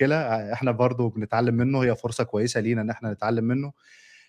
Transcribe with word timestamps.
مشكلة 0.00 0.52
إحنا 0.52 0.70
برضو 0.70 1.08
بنتعلم 1.08 1.54
منه 1.54 1.80
هي 1.82 1.96
فرصة 1.96 2.24
كويسة 2.24 2.60
لينا 2.60 2.82
إن 2.82 2.90
إحنا 2.90 3.12
نتعلم 3.12 3.44
منه. 3.44 3.72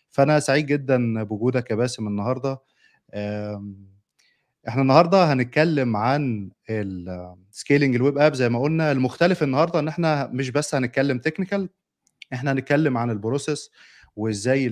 فأنا 0.10 0.40
سعيد 0.40 0.66
جدا 0.66 1.24
بوجودك 1.24 1.72
يا 1.72 1.76
باسم 1.76 2.08
النهارده. 2.08 2.62
إحنا 4.68 4.82
النهارده 4.82 5.34
هنتكلم 5.34 5.98
عن 5.98 6.52
ال 6.70 6.85
scaling 6.86 7.96
ال 7.96 8.01
web 8.01 8.18
app 8.18 8.34
زي 8.34 8.50
ما 8.50 8.60
قلنا. 8.62 8.92
المختلف 8.92 9.44
النهارده 9.44 9.80
إن 9.80 9.88
إحنا 9.88 10.28
مش 10.28 10.50
بس 10.50 10.76
هنتكلم 10.76 11.20
technical 11.20 11.70
إحنا 12.34 12.52
هنتكلم 12.52 12.98
عن 12.98 13.10
ال 13.10 13.18
process 13.18 13.72
وإزاي 14.16 14.68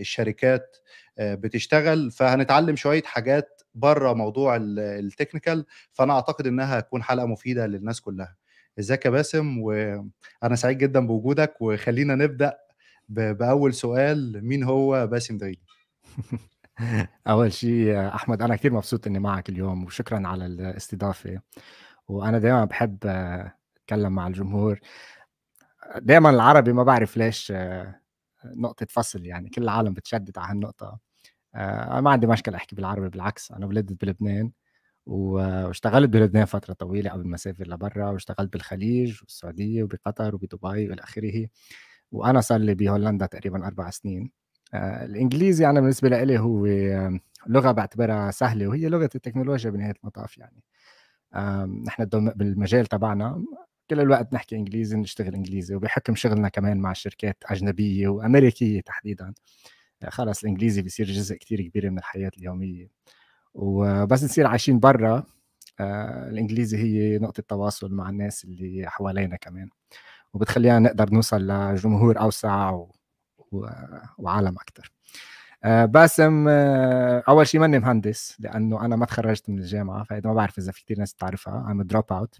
الشركات 0.00 0.76
بتشتغل. 1.18 2.10
فهنتعلم 2.10 2.76
شوية 2.76 3.02
حاجات 3.02 3.62
بره 3.74 4.12
موضوع 4.12 4.56
ال 4.60 4.71
technical 4.71 5.66
فأنا 5.92 6.12
أعتقد 6.12 6.46
إنها 6.46 6.78
هتكون 6.78 7.02
حلقة 7.02 7.26
مفيدة 7.26 7.66
للناس 7.66 8.00
كلها. 8.00 8.36
إزيك 8.78 9.04
يا 9.04 9.10
باسم؟ 9.10 9.58
وأنا 9.58 10.54
سعيد 10.56 10.78
جدا 10.78 11.06
بوجودك. 11.06 11.54
وخلينا 11.62 12.14
نبدأ 12.14 12.58
بأول 13.08 13.74
سؤال 13.74 14.44
مين 14.46 14.62
هو 14.64 15.06
باسم 15.06 15.38
دغيلي 15.38 15.60
أول 17.28 17.52
شيء 17.52 18.08
أحمد 18.14 18.42
أنا 18.42 18.56
كثير 18.56 18.72
مبسوط 18.72 19.06
إني 19.06 19.18
معك 19.18 19.48
اليوم 19.48 19.84
وشكرا 19.84 20.28
على 20.28 20.46
الاستضافة. 20.46 21.40
وأنا 22.08 22.38
دائما 22.38 22.64
بحب 22.64 22.98
أتكلم 23.78 24.12
مع 24.12 24.26
الجمهور. 24.26 24.80
دائما 25.96 26.30
العربي 26.30 26.72
ما 26.72 26.82
بعرف 26.82 27.16
ليش 27.16 27.52
نقطة 28.44 28.86
فصل 28.90 29.26
يعني 29.26 29.50
كل 29.50 29.62
العالم 29.62 29.94
بتشدد 29.94 30.38
على 30.38 30.52
هالنقطة. 30.52 30.98
أنا 31.56 32.00
ما 32.00 32.10
عندي 32.10 32.26
مشكلة 32.26 32.56
أحكي 32.56 32.76
بالعربي 32.76 33.08
بالعكس 33.08 33.52
أنا 33.52 33.66
ولدت 33.66 34.04
بلبنان. 34.04 34.52
واشتغلت 35.08 36.10
بلبنان 36.10 36.44
فترة 36.44 36.74
طويلة 36.74 37.10
قبل 37.10 37.28
ما 37.28 37.34
أسافر 37.34 37.68
لبرا 37.68 38.10
واشتغلت 38.10 38.52
بالخليج 38.52 39.18
والسعودية 39.22 39.82
وبقطر 39.82 40.34
وبدبي 40.34 40.58
وإلى 40.62 41.02
آخره. 41.02 41.46
وأنا 42.12 42.40
صار 42.40 42.60
لي 42.60 42.74
بهولندا 42.74 43.26
تقريبا 43.26 43.66
أربع 43.66 43.90
سنين. 43.90 44.30
الإنجليزي 44.74 45.70
أنا 45.70 45.80
بالنسبة 45.80 46.08
لي 46.08 46.38
هو 46.38 46.66
لغة 47.46 47.72
بعتبرها 47.72 48.30
سهلة 48.30 48.68
وهي 48.68 48.88
لغة 48.88 49.10
التكنولوجيا 49.14 49.70
بنهاية 49.70 49.94
المطاف 50.02 50.38
يعني. 50.38 50.62
نحن 51.86 52.04
بالمجال 52.36 52.86
تبعنا 52.86 53.44
كل 53.90 54.00
الوقت 54.00 54.34
نحكي 54.34 54.56
إنجليزي 54.56 54.96
نشتغل 54.96 55.34
إنجليزي 55.34 55.74
وبحكم 55.74 56.14
شغلنا 56.14 56.48
كمان 56.48 56.78
مع 56.78 56.92
شركات 56.92 57.44
أجنبية 57.46 58.08
وأمريكية 58.08 58.80
تحديدا. 58.80 59.34
خلص 60.08 60.42
الإنجليزي 60.42 60.82
بيصير 60.82 61.06
جزء 61.06 61.36
كتير 61.36 61.62
كبير 61.62 61.90
من 61.90 61.98
الحياة 61.98 62.30
اليومية. 62.38 62.88
وبس 63.54 64.24
نصير 64.24 64.46
عايشين 64.46 64.78
برا. 64.80 65.24
آه 65.80 66.28
الإنجليزي 66.28 66.76
هي 66.78 67.18
نقطة 67.18 67.42
تواصل 67.48 67.92
مع 67.94 68.10
الناس 68.10 68.44
اللي 68.44 68.84
حوالينا 68.90 69.36
كمان 69.36 69.68
وبتخلينا 70.34 70.78
نقدر 70.78 71.10
نوصل 71.14 71.46
لجمهور 71.46 72.20
أوسع 72.20 72.70
و... 72.70 72.94
و... 73.52 73.66
وعالم 74.18 74.56
أكثر 74.56 74.92
آه 75.64 75.84
باسم 75.84 76.46
آه 76.48 77.22
أول 77.28 77.46
شيء 77.46 77.60
ماني 77.60 77.78
مهندس 77.78 78.36
لأنه 78.40 78.84
أنا 78.84 78.96
ما 78.96 79.06
تخرجت 79.06 79.50
من 79.50 79.58
الجامعة 79.58 80.04
فاذا 80.04 80.28
ما 80.28 80.34
بعرف 80.34 80.58
إذا 80.58 80.72
في 80.72 80.84
كثير 80.84 80.98
ناس 80.98 81.14
بتعرفها. 81.14 81.70
I'm 81.70 81.82
dropout 81.82 82.38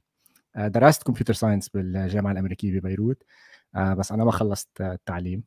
درست 0.57 1.03
computer 1.03 1.35
science 1.35 1.69
بالجامعة 1.69 2.33
الأمريكية 2.33 2.81
ببيروت. 2.81 3.23
بس 3.75 4.13
أنا 4.13 4.25
ما 4.25 4.33
خلصت 4.33 4.81
التعليم. 4.81 5.45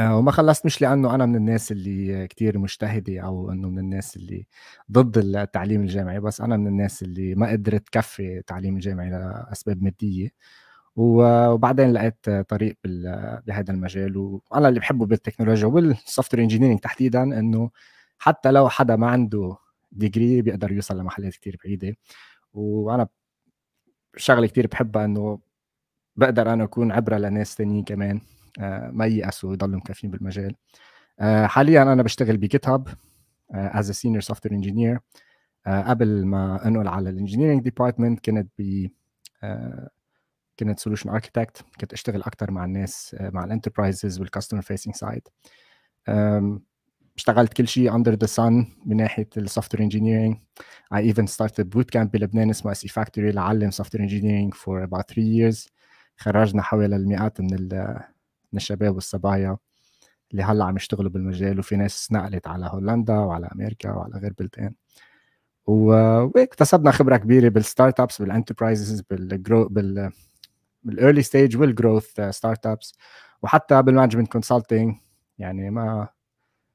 وما 0.00 0.30
خلصت 0.32 0.66
مش 0.66 0.82
لأنه 0.82 1.14
أنا 1.14 1.26
من 1.26 1.36
الناس 1.36 1.72
اللي 1.72 2.26
كتير 2.28 2.58
مجتهدة 2.58 3.20
أو 3.20 3.52
إنه 3.52 3.68
من 3.70 3.78
الناس 3.78 4.16
اللي 4.16 4.46
ضد 4.92 5.18
التعليم 5.18 5.80
الجامعي 5.82 6.20
بس 6.20 6.40
أنا 6.40 6.56
من 6.56 6.66
الناس 6.66 7.02
اللي 7.02 7.34
ما 7.34 7.50
قدرت 7.50 7.86
تكفي 7.88 8.38
التعليم 8.38 8.74
الجامعي 8.76 9.10
لأسباب 9.10 9.82
مادية. 9.82 10.28
وبعدين 10.96 11.92
لقيت 11.92 12.30
طريق 12.48 12.78
بهذا 13.46 13.72
المجال 13.74 14.16
وأنا 14.50 14.68
اللي 14.68 14.80
بحبه 14.80 15.06
بالتكنولوجيا 15.06 15.66
وال 15.66 16.34
software 16.34 16.76
تحديدا 16.78 17.22
إنه 17.22 17.70
حتى 18.18 18.50
لو 18.52 18.68
حدا 18.68 18.96
ما 18.96 19.06
عنده 19.10 19.56
degree 19.92 20.42
بيقدر 20.42 20.72
يوصل 20.72 20.98
لمحلات 20.98 21.32
كتير 21.34 21.56
بعيدة. 21.64 21.96
وأنا 22.54 23.08
شغلة 24.16 24.46
كتير 24.46 24.66
بحبها 24.66 25.04
إنه 25.04 25.38
بقدر 26.16 26.52
أنا 26.52 26.64
أكون 26.64 26.92
عبره 26.92 27.18
لناس 27.18 27.56
تانيين 27.56 27.84
كمان. 27.84 28.20
ما 28.92 29.06
ييأسوا 29.06 29.50
ويضلوا 29.50 29.76
مكفين 29.76 30.10
بالمجال. 30.10 30.54
حاليا 31.44 31.82
أنا 31.82 32.02
بشتغل 32.02 32.36
ب 32.36 32.41
GitHub 32.41 32.68
as 32.68 32.88
senior 33.50 34.20
software 34.20 34.54
engineer 34.54 34.98
قبل 35.66 36.24
ما 36.24 36.68
أنقل 36.68 36.88
على 36.88 37.10
ال 37.10 37.14
engineering 37.14 37.62
department 37.62 38.24
كنت 38.24 38.48
ب 38.58 38.88
كنت 40.58 40.78
solution 40.80 41.10
architect 41.10 41.64
كنت 41.80 41.92
أشتغل 41.92 42.22
أكثر 42.22 42.50
مع 42.50 42.64
الناس 42.64 43.16
مع 43.20 43.44
ال 43.44 43.50
enterprises 43.50 44.20
وال 44.20 44.28
customer 44.28 44.62
facing 44.62 44.94
side 44.94 45.22
اشتغلت 47.16 47.52
كل 47.52 47.68
شيء 47.68 47.94
under 47.94 48.14
the 48.14 48.26
sun 48.26 48.66
من 48.86 48.96
ناحية 48.96 49.28
ال 49.36 49.74
software 49.74 49.82
engineering 49.82 50.36
I 50.94 50.98
even 50.98 51.26
started 51.26 51.64
boot 51.64 51.86
camp 51.96 52.06
بلبنان 52.12 52.50
اسمه 52.50 52.72
SE 52.72 52.82
Factory 52.84 53.32
لعلم 53.32 53.70
software 53.70 54.02
engineering 54.02 54.54
for 54.54 54.86
about 54.86 55.02
3 55.14 55.22
years. 55.22 55.68
خرجنا 56.16 56.62
حوالي 56.62 56.96
المئات 56.96 57.40
من 57.40 57.48
من 58.54 58.56
الشباب 58.56 58.94
والصبايا 58.94 59.56
اللي 60.32 60.42
هلأ 60.42 60.64
عم 60.64 60.76
يشتغلوا 60.76 61.10
بالمجال 61.10 61.58
وفي 61.58 61.76
ناس 61.76 62.12
نقلت 62.12 62.46
على 62.46 62.66
هولندا 62.72 63.18
وعلى 63.18 63.46
أمريكا 63.54 63.90
وعلى 63.90 64.14
غير 64.18 64.32
بلدان. 64.38 64.74
وهيك 65.66 66.36
اكتسبنا 66.36 66.90
خبرة 66.90 67.16
كبيرة 67.16 67.48
بال 67.48 68.00
startups 68.00 68.22
بال 68.22 68.34
enterprises 68.34 69.00
بال 69.00 69.23
grow 69.23 69.68
بال 69.68 70.12
بال 70.82 70.93
early 70.93 71.22
stage 71.22 71.56
وال 71.56 72.20
growth 72.20 72.66
startups 72.66 72.94
وحتى 73.42 73.82
بال 73.82 73.90
management 73.90 74.32
consulting 74.32 74.94
يعني 75.38 75.70
ما 75.70 76.08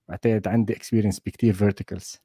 بعتقد 0.09 0.47
عندي 0.47 0.75
experience 0.75 1.19
بكثير 1.19 1.53
verticals 1.53 2.21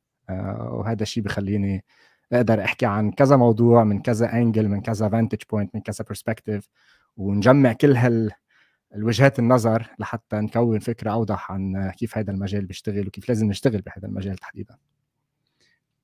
وهذا 0.59 1.03
الشيء 1.03 1.23
بخليني 1.23 1.85
أقدر 2.33 2.65
أحكي 2.65 2.87
عن 2.87 3.11
كذا 3.11 3.37
موضوع 3.37 3.85
من 3.85 4.03
كذا 4.03 4.33
angle 4.33 4.69
من 4.69 4.81
كذا 4.81 5.09
vantage 5.09 5.39
point 5.51 5.75
من 5.75 5.81
كذا 5.81 6.05
perspective 6.09 6.69
ونجمع 7.17 7.73
كل 7.73 7.97
هال 7.97 8.31
الوجهات 8.95 9.39
النظر 9.39 9.91
لحتى 9.99 10.37
نكون 10.37 10.79
فكرة 10.79 11.11
أوضح 11.11 11.53
عن 11.53 11.91
كيف 11.99 12.19
هذا 12.19 12.31
المجال 12.31 12.67
بيشتغل 12.67 13.07
وكيف 13.07 13.29
لازم 13.29 13.47
نشتغل 13.47 13.81
بهذا 13.81 14.09
المجال 14.09 14.37
تحديدا. 14.37 14.77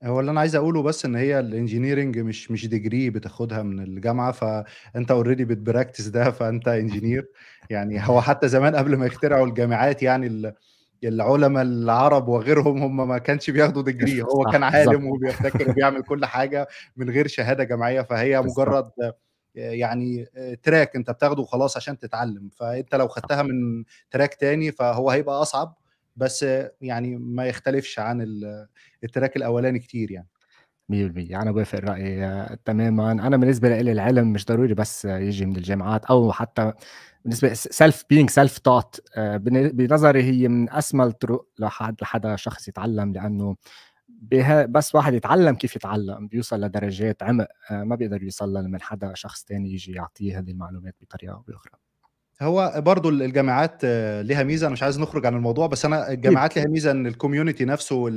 هو 0.04 0.20
اللي 0.20 0.30
أنا 0.30 0.40
عايز 0.40 0.56
أقوله 0.56 0.82
بس 0.82 1.04
إن 1.04 1.16
هي 1.16 1.40
ال 1.40 1.47
engineering 1.47 2.18
مش 2.18 2.50
مش 2.50 2.66
degree 2.66 3.10
بتاخدها 3.10 3.62
من 3.62 3.80
الجامعة 3.80 4.32
فأنت 4.32 5.10
already 5.10 5.44
بت 5.44 5.57
practice 5.57 6.06
ده 6.06 6.30
فأنت 6.30 6.68
engineer 6.68 7.28
يعني 7.70 8.08
هو 8.08 8.20
حتى 8.20 8.48
زمان 8.48 8.76
قبل 8.76 8.96
ما 8.96 9.06
يخترعوا 9.06 9.46
الجامعات 9.46 10.02
يعني 10.02 10.54
العلماء 11.04 11.62
العرب 11.62 12.28
وغيرهم 12.28 12.82
هم 12.82 13.08
ما 13.08 13.18
كانش 13.18 13.50
بياخدوا 13.50 13.82
degree 13.82 14.22
هو 14.34 14.44
كان 14.52 14.62
عالم 14.62 15.06
وبيبتكر 15.06 15.70
وبيعمل 15.70 16.02
كل 16.02 16.24
حاجة 16.24 16.68
من 16.96 17.10
غير 17.10 17.26
شهادة 17.26 17.64
جامعية 17.64 18.00
فهي 18.00 18.42
مجرد 18.42 18.90
يعني 19.54 20.26
track 20.62 20.96
انت 20.96 21.10
بتاخده 21.10 21.44
خلاص 21.44 21.76
عشان 21.76 21.98
تتعلم. 21.98 22.48
فانت 22.56 22.94
لو 22.94 23.08
خدتها 23.08 23.42
من 23.42 23.84
track 24.10 24.34
تاني 24.34 24.72
فهو 24.72 25.10
هيبقى 25.10 25.42
أصعب 25.42 25.76
بس 26.16 26.46
يعني 26.80 27.16
ما 27.16 27.46
يختلفش 27.46 27.98
عن 27.98 28.26
ال 29.04 29.09
track 29.09 29.36
الأولاني 29.36 29.78
كتير 29.78 30.10
يعني. 30.10 30.28
100% 30.88 31.42
أنا 31.42 31.52
بوافق 31.52 31.78
الرأي 31.78 32.46
تماما. 32.64 33.12
أنا 33.12 33.36
بالنسبة 33.36 33.68
لي 33.80 33.92
العلم 33.92 34.32
مش 34.32 34.46
ضروري 34.46 34.74
بس 34.74 35.04
يجي 35.04 35.46
من 35.46 35.56
الجامعات 35.56 36.04
أو 36.04 36.32
حتى 36.32 36.72
بالنسبة 37.24 37.52
self 37.54 38.04
being 38.10 38.30
self-taught 38.30 39.00
بنظري 39.16 40.22
هي 40.22 40.48
من 40.48 40.70
أسمى 40.70 41.04
الطرق 41.04 41.46
لحد 41.58 41.96
لحدا 42.02 42.36
شخص 42.36 42.68
يتعلم 42.68 43.12
لأنه 43.12 43.56
بها 44.20 44.66
بس 44.66 44.94
واحد 44.94 45.14
يتعلم 45.14 45.54
كيف 45.54 45.76
يتعلم 45.76 46.26
بيوصل 46.26 46.60
لدرجات 46.60 47.22
عمق 47.22 47.46
ما 47.70 47.96
بيقدر 47.96 48.22
يوصل 48.22 48.64
من 48.64 48.80
حدا 48.80 49.14
شخص 49.14 49.44
تاني 49.44 49.72
يجي 49.72 49.92
يعطيه 49.92 50.38
هذه 50.38 50.50
المعلومات 50.50 50.94
بطريقة 51.00 51.32
أو 51.34 51.40
بأخرى. 51.48 51.72
هو 52.42 52.74
برضو 52.76 53.08
الجامعات 53.08 53.84
ليها 54.24 54.42
ميزة 54.42 54.66
أنا 54.66 54.72
مش 54.72 54.82
عايز 54.82 55.00
نخرج 55.00 55.26
عن 55.26 55.34
الموضوع 55.34 55.66
بس 55.66 55.84
أنا 55.84 56.12
الجامعات 56.12 56.56
ليها 56.56 56.66
ميزة 56.68 56.90
إن 56.90 57.06
ال 57.06 57.12
community 57.12 57.64
نفسه 57.64 58.08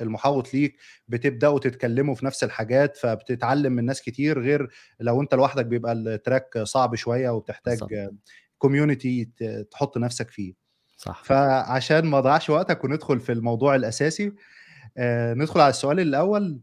المحاوط 0.00 0.54
ليك 0.54 0.76
بتبدأوا 1.08 1.58
تتكلموا 1.58 2.14
في 2.14 2.26
نفس 2.26 2.44
الحاجات 2.44 2.96
فبتتعلم 2.96 3.72
من 3.72 3.84
ناس 3.84 4.02
كتير 4.02 4.40
غير 4.40 4.68
لو 5.00 5.20
أنت 5.22 5.34
لوحدك 5.34 5.66
بيبقى 5.66 5.92
ال 5.92 6.03
track 6.03 6.58
صعب 6.58 6.94
شوية 6.94 7.30
وبتحتاج 7.30 7.78
community 8.58 9.30
تحط 9.70 9.98
نفسك 9.98 10.30
فيه. 10.30 10.54
صح. 10.96 11.24
فعشان 11.24 12.06
ما 12.06 12.18
أضيعش 12.18 12.50
وقتك 12.50 12.84
وندخل 12.84 13.20
في 13.20 13.32
الموضوع 13.32 13.74
الأساسي 13.74 14.32
ندخل 15.34 15.60
على 15.60 15.70
السؤال 15.70 16.00
الأول. 16.00 16.60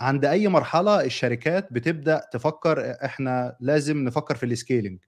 عند 0.00 0.24
أي 0.24 0.48
مرحلة 0.48 1.04
الشركات 1.04 1.72
بتبدأ 1.72 2.22
تفكر 2.32 2.96
إحنا 3.04 3.56
لازم 3.60 4.04
نفكر 4.04 4.34
في 4.34 4.46
ال 4.46 4.53
scaling 4.53 4.98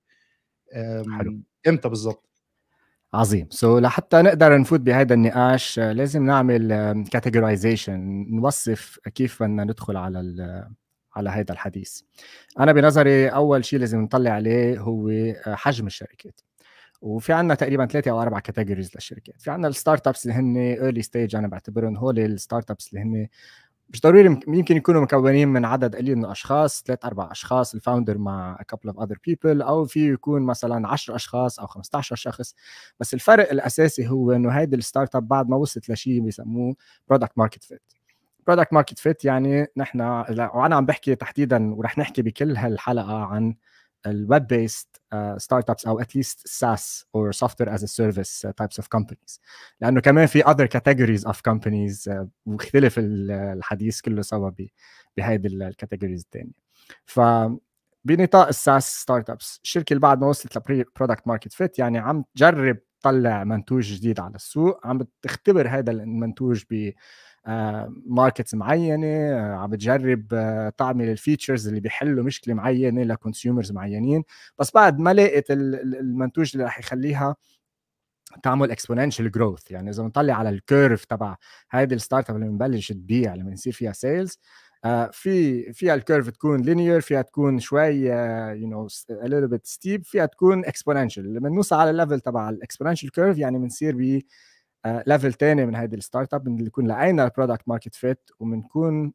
إمتى 1.68 1.88
بالظبط؟ 1.88 2.28
عظيم. 3.14 3.46
so 3.50 3.78
so, 3.78 3.82
لحتى 3.82 4.22
نقدر 4.22 4.58
نفوت 4.58 4.80
بهذا 4.80 5.14
النقاش 5.14 5.78
لازم 5.78 6.26
نعمل 6.26 6.68
categorization 7.12 8.26
نوصف 8.30 8.98
كيف 9.14 9.42
بدنا 9.42 9.64
ندخل 9.64 9.96
على 9.96 10.68
على 11.16 11.30
هذا 11.30 11.52
الحديث. 11.52 12.00
أنا 12.60 12.72
بنظري 12.72 13.28
أول 13.28 13.64
شيء 13.64 13.78
لازم 13.78 14.00
نطلع 14.00 14.30
عليه 14.30 14.80
هو 14.80 15.10
حجم 15.46 15.86
الشركات. 15.86 16.40
وفي 17.00 17.32
عندنا 17.32 17.54
تقريبا 17.54 17.86
ثلاثة 17.86 18.10
أو 18.10 18.22
أربع 18.22 18.38
categories 18.40 18.90
للشركات. 18.94 19.42
في 19.42 19.50
عندنا 19.50 19.68
ال 19.68 20.06
startups 20.06 20.26
اللي 20.26 20.34
هن 20.34 20.56
early 20.56 21.02
stage 21.02 21.36
أنا 21.36 21.48
بعتبرهم 21.48 21.96
هول 21.96 22.18
ال 22.18 22.70
startups 22.70 22.88
اللي 22.88 23.00
هن 23.00 23.28
مش 23.90 24.00
ضروري 24.00 24.40
يمكن 24.48 24.76
يكونوا 24.76 25.00
مكونين 25.00 25.48
من 25.48 25.64
عدد 25.64 25.96
قليل 25.96 26.16
من 26.16 26.24
الأشخاص 26.24 26.82
ثلاث 26.86 27.04
أربع 27.04 27.32
أشخاص 27.32 27.74
ال 27.74 27.80
founder 27.80 28.18
مع 28.18 28.58
couple 28.72 28.90
of 28.90 28.94
other 28.94 29.16
people 29.30 29.62
أو 29.62 29.84
في 29.84 30.12
يكون 30.12 30.42
مثلا 30.42 30.88
10 30.88 31.14
أشخاص 31.16 31.60
أو 31.60 31.66
15 31.66 32.16
شخص. 32.16 32.54
بس 33.00 33.14
الفرق 33.14 33.50
الأساسي 33.50 34.08
هو 34.08 34.32
إنه 34.32 34.50
هيدي 34.50 34.76
ال 34.76 35.16
startup 35.16 35.28
بعد 35.28 35.48
ما 35.48 35.56
وصلت 35.56 35.90
لشيء 35.90 36.20
بيسموه 36.20 36.74
product 37.08 37.32
market 37.38 37.64
fit 37.64 37.82
product 38.46 38.72
market 38.72 38.98
fit 38.98 39.24
يعني 39.24 39.66
نحن 39.76 40.00
وأنا 40.54 40.76
عم 40.76 40.86
بحكي 40.86 41.14
تحديدا 41.14 41.74
ورح 41.74 41.98
نحكي 41.98 42.22
بكل 42.22 42.56
هالحلقة 42.56 43.24
عن 43.24 43.54
ال 44.06 44.46
web 44.46 45.02
based 45.36 45.70
startups 45.70 45.86
أو 45.86 46.00
at 46.00 46.14
least 46.14 46.48
SaaS 46.48 47.04
or 47.16 47.32
software 47.32 47.68
as 47.68 47.82
a 47.82 47.88
service 47.88 48.44
uh, 48.44 48.52
types 48.52 48.82
of 48.82 48.86
companies. 48.96 49.40
لأنه 49.80 50.00
كمان 50.00 50.26
في 50.26 50.42
categories 50.42 51.30
of 51.30 51.36
companies 51.36 52.12
uh, 52.12 52.26
بيختلف 52.46 52.94
الحديث 52.98 54.00
كله 54.00 54.22
سوا 54.22 54.50
بهيدي 55.16 55.48
ال 55.48 55.55
categories 55.55 56.20
الثانية 56.20 56.52
ف 57.06 57.20
بنطاق 58.04 58.48
ال 58.48 59.00
SaaS 59.02 59.30
startups 59.30 59.60
الشركة 59.64 59.92
اللي 59.92 60.00
بعد 60.00 60.20
ما 60.20 60.26
وصلت 60.26 60.56
ل 60.70 60.78
product 60.78 61.28
market 61.28 61.52
fit 61.52 61.78
يعني 61.78 61.98
عم 61.98 62.24
تجرب 62.34 62.78
تطلع 63.00 63.44
منتوج 63.44 63.94
جديد 63.94 64.20
على 64.20 64.34
السوق 64.34 64.86
عم 64.86 64.98
بتختبر 64.98 65.68
هذا 65.68 65.90
المنتوج 65.90 66.62
ب 66.70 66.92
markets 68.06 68.54
معينة 68.54 69.06
آه، 69.06 69.54
عم 69.54 69.70
بتجرب 69.70 70.26
آه، 70.32 70.68
تعمل 70.78 71.08
ال 71.08 71.15
features 71.15 71.68
اللي 71.68 71.80
بيحلوا 71.80 72.24
مشكلة 72.24 72.54
معينة 72.54 73.02
ل 73.02 73.09
consumers 73.09 73.72
معينين. 73.72 74.24
بس 74.58 74.70
بعد 74.74 74.98
ما 74.98 75.14
لقيت 75.14 75.50
المنتوج 75.50 76.50
اللي 76.54 76.64
رح 76.64 76.78
يخليها 76.78 77.36
تعمل 78.42 78.70
exponential 78.70 79.30
growth 79.30 79.70
يعني 79.70 79.90
إذا 79.90 80.02
بنطلع 80.02 80.34
على 80.34 80.48
ال 80.48 80.58
curve 80.58 81.04
تبع 81.04 81.36
هيدي 81.70 81.94
ال 81.94 82.30
startup 82.30 82.36
اللي 82.36 82.48
بنبلش 82.48 82.92
تبيع 82.92 83.34
لما 83.34 83.52
يصير 83.52 83.72
فيها 83.72 83.92
sales 83.92 84.38
آه، 84.84 85.10
في 85.12 85.62
فيها 85.72 85.94
ال 85.94 86.00
curve 86.00 86.30
تكون 86.30 86.60
linear 86.62 87.00
فيها 87.00 87.22
تكون 87.22 87.60
شوي 87.60 87.86
you 87.86 88.68
know 88.68 88.86
a 89.10 89.28
little 89.28 89.48
bit 89.48 89.66
steep 89.66 90.04
فيها 90.04 90.26
تكون 90.26 90.64
exponential 90.66 91.34
لما 91.34 91.48
نوصل 91.48 91.76
على 91.76 91.90
ال 91.90 91.95
level 91.95 92.20
تبع 92.20 92.50
ال 92.50 92.55
exponential 92.55 93.10
curve 93.10 93.38
يعني 93.38 93.58
بنصير 93.58 93.96
ب 93.96 94.22
level 94.86 95.32
ثاني 95.32 95.66
من 95.66 95.76
هذه 95.76 95.94
ال 95.94 96.34
startup 96.34 96.44
بنكون 96.44 96.88
لقينا 96.88 97.24
ال 97.24 97.30
product 97.30 97.68
market 97.68 97.94
fit 97.94 98.30
وبنكون 98.40 99.12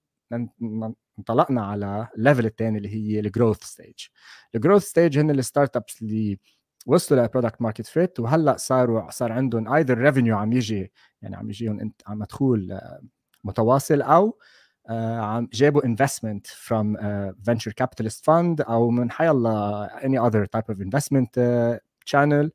انطلقنا 1.19 1.65
على 1.65 2.07
ال 2.17 2.22
level 2.22 2.45
الثاني 2.45 2.77
اللي 2.77 2.89
هي 2.89 3.19
ال 3.19 3.26
growth 3.26 3.63
stage 3.63 4.07
ال 4.55 4.59
growth 4.59 4.83
stage 4.83 5.19
هن 5.19 5.31
ال 5.31 5.75
startups 5.75 6.01
اللي 6.01 6.39
وصلوا 6.85 7.21
لل 7.21 7.30
product 7.30 7.61
market 7.61 7.85
fit 7.85 8.19
وهلأ 8.19 8.57
صاروا 8.57 9.11
صار 9.11 9.31
عندهم 9.31 9.73
either 9.73 9.97
revenue 9.97 10.37
عم 10.37 10.53
يجي 10.53 10.91
يعني 11.21 11.35
عم 11.35 11.49
يجيهم 11.49 11.93
عم 12.07 12.19
مدخول 12.19 12.71
آه، 12.71 13.01
متواصل 13.43 14.01
أو 14.01 14.39
آه، 14.89 15.19
عم 15.19 15.49
جابوا 15.53 15.85
investment 15.85 16.47
from 16.47 16.97
venture 17.45 17.71
capitalist 17.71 18.25
fund 18.25 18.61
أو 18.61 18.89
من 18.89 19.11
حي 19.11 19.29
الله 19.29 19.85
any 19.85 20.19
other 20.19 20.45
type 20.45 20.63
of 20.69 20.81
investment 20.81 21.79
channel 22.05 22.51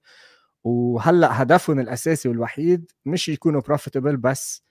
وهلأ 0.65 1.43
هدفهم 1.43 1.81
الأساسي 1.81 2.29
والوحيد 2.29 2.91
مش 3.07 3.29
يكونوا 3.29 3.61
profitable 3.61 4.17
بس 4.17 4.65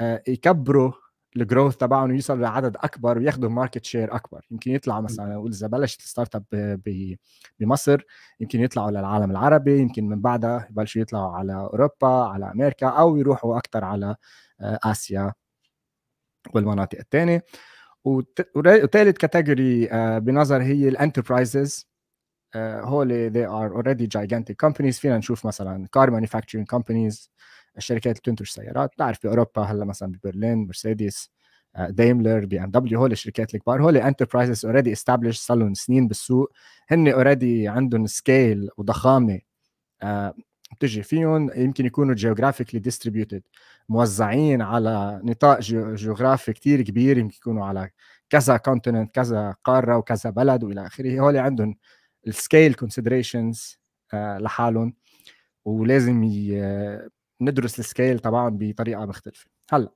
آه، 0.00 0.22
يكبروا 0.28 0.92
ال 1.36 1.42
growth 1.42 1.76
تبعهم 1.76 2.10
ويوصلوا 2.10 2.42
لعدد 2.42 2.76
أكبر 2.76 3.18
وياخذوا 3.18 3.50
market 3.50 3.84
share 3.84 4.16
أكبر. 4.16 4.46
يمكن 4.50 4.70
يطلعوا 4.70 5.00
مثلا 5.00 5.26
نقول 5.34 5.50
إذا 5.52 5.66
بلشت 5.66 6.00
ال 6.00 6.34
startup 6.34 6.80
بمصر 7.60 8.02
يمكن 8.40 8.60
يطلعوا 8.60 8.90
للعالم 8.90 9.30
العربي 9.30 9.78
يمكن 9.78 10.08
من 10.08 10.20
بعدها 10.20 10.66
يبلشوا 10.70 11.02
يطلعوا 11.02 11.32
على 11.36 11.54
أوروبا 11.54 12.08
على 12.08 12.50
أمريكا 12.52 12.86
أو 12.86 13.16
يروحوا 13.16 13.58
أكثر 13.58 13.84
على 13.84 14.16
آه، 14.60 14.78
آسيا 14.84 15.32
والمناطق 16.54 16.98
الثانية 16.98 17.44
وثالث 18.54 19.16
category 19.16 19.88
بنظر 20.20 20.62
هي 20.62 20.88
ال 20.88 20.96
enterprises 20.96 21.88
هول 22.56 23.32
they 23.32 23.48
are 23.48 23.76
already 23.76 24.06
gigantic 24.18 24.66
companies. 24.66 25.00
فينا 25.00 25.18
نشوف 25.18 25.46
مثلا 25.46 25.86
car 25.98 26.10
manufacturing 26.10 26.76
companies 26.76 27.28
الشركات 27.76 28.06
اللي 28.06 28.20
بتنتج 28.20 28.46
سيارات. 28.46 28.90
بتعرف 28.92 29.22
باوروبا 29.22 29.62
هلا 29.62 29.84
مثلا 29.84 30.12
ببرلين 30.12 30.66
مرسيدس 30.66 31.30
دايملر 31.88 32.44
بي 32.44 32.60
إم 32.60 32.70
دبليو 32.70 32.98
هول 32.98 33.12
الشركات 33.12 33.54
الكبار. 33.54 33.82
هول 33.82 33.96
enterprises 33.96 34.66
already 34.66 34.92
established 34.92 35.38
صار 35.38 35.56
لهم 35.56 35.74
سنين 35.74 36.08
بالسوق. 36.08 36.52
هن 36.88 37.08
already 37.08 37.68
عندهم 37.68 38.06
scale 38.06 38.68
وضخامة 38.76 39.38
uh, 40.04 40.06
بتجي 40.72 41.02
فيهم. 41.02 41.50
يمكن 41.56 41.86
يكونوا 41.86 42.14
geographically 42.14 42.80
distributed 42.80 43.42
موزعين 43.88 44.62
على 44.62 45.20
نطاق 45.24 45.60
جغرافي 45.60 46.52
كتير 46.52 46.82
كبير. 46.82 47.18
يمكن 47.18 47.36
يكونوا 47.36 47.64
على 47.66 47.90
كذا 48.30 48.56
continent 48.56 49.14
كذا 49.14 49.54
قارة 49.64 49.96
وكذا 49.96 50.30
بلد 50.30 50.64
وإلى 50.64 50.86
آخره. 50.86 51.20
هول 51.20 51.36
عندهم 51.36 51.76
ال 52.26 52.34
scale 52.34 52.74
considerations 52.74 53.78
آه، 54.14 54.38
لحالهم 54.38 54.94
ولازم 55.64 56.24
ندرس 57.40 57.78
ال 57.78 57.85
scale 57.85 58.18
تبعهم 58.18 58.58
بطريقة 58.58 59.06
مختلفة. 59.06 59.46
هلا 59.70 59.92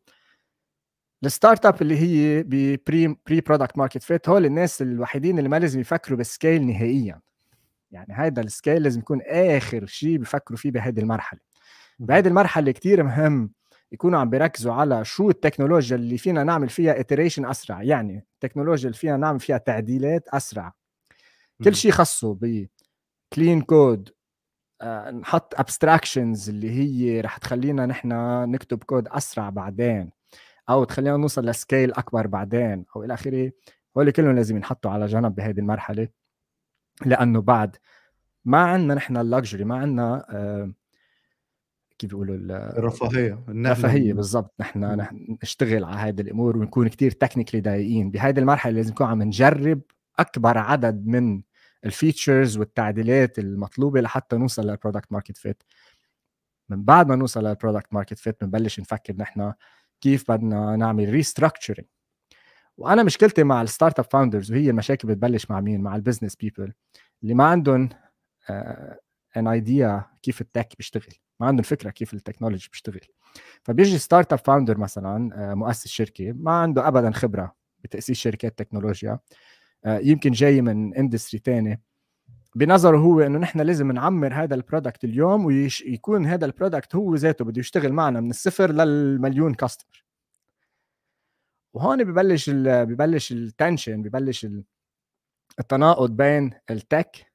ال 1.24 1.66
startup 1.66 1.82
اللي 1.82 1.98
هي 1.98 2.42
ب 2.42 2.61
pre 2.61 3.16
pre 3.26 3.40
product 3.40 3.78
market 3.78 4.02
fit 4.02 4.28
هول 4.28 4.46
الناس 4.46 4.82
الوحيدين 4.82 5.38
اللي 5.38 5.48
ما 5.48 5.58
لازم 5.58 5.80
يفكروا 5.80 6.18
بال 6.18 6.32
scale 6.32 6.66
نهائيا. 6.66 7.20
يعني 7.90 8.14
هذا 8.14 8.42
ال 8.42 8.49
scale 8.49 8.82
لازم 8.82 9.00
يكون 9.00 9.20
آخر 9.26 9.86
شيء 9.86 10.18
بفكروا 10.18 10.58
فيه 10.58 10.70
بهذه 10.70 11.00
المرحلة. 11.00 11.40
بهذه 11.98 12.28
المرحلة 12.28 12.72
كثير 12.72 13.02
مهم 13.02 13.52
يكونوا 13.92 14.20
عم 14.20 14.30
بيركزوا 14.30 14.72
على 14.72 15.04
شو 15.04 15.30
التكنولوجيا 15.30 15.96
اللي 15.96 16.18
فينا 16.18 16.44
نعمل 16.44 16.68
فيها 16.68 17.02
iteration 17.02 17.48
أسرع. 17.50 17.82
يعني 17.82 18.26
التكنولوجيا 18.34 18.86
اللي 18.86 18.98
فينا 18.98 19.16
نعمل 19.16 19.40
فيها 19.40 19.58
تعديلات 19.58 20.28
أسرع. 20.28 20.72
كل 21.64 21.74
شيء 21.74 21.90
خصه 21.90 22.34
ب 22.34 22.66
clean 23.32 23.60
code 23.60 24.08
نحط 25.12 25.60
abstractions 25.60 26.48
اللي 26.48 26.70
هي 26.70 27.20
رح 27.20 27.36
تخلينا 27.36 27.86
نحن 27.86 28.08
نكتب 28.50 28.84
كود 28.84 29.08
أسرع 29.08 29.50
بعدين 29.50 30.10
أو 30.68 30.84
تخلينا 30.84 31.16
نوصل 31.16 31.46
ل 31.46 31.54
scale 31.54 31.92
أكبر 31.92 32.26
بعدين 32.26 32.84
أو 32.96 33.04
إلى 33.04 33.14
آخره. 33.14 33.52
هول 33.96 34.10
كلهم 34.10 34.36
لازم 34.36 34.56
ينحطوا 34.56 34.90
على 34.90 35.06
جنب 35.06 35.34
بهذه 35.34 35.58
المرحلة. 35.58 36.08
لأنه 37.06 37.40
بعد 37.40 37.76
ما 38.44 38.58
عندنا 38.58 38.94
نحن 38.94 39.16
ال 39.16 39.23
luxury 39.23 39.64
ما 39.64 39.78
عندنا 39.78 40.26
آه 40.30 40.72
كيف 41.98 42.10
بيقولوا 42.10 42.36
الرفاهية 42.78 43.44
الرفاهية 43.48 44.12
بالضبط. 44.12 44.54
نحن 44.60 45.06
نشتغل 45.42 45.84
على 45.84 45.96
هذه 45.96 46.20
الأمور 46.20 46.56
ونكون 46.56 46.88
كثير 46.88 47.10
technically 47.10 47.60
دايقين. 47.60 48.10
بهذه 48.10 48.38
المرحلة 48.38 48.72
لازم 48.72 48.90
نكون 48.90 49.06
عم 49.06 49.22
نجرب 49.22 49.80
أكبر 50.18 50.58
عدد 50.58 51.06
من 51.06 51.42
ال 51.84 51.92
features 51.92 52.58
والتعديلات 52.58 53.38
المطلوبة 53.38 54.00
لحتى 54.00 54.36
نوصل 54.36 54.66
لل 54.66 54.76
product 54.76 55.12
market 55.12 55.36
fit 55.36 55.62
من 56.68 56.84
بعد 56.84 57.08
ما 57.08 57.16
نوصل 57.16 57.44
لل 57.44 57.55
product 57.55 57.94
market 57.94 58.18
fit 58.18 58.44
بنبلش 58.44 58.80
نفكر 58.80 59.16
نحن 59.16 59.52
كيف 60.00 60.30
بدنا 60.30 60.76
نعمل 60.76 61.08
restructuring 61.08 61.86
وأنا 62.76 63.02
مشكلتي 63.02 63.44
مع 63.44 63.62
ال 63.62 63.98
startup 63.98 64.04
founders 64.04 64.52
وهي 64.52 64.70
المشاكل 64.70 65.08
بتبلش 65.08 65.50
مع 65.50 65.60
مين؟ 65.60 65.80
مع 65.80 65.96
ال 65.96 66.01
business 66.01 66.36
people 66.36 66.72
اللي 67.22 67.34
ما 67.34 67.44
عندهم 67.44 67.88
an 69.36 69.46
uh, 69.46 69.50
idea 69.50 70.06
كيف 70.22 70.40
ال 70.40 70.47
tech 70.47 70.76
بيشتغل. 70.76 71.14
ما 71.40 71.46
عندهم 71.46 71.62
فكرة 71.62 71.90
كيف 71.90 72.14
ال 72.14 72.19
technology 72.19 72.68
بيشتغل. 72.72 73.00
فبيجي 73.62 73.98
startup 73.98 74.38
founder 74.38 74.78
مثلا 74.78 75.30
uh, 75.34 75.56
مؤسس 75.56 75.86
شركة 75.86 76.32
ما 76.32 76.52
عنده 76.52 76.88
ابدا 76.88 77.10
خبرة 77.10 77.54
بتأسيس 77.80 78.16
شركات 78.16 78.58
تكنولوجيا. 78.58 79.12
آه، 79.12 79.20
يمكن 79.86 80.30
جاي 80.30 80.62
من 80.62 80.94
industry 80.94 81.40
تاني. 81.40 81.82
بنظره 82.56 82.98
هو 82.98 83.20
إنه 83.20 83.38
نحن 83.38 83.60
لازم 83.60 83.92
نعمر 83.92 84.34
هذا 84.34 84.54
ال 84.54 84.60
product 84.61 85.04
اليوم 85.04 85.44
ويكون 85.44 86.26
هذا 86.26 86.46
ال 86.46 86.52
product 86.52 86.96
هو 86.96 87.14
ذاته 87.14 87.44
بده 87.44 87.60
يشتغل 87.60 87.92
معنا 87.92 88.20
من 88.20 88.30
الصفر 88.30 88.72
للمليون 88.72 89.54
customer 89.54 90.04
وهون 91.74 92.04
ببلش 92.04 92.48
ال 92.48 92.86
ببلش 92.86 93.32
ال 93.32 93.41
tension 93.41 94.02
ببلش 94.02 94.46
التناقض 95.60 96.16
بين 96.16 96.50
ال 96.70 96.83
tech 96.83 97.32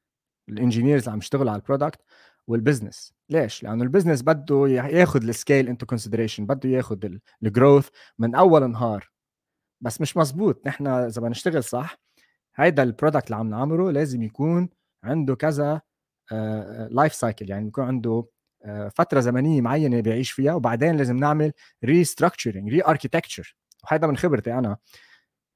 ال 0.49 0.54
engineers 0.54 1.01
اللي 1.01 1.11
عم 1.11 1.17
يشتغلوا 1.17 1.51
على 1.51 1.59
ال 1.59 1.64
product 1.64 2.01
وال 2.47 2.60
business 2.60 3.13
ليش؟ 3.29 3.63
لأنه 3.63 3.83
ال 3.83 3.87
business 3.87 4.21
بده 4.21 4.67
ياخذ 4.67 5.27
ال 5.27 5.34
scale 5.34 5.67
into 5.67 5.85
consideration 5.85 6.45
بده 6.45 6.69
ياخذ 6.69 6.97
ال 7.43 7.50
growth 7.50 7.89
من 8.19 8.35
أول 8.35 8.71
نهار. 8.71 9.11
بس 9.81 10.01
مش 10.01 10.17
مزبوط. 10.17 10.67
نحن 10.67 10.87
إذا 10.87 11.19
بدنا 11.19 11.29
نشتغل 11.29 11.63
صح 11.63 12.04
هيدا 12.55 12.83
ال 12.83 12.88
product 12.88 13.25
اللي 13.25 13.35
عم 13.35 13.49
نعمله 13.49 13.91
لازم 13.91 14.23
يكون 14.23 14.69
عنده 15.03 15.35
كذا 15.35 15.81
life 16.91 17.13
uh, 17.13 17.15
cycle 17.15 17.49
يعني 17.49 17.67
يكون 17.67 17.83
عنده 17.83 18.27
uh, 18.65 18.69
فترة 18.95 19.19
زمنية 19.19 19.61
معينة 19.61 20.01
بيعيش 20.01 20.31
فيها 20.31 20.53
وبعدين 20.53 20.97
لازم 20.97 21.17
نعمل 21.17 21.51
restructuring 21.83 22.69
re-architecture 22.69 23.55
وهذا 23.83 24.07
من 24.07 24.17
خبرتي 24.17 24.53
أنا. 24.53 24.77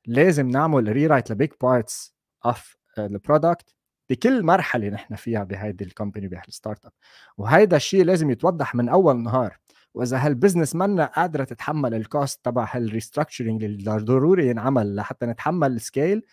لازم 0.05 0.47
نعمل 0.47 0.91
rewrite 0.91 1.31
ل 1.31 1.36
big 1.36 1.49
parts 1.61 2.15
of 2.45 2.77
ال 2.97 3.07
product 3.07 3.75
بكل 4.09 4.43
مرحلة 4.43 4.89
نحن 4.89 5.15
فيها 5.15 5.43
بهيدي 5.43 5.83
ال 5.83 5.87
company 5.87 6.15
بهال 6.15 6.27
startup 6.27 6.91
وهيدا 7.37 7.77
الشيء 7.77 8.03
لازم 8.03 8.29
يتوضح 8.29 8.75
من 8.75 8.89
أول 8.89 9.23
نهار. 9.23 9.57
وإذا 9.93 10.17
هال 10.17 10.29
business 10.29 10.75
منا 10.75 11.05
قادرة 11.05 11.43
تتحمل 11.43 11.93
ال 11.93 12.04
cost 12.04 12.45
تبع 12.45 12.69
هال 12.71 12.84
restructuring 12.84 13.63
اللي 13.63 13.91
ضروري 13.91 14.47
ينعمل 14.47 14.95
لحتى 14.95 15.25
نتحمل 15.25 15.71
ال 15.71 15.80
scale 15.80 16.23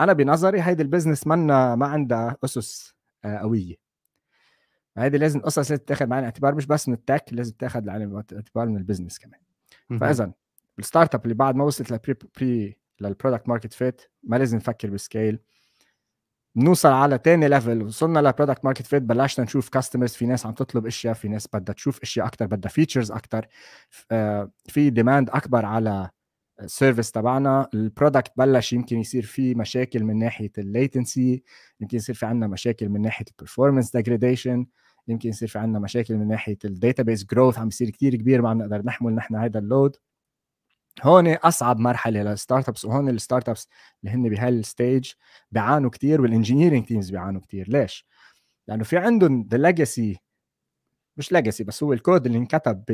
أنا 0.00 0.12
بنظري 0.12 0.62
هيدي 0.62 0.82
ال 0.82 0.87
business 0.87 1.26
منا 1.26 1.74
ما 1.74 1.86
عندها 1.86 2.36
أسس 2.44 2.94
آه، 3.24 3.38
قوية. 3.38 3.76
هيدي 4.96 5.18
لازم 5.18 5.40
قصص 5.40 5.70
لازم 5.70 5.84
تاخذ 5.84 6.06
معنا 6.06 6.24
اعتبار 6.26 6.54
مش 6.54 6.66
بس 6.66 6.88
من 6.88 6.94
ال 6.94 7.00
tech 7.00 7.24
لازم 7.32 7.52
تاخذ 7.52 7.88
اعتبار 7.88 8.68
من 8.68 8.76
ال 8.76 8.81
business 8.81 9.18
كمان. 9.18 9.40
فإذا 10.00 10.32
ال 10.78 11.14
startup 11.14 11.24
اللي 11.24 11.34
بعد 11.34 11.54
ما 11.56 11.64
وصلت 11.64 11.90
لل 11.90 12.00
pre 12.00 12.14
pre 12.36 12.76
لل 13.00 13.11
product 13.11 13.48
market 13.48 13.72
fit 13.72 14.02
ما 14.22 14.36
لازم 14.36 14.56
نفكر 14.56 14.90
ب 14.90 14.98
scale 14.98 15.38
بنوصل 16.54 16.88
على 16.88 17.18
تاني 17.18 17.48
level 17.48 17.82
وصلنا 17.82 18.18
ل 18.18 18.24
product 18.24 18.64
market 18.64 18.86
fit 18.86 19.02
بلشنا 19.02 19.44
نشوف 19.44 19.68
customers 19.68 20.12
في 20.12 20.26
ناس 20.26 20.46
عم 20.46 20.52
تطلب 20.52 20.86
أشياء 20.86 21.14
في 21.14 21.28
ناس 21.28 21.48
بدها 21.52 21.74
تشوف 21.74 22.02
أشياء 22.02 22.26
أكثر 22.26 22.46
بدها 22.46 22.70
features 22.70 23.12
أكثر 23.12 23.46
في 24.66 24.90
demand 24.90 25.30
أكبر 25.30 25.64
على 25.64 26.10
ال 26.60 26.66
service 26.66 27.10
تبعنا 27.12 27.68
ال 27.74 27.81
product 27.81 28.32
بلش 28.36 28.72
يمكن 28.72 28.98
يصير 28.98 29.22
في 29.22 29.54
مشاكل 29.54 30.04
من 30.04 30.18
ناحية 30.18 30.52
ال 30.58 30.68
latency 30.68 31.42
يمكن 31.80 31.96
يصير 31.96 32.14
في 32.14 32.26
عندنا 32.26 32.46
مشاكل 32.46 32.88
من 32.88 33.02
ناحية 33.02 33.24
ال 33.30 33.36
performance 33.36 33.96
degradation 33.96 34.66
يمكن 35.08 35.28
يصير 35.28 35.48
في 35.48 35.58
عندنا 35.58 35.78
مشاكل 35.78 36.14
من 36.14 36.28
ناحية 36.28 36.58
ال 36.64 36.71
database 36.71 37.24
growth 37.24 37.58
عم 37.58 37.68
يصير 37.68 37.90
كثير 37.90 38.16
كبير 38.16 38.42
ما 38.42 38.50
عم 38.50 38.58
نقدر 38.58 38.82
نحمل 38.82 39.14
نحن 39.14 39.36
هذا 39.36 39.58
ال 39.58 39.66
load 39.66 39.96
هون 41.02 41.28
أصعب 41.28 41.78
مرحلة 41.78 42.22
لل 42.22 42.68
startups 42.68 42.84
وهون 42.84 43.08
ال 43.08 43.48
startups 43.48 43.68
اللي 44.04 44.14
هن 44.14 44.28
بهال 44.28 44.59
stage 44.59 45.12
بيعانوا 45.50 45.90
كثير 45.90 46.20
وال 46.20 46.30
engineering 46.30 46.84
teams 46.84 47.10
بيعانوا 47.10 47.40
كثير 47.40 47.68
ليش؟ 47.68 48.06
لأنه 48.68 48.84
في 48.84 48.98
عندهم 48.98 49.48
the 49.50 49.58
legacy 49.58 50.16
مش 51.20 51.32
legacy 51.32 51.64
بس 51.64 51.82
هو 51.82 51.92
الكود 51.92 52.26
اللي 52.26 52.38
انكتب 52.38 52.84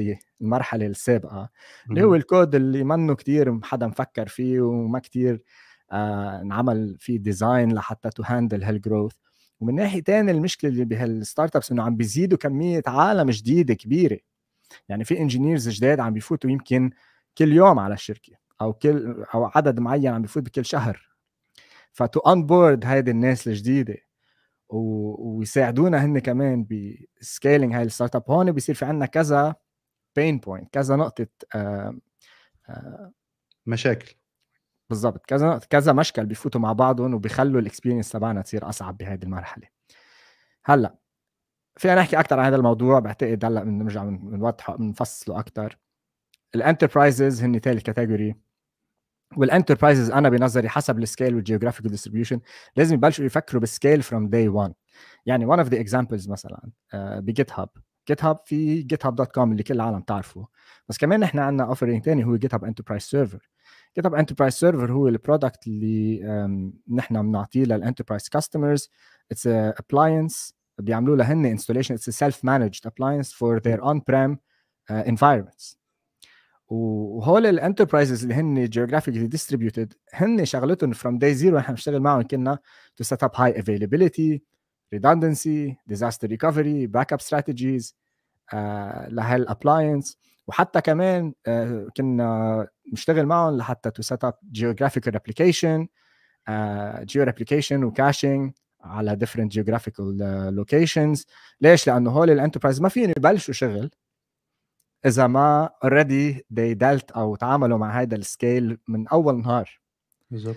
بالمرحلة 0.40 0.86
السابقة. 0.86 1.48
اللي 1.90 2.02
هو 2.02 2.14
الكود 2.14 2.54
اللي 2.54 2.84
منه 2.84 3.14
كثير 3.14 3.60
حدا 3.62 3.86
مفكر 3.86 4.28
فيه 4.28 4.60
وما 4.60 4.98
كثير 4.98 5.42
آه 5.92 6.40
انعمل 6.42 6.96
فيه 7.00 7.18
design 7.18 7.72
لحتى 7.74 8.10
to 8.10 8.22
handle 8.26 8.64
هال 8.64 8.76
growth 8.76 9.12
ومن 9.60 9.74
ناحية 9.74 10.02
ثانية 10.02 10.32
المشكلة 10.32 10.70
اللي 10.70 10.84
به 10.84 11.32
ال 11.32 11.56
startups 11.56 11.72
إنه 11.72 11.82
عم 11.82 11.96
بيزيدوا 11.96 12.38
كمية 12.38 12.82
عالم 12.86 13.30
جديدة 13.30 13.74
كبيرة. 13.74 14.18
يعني 14.88 15.04
في 15.04 15.18
engineers 15.18 15.68
جداد 15.68 16.00
عم 16.00 16.12
بيفوتوا 16.14 16.50
يمكن 16.50 16.90
كل 17.38 17.52
يوم 17.52 17.78
على 17.78 17.94
الشركة 17.94 18.32
أو 18.60 18.72
كل 18.72 19.24
أو 19.34 19.50
عدد 19.54 19.80
معين 19.80 20.08
عم 20.14 20.22
بيفوت 20.22 20.42
بكل 20.42 20.64
شهر. 20.64 21.08
ف 21.92 22.20
to 22.20 22.46
onboard 22.46 22.84
هيدي 22.86 23.10
الناس 23.10 23.48
الجديدة. 23.48 23.96
و... 24.68 25.38
ويساعدونا 25.38 26.04
هن 26.04 26.18
كمان 26.18 26.66
ب 27.20 27.27
scaling 27.27 27.74
هاي 27.74 27.82
ال 27.82 28.16
startup 28.16 28.30
هون 28.30 28.52
بيصير 28.52 28.74
في 28.74 28.84
عندنا 28.84 29.06
كذا 29.06 29.54
pain 30.16 30.38
point 30.38 30.72
كذا 30.72 30.96
نقطة 30.96 31.26
آآ 31.54 32.00
آآ 32.68 33.12
مشاكل. 33.66 34.14
بالضبط 34.90 35.26
كذا 35.26 35.58
كذا 35.70 35.92
مشكل 35.92 36.26
بيفوتوا 36.26 36.60
مع 36.60 36.72
بعضهم 36.72 37.14
وبيخلوا 37.14 37.60
ال 37.60 37.65
experience 37.65 38.10
تبعنا 38.12 38.42
تصير 38.42 38.68
أصعب 38.68 38.96
بهذه 38.96 39.22
المرحلة. 39.24 39.68
هلأ 40.64 40.96
فينا 41.76 41.94
نحكي 41.94 42.20
أكثر 42.20 42.40
عن 42.40 42.46
هذا 42.46 42.56
الموضوع 42.56 42.98
بعتقد 42.98 43.44
هلأ 43.44 43.64
بنرجع 43.64 44.04
بنوضحه 44.04 44.76
بنفصله 44.76 45.40
أكثر 45.40 45.78
ال 46.54 46.62
enterprises 46.62 47.42
هن 47.42 47.58
ثالث 47.58 47.82
category 47.82 48.34
وال 49.36 49.48
enterprises 49.48 50.10
أنا 50.10 50.28
بنظري 50.28 50.68
حسب 50.68 50.98
ال 50.98 51.04
scale 51.04 51.34
وال 51.34 51.42
geographical 51.42 51.90
distribution 51.90 52.40
لازم 52.76 52.94
يبلشوا 52.94 53.24
يفكروا 53.24 53.60
بال 53.60 53.72
scale 53.72 54.02
from 54.02 54.28
day 54.28 54.48
1 54.48 54.74
يعني 55.26 55.46
one 55.46 55.60
of 55.60 55.68
the 55.68 55.76
examples 55.76 56.28
مثلا 56.28 56.70
ب 56.94 57.03
GitHub 57.03 57.52
GitHub 57.52 58.38
في 58.44 58.82
GitHub 58.82 59.14
dot 59.14 59.32
com 59.32 59.52
اللي 59.52 59.62
كل 59.62 59.74
العالم 59.74 60.00
تعرفه. 60.00 60.46
بس 60.88 60.98
كمان 60.98 61.20
نحن 61.20 61.38
عندنا 61.38 61.68
offering 61.68 62.04
ثاني 62.04 62.24
هو 62.24 62.36
GitHub 62.36 62.64
Enterprise 62.64 63.02
Server 63.02 63.50
GitHub 63.96 64.14
Enterprise 64.14 64.54
Server 64.54 64.92
هو 64.92 65.08
ال 65.08 65.16
product 65.16 65.66
اللي 65.66 66.22
نحن 66.88 67.22
بنعطيه 67.22 67.64
لل 67.64 67.75
enterprise 67.75 68.28
customers 68.28 68.90
it's 69.30 69.46
appliance 69.46 70.54
بيعملوا 70.78 71.16
لها 71.16 71.32
هن 71.32 71.46
it's 71.46 72.10
self 72.10 72.44
managed 72.44 72.86
appliance 72.86 73.32
for 73.32 73.58
their 73.58 73.82
on-prem 73.82 74.38
environments 74.90 75.78
وهول 76.68 77.46
ال 77.46 77.53
enterprises 77.53 78.22
اللي 78.22 78.34
هن 78.34 78.64
geographically 78.64 79.26
distributed 79.26 79.94
هن 80.14 80.44
شغلتهم 80.44 80.92
from 80.92 81.18
day 81.18 81.34
zero 81.34 81.58
إحنا 81.58 81.70
بنشتغل 81.70 82.00
معهم 82.00 82.22
كنا 82.22 82.58
to 82.96 83.04
set 83.04 83.24
up 83.24 83.30
high 83.34 83.60
availability 83.60 84.42
redundancy 84.94 85.74
disaster 85.92 86.28
recovery 86.28 86.86
backup 86.86 87.20
strategies 87.20 87.92
uh, 88.52 88.56
له 89.08 89.27
ال 89.27 89.36
appliance 89.36 90.18
وحتى 90.46 90.80
كمان 90.80 91.32
uh, 91.48 91.50
كنا 91.96 92.68
نشتغل 92.92 93.26
معهم 93.26 93.56
لحتى 93.56 93.90
to 93.90 94.02
set 94.02 94.24
up 94.24 94.34
geographical 94.58 95.12
replication 95.12 95.86
geo 97.04 97.26
replication 97.26 97.72
و 97.72 97.82
caching 97.82 98.52
على 98.86 99.18
geographical 99.26 100.20
uh, 100.20 100.50
locations. 100.60 101.24
ليش؟ 101.60 101.86
لأنه 101.86 102.10
هول 102.10 102.30
الانتربرايز 102.30 102.80
ما 102.80 102.88
فيهم 102.88 103.10
يبلشوا 103.10 103.54
شغل. 103.54 103.90
إذا 105.06 105.26
ما 105.26 105.70
already 105.84 106.46
dealt 106.50 107.10
أو 107.10 107.36
تعاملوا 107.36 107.78
مع 107.78 108.00
هذا 108.00 108.16
ال 108.16 108.27
scale 108.27 108.78
من 108.88 109.08
أول 109.08 109.40
نهار. 109.40 109.80
بالظبط. 110.30 110.56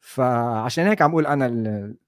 فعشان 0.00 0.86
هيك 0.86 1.02
عم 1.02 1.10
أقول 1.10 1.26
أنا 1.26 1.46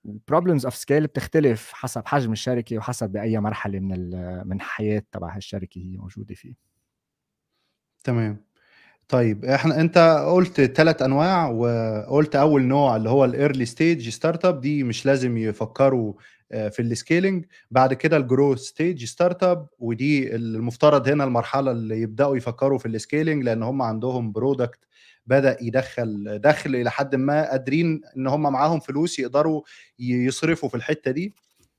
ال 0.05 0.11
problems 0.11 0.65
of 0.65 0.75
scale 0.75 1.07
بتختلف 1.07 1.73
حسب 1.73 2.07
حجم 2.07 2.33
الشركة 2.33 2.79
وحسب 2.79 3.11
بأي 3.11 3.41
مرحلة 3.41 3.81
من 3.81 4.11
من 4.49 4.57
الحياة 4.57 5.03
تبع 5.13 5.37
هالشركة 5.37 5.79
هي 5.79 5.97
موجودة 5.97 6.35
فيه. 6.35 6.55
تمام. 8.05 8.45
طيب 9.09 9.45
إحنا 9.45 9.81
أنت 9.81 9.99
قلت 10.29 10.61
ثلاث 10.61 11.03
أنواع 11.03 11.49
وقلت 11.49 12.37
أول 12.37 12.63
نوع 12.63 12.97
اللي 12.97 13.11
هو 13.11 13.25
ال 13.25 13.65
early 13.67 14.09
stage 14.09 14.45
startup 14.45 14.61
دي 14.61 14.83
مش 14.85 15.07
لازم 15.07 15.37
يفكروا 15.37 16.15
في 16.51 16.83
ال 16.83 16.90
scaling 16.91 17.45
بعد 17.71 17.95
كده 17.95 18.17
ال 18.17 18.59
growth 18.59 19.05
stage 19.05 19.43
startup 19.43 19.67
ودي 19.79 20.35
المفترض 20.37 21.09
هنا 21.09 21.25
المرحلة 21.25 21.71
اللي 21.71 22.01
يبدأوا 22.03 22.37
يفكروا 22.37 22.79
في 22.79 22.87
ال 22.87 22.94
scaling 22.94 23.45
لأن 23.45 23.63
هم 23.63 23.83
عندهم 23.83 24.33
product 24.33 24.79
بدأ 25.27 25.57
يدخل 25.61 26.39
دخل 26.45 26.77
إلى 26.77 26.91
حد 26.91 27.15
ما 27.15 27.51
قادرين 27.51 28.01
إن 28.17 28.27
هم 28.27 28.43
معاهم 28.43 28.81
فلوس 28.81 29.19
يقدروا 29.19 29.63
يصرفوا 29.99 30.69
في 30.69 30.75
الحتة 30.75 31.11
دي. 31.11 31.35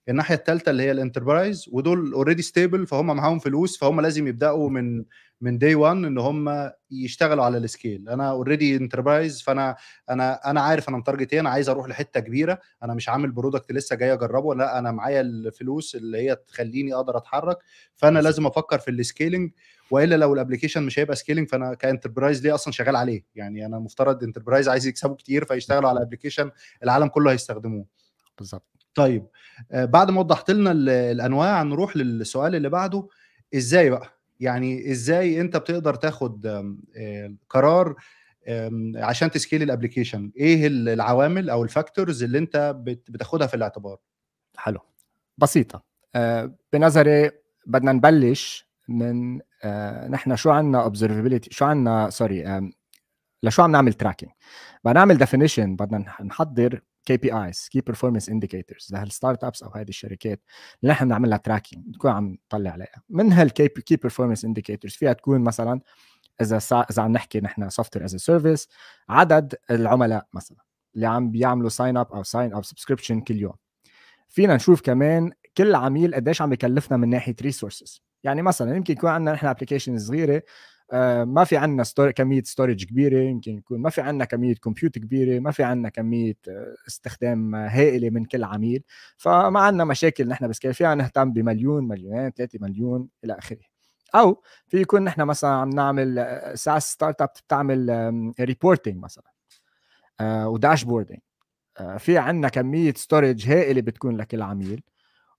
الناحية 0.10 0.36
الثالثه 0.36 0.70
اللي 0.70 0.84
هي 0.84 0.92
ال 0.92 0.99
enterprise 0.99 1.66
ودول 1.72 2.14
already 2.14 2.42
stable 2.42 2.88
فهم 2.88 3.06
معاهم 3.06 3.40
فلوس 3.40 3.78
فهم 3.78 4.02
لازم 4.02 4.28
يبدأوا 4.28 4.70
من 4.70 5.04
من 5.42 5.58
day 5.58 5.76
1 5.76 5.96
إن 5.98 6.18
هم 6.18 6.72
يشتغلوا 6.92 7.44
على 7.44 7.58
ال 7.58 7.67
scale 7.67 8.10
أنا 8.10 8.30
already 8.30 8.76
enterprise 8.76 9.42
فأنا 9.42 9.76
أنا 10.10 10.50
أنا 10.50 10.62
عارف 10.62 10.90
أنا 10.90 10.98
م 10.98 11.03
target 11.03 11.34
إيه 11.34 11.40
أنا 11.40 11.50
عايز 11.50 11.70
أروح 11.70 11.88
لحتة 11.88 12.20
كبيرة. 12.20 12.60
أنا 12.84 12.94
مش 12.94 13.10
عامل 13.10 13.32
product 13.32 13.72
لسه 13.72 13.96
جاي 13.96 14.14
أجربه. 14.14 14.56
لا 14.56 14.80
أنا 14.80 14.92
معايا 14.92 15.22
الفلوس 15.22 15.96
اللي 15.96 16.18
هي 16.18 16.36
تخليني 16.36 16.94
أقدر 16.94 17.18
أتحرك. 17.18 17.58
فأنا 17.96 18.20
لازم 18.20 18.48
أفكر 18.48 18.80
في 18.80 18.92
ال 18.92 18.99
scaling 18.99 19.52
وإلا 19.92 20.16
لو 20.16 20.34
ال 20.34 20.38
application 20.38 20.84
مش 20.84 21.00
هيبقى 21.00 21.16
scaling 21.16 21.48
فأنا 21.50 21.74
ك 21.74 21.80
enterprise 21.80 22.44
ليه 22.44 22.56
أصلا 22.56 22.74
شغال 22.74 22.96
عليه؟ 22.96 23.26
يعني 23.36 23.66
أنا 23.66 23.80
مفترض 23.80 24.24
enterprise 24.24 24.70
عايز 24.70 24.88
يكسبوا 24.88 25.16
كتير 25.16 25.46
فيشتغلوا 25.46 25.90
على 25.90 26.02
application 26.02 26.52
العالم 26.84 27.08
كله 27.08 27.32
هيستخدموه. 27.32 27.86
بالظبط. 28.38 28.68
طيب 28.96 29.28
بعد 29.72 30.12
ما 30.12 30.20
وضحت 30.20 30.52
لنا 30.52 30.72
الأنواع 31.12 31.64
نروح 31.64 31.98
للسؤال 31.98 32.56
اللي 32.56 32.70
بعده. 32.70 33.08
إزاي 33.56 33.90
بقى؟ 33.90 34.19
يعني 34.40 34.92
إزاي 34.92 35.42
أنت 35.42 35.58
بتقدر 35.58 35.96
تاخد 35.96 36.48
قرار 37.50 37.96
عشان 38.96 39.32
ت 39.32 39.37
scale 39.37 39.64
ال 39.64 39.70
application 39.70 40.32
إيه 40.38 40.68
العوامل 40.68 41.50
أو 41.50 41.64
ال 41.64 41.71
factors 41.71 42.24
اللي 42.24 42.38
أنت 42.38 42.76
بتاخدها 42.86 43.48
في 43.48 43.54
الاعتبار؟ 43.54 43.98
حلو. 44.58 44.80
بسيطة. 45.38 45.84
بنظري 46.74 47.32
بدنا 47.66 47.92
نبلش 47.92 48.70
من 48.88 49.40
نحن 50.12 50.36
شو 50.36 50.50
عندنا 50.52 50.84
observability 50.84 51.50
شو 51.54 51.66
عندنا 51.66 52.10
sorry 52.10 52.72
لشو 53.44 53.62
عم 53.64 53.72
نعمل 53.72 53.94
tracking 53.94 54.30
بدنا 54.84 54.94
نعمل 55.00 55.18
definition 55.18 55.76
بدنا 55.76 56.14
نحضر 56.24 56.82
KPIs 57.06 57.68
key 57.72 57.82
performance 57.82 58.30
indicators 58.30 58.75
له 58.75 58.83
ال 58.83 58.88
startups 58.92 59.64
أو 59.64 59.70
هذه 59.70 59.90
الشركات 59.90 60.42
اللي 60.82 60.94
نحن 60.94 61.06
بنعمل 61.06 61.30
لها 61.30 61.38
tracking 61.38 61.88
نكون 61.88 62.12
عم 62.12 62.38
نطلع 62.46 62.72
عليها. 62.72 63.04
من 63.10 63.34
ه 63.34 63.41
ال 63.41 63.48
key 63.48 63.68
key 63.68 63.96
performance 63.96 64.46
indicators 64.46 64.94
فيها 64.94 65.14
تكون 65.14 65.42
مثلا 65.42 65.82
إذا 66.42 66.60
سا... 66.60 66.86
إذا 66.92 67.04
عم 67.04 67.12
نحكي 67.12 67.40
نحن 67.40 67.70
software 67.70 67.96
as 67.96 68.06
a 68.06 68.16
service 68.16 68.68
عدد 69.10 69.56
العملاء 69.72 70.28
مثلا 70.34 70.58
اللي 70.96 71.08
عم 71.08 71.32
بيعملوا 71.32 71.70
sign 71.70 71.98
up 71.98 72.12
أو 72.12 72.24
sign 72.24 72.54
up 72.54 72.66
subscription 72.66 73.22
كل 73.22 73.36
يوم. 73.36 73.54
فينا 74.30 74.56
نشوف 74.56 74.82
كمان 74.82 75.32
كل 75.58 75.76
عميل 75.76 76.16
قديش 76.16 76.42
عم 76.42 76.50
بكلفنا 76.50 76.98
من 76.98 77.10
ناحية 77.10 77.36
resources 77.42 78.04
يعني 78.24 78.42
مثلا 78.42 78.76
يمكن 78.76 78.94
يكون 78.94 79.10
عندنا 79.10 79.34
نحن 79.34 79.48
application 79.48 80.00
صغيرة 80.00 80.44
ما 81.24 81.44
في 81.44 81.58
عندنا. 81.58 81.84
كمية 82.12 82.44
storage 82.44 82.86
كبيرة 82.86 83.20
يمكن 83.20 83.58
يكون 83.58 83.80
ما 83.82 83.90
في 83.90 84.02
عندنا 84.02 84.26
كمية 84.26 84.56
compute 84.56 84.98
كبيرة 85.00 85.40
ما 85.40 85.52
في 85.52 85.64
عندنا 85.64 85.90
كمية 85.90 86.38
آه، 86.48 86.76
استخدام 86.88 87.56
هائلة 87.56 88.10
من 88.10 88.26
كل 88.26 88.44
عميل. 88.44 88.84
فما 89.18 89.60
عندنا 89.60 89.86
مشاكل 89.86 90.28
نحن 90.28 90.48
بس 90.48 90.60
فينا 90.60 90.96
نهتم 90.96 91.34
بمليون 91.34 91.88
مليونين 91.88 92.30
ثلاثة 92.32 92.60
مليون 92.62 93.08
إلى 93.24 93.34
آخره. 93.34 93.60
أو 94.16 94.44
في 94.68 94.82
يكون 94.82 95.04
نحن 95.04 95.22
مثلا 95.22 95.50
عم 95.50 95.70
نعمل 95.70 96.26
SaaS 96.56 96.92
startup 96.92 97.30
بتعمل 97.48 98.34
reporting 98.40 98.98
مثلا 98.98 99.24
و 100.22 100.29
dashboarding 100.29 101.20
في 101.98 102.18
عندنا 102.18 102.50
كمية 102.50 102.94
storage 102.94 103.48
هائلة 103.50 103.82
بتكون 103.82 104.18
لكل 104.18 104.42
عميل 104.42 104.84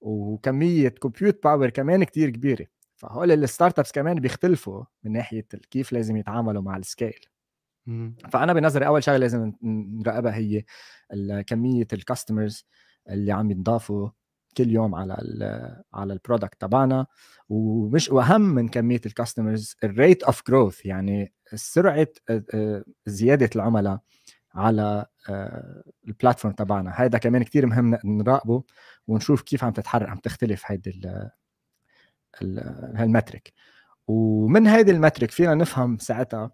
وكمية 0.00 0.88
compute 0.88 1.42
power 1.44 1.70
كمان 1.70 2.04
كتير 2.04 2.30
كبيرة. 2.30 2.66
فهول 3.00 3.32
ال 3.32 3.78
startups 3.78 3.92
كمان 3.92 4.20
بيختلفوا 4.20 4.84
من 5.04 5.12
ناحية 5.12 5.46
كيف 5.70 5.92
لازم 5.92 6.16
يتعاملوا 6.16 6.62
مع 6.62 6.76
ال 6.76 6.84
scale 6.84 7.20
فأنا 8.32 8.52
بنظري 8.52 8.86
أول 8.86 9.04
شغلة 9.04 9.18
لازم 9.18 9.52
نراقبها 9.62 10.34
هي 10.34 10.64
كمية 11.46 11.86
ال 11.92 12.00
customers 12.00 12.66
اللي 13.10 13.32
عم 13.32 13.50
ينضافوا 13.50 14.08
كل 14.56 14.70
يوم 14.70 14.94
على 14.94 15.14
ال 15.14 15.82
على 15.94 16.12
ال 16.12 16.18
product 16.18 16.60
تبعنا. 16.60 17.06
ومش 17.48 18.08
وأهم 18.10 18.40
من 18.40 18.68
كمية 18.68 19.00
ال 19.06 19.13
customers 19.13 19.76
ال 19.84 19.92
rate 19.92 20.22
of 20.22 20.42
growth 20.48 20.86
يعني 20.86 21.32
سرعة 21.54 22.08
زيادة 23.06 23.50
العملاء 23.56 24.00
على 24.54 25.06
ال 26.08 26.14
platform 26.14 26.54
تبعنا. 26.54 26.90
هذا 26.90 27.18
كمان 27.18 27.42
كتير 27.42 27.66
مهم 27.66 27.98
نراقبه 28.04 28.62
ونشوف 29.08 29.42
كيف 29.42 29.64
عم 29.64 29.72
تتحرك 29.72 30.08
عم 30.08 30.18
تختلف 30.18 30.62
هيدي 30.66 30.90
ه 32.94 33.02
ال 33.02 33.09
metric 33.09 33.52
ومن 34.06 34.66
هيدي 34.66 34.90
ال 34.90 34.96
metric 34.96 35.30
فينا 35.30 35.54
نفهم 35.54 35.98
ساعتها 35.98 36.50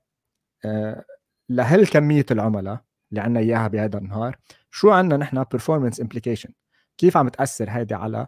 لهل 1.49 1.87
كمية 1.87 2.27
العملاء 2.31 2.81
اللي 3.11 3.21
عندنا 3.21 3.41
إياها 3.41 3.69
بهذا 3.69 3.99
النهار؟ 3.99 4.37
شو 4.71 4.91
عندنا 4.91 5.17
نحن 5.17 5.45
performance 5.45 6.01
implication 6.01 6.53
كيف 6.99 7.17
عم 7.17 7.29
تأثر 7.29 7.71
هيدي 7.71 7.95
على 7.95 8.27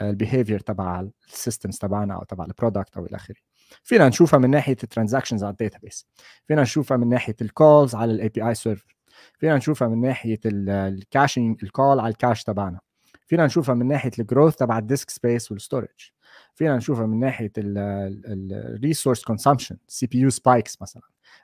ال 0.00 0.07
behavior 0.07 0.60
تبع 0.60 1.08
ال 1.28 1.34
systems 1.34 1.78
تبعنا 1.78 2.14
أو 2.14 2.24
تبع 2.24 2.44
ال 2.44 2.50
product 2.50 2.96
أو 2.96 3.06
إلى 3.06 3.16
آخره؟ 3.16 3.36
فينا 3.82 4.08
نشوفها 4.08 4.38
من 4.38 4.50
ناحية 4.50 4.76
ال 4.82 4.87
transactions 4.87 5.44
على 5.44 5.50
ال 5.50 5.56
database 5.56 6.06
فينا 6.46 6.62
نشوفها 6.62 6.96
من 6.96 7.08
ناحية 7.08 7.36
ال 7.42 7.51
calls 7.51 7.94
على 7.94 8.12
ال 8.12 8.28
API 8.28 8.48
server 8.48 8.96
فينا 9.38 9.56
نشوفها 9.56 9.88
من 9.88 10.00
ناحية 10.00 10.40
ال 10.46 10.60
caching 10.60 11.58
ال 11.62 11.70
call 11.70 12.00
على 12.00 12.08
ال 12.08 12.14
cache 12.14 12.44
تبعنا. 12.44 12.80
فينا 13.26 13.46
نشوفها 13.46 13.74
من 13.74 13.88
ناحية 13.88 14.10
ال 14.18 14.23
growth 14.23 14.56
تبع 14.56 14.78
ال 14.78 14.84
disk 14.84 15.10
space 15.10 15.52
وال 15.52 15.65
storage 15.65 16.10
فينا 16.54 16.76
نشوفها 16.76 17.06
من 17.06 17.20
ناحية 17.20 17.52
ال 17.58 17.76
resource 17.76 19.24
consumption 19.24 19.76
CPU 19.88 20.18
spikes 20.18 20.82
مثلا 20.82 21.02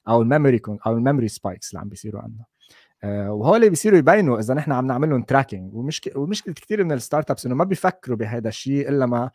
أو 0.09 0.23
ال 0.23 0.28
memory 0.28 0.61
أو 0.87 0.93
ال 0.93 0.98
memory 0.98 1.29
spikes 1.29 1.71
اللي 1.71 1.81
عم 1.81 1.89
بيصيروا 1.89 2.23
عندنا. 2.23 2.45
آه، 3.05 3.33
وهول 3.33 3.71
بيصيروا 3.71 3.99
يبينوا 3.99 4.39
إذا 4.39 4.55
نحن 4.55 4.73
عم 4.73 4.87
نعمل 4.87 5.11
لهم 5.11 5.23
tracking 5.23 5.75
ومشكله 5.75 6.19
ومشكلة 6.21 6.55
كثير 6.55 6.85
من 6.85 6.93
ال 6.93 7.31
startups 7.31 7.47
إنه 7.47 7.55
ما 7.55 7.65
بيفكروا 7.65 8.17
بهذا 8.17 8.49
الشيء 8.49 8.89
إلا 8.89 9.07
ما 9.07 9.31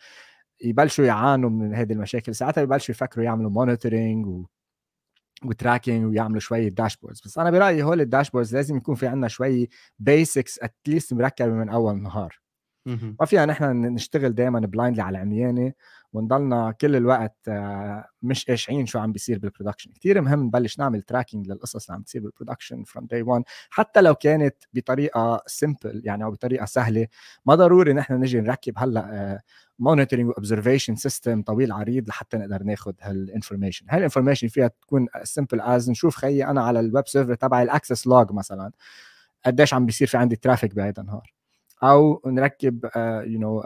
يبلشوا 0.63 1.05
يعانوا 1.05 1.49
من 1.49 1.75
هذه 1.75 1.93
المشاكل. 1.93 2.35
ساعتها 2.35 2.63
ببلشوا 2.63 2.95
يفكروا 2.95 3.25
يعملوا 3.25 3.51
monitoring 3.51 4.27
و 4.27 4.45
و 5.45 5.52
tracking 5.52 6.05
ويعملوا 6.05 6.39
شوية 6.39 6.69
dashboards 6.69 7.21
بس 7.25 7.37
أنا 7.37 7.51
برأيي 7.51 7.83
هول 7.83 8.01
ال 8.01 8.06
dashboards 8.06 8.55
لازم 8.55 8.77
يكون 8.77 8.95
في 8.95 9.07
عندنا 9.07 9.27
شوي 9.27 9.69
basics 9.99 10.59
at 10.59 10.75
least 10.75 11.13
مركبة 11.13 11.49
من 11.49 11.69
أول 11.69 12.01
نهار. 12.01 12.39
ما 13.19 13.25
فينا 13.25 13.45
نحن 13.45 13.63
نشتغل 13.85 14.35
دائما 14.35 14.59
blindly 14.59 15.01
على 15.01 15.17
عميانة 15.17 15.73
ونضلنا 16.13 16.71
كل 16.71 16.95
الوقت 16.95 17.35
آه، 17.47 18.05
مش 18.21 18.45
قاشعين 18.45 18.85
شو 18.85 18.99
عم 18.99 19.11
بيصير 19.11 19.39
بال 19.39 19.48
production 19.48 19.91
كثير 19.91 20.21
مهم 20.21 20.43
نبلش 20.43 20.79
نعمل 20.79 21.01
tracking 21.01 21.47
للقصص 21.47 21.85
اللي 21.85 21.95
عم 21.95 22.03
تصير 22.03 22.21
بال 22.21 22.31
production 22.31 22.83
from 22.83 23.05
day 23.05 23.21
1 23.21 23.43
حتى 23.69 24.01
لو 24.01 24.15
كانت 24.15 24.55
بطريقة 24.73 25.43
simple 25.47 26.01
يعني 26.05 26.23
أو 26.23 26.31
بطريقة 26.31 26.65
سهلة. 26.65 27.07
ما 27.45 27.55
ضروري 27.55 27.93
نحن 27.93 28.13
نجي 28.13 28.41
نركب 28.41 28.73
هلأ 28.77 29.41
monitoring 29.79 30.29
و 30.29 30.35
observation 30.35 30.95
system 30.95 31.41
طويل 31.41 31.71
عريض 31.71 32.09
لحتى 32.09 32.37
نقدر 32.37 32.63
ناخذ 32.63 32.93
هال 33.01 33.14
information 33.14 33.85
هال 33.89 33.98
information 33.98 34.47
فيها 34.47 34.67
تكون 34.67 35.07
simple 35.23 35.61
as 35.61 35.89
نشوف 35.89 36.15
خيي 36.15 36.45
أنا 36.45 36.61
على 36.63 36.79
ال 36.79 36.86
web 36.86 37.07
server 37.07 37.35
تبعي 37.35 37.63
ال 37.63 37.69
access 37.69 38.07
log 38.07 38.31
مثلا. 38.31 38.71
قديش 39.45 39.73
عم 39.73 39.85
بيصير 39.85 40.07
في 40.07 40.17
عندي 40.17 40.35
traffic 40.35 40.75
بهذا 40.75 41.01
النهار. 41.01 41.40
أو 41.83 42.21
نركب 42.25 42.89
you 43.25 43.39
know 43.39 43.63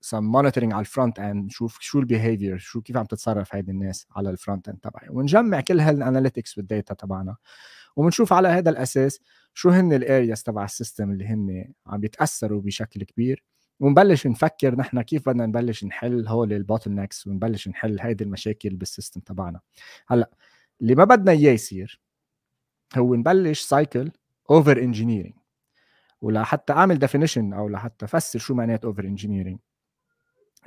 some 0.00 0.24
monitoring 0.24 0.72
على 0.72 0.80
ال 0.80 1.18
frontend 1.18 1.44
نشوف 1.46 1.78
شو 1.80 1.98
ال 1.98 2.05
behavior 2.05 2.58
شو 2.58 2.80
كيف 2.80 2.96
عم 2.96 3.04
تتصرف 3.04 3.54
هيدي 3.54 3.70
الناس 3.70 4.06
على 4.16 4.30
ال 4.30 4.68
frontend 4.68 4.78
تبعي 4.78 5.08
ونجمع 5.10 5.60
كل 5.60 5.80
هال 5.80 5.94
analytics 5.94 6.58
وال 6.58 6.70
data 6.70 6.94
تبعنا 6.94 7.36
وبنشوف 7.96 8.32
على 8.32 8.48
هذا 8.48 8.70
الأساس 8.70 9.20
شو 9.54 9.70
هن 9.70 9.92
ال 9.92 10.00
areas 10.00 10.42
تبع 10.42 10.64
ال 10.64 10.71
system 10.71 11.12
اللي 11.12 11.26
هن 11.26 11.72
عم 11.86 12.00
بيتاثروا 12.00 12.60
بشكل 12.60 13.02
كبير 13.02 13.44
ونبلش 13.80 14.26
نفكر 14.26 14.74
نحن 14.76 15.02
كيف 15.02 15.28
بدنا 15.28 15.46
نبلش 15.46 15.84
نحل 15.84 16.28
هول 16.28 16.52
ال 16.52 16.94
bottlenecks 16.94 17.26
ونبلش 17.26 17.68
نحل 17.68 18.00
هيدي 18.00 18.24
المشاكل 18.24 18.76
بال 18.76 18.87
system 18.87 19.20
تبعنا. 19.20 19.60
هلأ 20.06 20.30
اللي 20.80 20.94
ما 20.94 21.04
بدنا 21.04 21.32
إياه 21.32 21.52
يصير 21.52 22.00
هو 22.96 23.14
نبلش 23.14 23.60
cycle 23.60 24.10
over 24.50 24.78
engineering 24.78 25.34
ولحتى 26.24 26.72
أعمل 26.72 26.98
definition 26.98 27.52
أو 27.52 27.68
لحتى 27.68 28.04
أفسر 28.04 28.38
شو 28.38 28.54
معنات 28.54 28.84
over 28.84 29.04
engineering 29.04 29.58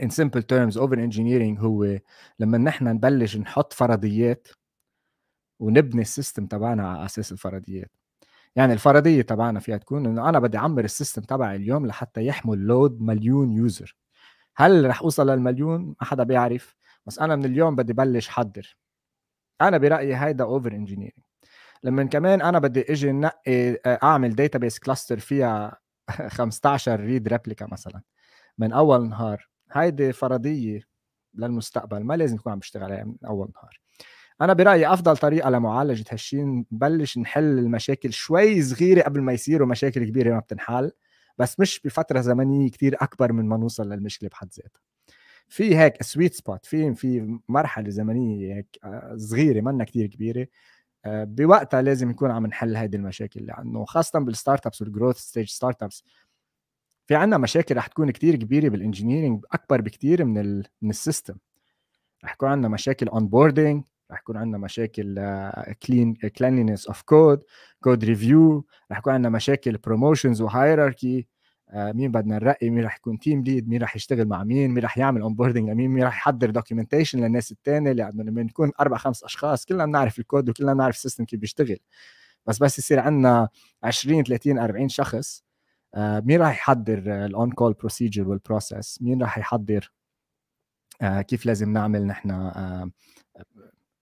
in 0.01 0.05
simple 0.05 0.41
terms 0.41 0.77
over 0.77 0.95
engineering 0.95 1.59
هو 1.59 1.99
لما 2.39 2.57
نحن 2.57 2.87
نبلش 2.87 3.37
نحط 3.37 3.73
فرضيات 3.73 4.47
ونبني 5.59 6.01
ال 6.01 6.08
system 6.08 6.47
تبعنا 6.47 6.89
على 6.89 7.05
أساس 7.05 7.31
الفرضيات. 7.31 7.91
يعني 8.55 8.73
الفرضية 8.73 9.21
تبعنا 9.21 9.59
فيها 9.59 9.77
تكون 9.77 10.05
إنه 10.05 10.29
أنا 10.29 10.39
بدي 10.39 10.57
أعمر 10.57 10.83
ال 10.83 10.88
system 10.88 11.21
تبعي 11.21 11.55
اليوم 11.55 11.85
لحتى 11.87 12.25
يحمل 12.25 12.57
load 12.57 13.01
مليون 13.01 13.51
user 13.51 13.95
هل 14.55 14.85
رح 14.89 15.01
أوصل 15.01 15.29
للمليون؟ 15.29 15.81
ما 15.87 15.95
حدا 16.07 16.23
بيعرف. 16.23 16.75
بس 17.05 17.19
أنا 17.19 17.35
من 17.35 17.45
اليوم 17.45 17.75
بدي 17.75 17.93
بلش 17.93 18.29
حضر. 18.29 18.77
أنا 19.61 19.77
برأيي 19.77 20.15
هيدا 20.15 20.43
over 20.43 20.71
engineering 20.71 21.26
لما 21.87 22.03
كمان 22.03 22.41
أنا 22.41 22.59
بدي 22.59 22.93
إجي 22.93 23.11
نقي 23.11 23.73
أعمل 23.85 24.35
database 24.35 24.79
cluster 24.79 25.19
فيها 25.19 25.79
15 26.27 26.99
read 26.99 27.27
replica 27.27 27.67
مثلا 27.71 28.01
من 28.57 28.73
أول 28.73 29.09
نهار. 29.09 29.49
هيدي 29.71 30.13
فرضية 30.13 30.81
للمستقبل 31.33 32.03
ما 32.03 32.13
لازم 32.17 32.35
يكون 32.35 32.51
عم 32.51 32.59
بشتغل 32.59 32.83
عليها 32.83 33.03
من 33.03 33.15
أول 33.27 33.51
نهار. 33.55 33.79
أنا 34.41 34.53
برأيي 34.53 34.93
أفضل 34.93 35.17
طريقة 35.17 35.49
لمعالجة 35.49 36.05
هالشيء 36.11 36.45
نبلش 36.71 37.17
نحل 37.17 37.59
المشاكل 37.59 38.13
شوي 38.13 38.61
صغيرة 38.61 39.01
قبل 39.01 39.21
ما 39.21 39.33
يصيروا 39.33 39.67
مشاكل 39.67 40.05
كبيرة 40.05 40.33
ما 40.33 40.39
بتنحل 40.39 40.91
بس 41.37 41.59
مش 41.59 41.81
بفترة 41.85 42.21
زمنية 42.21 42.69
كتير 42.69 42.95
أكبر 43.01 43.33
من 43.33 43.45
ما 43.45 43.57
نوصل 43.57 43.89
للمشكلة 43.89 44.29
بحد 44.29 44.49
ذاتها. 44.53 44.81
في 45.47 45.77
هيك 45.77 46.03
sweet 46.03 46.33
spot 46.33 46.65
في 46.65 46.93
في 46.95 47.39
مرحلة 47.49 47.89
زمنية 47.89 48.55
هيك 48.55 48.79
آه، 48.83 49.15
صغيرة 49.17 49.61
منا 49.61 49.83
كتير 49.83 50.07
كبيرة 50.07 50.41
آه، 50.41 50.47
بوقتها 51.25 51.81
لازم 51.81 52.09
يكون 52.09 52.31
عم 52.31 52.45
نحل 52.47 52.75
هيدي 52.75 52.97
المشاكل 52.97 53.45
لأنه 53.45 53.85
خاصة 53.85 54.19
بال 54.19 54.65
startups 54.65 54.81
وال 54.81 55.17
growth 55.17 55.49
stage 55.49 55.83
startups 55.83 56.03
في 57.07 57.15
عندنا 57.15 57.37
مشاكل 57.37 57.77
رح 57.77 57.87
تكون 57.87 58.11
كتير 58.11 58.35
كبيرة 58.35 58.69
بال 58.69 58.81
engineering 58.81 59.45
أكبر 59.51 59.81
بكتير 59.81 60.25
من 60.25 60.37
ال 60.37 60.65
من 60.81 60.89
ال 60.89 60.95
system. 60.95 61.35
رح 62.23 62.33
يكون 62.33 62.49
عندنا 62.49 62.67
مشاكل 62.67 63.07
onboarding 63.07 63.83
رح 64.11 64.19
يكون 64.19 64.37
عندنا 64.37 64.57
مشاكل 64.57 65.15
clean 65.87 66.13
cleanliness 66.13 66.87
of 66.87 67.01
code 67.01 67.43
code 67.83 68.05
review 68.05 68.65
رح 68.91 68.97
يكون 68.97 69.13
عندنا 69.13 69.29
مشاكل 69.29 69.77
promotions 69.77 70.41
و 70.41 70.50
hierarchy 70.50 71.27
مين 71.73 72.11
بدنا 72.11 72.35
نرقي 72.35 72.69
مين 72.69 72.83
رح 72.85 72.95
يكون 72.97 73.19
team 73.19 73.43
lead 73.43 73.69
مين 73.69 73.83
رح 73.83 73.95
يشتغل 73.95 74.27
مع 74.27 74.43
مين 74.43 74.71
مين 74.71 74.83
رح 74.83 74.97
يعمل 74.97 75.21
onboarding 75.21 75.69
لمين 75.69 75.91
مين 75.91 76.03
رح 76.03 76.17
يحضر 76.17 76.49
documentation 76.49 77.19
للناس 77.19 77.51
الثانية 77.51 77.91
لأنه 77.91 78.23
لما 78.23 78.43
نكون 78.43 78.71
أربع 78.79 78.97
خمس 78.97 79.23
أشخاص 79.23 79.65
كلنا 79.65 79.85
بنعرف 79.85 80.19
الكود 80.19 80.49
وكلنا 80.49 80.73
بنعرف 80.73 80.95
ال 80.95 80.99
system 80.99 81.25
كيف 81.25 81.39
بيشتغل. 81.39 81.77
بس 82.45 82.59
بس 82.59 82.79
يصير 82.79 82.99
عندنا 82.99 83.49
20 83.83 84.23
30 84.23 84.59
40 84.59 84.89
شخص 84.89 85.43
آه، 85.95 86.19
مين 86.19 86.41
راح 86.41 86.57
يحضر 86.57 87.25
ال 87.25 87.51
on-call 87.51 87.73
procedure 87.73 88.29
وال 88.29 88.45
process 88.45 89.01
مين 89.01 89.21
راح 89.21 89.37
يحضر؟ 89.37 89.91
آه، 91.01 91.21
كيف 91.21 91.45
لازم 91.45 91.73
نعمل 91.73 92.07
نحن 92.07 92.31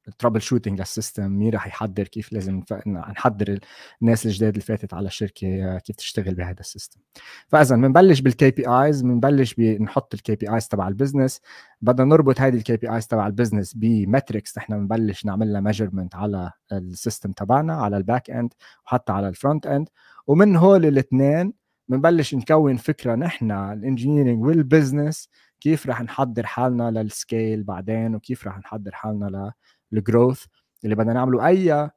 ال 0.07 0.41
troubleshooting 0.41 0.79
لل 0.79 0.92
system 0.92 1.31
مين 1.31 1.53
راح 1.53 1.67
يحضر 1.67 2.03
كيف 2.03 2.33
لازم 2.33 2.63
نحضر 2.87 3.59
الناس 4.01 4.25
الجداد 4.25 4.49
اللي 4.49 4.61
فاتت 4.61 4.93
على 4.93 5.07
الشركة 5.07 5.77
كيف 5.77 5.95
تشتغل 5.95 6.35
بهذا 6.35 6.59
ال 6.59 6.64
system. 6.64 6.99
فاذا 7.47 7.75
بنبلش 7.75 8.19
بال 8.19 8.51
KPIs 8.51 9.01
بنبلش 9.01 9.53
بنحط 9.53 10.13
ال 10.13 10.35
KPIs 10.35 10.67
تبع 10.67 10.87
ال 10.87 10.93
business 10.93 11.41
بدنا 11.81 12.05
نربط 12.05 12.41
هذه 12.41 12.55
ال 12.55 12.77
KPIs 12.77 13.07
تبع 13.07 13.27
ال 13.27 13.32
business 13.32 13.73
ب 13.73 13.84
metrics 13.84 14.57
نحن 14.57 14.87
بنبلش 14.87 15.25
نعمل 15.25 15.53
لها 15.53 15.61
measurement 15.61 16.15
على 16.15 16.51
ال 16.71 16.80
system 16.80 17.31
تبعنا 17.31 17.75
على 17.75 17.97
ال 17.97 18.29
backend 18.29 18.53
وحتى 18.85 19.11
على 19.11 19.29
ال 19.29 19.67
frontend 19.67 19.89
ومن 20.27 20.55
هول 20.55 20.85
الاثنين 20.85 21.53
بنبلش 21.87 22.35
نكون 22.35 22.77
فكرة 22.77 23.15
نحن 23.15 23.51
ال 23.51 23.59
engineering 23.59 24.43
وال 24.43 24.60
business 24.60 25.29
كيف 25.59 25.87
رح 25.87 26.01
نحضر 26.01 26.45
حالنا 26.45 26.91
لل 26.91 27.12
scale 27.12 27.63
بعدين 27.63 28.15
وكيف 28.15 28.47
رح 28.47 28.57
نحضر 28.57 28.91
حالنا 28.91 29.53
ال 29.97 30.04
growth 30.04 30.45
اللي 30.83 30.95
بدنا 30.95 31.13
نعمله. 31.13 31.47
أي 31.47 31.89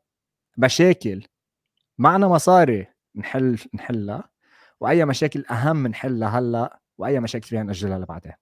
مشاكل 0.59 1.27
معنا 1.99 2.29
مصاري 2.29 2.87
نحل 3.17 3.59
نحلها 3.75 4.31
وأي 4.81 5.05
مشاكل 5.05 5.45
أهم 5.51 5.87
نحلها 5.87 6.39
هلأ 6.39 6.81
وأي 6.99 7.21
مشاكل 7.21 7.47
فيها 7.49 7.63
نأجلها 7.63 7.99
لبعدين. 7.99 8.33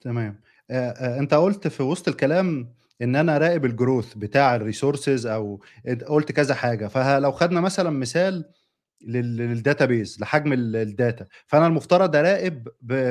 تمام. 0.00 0.40
أنت 0.70 1.34
قلت 1.34 1.68
في 1.68 1.82
وسط 1.82 2.08
الكلام 2.08 2.74
إن 3.02 3.16
أنا 3.16 3.38
راقب 3.38 3.64
ال 3.64 3.71
growth 3.71 4.14
بتاع 4.14 4.56
ال 4.56 4.63
resources 4.63 5.26
أو 5.26 5.60
قلت 6.06 6.32
كذا 6.32 6.54
حاجة. 6.54 6.86
فلو 6.86 7.32
خدنا 7.32 7.60
مثلا 7.60 7.90
مثال 7.90 8.44
لل 9.06 9.28
database 9.28 10.16
لحجم 10.20 10.52
ال 10.52 10.67
data 10.67 11.26
فأنا 11.46 11.66
المفترض 11.66 12.16
أراقب 12.16 12.68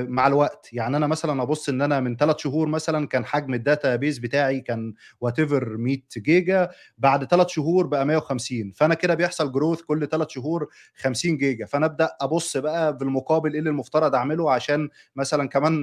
مع 0.09 0.27
الوقت. 0.27 0.69
يعني 0.73 0.97
أنا 0.97 1.07
مثلا 1.07 1.43
أبص 1.43 1.69
إن 1.69 1.81
أنا 1.81 1.99
من 1.99 2.15
ثلاث 2.15 2.37
شهور 2.39 2.67
مثلا 2.67 3.07
كان 3.07 3.25
حجم 3.25 3.53
ال 3.53 3.95
database 3.95 4.17
بتاعي 4.17 4.61
كان 4.61 4.93
whatever 5.21 5.77
100 5.77 5.97
جيجا 6.17 6.69
بعد 6.97 7.25
ثلاث 7.25 7.47
شهور 7.47 7.87
بقى 7.87 8.05
150 8.05 8.71
فأنا 8.71 8.93
كده 8.93 9.13
بيحصل 9.15 9.51
growth 9.51 9.81
كل 9.81 10.07
ثلاث 10.07 10.29
شهور 10.29 10.67
50 10.95 11.37
جيجا 11.37 11.65
فأنا 11.65 11.85
أبدأ 11.85 12.09
أبص 12.21 12.57
بقى 12.57 12.97
بالمقابل 12.97 13.53
إيه 13.53 13.59
اللي 13.59 13.69
المفترض 13.69 14.15
أعمله 14.15 14.51
عشان 14.51 14.89
مثلا 15.15 15.49
كمان 15.49 15.77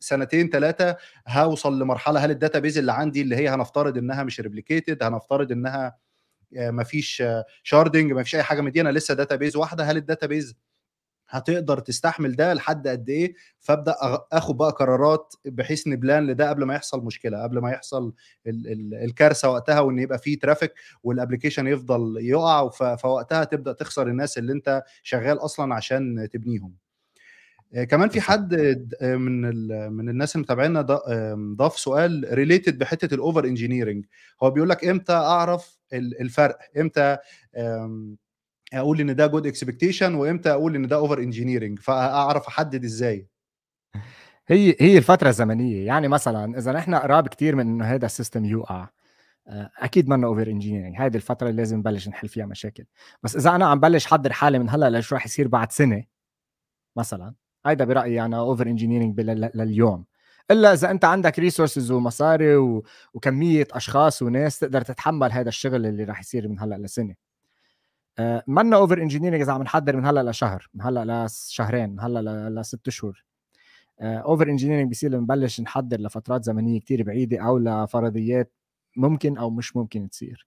سنتين 0.00 0.48
ثلاثة 0.50 0.96
هوصل 1.28 1.78
لمرحلة 1.82 2.20
هل 2.20 2.30
ال 2.30 2.58
database 2.58 2.78
اللي 2.78 2.92
عندي 2.92 3.22
اللي 3.22 3.36
هي 3.36 3.48
هنفترض 3.48 3.98
إنها 3.98 4.22
مش 4.24 4.40
replicated 4.40 5.02
هنفترض 5.02 5.52
إنها 5.52 5.96
ما 6.56 6.84
فيش 6.84 7.22
sharding 7.62 8.12
ما 8.12 8.22
فيش 8.22 8.34
أي 8.36 8.42
حاجة 8.42 8.60
مدينا 8.60 8.88
لسه 8.88 9.14
database 9.14 9.56
واحدة 9.56 9.84
هل 9.84 9.96
ال 9.96 10.26
database 10.26 10.54
هتقدر 11.28 11.78
تستحمل 11.78 12.36
ده 12.36 12.54
لحد 12.54 12.88
قد 12.88 13.08
إيه؟ 13.08 13.34
فأبدأ 13.60 13.94
آخد 14.32 14.56
بقى 14.56 14.70
قرارات 14.70 15.34
بحيث 15.44 15.86
ن 15.86 15.94
plan 15.94 16.26
لده 16.26 16.48
قبل 16.48 16.64
ما 16.64 16.74
يحصل 16.74 17.04
مشكلة 17.04 17.42
قبل 17.42 17.58
ما 17.58 17.70
يحصل 17.70 18.12
ال 18.46 18.66
ال 18.72 18.94
الكارثة 18.94 19.50
وقتها 19.50 19.80
وإن 19.80 19.98
يبقى 19.98 20.18
فيه 20.18 20.38
traffic 20.38 20.72
وال 21.02 21.12
application 21.12 21.66
يفضل 21.66 22.16
يقع 22.20 22.68
فوقتها 22.96 23.44
تبدأ 23.44 23.72
تخسر 23.72 24.06
الناس 24.08 24.38
اللي 24.38 24.52
أنت 24.52 24.82
شغال 25.02 25.38
أصلا 25.38 25.74
عشان 25.74 26.28
تبنيهم. 26.32 26.74
كمان 27.88 28.08
في 28.08 28.20
حد 28.20 28.54
من 29.02 29.40
من 29.92 30.08
الناس 30.08 30.34
اللي 30.36 30.42
متابعينا 30.42 30.82
ضاف 31.56 31.78
سؤال 31.78 32.28
related 32.32 32.78
بحتة 32.78 33.14
ال 33.14 33.20
over 33.20 33.44
engineering 33.44 34.04
هو 34.42 34.50
بيقول 34.50 34.68
لك 34.68 34.84
إمتى 34.84 35.12
أعرف 35.12 35.75
الفرق. 35.92 36.58
إمتى 36.80 37.16
أقول 38.72 39.00
ان 39.00 39.16
ده 39.16 39.26
good 39.26 39.46
expectation 39.46 40.14
وامتى 40.14 40.50
أقول 40.50 40.76
ان 40.76 40.86
ده 40.86 40.96
over 40.96 41.18
engineering 41.18 41.78
فاعرف 41.78 42.46
احدد 42.46 42.84
إزاي. 42.84 43.28
هي 44.48 44.76
هي 44.80 44.98
الفترة 44.98 45.28
الزمنية. 45.28 45.86
يعني 45.86 46.08
مثلا 46.08 46.58
إذا 46.58 46.72
نحن 46.72 46.94
قراب 46.94 47.28
كثير 47.28 47.56
من 47.56 47.66
إنه 47.66 47.84
هذا 47.84 48.06
ال 48.06 48.11
system 48.11 48.44
يوقع 48.44 48.88
أكيد 49.78 50.08
منا 50.08 50.26
over 50.26 50.46
engineering 50.46 50.96
هذه 50.96 51.16
الفترة 51.16 51.48
اللي 51.48 51.62
لازم 51.62 51.78
نبلش 51.78 52.08
نحل 52.08 52.28
فيها 52.28 52.46
مشاكل. 52.46 52.84
بس 53.22 53.36
إذا 53.36 53.54
أنا 53.54 53.66
عم 53.66 53.80
بلش 53.80 54.06
حضر 54.06 54.32
حالي 54.32 54.58
من 54.58 54.70
هلأ 54.70 54.98
لشو 54.98 55.14
رح 55.14 55.26
يصير 55.26 55.48
بعد 55.48 55.72
سنة 55.72 56.04
مثلا؟ 56.96 57.34
هيدا 57.66 57.84
برأيي 57.84 58.24
أنا 58.24 58.38
over 58.38 58.66
engineering 58.66 59.20
لليوم. 59.54 60.04
إلا 60.50 60.72
إذا 60.72 60.90
أنت 60.90 61.04
عندك 61.04 61.38
resources 61.38 61.90
ومصاري 61.90 62.56
و... 62.56 62.84
وكمية 63.14 63.68
أشخاص 63.72 64.22
وناس 64.22 64.58
تقدر 64.58 64.82
تتحمل 64.82 65.32
هذا 65.32 65.48
الشغل 65.48 65.86
اللي 65.86 66.04
راح 66.04 66.20
يصير 66.20 66.48
من 66.48 66.60
هلأ 66.60 66.74
لسنة. 66.74 67.14
آه 68.18 68.42
منا 68.46 68.76
over 68.76 68.98
engineering 69.02 69.40
إذا 69.40 69.52
عم 69.52 69.62
نحضر 69.62 69.96
من 69.96 70.06
هلأ 70.06 70.30
لشهر 70.30 70.68
من 70.74 70.82
هلأ 70.82 71.26
لشهرين 71.26 71.90
من 71.90 72.00
هلأ 72.00 72.50
لست 72.60 72.88
اشهر 72.88 73.24
over 74.00 74.48
engineering 74.48 74.88
بيصير 74.88 75.10
لما 75.10 75.20
نبلش 75.20 75.60
نحضر 75.60 76.00
لفترات 76.00 76.44
زمنية 76.44 76.80
كتير 76.80 77.02
بعيدة 77.02 77.38
أو 77.38 77.58
لفرضيات 77.58 78.52
ممكن 78.96 79.38
أو 79.38 79.50
مش 79.50 79.76
ممكن 79.76 80.10
تصير. 80.10 80.46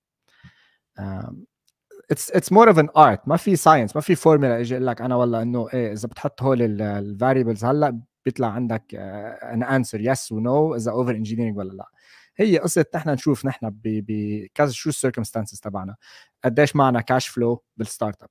it's 2.11 2.31
it's 2.31 2.51
more 2.51 2.69
of 2.69 2.79
an 2.79 2.89
art 2.97 3.27
ما 3.27 3.37
في 3.37 3.55
science 3.55 3.95
ما 3.95 4.01
في 4.01 4.15
فورمولا 4.15 4.59
أجي 4.59 4.75
أقول 4.75 4.87
لك 4.87 5.01
أنا 5.01 5.15
والله 5.15 5.41
إنه 5.41 5.67
إيه 5.73 5.93
إذا 5.93 6.07
بتحط 6.07 6.43
هول 6.43 6.81
ال 6.81 6.90
variables 6.90 7.65
هلأ 7.65 7.99
بيطلع 8.29 8.47
عندك 8.47 8.95
an 8.95 9.63
answer 9.63 10.01
yes 10.01 10.31
و 10.31 10.46
no 10.46 10.75
إذا 10.75 10.91
over 10.91 11.11
engineering 11.11 11.57
ولا 11.57 11.71
لا. 11.73 11.89
هي 12.37 12.57
قصة 12.57 12.85
نحن 12.95 13.09
نشوف 13.09 13.45
نحن 13.45 13.69
بكذا 13.83 14.71
شو 14.71 14.89
ال 14.89 14.94
circumstances 14.94 15.59
تبعنا. 15.59 15.95
قديش 16.43 16.75
معنا 16.75 17.01
cash 17.01 17.27
flow 17.27 17.63
بال 17.77 18.23
startup 18.23 18.29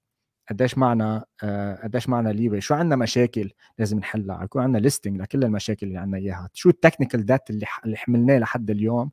قديش 0.51 0.79
معنا 0.79 1.25
قديش 1.83 2.09
معنا 2.09 2.29
labor 2.29 2.61
شو 2.61 2.75
عندنا 2.75 2.97
مشاكل 2.97 3.51
لازم 3.79 3.99
نحلها؟ 3.99 4.45
يكون 4.45 4.63
عندنا 4.63 4.79
listing 4.79 5.21
لكل 5.21 5.45
المشاكل 5.45 5.87
اللي 5.87 5.99
عندنا 5.99 6.19
إياها. 6.19 6.49
شو 6.55 6.69
ال 6.69 6.75
technical 6.75 7.27
debt 7.27 7.51
اللي 7.51 7.67
اللي 7.85 7.97
حملناه 7.97 8.39
لحد 8.39 8.71
اليوم 8.71 9.11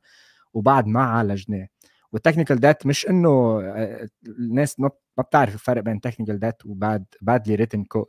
وبعد 0.54 0.86
ما 0.86 1.02
عالجناه؟ 1.02 1.68
وال 2.12 2.21
technical 2.21 2.60
debt 2.60 2.86
مش 2.86 3.08
إنه 3.08 3.60
الناس 4.26 4.80
ما 4.80 4.90
بتعرف 5.18 5.54
الفرق 5.54 5.82
بين 5.82 6.00
technical 6.00 6.38
debt 6.38 6.66
و 6.66 6.76
bad 6.76 7.04
badly 7.20 7.54
written 7.54 7.84
code 7.84 8.06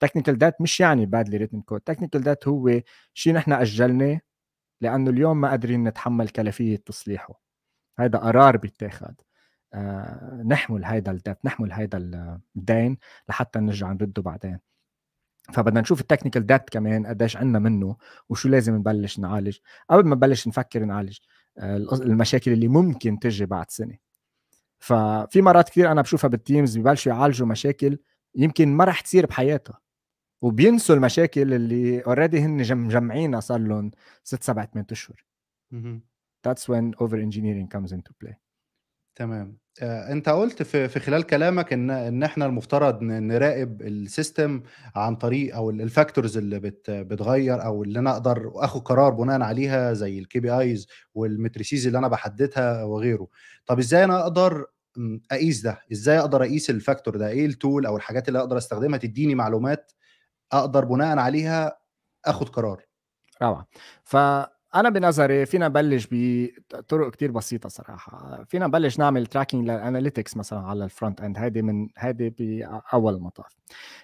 technical 0.00 0.38
debt 0.38 0.60
مش 0.60 0.80
يعني 0.80 1.06
badly 1.06 1.36
written 1.36 1.60
code 1.60 1.80
technical 1.80 2.22
debt 2.22 2.48
هو 2.48 2.80
شيء 3.14 3.34
نحن 3.34 3.52
اجلناه 3.52 4.20
لأنه 4.80 5.10
اليوم 5.10 5.40
ما 5.40 5.48
قادرين 5.48 5.84
نتحمل 5.84 6.28
كلفية 6.28 6.76
تصليحه. 6.76 7.40
هذا 7.98 8.18
قرار 8.18 8.56
بيتاخذ 8.56 9.14
آه 9.74 10.42
نحمل 10.46 10.84
هيدا 10.84 11.12
الدات 11.12 11.44
نحمل 11.44 11.72
هيدا 11.72 11.98
الدين 12.56 12.98
لحتى 13.28 13.58
نرجع 13.58 13.92
نرده 13.92 14.22
بعدين. 14.22 14.58
فبدنا 15.52 15.80
نشوف 15.80 16.00
ال 16.00 16.05
technical 16.05 16.46
debt 16.46 16.70
كمان 16.70 17.06
قديش 17.06 17.36
عندنا 17.36 17.58
منه 17.58 17.96
وشو 18.28 18.48
لازم 18.48 18.74
نبلش 18.76 19.18
نعالج. 19.18 19.58
قبل 19.90 20.08
ما 20.08 20.14
نبلش 20.14 20.48
نفكر 20.48 20.84
نعالج 20.84 21.18
المشاكل 21.92 22.52
اللي 22.52 22.68
ممكن 22.68 23.18
تجي 23.18 23.46
بعد 23.46 23.70
سنة. 23.70 23.98
ففي 24.78 25.42
مرات 25.42 25.68
كثير 25.68 25.92
أنا 25.92 26.02
بشوفها 26.02 26.28
بال 26.28 26.42
teams 26.42 26.78
ببلشوا 26.78 27.12
يعالجوا 27.12 27.46
مشاكل 27.46 27.98
يمكن 28.34 28.68
ما 28.68 28.84
رح 28.84 29.00
تصير 29.00 29.26
بحياتها. 29.26 29.80
وبينسوا 30.42 30.94
المشاكل 30.94 31.54
اللي 31.54 32.00
already 32.00 32.40
هن 32.40 32.76
مجمعينها 32.76 33.40
صار 33.40 33.58
لهم 33.58 33.90
ست 34.24 34.42
سبع 34.42 34.64
ثمان 34.64 34.84
أشهر. 34.90 35.24
That's 36.46 36.62
when 36.68 36.94
over 37.02 37.16
engineering 37.16 37.68
comes 37.68 37.92
into 37.92 38.12
play. 38.24 38.34
تمام. 39.18 39.58
آه، 39.82 40.12
أنت 40.12 40.28
قلت 40.28 40.62
في 40.62 40.88
في 40.88 41.00
خلال 41.00 41.22
كلامك 41.22 41.72
إن 41.72 41.90
إن 41.90 42.22
إحنا 42.22 42.46
المفترض 42.46 43.02
نراقب 43.02 43.82
ال 43.82 43.93
system 43.93 44.62
عن 44.96 45.16
طريق 45.16 45.54
أو 45.56 45.70
ال 45.70 45.78
factors 45.78 46.36
اللي 46.36 46.58
بت 46.58 46.90
بتغير 46.90 47.64
أو 47.64 47.82
اللي 47.82 47.98
أنا 47.98 48.10
أقدر 48.12 48.50
آخد 48.54 48.80
قرار 48.80 49.10
بناء 49.10 49.40
عليها 49.42 49.92
زي 49.92 50.18
ال 50.18 50.40
KPIs 50.40 50.58
وال 50.58 50.88
metrics 51.14 51.86
اللي 51.86 51.98
أنا 51.98 52.08
بحددها 52.08 52.84
وغيره. 52.84 53.28
طب 53.66 53.78
إزاي 53.78 54.04
أنا 54.04 54.20
أقدر 54.20 54.66
أقيس 55.32 55.60
ده؟ 55.60 55.78
إزاي 55.92 56.18
أقدر 56.18 56.42
أقيس 56.42 56.70
ال 56.70 56.77
factor 56.77 57.16
ده؟ 57.16 57.28
إيه 57.28 57.46
ال 57.46 57.54
tool 57.54 57.86
أو 57.86 57.96
الحاجات 57.96 58.28
اللي 58.28 58.38
أقدر 58.38 58.58
أستخدمها 58.58 58.98
تديني 58.98 59.34
معلومات 59.34 59.92
أقدر 60.52 60.84
بناء 60.84 61.18
عليها 61.18 61.78
آخد 62.24 62.48
قرار. 62.48 62.82
روعة. 63.42 63.66
ف 64.04 64.16
أنا 64.74 64.90
بنظري 64.90 65.46
فينا 65.46 65.68
نبلش 65.68 66.08
بطرق 66.10 67.10
كتير 67.10 67.30
بسيطة 67.30 67.68
صراحة. 67.68 68.44
فينا 68.44 68.66
نبلش 68.66 68.98
نعمل 68.98 69.26
tracking 69.26 69.64
لل 69.64 69.77
analytics 69.77 70.36
مثلا 70.36 70.58
على 70.58 70.84
ال 70.84 70.90
front 70.90 71.20
end 71.20 71.38
هيدي 71.38 71.62
من 71.62 71.88
هيدي 71.98 72.30
بأول 72.30 73.14
المطاف. 73.14 73.56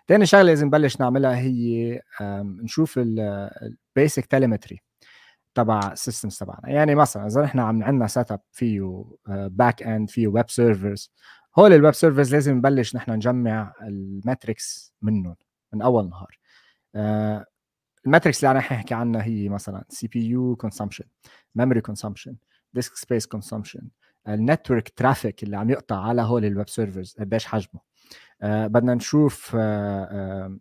تاني 0.06 0.26
شغلة 0.26 0.42
لازم 0.42 0.66
نبلش 0.66 1.00
نعملها 1.00 1.36
هي 1.36 2.00
نشوف 2.42 2.94
ال 2.98 3.20
basic 3.20 4.26
telemetry 4.26 4.82
تبع 5.54 5.92
ال 5.92 5.98
systems 5.98 6.38
تبعنا. 6.38 6.68
يعني 6.68 6.94
مثلا 6.94 7.26
إذا 7.26 7.42
نحن 7.42 7.58
عم 7.58 7.82
عندنا 7.82 8.06
setup 8.06 8.40
فيه 8.52 9.04
back 9.28 9.82
end 9.82 10.10
فيه 10.10 10.28
web 10.28 10.50
servers 10.50 11.12
هول 11.58 11.72
ال 11.72 11.78
web 11.78 11.94
servers 11.94 12.34
لازم 12.34 12.56
نبلش 12.56 12.96
نحن 12.96 13.10
نجمع 13.10 13.72
ال 13.82 13.96
metrics 13.96 14.94
منهم. 15.02 15.36
من 15.76 15.82
أول 15.82 16.08
نهار. 16.08 16.38
ال 18.06 18.11
metrics 18.11 18.44
اللي 18.44 18.50
أنا 18.50 18.60
حكي 18.60 18.94
عنها 18.94 19.22
هي 19.22 19.48
مثلا 19.48 19.84
CPU 19.88 20.26
consumption 20.28 21.04
memory 21.54 21.80
consumption 21.80 22.36
disk 22.74 22.96
space 22.96 23.26
consumption 23.26 23.88
ال 24.28 24.36
network 24.36 24.88
traffic 24.88 25.42
اللي 25.42 25.56
عم 25.56 25.70
يقطع 25.70 25.96
على 26.00 26.22
هول 26.22 26.44
ال 26.44 26.50
web 26.50 26.68
servers 26.68 27.16
قديش 27.18 27.46
حجمه. 27.46 27.80
آه 28.42 28.66
بدنا 28.66 28.94
نشوف 28.94 29.56
آه 29.56 30.04
آه 30.04 30.58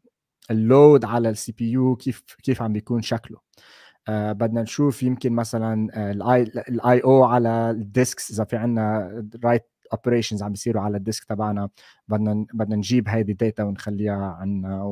ال 0.52 0.62
load 0.62 1.06
على 1.06 1.30
ال 1.30 1.52
CPU 1.52 1.96
كيف 1.96 2.24
كيف 2.44 2.62
عم 2.62 2.74
بيكون 2.74 3.02
شكله. 3.02 3.38
آه 4.08 4.32
بدنا 4.32 4.62
نشوف 4.62 5.04
يمكن 5.04 5.34
مثلا 5.34 5.90
ال 6.12 7.02
I/O 7.04 7.24
على 7.24 7.70
ال 7.72 7.82
disks 7.82 8.32
إذا 8.32 8.44
في 8.44 8.58
عندنا 8.58 9.28
write 9.44 9.75
operations 9.94 10.44
عم 10.44 10.52
بيصيروا 10.52 10.82
على 10.82 10.98
ال 10.98 11.03
disk 11.03 11.24
تبعنا. 11.24 11.70
بدنا 12.08 12.46
بدنا 12.54 12.76
نجيب 12.76 13.10
هيدي 13.10 13.32
ال 13.32 13.38
data 13.38 13.64
ونخليها 13.64 14.38
عنا 14.40 14.84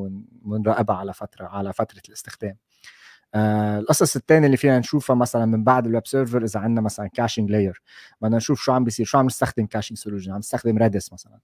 ونراقبها 0.43 0.95
على 0.95 1.13
فترة 1.13 1.45
على 1.47 1.73
فترة 1.73 2.01
الاستخدام. 2.09 2.57
آه 3.35 3.79
القصص 3.79 4.15
الثانية 4.15 4.45
اللي 4.45 4.57
فينا 4.57 4.79
نشوفها 4.79 5.15
مثلا 5.15 5.45
من 5.45 5.63
بعد 5.63 5.87
ال 5.87 5.92
web 5.92 6.07
server 6.07 6.43
إذا 6.43 6.59
عندنا 6.59 6.81
مثلا 6.81 7.07
caching 7.07 7.51
layer 7.51 7.81
بدنا 8.21 8.37
نشوف 8.37 8.61
شو 8.61 8.71
عم 8.71 8.83
بيصير 8.83 9.05
شو 9.05 9.17
عم 9.17 9.25
نستخدم 9.25 9.65
caching 9.65 9.97
solution 9.97 10.31
عم 10.31 10.37
نستخدم 10.37 10.77
Redis 10.77 11.13
مثلا. 11.13 11.39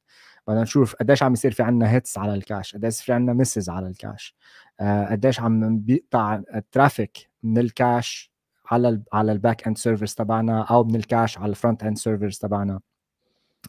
بدنا 0.47 0.61
نشوف 0.61 0.95
قديش 0.95 1.23
عم 1.23 1.33
يصير 1.33 1.51
في 1.51 1.63
عندنا 1.63 1.91
hits 1.91 2.17
على 2.17 2.33
ال 2.33 2.40
cache 2.40 2.75
قديش 2.75 3.01
في 3.01 3.13
عندنا 3.13 3.33
misses 3.33 3.69
على 3.69 3.87
ال 3.87 3.95
cache 3.95 4.35
آه 4.79 5.05
قديش 5.11 5.39
عم 5.39 5.79
بيقطع 5.79 6.41
ال 6.55 6.64
traffic 6.65 7.29
من 7.43 7.57
ال 7.57 7.70
cache 7.70 8.31
على 8.71 8.89
ال 8.89 9.03
على 9.13 9.31
ال 9.31 9.38
back 9.38 9.67
end 9.67 9.77
servers 9.77 10.13
تبعنا 10.13 10.63
أو 10.63 10.83
من 10.83 10.95
ال 10.95 11.02
cache 11.02 11.37
على 11.37 11.49
ال 11.49 11.55
front 11.55 11.83
end 11.83 11.97
servers 11.97 12.37
تبعنا. 12.37 12.79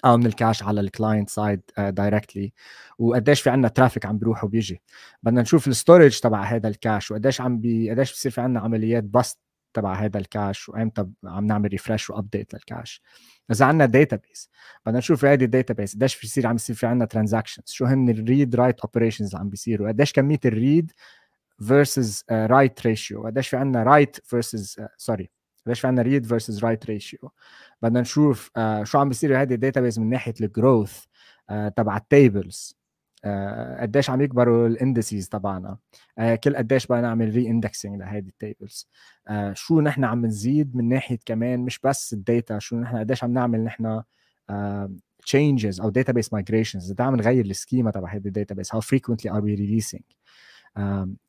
أو 0.05 0.16
من 0.16 0.26
ال 0.26 0.33
cache 0.33 0.62
على 0.62 0.81
ال 0.80 0.88
client 0.88 1.30
side 1.30 1.61
directly 1.78 2.52
وقديش 2.98 3.40
في 3.40 3.50
عندنا 3.50 3.68
traffic 3.68 4.06
عم 4.07 4.18
بيروح 4.18 4.44
وبيجي. 4.44 4.83
بدنا 5.22 5.42
نشوف 5.42 5.68
ال 5.68 5.75
storage 5.75 6.20
تبع 6.20 6.42
هذا 6.44 6.68
ال 6.68 6.75
cache 6.75 7.11
وقديش 7.11 7.40
عم 7.40 7.59
بي 7.61 7.90
قديش 7.90 8.12
بصير 8.12 8.33
في 8.33 8.40
عندنا 8.40 8.61
عمليات 8.61 9.05
بس 9.05 9.38
تبع 9.74 9.94
هذا 9.94 10.18
ال 10.18 10.27
cache 10.27 10.68
وإمتى 10.68 11.07
عم 11.24 11.46
نعمل 11.46 11.68
refresh 11.68 12.11
و 12.11 12.17
update 12.17 12.54
لل 12.54 12.68
cache 12.68 13.02
إذا 13.50 13.64
عندنا 13.66 13.87
database 13.87 14.50
بدنا 14.87 14.98
نشوف 14.98 15.24
هذه 15.24 15.44
ال 15.44 15.74
database 15.74 15.94
قديش 15.94 16.20
بيصير 16.20 16.46
عم 16.46 16.55
يصير 16.55 16.76
في 16.76 16.87
عندنا 16.87 17.07
transactions 17.06 17.64
شو 17.68 17.85
هن 17.85 18.09
ال 18.09 18.18
read 18.18 18.54
write 18.54 18.80
operations 18.80 19.28
اللي 19.29 19.40
عم 19.40 19.48
بيصيروا 19.48 19.88
قديش 19.88 20.12
كمية 20.12 20.40
ال 20.44 20.54
read 20.54 20.92
versus 21.59 22.24
write 22.30 22.87
ratio 22.87 23.26
قديش 23.26 23.48
في 23.48 23.57
عندنا 23.57 23.83
write 23.83 24.16
versus 24.24 24.76
sorry 24.96 25.30
قديش 25.66 25.81
في 25.81 25.87
عندنا 25.87 26.03
read 26.02 26.26
versus 26.26 26.64
write 26.64 26.87
ratio 26.87 27.30
بدنا 27.83 28.01
نشوف 28.01 28.51
uh, 28.59 28.83
شو 28.83 28.99
عم 28.99 29.09
بيصير 29.09 29.42
هذه 29.42 29.55
ال 29.54 29.80
database 29.80 29.98
من 29.99 30.11
ناحية 30.11 30.35
ال 30.40 30.50
growth 30.50 31.04
uh, 31.05 31.73
تبع 31.77 31.96
ال 31.96 32.08
tables 32.08 32.76
uh, 33.27 33.81
قديش 33.81 34.11
عم 34.11 34.20
يكبروا 34.20 34.66
ال 34.68 34.76
indices 34.76 35.28
تبعنا. 35.29 35.79
uh, 36.20 36.23
كل 36.23 36.57
قديش 36.57 36.87
بدنا 36.87 37.01
نعمل 37.01 37.35
re-indexing 37.35 38.00
لهذه 38.01 38.29
ال 38.28 38.37
tables 38.37 38.88
uh, 39.29 39.53
شو 39.53 39.81
نحن 39.81 40.05
عم 40.05 40.27
نزيد 40.27 40.77
من 40.77 40.88
ناحية 40.88 41.18
كمان 41.27 41.61
مش 41.61 41.79
بس 41.85 42.12
ال 42.12 42.22
data 42.22 42.59
شو 42.59 42.77
نحن 42.77 42.96
قديش 42.96 43.25
عم 43.25 43.33
نعمل 43.33 43.64
نحن 43.64 44.03
changes 45.24 45.80
أو 45.81 45.92
database 45.92 46.29
migrations. 46.37 46.90
اذا 46.90 47.05
عم 47.05 47.16
نغير 47.16 47.44
ال 47.44 47.51
schema 47.51 47.90
تبع 47.90 48.14
هذه 48.14 48.27
ال 48.26 48.34
data 48.34 48.62
how 48.62 48.81
frequently 48.81 49.31
are 49.31 49.42
we 49.42 49.57
releasing 49.57 50.03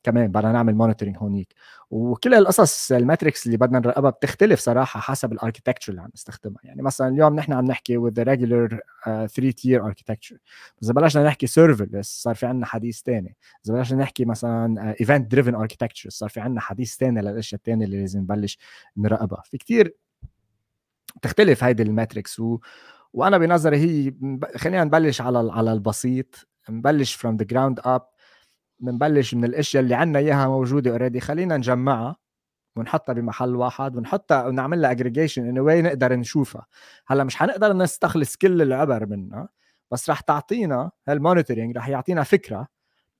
كمان 0.02 0.28
بدنا 0.28 0.52
نعمل 0.52 0.74
monitoring 0.74 1.16
هونيك. 1.18 1.54
وكل 1.90 2.34
القصص 2.34 2.92
ال 2.92 2.99
metrics 2.99 3.46
اللي 3.46 3.56
بدنا 3.56 3.78
نراقبها 3.78 4.10
بتختلف 4.10 4.60
صراحة 4.60 5.00
حسب 5.00 5.32
ال 5.32 5.37
architecture 5.37 5.90
اللي 5.92 6.02
عم 6.02 6.10
نستخدمها. 6.14 6.60
يعني 6.64 6.82
مثلا 6.82 7.08
اليوم 7.08 7.34
نحن 7.34 7.52
عم 7.52 7.64
نحكي 7.64 7.98
the 7.98 8.24
regular 8.24 8.78
3 9.04 9.50
tier 9.50 9.86
architecture 9.86 10.36
إذا 10.82 10.92
بلشنا 10.92 11.24
نحكي 11.24 11.46
serverless 11.46 12.22
صار 12.22 12.34
في 12.34 12.46
عندنا 12.46 12.66
حديث 12.66 13.02
ثاني 13.02 13.36
إذا 13.66 13.74
بلشنا 13.74 14.02
نحكي 14.02 14.24
مثلا 14.24 14.94
event 15.00 15.30
driven 15.30 15.54
architecture 15.54 16.10
صار 16.10 16.28
في 16.28 16.40
عندنا 16.40 16.60
حديث 16.60 16.96
ثاني 16.96 17.20
للأشياء 17.20 17.58
الثانية 17.58 17.84
اللي 17.84 18.00
لازم 18.00 18.20
نبلش 18.20 18.58
نراقبها. 18.96 19.42
في 19.44 19.58
كثير 19.58 19.94
تختلف 21.22 21.64
هيدي 21.64 21.82
ال 21.82 21.88
metrics. 21.88 22.40
و... 22.40 22.60
وأنا 23.12 23.38
بنظري 23.38 23.76
هي 23.76 24.14
خلينا 24.56 24.84
نبلش 24.84 25.20
على 25.20 25.52
على 25.52 25.72
البسيط. 25.72 26.48
نبلش 26.70 27.16
from 27.16 27.30
the 27.30 27.46
ground 27.52 27.84
up. 27.86 28.11
بنبلش 28.82 29.34
من 29.34 29.44
الأشياء 29.44 29.82
اللي 29.82 29.94
عندنا 29.94 30.18
إياها 30.18 30.48
موجودة 30.48 30.90
already 30.90 31.20
خلينا 31.20 31.56
نجمعها 31.56 32.16
ونحطها 32.76 33.12
بمحل 33.12 33.56
واحد 33.56 33.96
ونحطها 33.96 34.46
ونعمل 34.46 34.82
لها 34.82 34.90
aggregation 34.90 35.48
in 35.48 35.60
a 35.60 35.65
way 35.65 35.82
نقدر 35.82 36.16
نشوفها. 36.16 36.66
هلأ 37.06 37.24
مش 37.24 37.36
حنقدر 37.36 37.72
نستخلص 37.72 38.36
كل 38.36 38.62
العبر 38.62 39.06
منها 39.06 39.48
بس 39.90 40.10
رح 40.10 40.20
تعطينا 40.20 40.90
هال 41.08 41.19
monitoring 41.19 41.76
رح 41.76 41.88
يعطينا 41.88 42.22
فكرة 42.22 42.68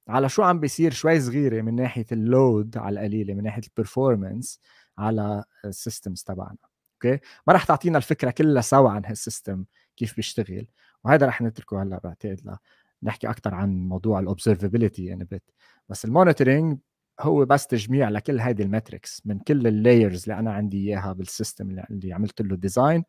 على 0.09 0.29
شو 0.29 0.43
عم 0.43 0.61
بيصير 0.61 0.93
شوي 0.93 1.21
صغيرة 1.21 1.63
من 1.63 1.75
ناحية 1.75 2.07
ال 2.13 2.26
load 2.26 2.77
على 2.77 3.01
القليلة 3.01 3.35
من 3.35 3.43
ناحية 3.43 3.63
ال 3.69 3.77
performance 3.77 4.61
على 4.99 5.45
ال 5.65 5.72
systems 5.72 6.23
تبعنا. 6.23 6.57
أوكي 6.95 7.21
ما 7.47 7.55
رح 7.55 7.65
تعطينا 7.65 7.99
الفكرة 7.99 8.31
كلها 8.31 8.63
سوا 8.63 8.91
عن 8.91 9.05
هال 9.07 9.21
system 9.21 9.65
كيف 9.97 10.17
بيشتغل 10.17 10.67
وهذا 11.05 11.27
رح 11.27 11.43
نتركه 11.43 11.83
هلأ 11.83 12.01
بعتقد 12.05 12.57
نحكي 13.03 13.31
أكثر 13.31 13.55
عن 13.55 13.89
موضوع 13.89 14.21
ال 14.21 14.27
observability 14.27 15.05
يعني 15.05 15.25
بت 15.25 15.43
بس 15.89 16.05
ال 16.05 16.12
monitoring 16.12 16.79
هو 17.21 17.45
بس 17.45 17.67
تجميع 17.67 18.09
لكل 18.09 18.41
هيدي 18.41 18.63
ال 18.63 18.70
metrics 18.70 19.23
من 19.25 19.39
كل 19.39 19.67
ال 19.67 19.75
layers 19.75 20.23
اللي 20.23 20.39
أنا 20.39 20.53
عندي 20.53 20.89
إياها 20.89 21.13
بال 21.13 21.27
system 21.27 21.71
اللي 21.71 22.13
عملت 22.13 22.43
له 22.43 22.57
design 22.57 23.05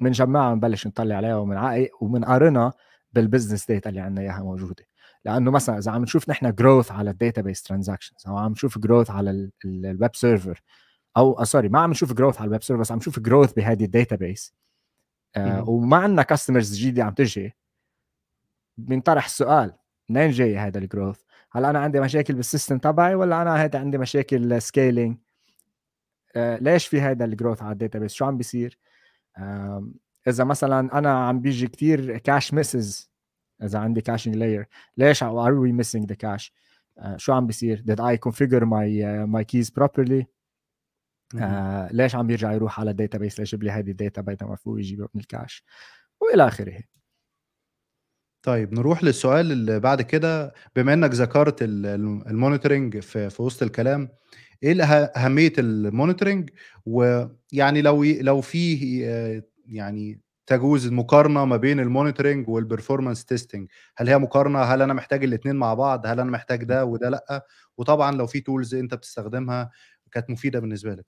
بنجمعها 0.00 0.52
ونبلش 0.52 0.86
نطلع 0.86 1.16
عليها 1.16 1.36
ومن 1.36 1.88
وبنقارنها 2.00 2.72
بال 3.12 3.23
business 3.23 3.66
data 3.66 3.90
اللي 3.90 4.00
عندنا 4.00 4.22
إياها 4.22 4.42
موجودة. 4.42 4.84
لأنه 5.24 5.50
مثلا 5.50 5.78
إذا 5.78 5.90
عم 5.90 6.02
نشوف 6.02 6.28
نحن 6.28 6.54
growth 6.54 6.92
على 6.92 7.10
ال 7.10 7.42
database 7.42 7.62
transactions 7.62 8.26
أو 8.26 8.36
عم 8.36 8.52
نشوف 8.52 8.78
growth 8.78 9.10
على 9.10 9.50
ال 9.64 9.77
web 9.77 10.16
server 10.16 10.62
أو 11.16 11.44
sorry 11.44 11.68
ما 11.68 11.80
عم 11.80 11.90
نشوف 11.90 12.12
growth 12.12 12.38
على 12.38 12.46
ال 12.46 12.50
web 12.50 12.62
server 12.62 12.80
بس 12.80 12.92
عم 12.92 12.98
نشوف 12.98 13.20
growth 13.20 13.52
بهذه 13.52 13.84
ال 13.84 14.16
database 14.16 14.54
آه 15.36 15.68
وما 15.68 15.96
عندنا 15.96 16.22
customers 16.22 16.74
جديدة 16.76 17.04
عم 17.04 17.14
تجي 17.14 17.54
بينطرح 18.76 19.24
السؤال 19.24 19.74
منين 20.10 20.30
جاي 20.30 20.58
هذا 20.58 20.78
ال 20.78 20.83
growth؟ 20.83 21.20
هل 21.52 21.64
أنا 21.64 21.78
عندي 21.78 22.00
مشاكل 22.00 22.34
بال 22.34 22.45
system 22.45 22.78
تبعي 22.78 23.14
ولا 23.14 23.42
أنا 23.42 23.64
هذا 23.64 23.78
عندي 23.78 23.98
مشاكل 23.98 24.62
scaling؟ 24.62 25.18
آه 26.36 26.56
ليش 26.56 26.86
في 26.86 27.00
هذا 27.00 27.24
ال 27.24 27.29
growth 27.29 27.62
على 27.62 27.72
ال 27.72 27.98
database؟ 27.98 28.12
شو 28.12 28.24
عم 28.24 28.36
بيصير؟ 28.36 28.78
آه 29.38 29.88
إذا 30.28 30.44
مثلا 30.44 30.98
أنا 30.98 31.26
عم 31.28 31.40
بيجي 31.40 31.66
كثير 31.66 32.18
cache 32.18 32.54
misses 32.54 33.10
إذا 33.62 33.78
عندي 33.78 34.00
caching 34.00 34.36
layer 34.36 34.66
ليش 34.96 35.22
are 35.22 35.52
we 35.52 35.72
missing 35.72 36.08
the 36.08 36.14
cache؟ 36.14 36.54
شو 37.16 37.32
عم 37.32 37.46
بيصير؟ 37.46 37.84
did 37.86 38.00
I 38.00 38.16
configure 38.28 38.64
my 38.64 38.86
uh, 39.02 39.26
my 39.36 39.44
keys 39.44 39.70
properly؟ 39.70 40.24
آه 41.40 41.88
ليش 41.92 42.14
عم 42.14 42.26
بيرجع 42.26 42.52
يروح 42.52 42.80
على 42.80 42.90
ال 42.90 43.18
database 43.18 43.38
ليجيب 43.38 43.62
لي 43.62 43.70
هذه 43.70 43.90
ال 43.90 43.96
data 43.96 44.20
بينما 44.20 44.42
المفروض 44.42 44.78
يجيبها 44.78 45.08
من 45.14 45.20
ال 45.20 45.27
cache 45.27 45.64
وإلى 46.20 46.46
آخره 46.48 46.80
طيب 48.44 48.74
نروح 48.74 49.04
للسؤال 49.04 49.52
اللي 49.52 49.80
بعد 49.80 50.02
كده. 50.02 50.54
بما 50.76 50.92
إنك 50.94 51.10
ذكرت 51.14 51.56
ال 51.62 51.74
monitoring 51.74 52.98
في, 52.98 53.30
في 53.30 53.42
وسط 53.42 53.62
الكلام 53.62 54.08
إيه 54.62 54.82
أهمية 54.84 55.52
ال 55.58 55.66
monitoring 55.66 56.50
ويعني 56.86 57.82
لو 57.82 58.04
لو 58.04 58.40
فيه 58.40 59.06
يعني 59.66 60.20
تجوز 60.46 60.86
المقارنه 60.86 61.44
ما 61.44 61.56
بين 61.56 61.80
ال 61.80 61.86
monitoring 61.86 62.48
وال 62.48 62.60
performance 62.60 63.24
testing 63.24 63.70
هل 63.96 64.08
هي 64.08 64.18
مقارنة؟ 64.18 64.58
هل 64.62 64.82
أنا 64.82 64.94
محتاج 64.94 65.24
الاثنين 65.24 65.56
مع 65.56 65.74
بعض؟ 65.74 66.06
هل 66.06 66.20
أنا 66.20 66.30
محتاج 66.30 66.64
ده 66.64 66.84
وده 66.84 67.08
لأ؟ 67.08 67.46
وطبعا 67.76 68.12
لو 68.12 68.26
في 68.26 68.40
tools 68.40 68.74
أنت 68.74 68.94
بتستخدمها 68.94 69.70
كانت 70.12 70.30
مفيدة 70.30 70.60
بالنسبة 70.60 70.94
لك. 70.94 71.06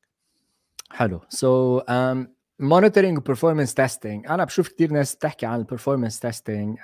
حلو. 0.90 1.20
so 1.28 1.80
so, 1.80 1.82
um, 1.82 2.35
monitoring 2.58 3.18
و 3.18 3.23
performance 3.23 3.74
testing 3.74 4.26
أنا 4.26 4.44
بشوف 4.44 4.68
كثير 4.68 4.92
ناس 4.92 5.14
بتحكي 5.14 5.46
عن 5.46 5.58
ال 5.58 5.63
performance 5.63 6.20
testing 6.20 6.78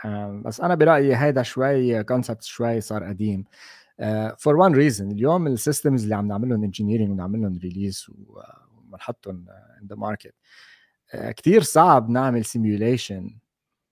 بس 0.44 0.60
أنا 0.60 0.74
برأيي 0.74 1.14
هذا 1.14 1.42
شوي 1.42 2.04
concept 2.04 2.42
شوي 2.42 2.80
صار 2.80 3.04
قديم. 3.04 3.44
for 4.38 4.56
one 4.56 4.74
reason 4.74 5.10
اليوم 5.10 5.46
ال 5.46 5.53
systems 5.53 6.02
اللي 6.02 6.14
عم 6.14 6.28
نعمل 6.28 6.48
لهم 6.48 6.64
engineering 6.64 7.10
ونعمل 7.10 7.42
لهم 7.42 7.58
release 7.58 8.06
وبنحطهم 8.28 9.44
in 9.82 9.86
the 9.86 9.96
market 9.96 10.34
كثير 11.12 11.62
صعب 11.62 12.10
نعمل 12.10 12.44
simulation 12.44 13.38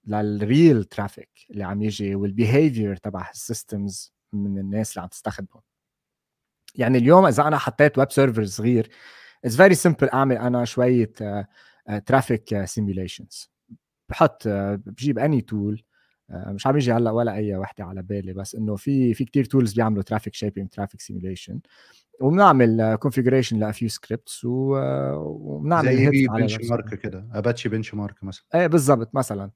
لل 0.06 0.32
real 0.32 0.84
traffic 0.84 1.30
اللي 1.50 1.64
عم 1.64 1.82
يجي 1.82 2.14
وال 2.14 2.31
behavior 2.31 2.96
تبع 2.96 3.30
ال 3.30 3.41
systems 3.41 4.12
من 4.32 4.58
الناس 4.58 4.92
اللي 4.92 5.02
عم 5.02 5.08
تستخدمهم. 5.08 5.62
يعني 6.74 6.98
اليوم 6.98 7.26
إذا 7.26 7.42
أنا 7.42 7.58
حطيت 7.58 7.98
web 7.98 8.12
server 8.12 8.44
صغير 8.44 8.90
it's 9.44 9.56
very 9.56 9.74
simple 9.74 10.08
أعمل 10.08 10.36
أنا 10.36 10.64
شوية 10.64 11.12
traffic 12.06 12.64
simulations 12.64 13.50
بحط 14.08 14.48
بجيب 14.48 15.18
any 15.18 15.40
tool 15.40 15.82
مش 16.30 16.66
عم 16.66 16.76
يجي 16.76 16.92
هلأ 16.92 17.10
ولا 17.10 17.34
أي 17.34 17.56
وحدة 17.56 17.84
على 17.84 18.02
بالي 18.02 18.32
بس 18.32 18.54
إنه 18.54 18.76
في 18.76 19.14
في 19.14 19.24
كثير 19.24 19.44
tools 19.44 19.72
بيعملوا 19.72 20.02
traffic 20.02 20.34
shaping 20.34 20.68
traffic 20.68 21.00
simulation 21.00 21.60
وبنعمل 22.20 22.94
configuration 22.94 23.58
ل 23.58 23.64
a 23.64 23.70
few 23.70 23.88
scripts 23.88 24.44
وبنعمل 24.44 25.96
زي 25.96 26.26
benchmark 26.28 26.94
كده 26.94 27.28
Apache 27.32 27.68
Benchmark 27.68 28.24
مثلا. 28.24 28.44
إيه 28.54 28.66
بالضبط 28.66 29.14
مثلا. 29.14 29.50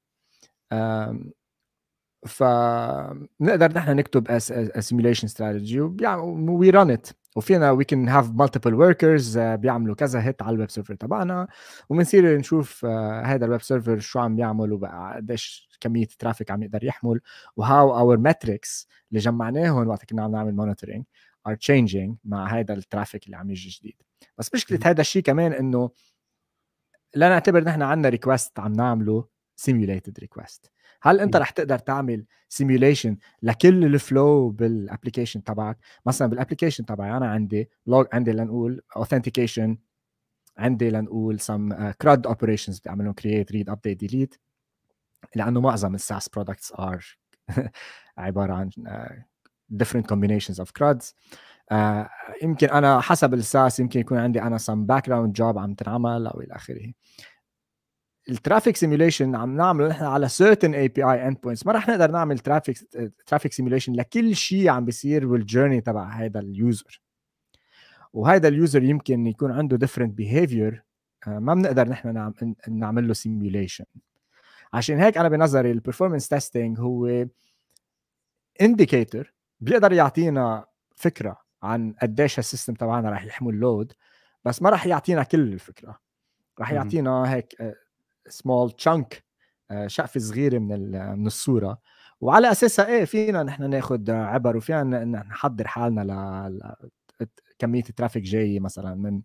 فنقدر 2.27 3.73
نحن 3.73 3.97
نكتب 3.97 4.39
simulation 4.79 5.25
strategy 5.25 5.81
we 5.81 6.71
run 6.71 6.91
it 6.91 7.09
وفينا 7.37 7.71
we 7.71 7.85
can 7.85 8.09
have 8.09 8.31
multiple 8.31 8.75
workers 8.75 9.39
بيعملوا 9.39 9.95
كذا 9.95 10.23
hit 10.23 10.43
على 10.43 10.55
ال 10.55 10.59
web 10.59 10.71
server 10.71 10.95
تبعنا. 10.95 11.49
وبنصير 11.89 12.39
نشوف 12.39 12.85
هذا 13.25 13.45
ال 13.47 13.51
web 13.51 13.63
server 13.63 13.99
شو 13.99 14.19
عم 14.19 14.37
بيعمل 14.37 14.73
وبقى 14.73 15.15
قديش 15.17 15.69
كمية 15.81 16.07
traffic 16.19 16.51
عم 16.51 16.63
يقدر 16.63 16.85
يحمل 16.85 17.21
و 17.57 17.99
how 17.99 18.08
our 18.08 18.17
metrics 18.17 18.89
اللي 19.11 19.21
جمعناهم 19.21 19.89
وقت 19.89 20.05
كنا 20.05 20.23
عم 20.23 20.33
نعمل 20.33 20.55
monitoring 20.55 21.05
are 21.47 21.55
changing 21.55 22.17
مع 22.25 22.47
هذا 22.47 22.75
ال 22.75 22.81
traffic 22.81 23.27
اللي 23.27 23.37
عم 23.37 23.51
يجي 23.51 23.69
جديد. 23.69 24.03
بس 24.39 24.55
مشكلة 24.55 24.81
هذا 24.85 25.01
الشيء 25.01 25.23
كمان 25.23 25.53
إنه 25.53 25.91
لا 27.15 27.29
نعتبر 27.29 27.65
نحن 27.65 27.83
عندنا 27.83 28.09
request 28.09 28.59
عم 28.59 28.73
نعمله 28.73 29.29
simulated 29.57 30.19
request 30.19 30.71
هل 31.05 31.21
أنت 31.21 31.37
رح 31.37 31.51
تقدر 31.51 31.79
تعمل 31.79 32.25
simulation 32.49 33.17
لكل 33.43 33.85
ال 33.85 33.98
flow 33.98 34.51
بال 34.51 34.65
application 34.65 35.45
تبعك؟ 35.45 35.79
مثلا 36.07 36.29
بال 36.29 36.37
application 36.37 36.85
تبعي 36.85 37.17
أنا 37.17 37.31
عندي 37.31 37.71
log 37.87 38.07
عندي 38.13 38.33
لنقول 38.33 38.81
authentication 38.97 39.79
عندي 40.59 40.91
لنقول 40.91 41.41
some 41.41 41.91
CRUD 41.91 42.27
operations 42.27 42.81
بدي 42.81 42.91
أعملهم 42.91 43.13
create 43.13 43.53
read 43.53 43.71
update 43.71 43.99
delete 43.99 44.35
لأنه 45.35 45.61
معظم 45.61 45.95
ال 45.95 46.01
SaaS 46.01 46.29
products 46.29 46.73
are 46.73 47.05
عبارة 48.19 48.53
عن 48.53 48.71
different 49.83 50.07
combinations 50.15 50.65
of 50.65 50.69
CRUDs. 50.79 51.15
آه 51.73 52.09
يمكن 52.43 52.69
أنا 52.69 53.01
حسب 53.01 53.35
ال 53.35 53.44
SaaS 53.44 53.81
يمكن 53.81 54.01
يكون 54.01 54.19
عندي 54.19 54.43
أنا 54.43 54.59
some 54.59 54.87
background 54.87 55.33
job 55.33 55.59
عم 55.59 55.75
تنعمل 55.75 56.27
أو 56.27 56.41
إلى 56.41 56.55
آخره. 56.55 56.93
ال 58.29 58.35
traffic 58.35 58.77
simulation 58.77 59.37
عم 59.37 59.57
نعمله 59.57 59.89
نحن 59.89 60.05
على 60.05 60.29
certain 60.29 60.75
API 60.75 61.05
endpoints 61.05 61.67
ما 61.67 61.73
رح 61.73 61.89
نقدر 61.89 62.11
نعمل 62.11 62.39
traffic 62.39 62.79
traffic 63.27 63.53
simulation 63.53 63.93
لكل 63.93 64.37
شيء 64.37 64.69
عم 64.69 64.85
بيصير 64.85 65.27
بال 65.27 65.39
journey 65.39 65.81
تبع 65.81 66.09
هذا 66.09 66.41
ال 66.41 66.53
user 66.53 67.01
وهذا 68.13 68.49
ال 68.49 68.55
user 68.55 68.83
يمكن 68.83 69.27
يكون 69.27 69.53
عنده 69.53 69.87
different 69.87 70.11
behavior. 70.21 70.75
آه، 71.29 71.39
ما 71.39 71.55
بنقدر 71.55 71.89
نحن 71.89 72.33
نعمل 72.69 73.09
له 73.09 73.15
simulation 73.15 73.85
عشان 74.73 74.99
هيك 74.99 75.19
أنا 75.19 75.29
بنظري 75.29 75.71
ال 75.71 75.75
performance 75.75 76.29
testing 76.29 76.81
هو 76.81 77.27
indicator 78.61 79.33
بيقدر 79.61 79.93
يعطينا 79.93 80.67
فكرة 80.97 81.37
عن 81.63 81.95
قديش 82.03 82.39
ال 82.39 82.44
system 82.44 82.75
تبعنا 82.75 83.11
رح 83.11 83.25
يحمل 83.25 83.55
load 83.55 83.93
بس 84.45 84.63
ما 84.63 84.71
رح 84.71 84.87
يعطينا 84.87 85.23
كل 85.23 85.53
الفكرة. 85.53 85.99
رح 86.61 86.73
يعطينا 86.73 87.35
هيك 87.35 87.77
سمول 88.29 88.69
آه، 88.71 88.73
chunk 88.73 89.25
آه، 89.71 89.87
شقفه 89.87 90.21
صغيره 90.21 90.59
من 90.59 90.91
من 91.19 91.27
الصورة. 91.27 91.79
وعلى 92.21 92.51
أساسها 92.53 92.87
إيه 92.87 93.05
فينا 93.05 93.43
نحن 93.43 93.71
ناخذ 93.71 94.11
عبر 94.11 94.57
وفينا 94.57 95.05
نحضر 95.05 95.67
حالنا 95.67 96.01
ل 96.49 96.75
كمية 97.59 97.85
ال 97.91 97.95
traffic 97.95 98.23
جاي 98.23 98.61
مثلا 98.61 98.95
من 98.95 99.23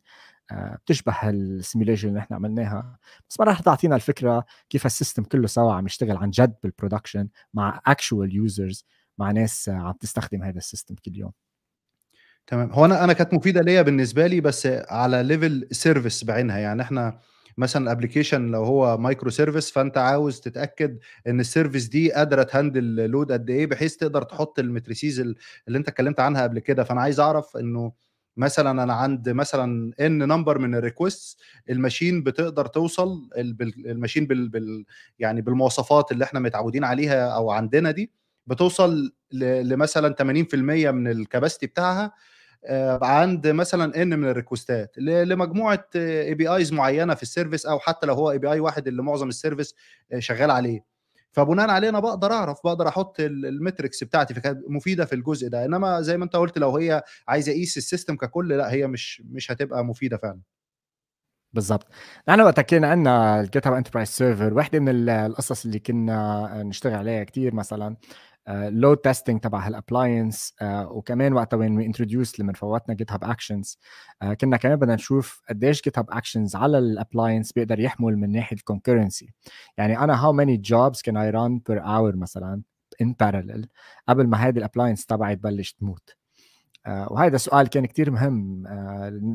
آه، 0.52 0.76
بتشبه 0.76 1.30
ال 1.30 1.37
simulation 1.37 2.10
اللي 2.10 2.20
إحنا 2.20 2.36
عملناها. 2.36 3.00
بس 3.30 3.40
ما 3.40 3.46
راح 3.46 3.60
تعطينا 3.62 3.96
الفكرة 3.96 4.46
كيف 4.70 4.86
ال 4.86 4.91
system 4.91 5.24
كله 5.24 5.48
سوا 5.48 5.74
عم 5.74 5.86
يشتغل 5.86 6.18
عن 6.18 6.30
جد 6.30 6.56
بال 6.64 6.75
production 6.75 7.30
مع 7.54 7.82
actual 7.88 8.36
users 8.36 8.86
مع 9.18 9.32
ناس 9.32 9.70
عم 9.70 9.94
تستخدم 9.94 10.44
هذا 10.44 10.58
ال 10.58 10.63
system 10.63 10.96
كل 11.06 11.18
يوم. 11.18 11.32
تمام. 12.48 12.72
هو 12.72 12.86
أنا 12.86 13.04
أنا 13.04 13.14
كانت 13.14 13.34
مفيدة 13.34 13.62
ليا 13.62 13.82
بالنسبة 13.82 14.28
لي 14.28 14.42
بس 14.42 14.68
على 14.90 15.24
level 15.24 15.68
service 15.72 16.24
بعينها. 16.24 16.58
يعني 16.58 16.82
إحنا 16.82 17.20
مثلا 17.60 17.84
ال 17.84 17.89
application 17.89 18.48
لو 18.52 18.64
هو 18.64 18.98
microservice 18.98 19.72
فأنت 19.72 19.98
عاوز 19.98 20.40
تتأكد 20.40 21.00
إن 21.28 21.40
ال 21.40 21.45
service 21.45 21.86
دي 21.88 22.12
قادرة 22.12 22.44
ت 22.44 22.51
handle 22.51 22.96
load 23.10 23.32
قد 23.32 23.50
إيه 23.50 23.66
بحيث 23.68 23.96
تقدر 23.96 24.22
تحط 24.24 24.60
ال 24.60 24.67
metrics 24.67 25.20
اللي 25.20 25.78
أنت 25.78 25.88
اتكلمت 25.88 26.20
عنها 26.20 26.44
قبل 26.44 26.60
كده. 26.60 26.84
فأنا 26.84 27.02
عايز 27.02 27.20
أعرف 27.20 27.58
إنه 27.58 27.92
مثلا 28.38 28.84
أنا 28.84 28.94
عند 28.94 29.30
مثلا 29.30 29.94
N 30.00 30.18
number 30.28 30.58
من 30.60 30.76
ال 30.76 30.84
request 30.84 31.42
ال 31.70 31.76
machine 31.76 32.24
بتقدر 32.24 32.66
توصل 32.66 33.30
ال 33.86 33.91
machine 33.91 34.26
بال, 34.28 34.50
بال 34.50 34.86
يعني 35.20 35.42
بالمواصفات 35.42 36.12
اللي 36.12 36.24
إحنا 36.24 36.40
متعودين 36.40 36.84
عليها 36.84 37.30
أو 37.30 37.52
عندنا 37.52 37.92
دي 37.92 38.12
بتوصل 38.48 39.12
لمثلا 39.32 40.16
80% 40.22 40.54
من 40.92 41.08
ال 41.08 41.14
capacity 41.14 41.68
بتاعها. 41.68 42.12
عند 43.02 43.48
مثلا 43.48 44.02
N 44.02 44.20
من 44.20 44.30
ال 44.30 44.37
requestات 44.37 44.98
لمجموعة 44.98 45.86
APIs 45.96 46.74
معينة 46.74 47.14
في 47.16 47.24
ال 47.24 47.29
service 47.29 47.66
أو 47.66 47.80
حتى 47.80 48.08
لو 48.08 48.14
هو 48.14 48.32
API 48.32 48.60
واحد 48.60 48.88
اللي 48.88 49.04
معظم 49.04 49.30
ال 49.30 49.35
service 49.35 49.76
آه، 50.14 50.20
شغال 50.20 50.52
عليه. 50.52 50.86
فبناء 51.32 51.70
عليه 51.70 51.90
أنا 51.90 52.00
بقدر 52.00 52.32
أعرف 52.32 52.60
بقدر 52.64 52.88
أحط 52.88 53.20
ال 53.20 53.30
metrics 53.30 54.04
بتاعتي 54.04 54.34
فكانت 54.34 54.60
مفيدة 54.70 55.06
في 55.06 55.16
الجزء 55.16 55.50
ده. 55.50 55.66
إنما 55.66 56.02
زي 56.02 56.18
ما 56.18 56.26
أنت 56.26 56.36
قلت 56.36 56.58
لو 56.58 56.78
هي 56.78 57.04
عايزة 57.28 57.52
اقيس 57.52 57.78
ال 57.78 57.83
system 57.83 58.16
ككل 58.16 58.50
لا 58.50 58.72
هي 58.74 58.88
مش 58.88 59.22
مش 59.26 59.52
هتبقى 59.52 59.86
مفيدة 59.86 60.18
فعلا. 60.18 60.40
بالضبط. 61.54 61.88
نحن 62.30 62.42
وقت 62.42 62.60
كان 62.60 62.84
عندنا 62.84 63.40
ال 63.42 63.68
GitHub 63.68 63.74
Enterprise 63.74 64.08
Server 64.08 64.54
وحده 64.54 64.80
من 64.80 65.10
القصص 65.10 65.66
اللي 65.66 65.80
كنا 65.80 66.64
نشتغل 66.64 66.94
عليها 66.94 67.24
كثير 67.24 67.54
مثلا. 67.56 67.96
load 68.50 68.98
testing 68.98 69.40
تبع 69.40 69.68
هال 69.68 69.83
appliance 69.83 70.54
وكمان 70.64 71.34
وقتها 71.34 71.58
when 71.58 71.78
we 71.78 71.86
introduced 71.86 72.40
لما 72.40 72.54
فوتنا 72.54 72.96
GitHub 72.96 73.24
Actions 73.24 73.80
كنا 74.42 74.58
كمان 74.58 74.76
بدنا 74.76 74.96
نشوف 74.96 75.42
قديش 75.50 75.82
GitHub 75.82 76.12
Actions 76.12 76.56
على 76.56 76.78
ال 76.78 76.85
appliance 76.85 77.52
بيقدر 77.52 77.80
يحمل 77.80 78.18
من 78.18 78.32
ناحية 78.32 78.56
ال 78.56 78.62
concurrency 78.62 79.34
يعني 79.78 80.00
أنا 80.00 80.26
how 80.26 80.34
many 80.34 80.58
jobs 80.58 81.02
can 81.02 81.18
I 81.18 81.30
run 81.30 81.60
per 81.68 81.84
hour 81.84 82.16
مثلا 82.16 82.62
in 83.02 83.14
parallel 83.20 83.68
قبل 84.10 84.28
ما 84.28 84.38
هذه 84.38 84.58
ال 84.58 84.62
appliance 84.62 85.06
تبعي 85.06 85.36
تبلش 85.36 85.74
تموت؟ 85.74 86.16
Uh, 86.80 87.12
وهذا 87.12 87.38
سؤال 87.38 87.68
كان 87.68 87.86
كتير 87.86 88.12
مهم 88.12 88.64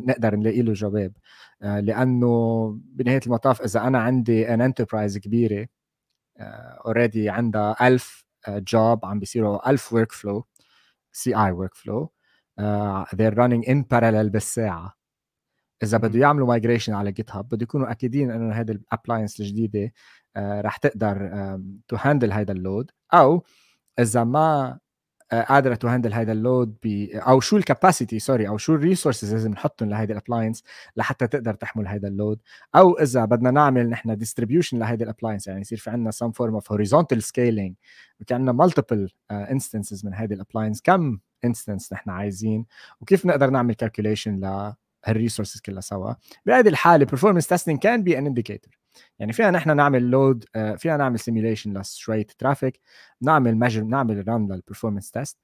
نقدر 0.06 0.36
نلاقي 0.36 0.62
له 0.62 0.72
جواب 0.72 1.12
لأنه 1.60 2.68
بنهاية 2.84 3.20
المطاف 3.26 3.62
إذا 3.62 3.80
أنا 3.80 3.98
عندي 3.98 4.54
an 4.54 4.60
enterprise 4.60 5.18
كبيرة 5.18 5.66
already 6.86 7.30
عندها 7.30 7.86
1000 7.86 8.23
job 8.48 9.04
عم 9.06 9.18
بيصيروا 9.18 9.70
1000 9.70 9.92
workflow 9.92 10.46
CI 11.12 11.36
workflow 11.36 12.12
they're 13.14 13.34
running 13.34 13.64
in 13.68 13.82
parallel 13.94 14.30
بالساعة. 14.30 14.94
إذا 15.82 15.98
بده 15.98 16.18
يعملوا 16.20 16.46
migration 16.46 16.92
على 16.92 17.12
GitHub 17.12 17.48
بده 17.48 17.62
يكونوا 17.62 17.90
أكيدين 17.90 18.30
إنه 18.30 18.54
هذه 18.54 18.70
ال 18.70 18.77
appliance 18.77 19.40
الجديدة 19.40 19.86
uh, 19.86 20.40
رح 20.40 20.76
تقدر 20.76 21.30
to 21.88 21.96
handle 21.96 22.32
هذا 22.32 22.52
ال 22.52 22.60
load 22.60 22.90
أو 23.14 23.44
إذا 23.98 24.24
ما 24.24 24.78
قادرة 25.42 25.74
to 25.74 25.88
handle 25.88 26.12
هذا 26.12 26.32
ال 26.32 26.41
load 26.41 26.76
أو 27.14 27.40
شو 27.40 27.56
ال 27.56 27.63
capacity 27.63 28.18
sorry 28.18 28.48
أو 28.48 28.58
شو 28.58 28.74
ال 28.74 28.80
resources 28.80 29.32
لازم 29.32 29.50
نحطهم 29.50 29.90
لهيدي 29.90 30.12
ال 30.12 30.18
appliance 30.18 30.64
لحتى 30.96 31.26
تقدر 31.26 31.54
تحمل 31.54 31.88
هذا 31.88 32.08
ال 32.08 32.13
load. 32.13 32.38
أو 32.76 32.98
إذا 32.98 33.24
بدنا 33.24 33.50
نعمل 33.50 33.88
نحن 33.88 34.16
distribution 34.16 34.78
لهيدي 34.78 35.04
ال 35.04 35.09
appliance 35.09 35.46
يعني 35.46 35.60
يصير 35.60 35.78
في 35.78 35.90
عندنا 35.90 36.10
some 36.10 36.30
form 36.30 36.54
of 36.54 36.72
horizontal 36.72 37.22
scaling 37.22 37.74
في 38.26 38.34
عندنا 38.34 38.52
multiple 38.52 39.10
instances 39.30 40.06
من 40.06 40.14
هذه 40.14 40.32
ال 40.32 40.37
appliance 40.37 40.82
كم 40.82 41.18
instance 41.44 41.92
نحن 41.92 42.10
عايزين 42.10 42.66
وكيف 43.00 43.26
نقدر 43.26 43.50
نعمل 43.50 43.74
calculation 43.74 44.40
لهال 45.06 45.20
resources 45.20 45.60
كلها 45.60 45.80
سوا. 45.80 46.14
بهذه 46.46 46.68
الحالة 46.68 47.06
performance 47.06 47.46
testing 47.46 47.76
can 47.76 48.02
be 48.02 48.14
an 48.14 48.26
indicator. 48.26 48.83
يعني 49.18 49.32
فينا 49.32 49.50
نحن 49.50 49.76
نعمل 49.76 50.10
load 50.10 50.44
آه، 50.54 50.74
فينا 50.74 50.96
نعمل 50.96 51.18
simulation 51.18 51.78
لشوية 51.78 52.26
traffic 52.38 52.80
نعمل 53.22 53.56
measure 53.56 53.82
نعمل 53.82 54.28
run 54.28 54.52
لل 54.52 54.61
performance 54.61 55.10
test 55.10 55.38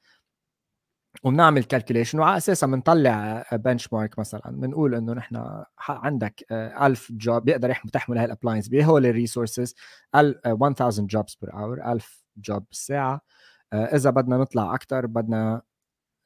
وبنعمل 1.25 1.65
calculation 1.65 2.19
وعلى 2.19 2.37
أساسها 2.37 2.67
بنطلع 2.67 3.45
benchmark 3.53 4.19
مثلا. 4.19 4.43
بنقول 4.47 4.95
إنه 4.95 5.13
نحن 5.13 5.65
عندك 5.89 6.45
1000 6.53 7.13
job 7.13 7.45
بيقدر 7.45 7.75
تحمل 7.93 8.19
هاي 8.19 8.25
ال 8.27 8.31
appliance 8.31 8.69
بهول 8.69 9.07
ال 9.07 9.14
resources 9.14 9.75
1000 10.15 10.37
jobs 11.01 11.39
per 11.43 11.55
hour 11.55 11.93
1000 11.93 12.25
job 12.37 12.65
بالساعة. 12.69 13.21
آه، 13.73 13.85
إذا 13.97 14.11
بدنا 14.11 14.37
نطلع 14.39 14.75
أكثر 14.75 15.07
بدنا 15.07 15.63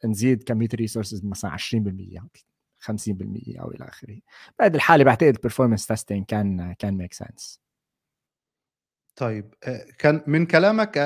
نزيد 0.04 0.42
كمية 0.42 0.68
ال 0.74 0.79
resources 0.79 1.24
مثلا 1.24 1.50
20% 1.50 2.53
50% 2.84 3.60
أو 3.60 3.70
إلى 3.70 3.84
آخره. 3.84 4.18
بهذه 4.58 4.74
الحالة 4.74 5.04
بعتقد 5.04 5.34
ال 5.34 5.39
performance 5.39 5.86
testing 5.86 6.24
كان 6.26 6.72
كان 6.78 6.94
make 6.96 7.12
sense 7.14 7.60
طيب 9.16 9.54
كان 9.98 10.20
من 10.26 10.46
كلامك 10.46 10.96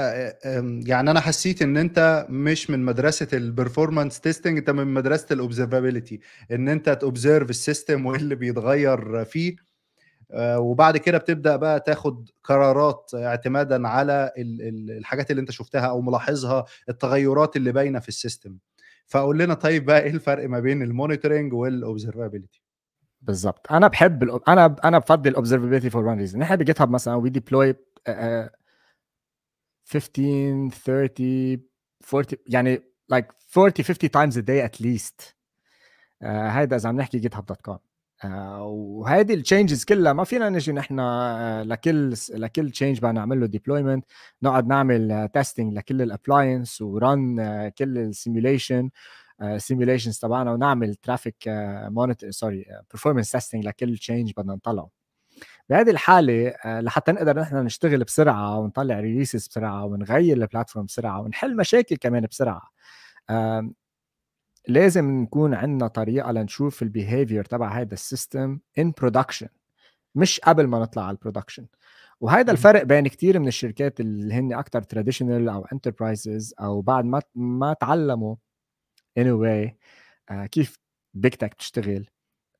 يعني 0.86 1.10
أنا 1.10 1.20
حسيت 1.20 1.62
إن 1.62 1.76
أنت 1.76 2.26
مش 2.28 2.70
من 2.70 2.84
مدرسة 2.84 3.28
ال 3.32 3.39
performance 3.39 4.20
testing 4.20 4.58
أنت 4.58 4.70
من 4.70 4.86
مدرسة 4.94 5.26
ال 5.30 5.37
observability 5.37 6.20
إن 6.52 6.68
أنت 6.68 6.98
ت 7.04 7.10
observe 7.10 7.48
ال 7.50 7.58
system 7.58 8.06
وايه 8.06 8.18
اللي 8.20 8.34
بيتغير 8.34 9.24
فيه. 9.24 9.56
وبعد 10.34 10.96
كده 10.96 11.18
بتبدأ 11.18 11.56
بقى 11.56 11.80
تاخد 11.80 12.30
قرارات 12.44 13.10
اعتمادا 13.14 13.88
على 13.88 14.32
الحاجات 14.38 15.30
اللي 15.30 15.40
أنت 15.40 15.50
شفتها 15.50 15.86
أو 15.86 16.00
ملاحظها 16.00 16.64
التغيرات 16.88 17.56
اللي 17.56 17.72
باينة 17.72 17.98
في 17.98 18.08
ال 18.08 18.14
system. 18.14 18.56
فقول 19.08 19.38
لنا 19.38 19.54
طيب 19.54 19.84
بقى 19.84 20.02
إيه 20.02 20.10
الفرق 20.10 20.48
ما 20.48 20.60
بين 20.60 20.82
ال 20.82 20.89
monitoring 20.89 21.52
وال 21.52 21.67
observability 21.67 22.62
بالضبط 23.22 23.72
أنا 23.72 23.88
بحب 23.88 24.22
ال... 24.22 24.48
أنا 24.48 24.76
أنا 24.84 24.98
بفضل 24.98 25.30
ال 25.30 25.34
observability 25.34 25.90
for 25.90 26.04
one 26.06 26.18
reason 26.18 26.38
نحن 26.38 26.56
ب 26.56 26.80
GitHub 26.80 26.90
مثلا 26.90 27.14
we 27.14 27.30
deploy 27.30 27.74
15 29.84 30.68
30 30.84 31.62
40 32.14 32.26
يعني 32.46 32.76
like 33.14 33.26
40 33.58 33.72
50 33.82 34.10
times 34.10 34.34
a 34.36 34.42
day 34.42 34.62
at 34.68 34.80
least. 34.80 35.22
uh, 36.22 36.26
هيدا 36.26 36.76
إذا 36.76 36.88
عم 36.88 36.96
نحكي 36.96 37.18
GitHub 37.18 37.46
dot 37.46 37.60
com 37.60 37.78
وهذه 38.24 39.34
ال 39.34 39.40
changes 39.40 39.84
كلها 39.84 40.12
ما 40.12 40.24
فينا 40.24 40.48
نجي 40.48 40.72
نحن 40.72 41.00
آه، 41.00 41.62
لكل 41.62 42.14
لكل 42.30 42.70
change 42.70 42.98
بدنا 42.98 43.12
نعمل 43.12 43.40
له 43.40 43.46
deployment 43.46 44.04
نقعد 44.42 44.66
نعمل 44.66 45.28
testing 45.34 45.74
لكل 45.74 46.02
ال 46.02 46.10
appliance 46.10 46.82
و 46.82 46.96
run 46.96 47.36
كل 47.68 47.98
ال 47.98 48.07
simulation 48.07 48.90
simulations 49.56 50.18
تبعنا 50.18 50.52
ونعمل 50.52 50.94
traffic 50.94 51.44
monitor 51.88 52.30
sorry 52.30 52.64
performance 52.90 53.32
testing 53.32 53.66
لكل 53.66 53.98
change 53.98 54.32
بدنا 54.36 54.54
نطلعه. 54.54 54.90
بهذه 55.70 55.90
الحالة 55.90 56.48
آه، 56.48 56.80
لحتى 56.80 57.12
نقدر 57.12 57.40
نحن 57.40 57.56
نشتغل 57.56 58.04
بسرعة 58.04 58.58
ونطلع 58.58 59.00
releases 59.00 59.48
بسرعة 59.48 59.84
ونغير 59.84 60.36
ال 60.36 60.42
platform 60.42 60.86
بسرعة 60.86 61.20
ونحل 61.20 61.56
مشاكل 61.56 61.96
كمان 61.96 62.26
بسرعة 62.26 62.70
لازم 64.68 65.10
نكون 65.10 65.54
عندنا 65.54 65.88
طريقة 65.88 66.32
لنشوف 66.32 66.82
ال 66.82 66.89
behavior 66.89 67.44
تبع 67.44 67.68
هذا 67.80 67.94
ال 67.94 68.03
system 68.03 68.58
in 68.78 68.92
production 68.98 69.48
مش 70.14 70.40
قبل 70.40 70.66
ما 70.66 70.78
نطلع 70.78 71.02
على 71.02 71.14
ال 71.16 71.21
production 71.21 71.66
وهذا 72.20 72.52
الفرق 72.52 72.82
بين 72.82 73.08
كثير 73.08 73.38
من 73.38 73.48
الشركات 73.48 74.00
اللي 74.00 74.34
هن 74.34 74.52
أكثر 74.52 74.82
traditional 74.82 75.48
أو 75.48 75.64
enterprises 75.72 76.54
أو 76.60 76.80
بعد 76.80 77.04
ما 77.04 77.22
ما 77.34 77.72
تعلموا 77.72 78.36
anyway 79.20 79.70
آه، 80.30 80.46
كيف 80.46 80.78
big 81.14 81.32
tech 81.32 81.54
بتشتغل 81.54 82.06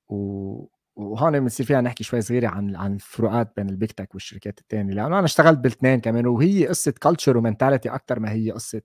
و 0.09 0.67
وهون 0.99 1.41
بنصير 1.41 1.67
فيها 1.67 1.81
نحكي 1.81 2.05
شوي 2.05 2.21
صغيرة 2.21 2.49
عن 2.49 2.77
عن 2.77 2.95
الفروقات 2.95 3.53
بين 3.57 3.69
ال 3.69 3.74
big 3.74 3.91
tech 3.91 4.15
والشركات 4.15 4.59
الثانية 4.59 4.95
لأنه 4.95 5.19
أنا 5.19 5.25
اشتغلت 5.25 5.59
بالاثنين 5.59 6.01
كمان 6.01 6.27
وهي 6.27 6.67
قصة 6.67 6.95
culture 7.03 7.37
و 7.37 7.42
mentality 7.42 7.89
أكثر 7.89 8.21
ما 8.21 8.33
هي 8.33 8.51
قصة 8.51 8.83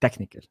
technical 0.00 0.46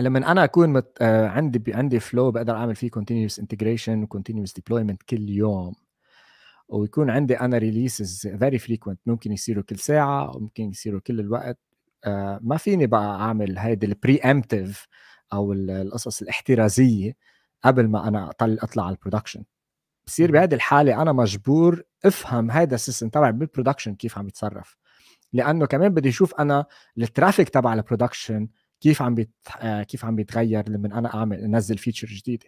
لما 0.00 0.32
أنا 0.32 0.44
أكون 0.44 0.68
مت... 0.68 0.98
آه 1.00 1.28
عندي 1.28 1.74
عندي 1.74 2.00
flow 2.00 2.30
بقدر 2.30 2.56
أعمل 2.56 2.74
فيه 2.76 2.90
continuous 2.90 3.42
integration 3.42 3.88
و 3.88 3.94
continuous 3.94 4.52
deployment 4.52 5.02
كل 5.02 5.30
يوم. 5.30 5.74
ويكون 6.68 7.10
عندي 7.10 7.40
أنا 7.40 7.58
releases 7.58 8.28
very 8.38 8.58
frequent 8.58 9.00
ممكن 9.06 9.32
يصيروا 9.32 9.62
كل 9.64 9.78
ساعة 9.78 10.36
وممكن 10.36 10.70
يصيروا 10.70 11.00
كل 11.00 11.20
الوقت. 11.20 11.58
آه 12.04 12.40
ما 12.42 12.56
فيني 12.56 12.86
بقى 12.86 13.20
أعمل 13.20 13.58
هيدي 13.58 13.86
ال 13.86 14.18
preemptive 14.18 14.86
أو 15.32 15.52
القصص 15.52 16.22
الاحترازية 16.22 17.16
قبل 17.64 17.88
ما 17.88 18.08
أنا 18.08 18.30
أطلع 18.40 18.84
على 18.86 18.94
ال 18.96 19.00
production 19.00 19.44
بصير 20.06 20.32
بهذه 20.32 20.54
الحالة 20.54 21.02
أنا 21.02 21.12
مجبور 21.12 21.82
أفهم 22.04 22.50
هذا 22.50 22.74
ال 22.74 22.79
system 22.79 23.08
تبعي 23.08 23.32
بال 23.32 23.42
production 23.42 23.94
كيف 23.94 24.18
عم 24.18 24.28
يتصرف. 24.28 24.76
لأنه 25.32 25.66
كمان 25.66 25.94
بدي 25.94 26.08
أشوف 26.08 26.34
أنا 26.34 26.66
ال 26.98 27.04
traffic 27.04 27.48
تبع 27.48 27.74
ال 27.74 27.81
production 27.81 28.48
كيف 28.80 29.02
عم 29.02 29.14
بيت... 29.14 29.30
آه، 29.60 29.82
كيف 29.82 30.04
عم 30.04 30.16
بيتغير 30.16 30.68
لما 30.68 30.98
أنا 30.98 31.14
أعمل 31.14 31.38
أنزل 31.38 31.78
feature 31.78 32.08
جديدة. 32.08 32.46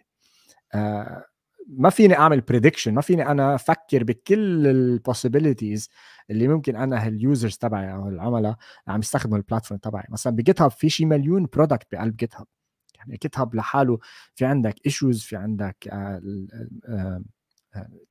آه، 0.73 1.25
ما 1.67 1.89
فيني 1.89 2.17
أعمل 2.17 2.41
prediction 2.41 2.93
ما 2.93 3.01
فيني 3.01 3.27
أنا 3.27 3.55
أفكر 3.55 4.03
بكل 4.03 4.67
ال 4.67 4.76
possibilities 4.76 5.89
اللي 6.29 6.47
ممكن 6.47 6.75
أنا 6.75 7.07
ال 7.07 7.15
users 7.15 7.57
تبعي 7.57 7.93
أو 7.93 8.09
العملاء 8.09 8.55
عم 8.87 8.99
يستخدموا 8.99 9.37
ال 9.37 9.42
platform 9.42 9.79
تبعي. 9.79 10.03
مثلا 10.09 10.35
ب 10.35 10.61
GitHub 10.61 10.71
في 10.71 10.89
شي 10.89 11.05
مليون 11.05 11.47
product 11.53 11.87
بقلب 11.91 12.15
GitHub 12.15 12.47
يعني 12.95 13.17
GitHub 13.21 13.55
لحاله 13.55 13.99
في 14.35 14.45
عندك 14.45 14.75
issues 14.85 15.23
في 15.23 15.35
عندك 15.35 15.89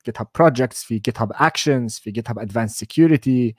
GitHub 0.07 0.27
Projects 0.35 0.85
في 0.85 0.99
GitHub 0.99 1.33
Actions 1.35 1.99
في 1.99 2.11
GitHub 2.11 2.39
Advanced 2.39 2.79
Security 2.79 3.55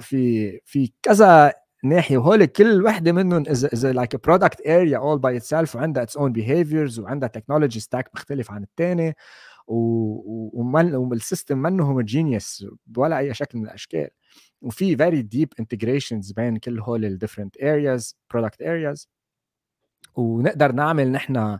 في 0.00 0.60
في 0.64 0.92
كذا 1.02 1.52
ناحية 1.84 2.18
وهول 2.18 2.44
كل 2.44 2.82
وحدة 2.84 3.12
منهم 3.12 3.44
is 3.48 3.64
is 3.64 3.86
like 3.86 4.24
product 4.26 4.66
area 4.66 4.98
all 4.98 5.18
by 5.18 5.36
itself 5.36 5.76
وعندها 5.76 6.02
its 6.02 6.16
own 6.16 6.32
behaviors 6.32 7.00
وعندها 7.00 7.28
technology 7.28 7.80
stack 7.80 8.10
مختلف 8.14 8.50
عن 8.50 8.62
الثاني 8.62 9.16
وال 9.66 10.14
system 10.14 11.58
منه 11.58 11.84
homogeneous 11.84 12.66
ولا 12.96 13.18
أي 13.18 13.34
شكل 13.34 13.58
من 13.58 13.64
الأشكال. 13.64 14.08
وفي 14.62 14.96
very 14.96 15.22
deep 15.22 15.52
integrations 15.60 16.32
بين 16.32 16.56
كل 16.56 16.80
هول 16.80 17.04
ال 17.04 17.10
different 17.10 17.62
areas 17.62 18.16
product 18.30 18.62
areas 18.62 19.08
ونقدر 20.16 20.72
نعمل 20.72 21.12
نحن 21.12 21.58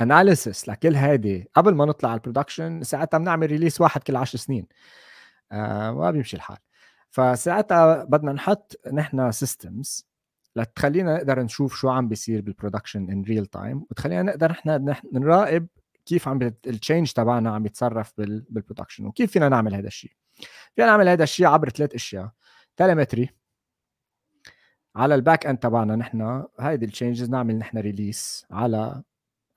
analysis 0.00 0.68
لكل 0.68 0.94
هيدي. 0.96 1.48
قبل 1.54 1.74
ما 1.74 1.84
نطلع 1.86 2.10
على 2.10 2.16
ال 2.16 2.22
production 2.22 2.82
ساعتها 2.82 3.18
بنعمل 3.18 3.46
release 3.50 3.80
واحد 3.80 4.02
كل 4.02 4.16
10 4.16 4.38
سنين. 4.38 4.66
آه 5.52 5.90
ما 5.90 6.10
بيمشي 6.10 6.36
الحال. 6.36 6.56
فساعتها 7.14 8.04
بدنا 8.04 8.32
نحط 8.32 8.80
نحن 8.92 9.30
systems 9.32 10.06
لتخلينا 10.56 11.16
نقدر 11.16 11.42
نشوف 11.42 11.74
شو 11.74 11.88
عم 11.88 12.08
بيصير 12.08 12.40
بال 12.40 12.52
production 12.52 13.10
in 13.10 13.22
real 13.22 13.46
time 13.46 13.86
وتخلينا 13.90 14.22
نقدر 14.22 14.52
نحن 14.52 14.90
نراقب 15.12 15.66
كيف 16.06 16.28
عم 16.28 16.42
ال 16.42 16.52
change 16.52 17.12
تبعنا 17.12 17.50
عم 17.50 17.66
يتصرف 17.66 18.12
بال 18.18 18.33
production 18.33 19.06
وكيف 19.06 19.30
فينا 19.30 19.48
نعمل 19.48 19.74
هذا 19.74 19.86
الشيء 19.86 20.12
فينا 20.76 20.86
نعمل 20.86 21.08
هذا 21.08 21.22
الشيء 21.22 21.46
عبر 21.46 21.68
ثلاث 21.68 21.94
أشياء. 21.94 22.30
telemetry 22.76 23.30
على 24.96 25.14
ال 25.14 25.46
backend 25.46 25.58
تبعنا 25.58 25.96
نحن 25.96 26.44
هيدي 26.60 26.86
ال 26.86 26.91
changes 26.91 27.30
نعمل 27.30 27.58
نحن 27.58 27.78
release 27.78 28.46
على 28.50 29.02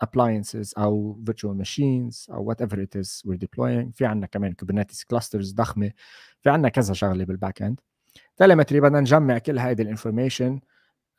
appliances 0.05 0.73
أو 0.77 1.23
virtual 1.29 1.63
machines 1.63 2.29
أو 2.29 2.53
whatever 2.53 2.75
it 2.75 2.99
is 3.01 3.21
we're 3.27 3.37
deploying. 3.37 3.91
في 3.93 4.05
عندنا 4.05 4.27
كمان 4.27 4.55
kubernetes 4.63 4.97
clusters 5.13 5.55
ضخمة. 5.55 5.91
في 6.41 6.49
عندنا 6.49 6.69
كذا 6.69 6.93
شغلة 6.93 7.25
بال 7.25 7.61
backend 7.61 7.79
telemetry 8.37 8.81
بدنا 8.81 8.99
نجمع 8.99 9.37
كل 9.37 9.59
هيدي 9.59 9.83
ال 9.83 9.89
information 9.89 10.59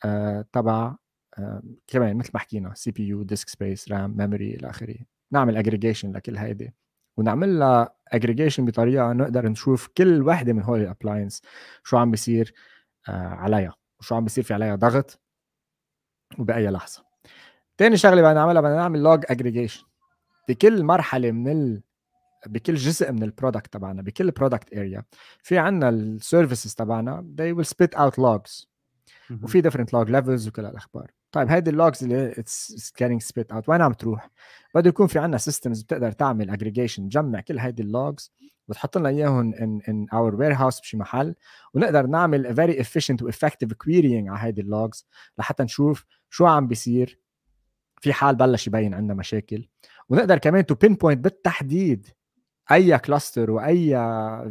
آه 0.05 0.45
تبع 0.53 0.97
آه 1.39 1.63
كمان 1.87 2.17
مثل 2.17 2.31
ما 2.35 2.41
حكينا 2.41 2.75
CPU 2.75 3.09
disk 3.09 3.49
space 3.49 3.93
RAM 3.93 4.17
memory 4.17 4.55
إلى 4.55 4.71
آخره. 4.71 4.97
نعمل 5.33 5.57
اجريجيشن 5.57 6.13
لكل 6.13 6.37
هيدي. 6.37 6.75
ونعمل 7.17 7.59
لها 7.59 7.95
اجريجيشن 8.09 8.65
بطريقة 8.65 9.13
نقدر 9.13 9.49
نشوف 9.49 9.89
كل 9.89 10.23
وحدة 10.23 10.53
من 10.53 10.63
هول 10.63 10.81
ال 10.81 10.87
appliance 10.87 11.43
شو 11.85 11.97
عم 11.97 12.11
بيصير 12.11 12.55
آه 13.09 13.13
عليها. 13.13 13.75
وشو 14.01 14.15
عم 14.15 14.25
بيصير 14.25 14.45
في 14.45 14.55
عليها 14.55 14.77
ضغط 14.77 15.21
وبأي 16.39 16.71
لحظة. 16.71 17.08
تاني 17.79 17.97
شغلة 17.97 18.23
بدنا 18.23 18.35
نعملها 18.35 18.63
بدنا 18.63 18.77
نعمل 18.77 19.03
log 19.03 19.25
aggregation 19.29 19.85
بكل 20.49 20.85
مرحلة 20.85 21.31
من 21.31 21.53
ال... 21.53 21.83
بكل 22.47 22.75
جزء 22.75 23.13
من 23.13 23.23
ال 23.23 23.29
product 23.29 23.73
تبعنا 23.73 24.03
بكل 24.03 24.31
product 24.31 24.75
area 24.77 25.05
في 25.43 25.59
عندنا 25.59 25.89
ال 25.89 25.98
services 25.98 26.75
تبعنا 26.75 27.35
they 27.41 27.57
will 27.57 27.69
spit 27.69 27.99
out 27.99 28.15
logs. 28.15 28.67
وفي 29.43 29.63
different 29.63 29.89
log 29.95 30.09
levels 30.09 30.49
وكل 30.49 30.65
الأخبار. 30.65 31.11
طيب 31.33 31.49
هيدي 31.49 31.71
ال 31.71 31.78
logs 31.78 32.05
اللي 32.05 32.35
it's 32.35 32.91
getting 33.03 33.27
spit 33.27 33.57
out 33.57 33.69
وين 33.69 33.83
عم 33.83 33.93
تروح؟ 33.93 34.31
بده 34.75 34.89
يكون 34.89 35.07
في 35.07 35.19
عندنا 35.19 35.39
systems 35.39 35.85
بتقدر 35.85 36.13
تعمل 36.13 36.51
aggregation 36.51 36.97
تجمع 36.97 37.41
كل 37.41 37.59
هيدي 37.59 37.83
ال 37.83 37.93
logs 37.93 38.33
وتحط 38.69 38.99
لنا 38.99 39.09
إياهم 39.09 39.53
in, 39.53 39.83
in 39.85 40.15
our 40.15 40.33
warehouse 40.35 40.81
بشي 40.81 40.97
محل 40.97 41.35
ونقدر 41.75 42.07
نعمل 42.07 42.47
a 42.47 42.51
very 42.51 42.85
efficient 42.85 43.23
و 43.23 43.31
effective 43.31 43.69
querying 43.85 44.29
على 44.29 44.39
هيدي 44.39 44.61
ال 44.61 44.70
logs 44.70 45.07
لحتى 45.39 45.63
نشوف 45.63 46.05
شو 46.31 46.47
عم 46.47 46.67
بيصير. 46.67 47.28
في 48.01 48.13
حال 48.13 48.37
بلش 48.37 48.67
يبين 48.67 48.95
عندنا 48.95 49.15
مشاكل. 49.15 49.69
ونقدر 50.09 50.39
كمان 50.39 50.67
to 50.67 50.75
pinpoint 50.75 51.25
بالتحديد 51.25 52.07
أي 52.73 52.99
cluster 52.99 53.51
وأي 53.51 53.91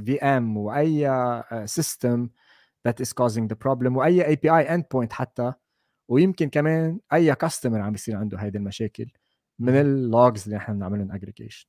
VM 0.06 0.58
وأي 0.58 1.44
system 1.66 2.30
that 2.88 3.04
is 3.04 3.10
causing 3.10 3.48
the 3.48 3.56
problem 3.66 3.92
وأي 3.92 4.28
API 4.28 4.50
endpoint 4.50 5.14
حتى. 5.14 5.54
ويمكن 6.10 6.50
كمان 6.50 7.00
أي 7.14 7.36
customer 7.36 7.82
عم 7.82 7.92
بيصير 7.92 8.16
عنده 8.16 8.38
هيدي 8.38 8.58
المشاكل 8.58 9.12
من 9.60 9.76
ال 9.76 9.89
logs 9.89 10.44
اللي 10.44 10.56
نحن 10.56 10.74
بنعملهم 10.74 11.12
اجريجيشن 11.12 11.68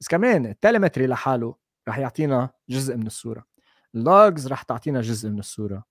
بس 0.00 0.08
كمان 0.08 0.46
ال 0.46 0.52
telemetry 0.52 1.06
لحاله 1.06 1.54
رح 1.88 1.98
يعطينا 1.98 2.50
جزء 2.68 2.96
من 2.96 3.06
الصورة. 3.06 3.44
ال 3.94 4.05
logs 4.05 4.48
رح 4.48 4.62
تعطينا 4.62 5.00
جزء 5.00 5.30
من 5.30 5.38
الصورة. 5.38 5.84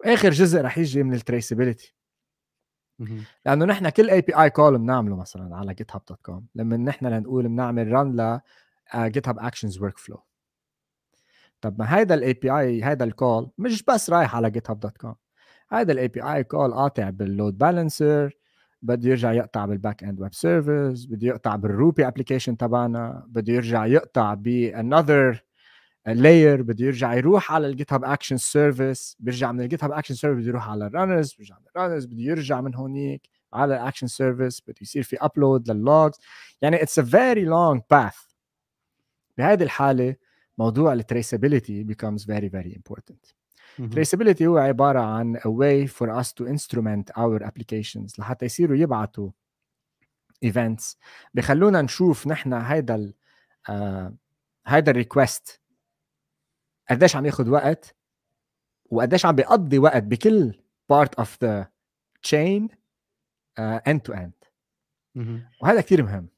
وآخر 0.00 0.30
جزء 0.30 0.60
رح 0.60 0.78
يجي 0.78 1.02
من 1.02 1.14
ال 1.14 1.20
traceability 1.20 1.94
لأنه 3.46 3.64
نحن 3.64 3.88
كل 3.88 4.10
API 4.10 4.34
call 4.34 4.78
بنعمله 4.78 5.16
مثلا 5.16 5.56
على 5.56 5.74
GitHub 5.74 6.02
dot 6.08 6.20
com 6.22 6.46
لما 6.54 6.76
نحن 6.76 7.06
لنقول 7.06 7.48
بنعمل 7.48 7.92
run 7.92 8.20
ل 8.20 8.40
GitHub 9.10 9.38
Actions 9.38 9.78
workflow 9.78 10.22
طب 11.60 11.78
ما 11.78 11.96
هيدا 11.96 12.14
ال 12.14 12.32
API 12.32 12.84
هيدا 12.84 13.04
ال 13.04 13.13
call 13.13 13.50
مش 13.58 13.82
بس 13.82 14.10
رايح 14.10 14.36
على 14.36 14.50
GitHub 14.50 14.80
dot 14.80 14.96
com 14.96 15.14
هيدا 15.70 15.92
ال 15.92 16.08
API 16.08 16.22
call 16.22 16.74
قاطع 16.74 17.10
بال 17.10 17.26
load 17.26 17.58
balancer 17.58 18.36
بده 18.82 19.08
يرجع 19.10 19.32
يقطع 19.32 19.66
بال 19.66 20.04
backend 20.04 20.20
web 20.20 20.34
service 20.34 21.06
بده 21.06 21.26
يقطع 21.26 21.56
بال 21.56 21.73
Ruby 21.73 22.06
application 22.06 22.56
تبعنا 22.56 23.26
بده 23.28 23.52
يرجع 23.52 23.86
يقطع 23.86 24.34
ب 24.34 24.48
another 24.48 25.44
layer 26.06 26.62
بده 26.62 26.84
يرجع 26.84 27.14
يروح 27.14 27.52
على 27.52 27.66
ال 27.66 27.92
GitHub 27.92 28.04
Actions 28.04 28.36
service 28.36 29.16
بيرجع 29.20 29.52
من 29.52 29.60
ال 29.60 29.84
GitHub 29.84 29.92
Actions 29.92 30.14
service 30.14 30.42
بده 30.42 30.48
يروح 30.48 30.68
على 30.68 30.86
ال 30.86 30.92
runners 30.92 31.34
بيرجع 31.34 31.58
من 31.58 31.66
ال 31.76 31.80
runners 31.80 32.04
بده 32.04 32.22
يرجع 32.22 32.60
من 32.60 32.74
هونيك 32.74 33.28
على 33.52 33.74
ال 33.74 33.78
Actions 33.78 34.06
service 34.06 34.60
بده 34.60 34.74
يصير 34.82 35.02
في 35.02 35.16
upload 35.20 35.70
لل 35.70 35.86
logs 35.86 36.18
يعني 36.62 36.82
it's 36.82 36.98
a 36.98 37.02
very 37.02 37.44
long 37.44 37.82
path 37.90 38.16
بهذه 39.38 39.62
الحالة 39.62 40.16
موضوع 40.58 40.92
ال 40.92 40.99
traceability 40.99 41.84
becomes 41.84 42.20
very 42.22 42.48
very 42.48 42.74
important. 42.74 43.32
traceability 43.94 44.42
هو 44.42 44.58
عبارة 44.58 45.00
عن 45.00 45.36
a 45.36 45.40
way 45.40 45.90
for 45.90 46.08
us 46.22 46.28
to 46.32 46.46
instrument 46.46 47.22
our 47.22 47.44
applications 47.44 48.18
لحتى 48.18 48.44
يصيروا 48.46 48.76
يبعثوا 48.76 49.30
events. 50.46 50.96
بخلونا 51.34 51.82
نشوف 51.82 52.26
نحن 52.26 52.52
هيدا 52.52 52.94
ال 52.94 53.14
uh, 53.70 54.12
هيدا 54.66 54.90
ال 54.90 54.99
request 54.99 55.59
قديش 56.90 57.16
عم 57.16 57.26
ياخذ 57.26 57.48
وقت 57.48 57.96
وقديش 58.90 59.26
عم 59.26 59.34
بيقضي 59.34 59.78
وقت 59.78 60.02
بكل 60.02 60.54
part 60.88 61.14
of 61.14 61.44
the 61.44 61.68
chain 62.22 62.68
end 63.58 64.00
to 64.00 64.12
end 64.12 64.32
وهذا 65.62 65.80
كثير 65.80 66.02
مهم. 66.02 66.28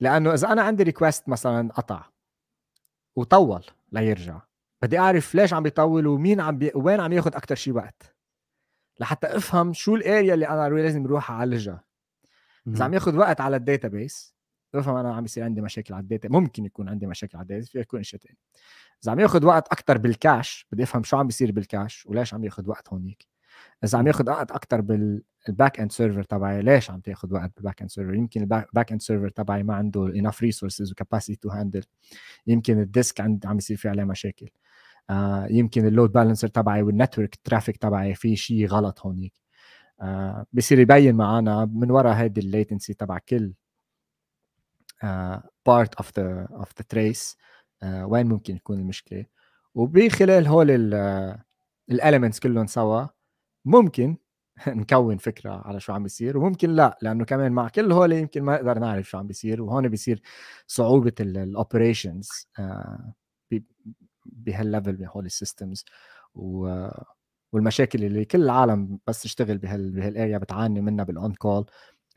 لأنه 0.00 0.34
إذا 0.34 0.52
أنا 0.52 0.62
عندي 0.62 0.82
request 0.82 1.28
مثلا 1.28 1.72
قطع 1.72 2.04
وطول 3.16 3.64
ليرجع 3.92 4.40
بدي 4.82 4.98
أعرف 4.98 5.34
ليش 5.34 5.52
عم 5.52 5.62
بيطول 5.62 6.06
ومين 6.06 6.40
عم 6.40 6.58
بي... 6.58 6.72
وين 6.74 7.00
عم 7.00 7.12
ياخذ 7.12 7.36
أكثر 7.36 7.54
شيء 7.54 7.74
وقت؟ 7.74 8.16
لحتى 9.00 9.26
أفهم 9.26 9.72
شو 9.72 9.96
ال 9.96 10.04
area 10.04 10.34
اللي 10.34 10.48
أنا 10.48 10.68
لازم 10.68 11.04
أروح 11.04 11.30
أعالجها. 11.30 11.84
إذا 12.66 12.84
عم 12.84 12.94
ياخذ 12.94 13.16
وقت 13.16 13.40
على 13.40 13.56
ال 13.56 13.65
database 13.65 14.34
بفهم 14.72 14.96
أنا 14.96 15.14
عم 15.14 15.22
بيصير 15.22 15.44
عندي 15.44 15.60
مشاكل 15.60 15.94
على 15.94 16.02
ال 16.02 16.07
data 16.07 16.28
ممكن 16.28 16.64
يكون 16.64 16.88
عندي 16.88 17.06
مشاكل 17.06 17.38
على 17.38 17.42
ال 17.42 17.47
data 17.47 17.66
في 17.70 17.80
يكون 17.80 18.02
شيء 18.02 18.20
ثاني 18.20 18.38
إذا 19.04 19.12
عم 19.12 19.20
ياخذ 19.20 19.44
وقت 19.44 19.68
أكثر 19.68 19.98
بال 19.98 20.17
cache 20.17 20.66
بدي 20.72 20.82
أفهم 20.82 21.02
شو 21.02 21.16
عم 21.16 21.26
بيصير 21.26 21.52
بال 21.52 21.67
cache 21.67 22.06
وليش 22.06 22.34
عم 22.34 22.44
ياخذ 22.44 22.68
وقت 22.68 22.88
هونيك. 22.88 23.26
إذا 23.84 23.98
عم 23.98 24.06
ياخذ 24.06 24.30
وقت 24.30 24.50
أكثر 24.50 24.80
بال 24.80 25.80
backend 25.80 25.92
server 25.92 26.22
تبعي 26.22 26.62
ليش 26.62 26.90
عم 26.90 27.00
تاخذ 27.00 27.34
وقت 27.34 27.50
بال 27.56 27.80
backend 27.80 27.90
server 27.90 28.14
يمكن 28.14 28.42
ال 28.42 28.92
backend 28.92 29.02
server 29.02 29.28
تبعي 29.28 29.62
ما 29.62 29.74
عنده 29.74 30.12
enough 30.12 30.36
resources 30.48 30.90
و 30.90 30.96
capacity 30.96 31.40
to 31.40 31.48
handle 31.48 31.84
يمكن 32.46 32.80
ال 32.80 32.88
disk 32.88 33.20
عم 33.20 33.56
يصير 33.58 33.76
في 33.76 33.88
عليه 33.88 34.04
مشاكل. 34.04 34.48
آه 35.10 35.46
يمكن 35.50 35.86
ال 35.86 35.91
load 35.91 36.12
balancer 36.12 36.48
تبعي 36.48 36.82
وال 36.82 36.94
network 36.94 37.34
traffic 37.44 37.76
تبعي 37.76 38.14
في 38.14 38.36
شيء 38.36 38.66
غلط 38.66 39.00
هونيك. 39.00 39.34
آه 40.00 40.46
بصير 40.52 40.78
يبين 40.78 41.14
معنا 41.16 41.64
من 41.64 41.90
وراء 41.90 42.14
هيدي 42.14 42.40
ال 42.40 42.47
latency 42.47 42.94
تبع 42.94 43.18
كل 43.18 43.54
part 45.66 45.94
of 45.94 46.18
the 46.18 46.48
of 46.52 46.68
the 46.78 46.84
trace 46.88 47.36
وين 47.84 48.26
ممكن 48.26 48.58
تكون 48.58 48.80
المشكلة؟ 48.80 49.26
وبخلال 49.74 50.46
هول 50.46 50.70
ال 51.90 51.96
elements 51.96 52.40
كلهم 52.40 52.66
سوا 52.66 53.06
ممكن 53.64 54.16
نكون 54.68 55.16
فكرة 55.16 55.62
على 55.66 55.80
شو 55.80 55.92
عم 55.92 56.02
بيصير 56.02 56.38
وممكن 56.38 56.70
لا 56.70 56.98
لأنه 57.02 57.24
كمان 57.24 57.52
مع 57.52 57.68
كل 57.68 57.92
هول 57.92 58.12
يمكن 58.12 58.42
ما 58.42 58.54
نقدر 58.54 58.78
نعرف 58.78 59.10
شو 59.10 59.18
عم 59.18 59.26
بيصير 59.26 59.62
وهون 59.62 59.88
بيصير 59.88 60.22
صعوبة 60.66 61.12
ال 61.20 61.30
operations 61.30 62.28
آه، 62.58 63.14
بهال 64.26 64.52
level 64.52 64.96
بهول 64.96 65.26
ال 65.26 65.33
systems 65.33 65.84
والمشاكل 67.52 68.04
اللي 68.04 68.24
كل 68.24 68.42
العالم 68.42 68.98
بس 69.06 69.22
تشتغل 69.22 69.58
بهال 69.58 69.90
بهال 69.90 70.11
area 70.11 70.38
بتعاني 70.38 70.80
منها 70.80 71.04
بال 71.04 71.19
on 71.19 71.34
call 71.34 71.66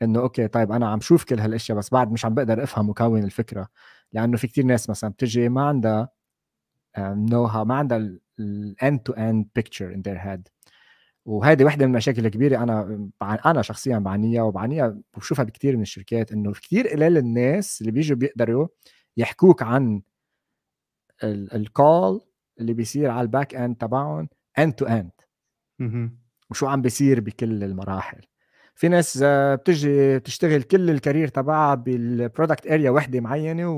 إنه 0.02 0.20
okay 0.20 0.48
طيب 0.48 0.72
أنا 0.72 0.88
عم 0.88 1.00
شوف 1.00 1.24
كل 1.24 1.40
هالأشياء 1.40 1.78
بس 1.78 1.90
بعد 1.90 2.12
مش 2.12 2.24
عم 2.24 2.34
بقدر 2.34 2.62
أفهم 2.62 2.88
وكون 2.88 3.24
الفكرة. 3.24 3.68
لأنه 4.12 4.36
في 4.36 4.46
كتير 4.46 4.64
ناس 4.64 4.90
مثلا 4.90 5.10
بتجي 5.10 5.48
ما 5.48 5.62
عندها 5.62 6.08
know 6.98 7.44
how 7.44 7.64
ما 7.64 7.74
عندها 7.74 8.18
ال 8.38 8.54
end 8.54 9.00
to 9.00 9.12
end 9.12 9.48
picture 9.54 9.94
in 9.94 10.00
their 10.02 10.18
head 10.18 10.48
وهذه 11.26 11.64
وحدة 11.64 11.86
من 11.86 11.92
المشاكل 11.92 12.26
الكبيرة 12.26 12.62
أنا 12.62 13.08
أنا 13.22 13.62
شخصيا 13.62 13.98
بعانيها 13.98 14.42
وبعانيها 14.42 14.98
بشوفها 15.16 15.44
بكثير 15.44 15.76
من 15.76 15.82
الشركات 15.82 16.32
إنه 16.32 16.52
كثير 16.52 16.88
قليل 16.88 17.16
الناس 17.16 17.80
اللي 17.80 17.92
بيجوا 17.92 18.16
بيقدروا 18.16 18.68
يحكوك 19.16 19.62
عن 19.62 20.02
ال 21.24 21.43
call 21.43 22.20
اللي 22.60 22.72
بيصير 22.72 23.10
على 23.10 23.20
ال 23.22 23.54
backend 23.54 23.76
تبعهم 23.76 24.28
end 24.58 24.72
to 24.72 24.84
end 24.86 25.10
وشو 26.50 26.66
عم 26.66 26.82
بيصير 26.82 27.20
بكل 27.20 27.64
المراحل. 27.64 28.20
في 28.76 28.88
ناس 28.88 29.18
بتجي 29.54 30.20
تشتغل 30.20 30.62
كل 30.62 30.90
ال 30.90 30.95
career 30.95 31.28
تبعها 31.28 31.74
بال 31.74 31.94
product 31.94 32.66
area 32.66 32.90
وحدة 32.90 33.20
معينة 33.20 33.70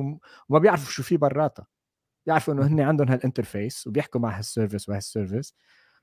وما 0.48 0.58
بيعرفوا 0.58 0.90
شو 0.90 1.02
في 1.02 1.16
براتها 1.16 1.66
بيعرفوا 2.26 2.54
إنه 2.54 2.66
هن 2.66 2.80
عندهم 2.80 3.08
هال 3.08 3.22
interface 3.22 3.86
وبيحكوا 3.86 4.20
مع 4.20 4.38
هال 4.38 4.49
service 4.49 4.88
وهال 4.88 5.08
service 5.08 5.54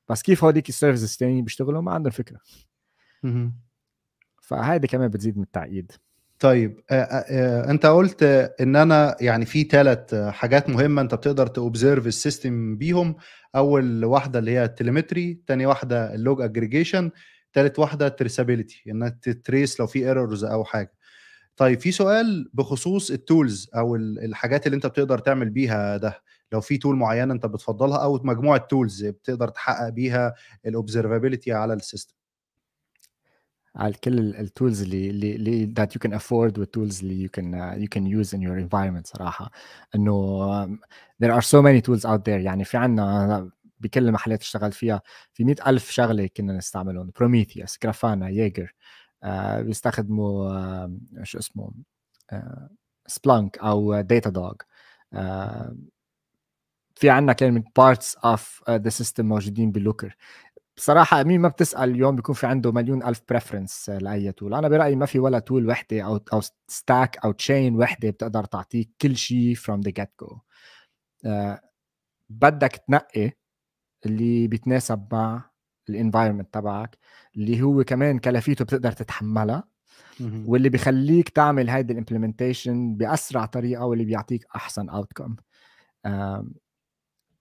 بس 0.09 0.21
كيف 0.21 0.43
هوديك 0.43 0.69
ال 0.69 0.73
services 0.73 1.03
الثانيين 1.03 1.43
بيشتغلوا؟ 1.43 1.81
ما 1.81 1.91
عندهم 1.91 2.11
فكرة. 2.11 2.39
فهيدي 4.41 4.87
كمان 4.87 5.07
بتزيد 5.07 5.37
من 5.37 5.43
التعقيد. 5.43 5.91
طيب 6.39 6.79
آآ 6.91 7.25
آآ 7.29 7.71
أنت 7.71 7.85
قلت 7.85 8.23
إن 8.61 8.75
أنا 8.75 9.15
يعني 9.21 9.45
في 9.45 9.63
ثلاث 9.63 10.15
حاجات 10.15 10.69
مهمة 10.69 11.01
أنت 11.01 11.15
بتقدر 11.15 11.47
ت 11.47 11.55
observe 11.55 12.07
ال 12.07 12.17
system 12.17 12.78
بيهم. 12.77 13.15
أول 13.55 14.05
واحدة 14.05 14.39
اللي 14.39 14.51
هي 14.51 14.63
ال 14.63 14.71
telemetry 14.71 15.41
ثاني 15.47 15.65
واحدة 15.65 16.15
ال 16.15 16.22
log 16.22 16.41
aggregation 16.41 17.11
ثالث 17.56 17.80
واحدة 17.80 18.08
ال 18.07 18.13
traceability 18.13 18.84
انك 18.88 19.20
ت 19.21 19.31
trace 19.31 19.80
لو 19.80 19.88
في 19.88 20.08
errors 20.07 20.43
أو 20.43 20.64
حاجة. 20.64 20.93
طيب 21.58 21.80
في 21.80 21.91
سؤال 21.91 22.49
بخصوص 22.53 23.12
ال 23.11 23.21
tools 23.21 23.69
أو 23.76 23.95
الحاجات 23.95 24.66
اللي 24.66 24.76
أنت 24.76 24.88
بتقدر 24.88 25.20
تعمل 25.20 25.49
بيها 25.49 25.97
ده. 25.97 26.22
لو 26.51 26.62
في 26.62 26.78
tool 26.78 26.95
معينة 26.95 27.34
أنت 27.34 27.45
بتفضلها 27.45 27.97
أو 27.97 28.20
مجموعة 28.24 28.58
tools 28.57 29.05
بتقدر 29.06 29.47
تحقق 29.47 29.89
بيها 29.89 30.34
ال 30.65 30.72
observability 30.72 31.53
على 31.53 31.74
ال 31.73 31.80
system 31.80 32.15
على 33.76 33.93
كل 33.93 34.20
ال 34.19 34.30
tools 34.30 34.82
اللي 34.82 35.10
اللي 35.10 35.74
that 35.80 35.84
you 35.84 36.08
can 36.08 36.14
afford 36.14 36.60
وال 36.59 36.71
tools 36.71 36.99
اللي 37.03 37.28
can 37.28 37.43
uh, 37.43 37.84
you 37.84 37.88
can 37.97 38.03
use 38.03 38.38
in 38.38 38.41
your 38.41 38.70
environment 38.70 39.06
صراحة. 39.06 39.51
إنه 39.95 40.78
there 41.24 41.32
are 41.32 41.45
so 41.45 41.62
many 41.62 41.82
tools 41.82 42.06
out 42.06 42.20
there 42.26 42.30
يعني 42.30 42.64
في 42.64 42.78
عنا 42.78 43.49
بكل 43.80 44.07
المحلات 44.07 44.41
اشتغل 44.41 44.71
فيها 44.71 45.01
في 45.34 45.43
مئة 45.43 45.69
ألف 45.69 45.91
شغلة 45.91 46.30
كنا 46.38 46.53
نستعملهم. 46.53 47.11
بروميثيوس 47.19 47.78
جرافانا 47.84 48.30
ييجر 48.30 48.73
آه 49.23 49.61
بيستخدموا 49.61 50.49
آه 50.51 50.97
شو 51.23 51.39
اسمه 51.39 51.71
آه 52.32 52.69
أو 53.61 54.01
داتا 54.01 54.30
دوغ 54.30 54.53
آه 55.13 55.76
في 56.95 57.09
عندنا 57.09 57.34
كلمة 57.34 57.63
بارتس 57.78 58.15
اوف 58.15 58.63
ذا 58.69 58.89
سيستم 58.89 59.26
موجودين 59.26 59.71
بلوكر 59.71 60.15
بصراحة 60.78 61.23
مين 61.23 61.41
ما 61.41 61.47
بتسأل 61.47 61.89
اليوم 61.89 62.15
بيكون 62.15 62.36
في 62.36 62.47
عنده 62.47 62.71
مليون 62.71 63.03
ألف 63.03 63.21
بريفرنس 63.30 63.89
لأي 63.89 64.32
تول 64.32 64.53
أنا 64.53 64.67
برأيي 64.67 64.95
ما 64.95 65.05
في 65.05 65.19
ولا 65.19 65.39
تول 65.39 65.67
وحدة 65.67 66.01
أو 66.01 66.19
أو 66.34 66.41
ستاك 66.67 67.17
أو 67.26 67.32
تشين 67.32 67.76
وحدة 67.76 68.09
بتقدر 68.09 68.43
تعطيك 68.43 68.91
كل 69.01 69.15
شيء 69.17 69.55
the 69.55 69.91
get 70.01 70.26
go 70.26 70.36
uh, 71.26 71.59
بدك 72.30 72.84
تنقي 72.88 73.32
اللي 74.06 74.47
بيتناسب 74.47 75.08
مع 75.12 75.49
ال 75.89 75.95
environment 75.95 76.53
تبعك 76.53 76.97
اللي 77.36 77.62
هو 77.62 77.84
كمان 77.84 78.20
كلفيته 78.20 78.66
بتقدر 78.66 78.91
تتحملها 78.91 79.64
واللي 80.47 80.70
بيخليك 80.70 81.30
تعمل 81.30 81.70
هيدي 81.70 81.93
ال 81.93 82.00
implementation 82.00 82.95
بأسرع 82.95 83.45
طريقة 83.45 83.86
واللي 83.86 84.06
بيعطيك 84.06 84.45
أحسن 84.56 84.89
outcome 84.89 85.36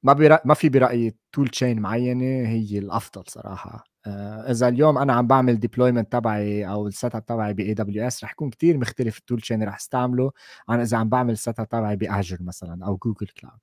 ما 0.03 0.13
برأ... 0.13 0.41
ما 0.45 0.55
في 0.55 0.69
برأيي 0.69 1.17
tool 1.33 1.49
chain 1.49 1.81
معينة 1.81 2.49
هي 2.49 2.79
الأفضل 2.79 3.25
صراحة. 3.27 3.85
آه، 4.07 4.51
إذا 4.51 4.69
اليوم 4.69 4.99
أنا 4.99 5.13
عم 5.13 5.27
بعمل 5.27 5.61
deployment 5.61 6.13
تبعي 6.13 6.69
أو 6.69 6.87
ال 6.87 7.15
setup 7.15 7.27
تبعي 7.27 7.55
ب 7.55 7.75
AWS 7.75 8.25
رح 8.25 8.33
يكون 8.33 8.51
كثير 8.51 8.79
مختلف 8.79 9.19
ال 9.19 9.23
tool 9.23 9.41
chain 9.41 9.55
اللي 9.55 9.67
رح 9.67 9.77
استعمله 9.77 10.33
عن 10.69 10.81
إذا 10.81 10.97
عم 10.97 11.09
بعمل 11.09 11.33
ال 11.33 11.61
setup 11.61 11.69
تبعي 11.69 11.97
ب 11.97 12.04
Azure 12.04 12.39
مثلا 12.41 12.87
أو 12.87 12.97
Google 12.97 13.27
Cloud 13.27 13.61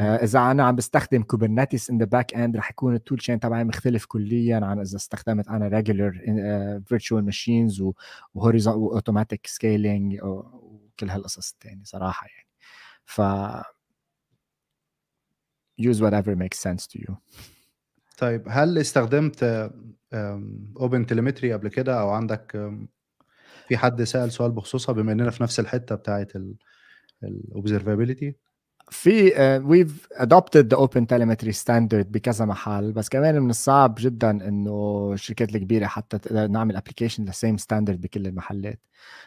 إذا 0.00 0.50
أنا 0.50 0.64
عم 0.64 0.76
بستخدم 0.76 1.22
Kubernetes 1.22 1.90
in 1.90 1.98
the 1.98 2.04
backend 2.04 2.56
رح 2.56 2.70
يكون 2.70 2.94
ال 2.94 2.99
tool 2.99 3.18
chain 3.18 3.40
تبعي 3.40 3.64
مختلف 3.64 4.06
كليا 4.06 4.56
عن 4.56 4.80
إذا 4.80 4.96
استخدمت 4.96 5.48
أنا 5.48 5.68
regular 5.68 6.12
virtual 6.86 7.24
machines 7.24 7.84
و 8.34 8.38
horizontal 8.38 8.74
و 8.74 8.81
automatic 8.81 9.46
scaling 9.46 10.22
وكل 10.22 11.10
هالقصص 11.10 11.52
الثانية 11.52 11.84
صراحة 11.84 12.26
يعني. 12.26 12.48
ف 13.04 13.22
use 15.80 16.00
whatever 16.00 16.34
makes 16.36 16.58
sense 16.58 16.86
to 16.86 17.00
you. 17.00 17.14
طيب 18.18 18.44
هل 18.48 18.78
استخدمت 18.78 19.70
OpenTelemetry 20.80 21.52
قبل 21.52 21.68
كده؟ 21.68 22.00
أو 22.00 22.10
عندك 22.10 22.72
في 23.68 23.76
حد 23.76 24.02
سأل 24.02 24.32
سؤال 24.32 24.52
بخصوصها 24.52 24.92
بما 24.92 25.12
إننا 25.12 25.30
في 25.30 25.42
نفس 25.42 25.60
الحتة 25.60 25.94
بتاعت 25.94 26.32
ال 27.22 27.30
observability 27.30 28.34
في 28.90 29.32
we've 29.64 30.08
adopted 30.12 30.68
the 30.68 30.76
OpenTelemetry 30.76 31.52
standard 31.52 32.12
بكذا 32.12 32.44
محل 32.44 32.92
بس 32.92 33.08
كمان 33.08 33.40
من 33.42 33.50
الصعب 33.50 33.94
جدا 33.98 34.30
إنه 34.30 35.10
الشركات 35.12 35.54
الكبيرة 35.54 35.86
حتى 35.86 36.18
تقدر 36.18 36.46
نعمل 36.46 36.76
application 36.76 37.24
ل 37.24 37.30
same 37.30 37.56
standard 37.56 38.00
بكل 38.00 38.26
المحلات. 38.26 38.80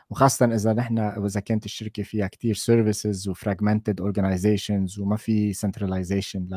وخاصه 0.09 0.45
إذا 0.45 0.73
نحن 0.73 0.99
واذا 0.99 1.39
كانت 1.39 1.65
الشركة 1.65 2.03
فيها 2.03 2.27
كتير 2.27 2.55
services 2.55 3.27
و 3.29 3.36
fragmented 3.36 4.01
organizations 4.01 4.99
وما 4.99 5.17
في 5.17 5.53
centralization 5.53 6.47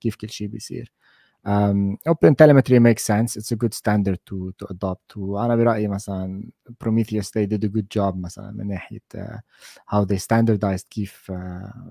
لكيف 0.00 0.16
كل 0.16 0.30
شيء 0.30 0.48
بيصير. 0.48 0.92
Um, 1.46 1.96
OpenTelemetry 2.06 2.78
makes 2.78 3.04
sense 3.04 3.36
it's 3.36 3.52
a 3.52 3.56
good 3.56 3.72
standard 3.72 4.18
to 4.26 4.52
to 4.58 4.66
adopt 4.70 5.16
وأنا 5.16 5.56
برايي 5.56 5.88
مثلا 5.88 6.50
Prometheus 6.84 7.30
they 7.30 7.46
did 7.46 7.64
a 7.64 7.68
good 7.68 7.88
job 7.98 8.16
مثلا 8.16 8.50
من 8.50 8.68
ناحيه 8.68 9.00
uh, 9.14 9.38
how 9.86 10.04
they 10.04 10.18
standardized 10.18 10.88
كيف 10.90 11.32
uh, 11.32 11.34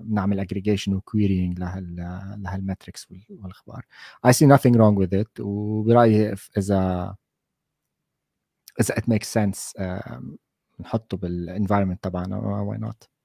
نعمل 0.08 0.46
aggregation 0.46 0.88
و 0.88 1.00
querying 1.00 1.58
لهال 1.58 1.96
لهال 2.38 2.58
metrics 2.58 3.06
والاخبار 3.30 3.86
I 4.26 4.30
see 4.30 4.46
nothing 4.46 4.72
wrong 4.72 4.96
with 4.96 5.12
it 5.12 5.40
وبرايي 5.40 6.34
اذا 6.58 7.14
اذا 8.80 8.94
it 8.94 9.04
makes 9.08 9.28
sense 9.28 9.72
uh, 9.78 10.20
نحطه 10.80 11.16
بال 11.16 11.29
environment 11.29 11.98
تبعنا 12.02 12.66
why 12.70 12.86
not 12.86 13.15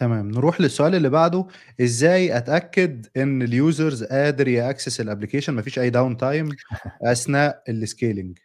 تمام. 0.00 0.30
نروح 0.30 0.60
للسؤال 0.60 0.94
اللي 0.94 1.08
بعده. 1.08 1.46
إزاي 1.80 2.36
أتأكد 2.36 3.06
إن 3.16 3.42
ال 3.42 3.52
users 3.52 4.04
قادر 4.04 4.48
ي 4.48 4.55
access 4.55 5.00
ال 5.00 5.04
application؟ 5.04 5.54
مفيش 5.54 5.78
أي 5.78 5.90
downtime 5.90 6.48
اثناء 7.02 7.62
ال 7.68 7.77
scaling 7.77 8.38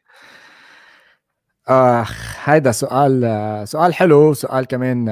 اخ 1.67 2.49
هذا 2.49 2.71
سؤال 2.71 3.67
سؤال 3.67 3.93
حلو 3.93 4.33
سؤال 4.33 4.65
كمان 4.65 5.05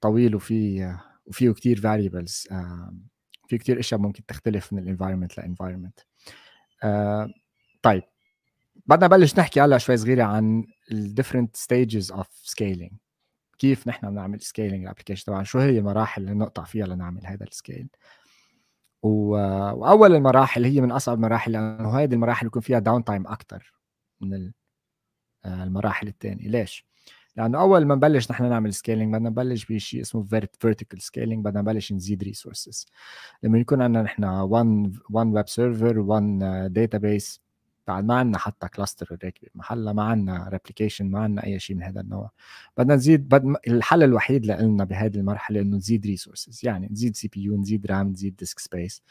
طويل 0.00 0.34
وفي 0.34 0.94
وفيه 1.26 1.50
كثير 1.50 1.80
variables 1.80 2.48
في 3.48 3.58
كثير 3.58 3.80
أشياء 3.80 4.00
ممكن 4.00 4.26
تختلف 4.26 4.72
من 4.72 4.82
ال 4.82 4.87
environment 4.87 5.38
ل 5.38 5.43
environment 5.43 6.00
طيب 7.82 8.02
بدنا 8.86 9.06
نبلش 9.06 9.38
نحكي 9.38 9.60
هلا 9.60 9.78
شوي 9.78 9.96
صغيرة 9.96 10.24
عن 10.24 10.64
ال 10.92 10.98
different 10.98 11.56
stages 11.56 12.12
of 12.12 12.28
scaling 12.42 12.92
كيف 13.58 13.88
نحن 13.88 14.10
بنعمل 14.10 14.40
scaling 14.40 14.82
ال 14.82 14.86
application 14.86 15.24
طبعا 15.26 15.42
شو 15.42 15.58
هي 15.58 15.78
المراحل 15.78 16.22
اللي 16.22 16.34
نقطع 16.34 16.64
فيها 16.64 16.86
لنعمل 16.86 17.26
هذا 17.26 17.44
ال 17.44 17.51
scale 17.51 17.88
وأول 19.02 20.14
المراحل 20.14 20.64
هي 20.64 20.80
من 20.80 20.92
أصعب 20.92 21.16
المراحل 21.16 21.52
لأنه 21.52 21.98
هذه 21.98 22.14
المراحل 22.14 22.46
بيكون 22.46 22.62
فيها 22.62 22.78
downtime 22.78 23.26
أكثر 23.26 23.74
من 24.20 24.52
آه، 25.44 25.64
المراحل 25.64 26.08
الثانية 26.08 26.48
ليش؟ 26.48 26.86
لأنه 27.36 27.60
أول 27.60 27.84
ما 27.86 27.94
نبلش 27.94 28.30
نحن 28.30 28.48
نعمل 28.48 28.74
scaling 28.74 29.14
بدنا 29.14 29.30
نبلش 29.30 29.64
بشيء 29.64 30.00
اسمه 30.00 30.22
vertical 30.60 31.02
scaling 31.02 31.44
بدنا 31.44 31.60
نبلش 31.60 31.92
نزيد 31.92 32.22
resources 32.22 32.86
لما 33.42 33.58
يكون 33.58 33.82
عندنا 33.82 34.02
نحن 34.02 34.24
1 34.24 34.96
1 35.10 35.26
web 35.26 35.48
server 35.48 35.98
1 35.98 36.72
database 36.72 37.43
بعد 37.86 38.04
ما 38.04 38.14
عندنا 38.14 38.38
حتى 38.38 38.68
cluster 38.68 39.06
راكبه 39.10 39.48
محلها 39.54 39.92
ما 39.92 40.02
عندنا 40.04 40.48
replication 40.48 41.10
ما 41.10 41.20
عندنا 41.20 41.44
أي 41.44 41.58
شيء 41.58 41.76
من 41.76 41.82
هذا 41.82 42.00
النوع. 42.00 42.30
بدنا 42.76 42.94
نزيد 42.94 43.28
بد... 43.28 43.54
الحل 43.68 44.02
الوحيد 44.02 44.46
لنا 44.46 44.84
بهذه 44.84 45.16
المرحلة 45.16 45.60
إنه 45.60 45.76
نزيد 45.76 46.06
resources 46.06 46.60
يعني 46.64 46.88
نزيد 46.92 47.16
CPU 47.16 47.56
نزيد 47.60 47.86
RAM 47.86 48.08
نزيد 48.08 48.36
disk 48.36 48.58
space 48.58 49.02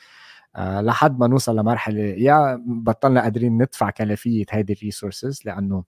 أه 0.55 0.81
لحد 0.81 1.19
ما 1.19 1.27
نوصل 1.27 1.55
لمرحلة 1.59 2.01
يا 2.01 2.63
بطّلنا 2.67 3.21
قادرين 3.21 3.57
ندفع 3.61 3.89
كلفيه 3.89 4.45
هذه 4.51 4.71
ال 4.73 4.80
resources 4.80 5.41
لأنه 5.45 5.83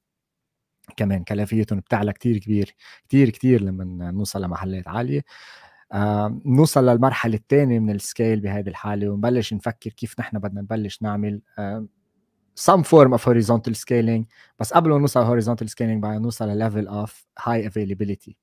كمان 0.97 1.23
كلفيتهم 1.23 1.79
بتعلى 1.79 2.13
كتير 2.13 2.37
كبير 2.37 2.75
كتير 3.07 3.29
كتير 3.29 3.61
لما 3.61 4.11
نوصل 4.11 4.41
لمحلات 4.43 4.87
عالية. 4.87 5.21
آه 5.91 6.41
نوصل 6.45 6.85
للمرحلة 6.89 7.35
الثانية 7.35 7.79
من 7.79 7.95
ال 7.95 8.03
scale 8.03 8.39
بهذه 8.39 8.69
الحالة 8.69 9.09
ونبلش 9.09 9.53
نفكر 9.53 9.89
كيف 9.89 10.19
نحن 10.19 10.39
بدنا 10.39 10.61
نبلش 10.61 11.01
نعمل 11.01 11.41
آه 11.59 11.87
some 12.59 12.83
form 12.83 13.13
of 13.13 13.23
horizontal 13.23 13.73
scaling 13.73 14.23
بس 14.59 14.73
قبل 14.73 14.89
ما 14.89 14.97
نوصل 14.97 15.41
horizontal 15.41 15.67
scaling 15.69 15.81
بدنا 15.81 16.19
نوصل 16.19 16.45
ل 16.49 16.69
level 16.71 16.87
of 17.07 17.11
high 17.43 17.69
availability. 17.71 18.33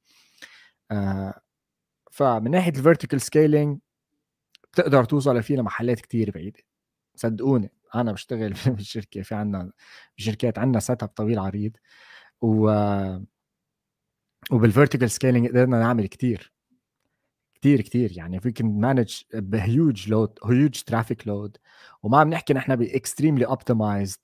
آه 0.90 1.40
فمن 2.12 2.50
ناحية 2.50 2.70
ال 2.72 2.78
vertical 2.78 3.20
scaling 3.20 3.78
بتقدر 4.72 5.04
توصل 5.04 5.42
فيه 5.42 5.56
لمحلات 5.56 6.00
كتير 6.00 6.30
بعيدة. 6.30 6.60
صدقوني 7.16 7.72
أنا 7.94 8.12
بشتغل 8.12 8.54
في 8.56 8.68
الشركة 8.70 9.22
في 9.22 9.34
عنا 9.34 9.72
شركات 10.16 10.58
عندنا 10.58 10.80
setup 10.80 11.08
طويل 11.08 11.38
عريض 11.38 11.72
و 12.42 12.70
وبال 14.50 14.67
vertical 14.67 15.10
scaling 15.10 15.48
قدرنا 15.48 15.80
نعمل 15.80 16.06
كتير. 16.06 16.51
كتير 17.62 17.80
كتير. 17.80 18.12
يعني 18.16 18.40
فيك 18.40 18.62
manage 18.62 19.22
ب 19.34 19.49
huge 19.49 20.08
load 20.10 20.38
huge 20.44 20.82
traffic 20.82 21.28
load 21.28 21.56
وما 22.02 22.18
عم 22.18 22.28
نحكي 22.28 22.54
نحن 22.54 22.76
ب 22.76 22.83
extremely 22.83 23.46
optimized 23.46 24.18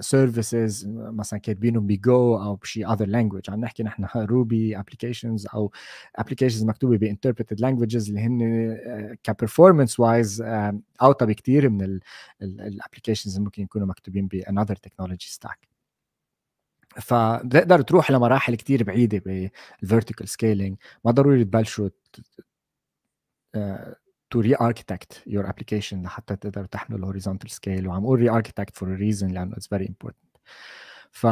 services 0.00 0.86
مثلا 0.88 1.38
كاتبينهم 1.38 1.86
بجو 1.86 2.36
أو 2.42 2.56
بشي 2.56 2.86
other 2.86 3.06
language 3.06 3.50
عم 3.50 3.60
نحكي 3.60 3.82
نحن 3.82 4.18
Ruby 4.18 4.78
applications 4.78 5.46
أو 5.54 5.72
applications 6.16 6.64
مكتوبة 6.64 6.96
ب 6.98 7.03
interpreted 7.03 7.60
languages 7.60 8.08
اللي 8.08 8.20
هن 8.20 8.76
ك 9.22 9.28
performance 9.28 10.00
wise 10.00 10.42
أوطى 11.02 11.26
بكثير 11.26 11.68
من 11.68 12.00
ال 12.42 12.49
applications 12.49 13.34
اللي 13.34 13.44
ممكن 13.44 13.62
يكونوا 13.62 13.86
مكتوبين 13.86 14.26
ب 14.26 14.32
another 14.32 14.76
technology 14.76 15.26
stack 15.28 15.68
فبتقدر 17.00 17.80
تروح 17.82 18.10
لمراحل 18.10 18.54
كتير 18.54 18.84
بعيدة 18.84 19.50
بال 19.80 19.90
vertical 19.90 20.28
scaling 20.28 20.76
ما 21.04 21.10
ضروري 21.10 21.44
تبلشوا 21.44 21.88
to 24.30 24.40
re-architect 24.40 25.22
your 25.26 25.50
application 25.50 26.02
لحتى 26.02 26.36
تقدر 26.36 26.64
تحمل 26.64 26.98
ال 26.98 27.03
horizontal 27.03 27.50
scale 27.50 27.88
وعم 27.88 28.04
أقول 28.04 28.20
re-architect 28.20 28.76
for 28.76 28.88
reason 28.88 29.28
لأنه 29.28 29.52
it's 29.52 29.68
very 29.68 29.86
important 29.86 30.36
ف 31.10 31.26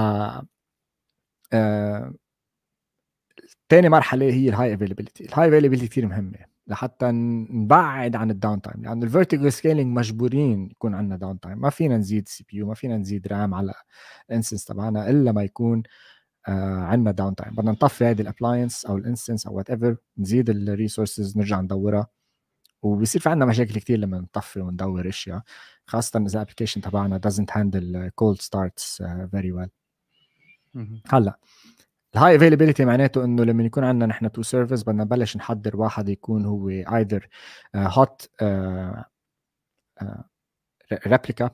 ثاني 3.70 3.88
مرحلة 3.88 4.26
هي 4.26 4.48
ال 4.49 4.74
high 4.74 4.87
availability 4.87 5.24
ال 5.24 5.49
high 5.49 5.59
availability 5.59 5.88
كثير 5.88 6.06
مهمة 6.06 6.38
لحتى 6.66 7.06
نبعد 7.50 8.16
عن 8.16 8.30
ال 8.30 8.62
downtime 8.62 8.82
لأن 8.82 9.02
ال 9.03 9.08
vertical 9.08 9.53
scaling 9.53 9.97
مجبورين 9.98 10.70
يكون 10.70 10.94
عندنا 10.94 11.16
downtime 11.16 11.59
ما 11.58 11.70
فينا 11.70 11.96
نزيد 11.96 12.28
CPU 12.28 12.66
ما 12.66 12.74
فينا 12.74 12.96
نزيد 12.96 13.28
RAM 13.28 13.55
على 13.54 13.74
ال 14.30 14.34
instance 14.34 14.64
تبعنا 14.64 15.10
إلا 15.10 15.32
ما 15.32 15.42
يكون 15.42 15.78
آه 15.78 16.13
عندنا 16.49 17.11
downtime 17.11 17.55
بدنا 17.55 17.72
نطفي 17.72 18.05
هذه 18.05 18.22
ال 18.22 18.29
appliance 18.29 18.86
أو 18.86 18.97
ال 18.97 19.02
instance 19.02 19.47
أو 19.47 19.57
whatever 19.57 19.97
نزيد 20.18 20.51
ال 20.51 20.59
resources 20.59 21.38
نرجع 21.38 21.61
ندورها. 21.61 22.07
وبيصير 22.82 23.20
في 23.20 23.28
عندنا 23.28 23.47
مشاكل 23.47 23.74
كثير 23.74 23.99
لما 23.99 24.18
نطفي 24.18 24.61
وندور 24.61 25.09
أشياء 25.09 25.42
خاصة 25.86 26.20
إذا 26.20 26.38
ال 26.38 26.42
application 26.42 26.80
تبعنا 26.80 27.20
doesn't 27.26 27.51
handle 27.51 28.11
cold 28.20 28.40
starts 28.42 29.01
uh, 29.01 29.26
very 29.34 29.53
well. 29.53 29.68
هلأ 31.09 31.38
ال 32.14 32.36
high 32.36 32.49
availability 32.49 32.84
معناته 32.84 33.24
إنه 33.24 33.45
لما 33.45 33.64
يكون 33.64 33.84
عندنا 33.84 34.07
نحن 34.07 34.32
two 34.32 34.42
servers 34.42 34.82
بدنا 34.82 35.05
نبلش 35.05 35.36
نحضر 35.36 35.76
واحد 35.76 36.09
يكون 36.09 36.45
هو 36.45 36.68
either 36.68 37.28
hot 37.76 38.30
replica 41.07 41.51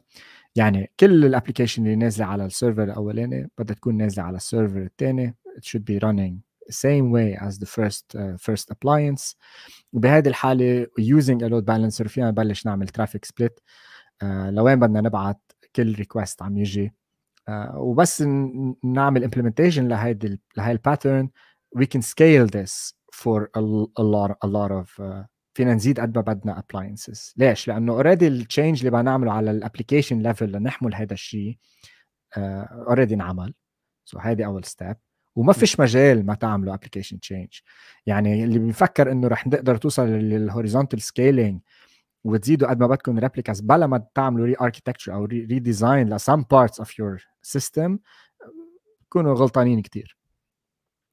يعني 0.56 0.90
كل 1.00 1.24
ال 1.24 1.29
application 1.29 1.82
اللي 1.82 1.96
نازلة 1.96 2.26
على 2.26 2.44
ال 2.44 2.50
server 2.50 2.82
الأولاني 2.82 3.50
بدها 3.58 3.74
تكون 3.74 3.96
نازلة 3.96 4.24
على 4.24 4.36
ال 4.36 4.43
server 4.43 4.82
الثاني. 4.82 5.34
It 5.58 5.64
should 5.64 5.84
be 5.84 5.98
running 5.98 6.50
same 6.70 7.10
way 7.10 7.36
as 7.46 7.58
the 7.58 7.66
first 7.66 8.14
uh, 8.14 8.36
first 8.38 8.70
appliance. 8.70 9.36
وبهذه 9.92 10.28
الحالة 10.28 10.86
using 10.98 11.42
a 11.42 11.48
load 11.48 11.64
balancer 11.64 12.08
فينا 12.08 12.30
نبلش 12.30 12.66
نعمل 12.66 12.88
traffic 12.88 13.26
split. 13.26 13.54
Uh, 14.22 14.24
لوين 14.24 14.78
بدنا 14.80 15.00
نبعت 15.00 15.40
كل 15.76 15.94
request 15.94 16.42
عم 16.42 16.58
يجي. 16.58 16.92
Uh, 17.50 17.74
وبس 17.74 18.22
نعمل 18.84 19.30
implementation 19.30 19.78
لهيدي 19.78 20.40
لهي 20.56 20.72
ال 20.72 20.79
pattern 20.79 21.28
we 21.78 21.82
can 21.82 22.02
scale 22.02 22.46
this 22.46 22.94
for 23.12 23.50
a, 23.54 23.60
a 23.96 24.02
lot 24.02 24.30
a 24.42 24.46
lot 24.46 24.70
of 24.72 24.88
uh, 24.98 25.22
فينا 25.54 25.74
نزيد 25.74 26.00
قد 26.00 26.16
ما 26.16 26.22
بدنا 26.22 26.62
appliances. 26.62 27.32
ليش؟ 27.36 27.68
لأنه 27.68 27.92
already 27.92 28.28
ال 28.28 28.35
change 28.35 28.78
اللي 28.78 28.90
بدنا 28.90 29.02
نعمله 29.02 29.32
على 29.32 29.50
ال 29.50 29.56
application 29.56 30.18
level 30.18 30.52
لنحمل 30.52 30.94
هذا 30.94 31.12
الشيء 31.12 31.58
already 32.36 33.14
uh, 33.14 33.16
انعمل. 33.16 33.54
so 34.04 34.18
so 34.18 34.22
هيدي 34.22 34.46
أول 34.46 34.64
step 34.64 34.96
وما 35.36 35.52
فيش 35.52 35.80
مجال 35.80 36.26
ما 36.26 36.34
تعملوا 36.34 36.74
application 36.74 37.20
change 37.20 37.48
يعني 38.06 38.44
اللي 38.44 38.58
بيفكر 38.58 39.12
إنه 39.12 39.28
رح 39.28 39.46
نقدر 39.46 39.76
توصل 39.76 40.06
لل 40.06 40.22
horizontal 40.22 41.02
scaling 41.02 41.60
وتزيدوا 42.24 42.68
قد 42.68 42.80
ما 42.80 42.86
بدكم 42.86 43.18
replicas 43.18 43.60
بلا 43.60 43.86
ما 43.86 44.06
تعملوا 44.14 44.46
re-architecture 44.46 45.14
أو 45.14 45.24
redesign 45.24 45.58
ل 45.58 46.14
some 46.14 46.42
parts 46.42 46.78
of 46.78 46.98
your 46.98 47.26
system 47.42 47.98
بتكونوا 49.00 49.34
غلطانين 49.34 49.82
كثير 49.82 50.19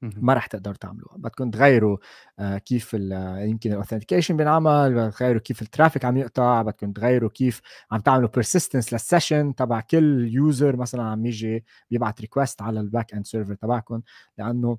ما 0.02 0.34
راح 0.34 0.46
تقدروا 0.46 0.76
تعملوها. 0.76 1.16
بدكم 1.16 1.50
تغيروا 1.50 1.98
آه 2.38 2.58
كيف 2.58 2.94
يمكن 2.94 3.70
ال 3.72 3.76
authentication 3.76 4.36
بينعمل 4.36 5.12
تغيروا 5.12 5.40
كيف 5.40 5.62
ال 5.62 5.67
traffic 5.67 6.04
عم 6.04 6.16
يقطع 6.16 6.62
بدكم 6.62 6.92
تغيروا 6.92 7.30
كيف 7.30 7.60
عم 7.92 8.00
تعملوا 8.00 8.28
persistence 8.28 8.92
لل 8.92 9.06
session 9.06 9.54
تبع 9.54 9.80
كل 9.80 10.28
user 10.34 10.76
مثلا 10.76 11.02
عم 11.02 11.26
يجي 11.26 11.64
بيبعت 11.90 12.20
request 12.20 12.62
على 12.62 12.80
ال 12.80 13.14
backend 13.14 13.26
server 13.26 13.54
تبعكم. 13.54 14.02
لأنه 14.38 14.78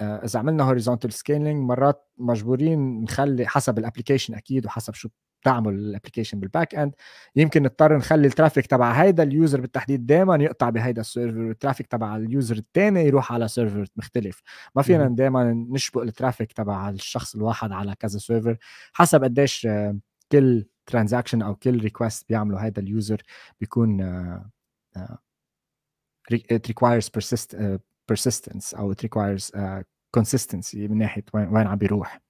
آه 0.00 0.24
إذا 0.24 0.38
عملنا 0.40 0.64
horizontal 0.64 1.12
scaling 1.12 1.62
مرات 1.70 2.08
مجبورين 2.18 3.02
نخلي 3.02 3.46
حسب 3.46 3.78
ال 3.78 3.83
application 3.83 4.34
أكيد 4.34 4.66
وحسب 4.66 4.94
شو 4.94 5.08
تعمل 5.42 5.74
ال 5.74 5.79
application 5.79 6.31
بال 6.31 6.40
backend 6.40 6.94
يمكن 7.36 7.62
نضطر 7.62 7.96
نخلي 7.96 8.26
ال 8.26 8.31
traffic 8.31 8.66
تبع 8.66 8.92
هيدا 8.92 9.22
ال 9.22 9.30
user 9.30 9.60
بالتحديد 9.60 10.06
دائما 10.06 10.36
يقطع 10.36 10.70
بهيدا 10.70 11.00
ال 11.00 11.05
server 11.05 11.38
وال 11.38 11.49
traffic 11.49 11.86
تبع 11.86 12.16
ال 12.16 12.24
user 12.24 12.56
الثاني 12.56 13.00
يروح 13.06 13.32
على 13.32 13.48
server 13.48 13.86
مختلف. 13.96 14.42
ما 14.74 14.82
فينا 14.82 15.08
دائما 15.08 15.52
نشبك 15.70 16.02
ال 16.02 16.08
traffic 16.08 16.52
تبع 16.52 16.88
الشخص 16.88 17.34
الواحد 17.34 17.72
على 17.72 17.94
كذا 17.94 18.18
server 18.18 18.56
حسب 18.92 19.24
قديش 19.24 19.66
آه، 19.66 19.98
كل 20.32 20.66
transaction 20.86 21.42
أو 21.42 21.54
كل 21.54 21.78
request 21.78 22.28
بيعمله 22.28 22.58
هيدا 22.58 22.82
ال 22.82 22.90
user 22.90 23.22
بيكون 23.60 24.00
it 26.30 26.68
requires 26.68 27.08
persist, 27.08 27.54
uh, 27.54 27.78
persistence 28.12 28.74
أو 28.78 28.92
it 28.92 29.02
requires 29.02 29.50
uh, 29.54 29.82
consistency 30.16 30.76
من 30.76 30.98
ناحية 30.98 31.24
وين 31.34 31.66
عم 31.66 31.78
بيروح. 31.78 32.20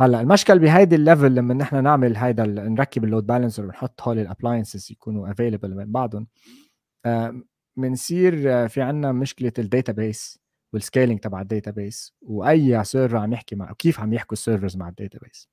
هلا 0.00 0.20
المشكل 0.20 0.58
بهيدي 0.58 0.96
ال 0.96 1.02
level 1.02 1.34
لما 1.34 1.54
نحن 1.54 1.82
نعمل 1.82 2.16
هيدا 2.16 2.46
نركب 2.46 3.04
ال 3.04 3.08
load 3.08 3.26
balancer 3.26 3.64
ونحط 3.64 4.02
هول 4.02 4.18
ال 4.18 4.25
appliances 4.25 4.92
يكونوا 4.92 5.30
available 5.30 5.76
من 5.76 5.92
بعضهم 5.92 6.26
بنصير 7.76 8.68
في 8.68 8.82
عندنا 8.82 9.12
مشكلة 9.12 9.52
ال 9.58 9.92
database 9.92 10.38
وال 10.72 10.83
scaling 10.83 11.20
تبع 11.20 11.40
ال 11.40 11.70
database 11.70 12.14
وأي 12.22 12.84
server 12.84 13.16
عم 13.16 13.32
يحكي 13.32 13.56
مع 13.56 13.72
كيف 13.72 14.00
عم 14.00 14.12
يحكوا 14.12 14.32
ال 14.32 14.37
servers 14.37 14.76
مع 14.76 14.88
ال 14.88 15.18
database 15.18 15.48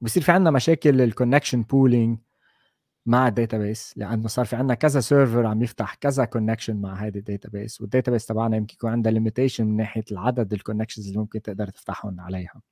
وبصير 0.00 0.22
في 0.22 0.32
عندنا 0.32 0.50
مشاكل 0.50 1.00
ال 1.00 1.06
connection 1.06 1.62
pooling 1.62 2.18
مع 3.06 3.28
ال 3.28 3.58
database 3.58 3.94
لأنه 3.96 4.28
صار 4.28 4.44
في 4.44 4.56
عندنا 4.56 4.74
كذا 4.74 5.00
server 5.00 5.46
عم 5.46 5.62
يفتح 5.62 5.94
كذا 5.94 6.24
connection 6.24 6.76
مع 6.76 6.94
هيدي 6.94 7.18
ال 7.18 7.48
database 7.48 7.80
وال 7.80 8.12
database 8.12 8.26
تبعنا 8.26 8.56
يمكن 8.56 8.74
يكون 8.74 8.90
عندها 8.90 9.12
limitation 9.12 9.66
من 9.66 9.76
ناحية 9.76 10.04
العدد 10.12 10.52
ال 10.52 10.57
connections 10.57 11.06
اللي 11.06 11.18
ممكن 11.18 11.42
تقدر 11.42 11.68
تفتحهم 11.68 12.20
عليها. 12.20 12.62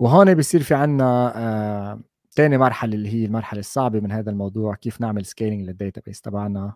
وهون 0.00 0.34
بيصير 0.34 0.62
في 0.62 0.74
عنا 0.74 1.32
آه 1.36 2.00
تاني 2.36 2.58
مرحلة 2.58 2.94
اللي 2.94 3.08
هي 3.08 3.24
المرحلة 3.24 3.60
الصعبة 3.60 4.00
من 4.00 4.12
هذا 4.12 4.30
الموضوع 4.30 4.74
كيف 4.74 5.00
نعمل 5.00 5.26
scaling 5.26 5.66
لل 5.68 6.00
database 6.00 6.20
تبعنا 6.20 6.74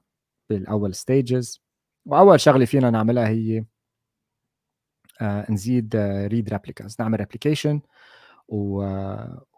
بالأول 0.51 0.95
stages 0.95 1.62
وأول 2.07 2.41
شغلة 2.41 2.64
فينا 2.64 2.91
نعملها 2.91 3.29
هي 3.29 3.64
آه 5.20 5.53
نزيد 5.53 5.97
read 5.97 6.49
آه 6.49 6.57
replicas 6.57 6.97
نعمل 7.01 7.18
replication 7.20 7.81
و... 8.49 8.85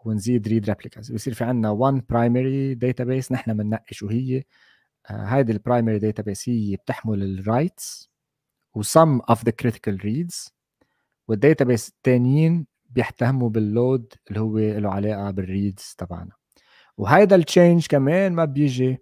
ونزيد 0.05 0.47
read 0.47 0.65
replicas 0.69 1.11
بصير 1.11 1.33
في 1.33 1.43
عندنا 1.43 1.77
one 1.91 2.01
primary 2.01 2.77
database 2.87 3.31
نحن 3.31 3.57
بننقي 3.57 3.93
شو 3.93 4.07
هي 4.07 4.43
هذه 5.07 5.51
ال 5.51 5.57
primary 5.57 5.99
database 5.99 6.49
هي 6.49 6.75
بتحمل 6.75 7.23
ال 7.23 7.36
writes 7.36 8.11
و 8.73 8.82
some 8.82 9.19
of 9.19 9.45
the 9.45 9.51
critical 9.51 10.05
reads 10.05 10.53
وال 11.27 11.39
database 11.39 11.89
الثانيين 11.89 12.67
بيهتموا 12.89 13.49
بال 13.49 13.70
load 13.70 14.13
اللي 14.29 14.39
هو 14.39 14.57
له 14.59 14.89
علاقة 14.89 15.31
بال 15.31 15.49
reads 15.49 15.95
تبعنا. 15.97 16.31
وهيدا 16.97 17.35
ال 17.35 17.42
change 17.42 17.87
كمان 17.87 18.33
ما 18.33 18.45
بيجي 18.45 18.97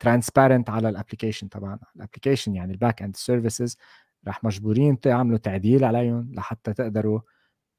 transparent 0.00 0.70
على 0.70 0.88
ال 0.88 0.93
application 0.93 1.48
تبعنا. 1.48 1.80
ال 1.96 2.01
application 2.01 2.54
يعني 2.54 2.72
ال 2.72 3.02
backend 3.02 3.16
services 3.16 3.76
رح 4.28 4.44
مجبورين 4.44 5.00
تعملوا 5.00 5.38
تعديل 5.38 5.84
عليهم 5.84 6.34
لحتى 6.34 6.72
تقدروا 6.74 7.20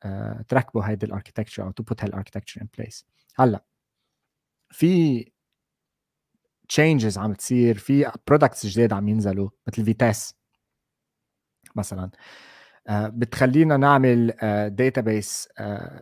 uh, 0.05 0.43
تركبوا 0.47 0.83
هيدي 0.83 1.05
ال 1.05 1.10
architecture 1.10 1.63
أو 1.63 1.71
to 1.71 1.83
put 1.83 2.03
هال 2.03 2.11
architecture 2.11 2.61
in 2.61 2.67
place 2.77 3.05
هلأ 3.35 3.65
في 4.71 5.25
changes 6.69 7.17
عم 7.17 7.33
تصير 7.33 7.77
في 7.77 8.11
products 8.27 8.65
جداد 8.65 8.93
عم 8.93 9.07
ينزلوا 9.07 9.49
مثل 9.67 9.85
Vitess 9.85 10.35
مثلا. 11.75 12.03
آه، 12.03 12.11
بتخلينا 12.91 13.77
نعمل 13.77 14.27
database 14.75 15.49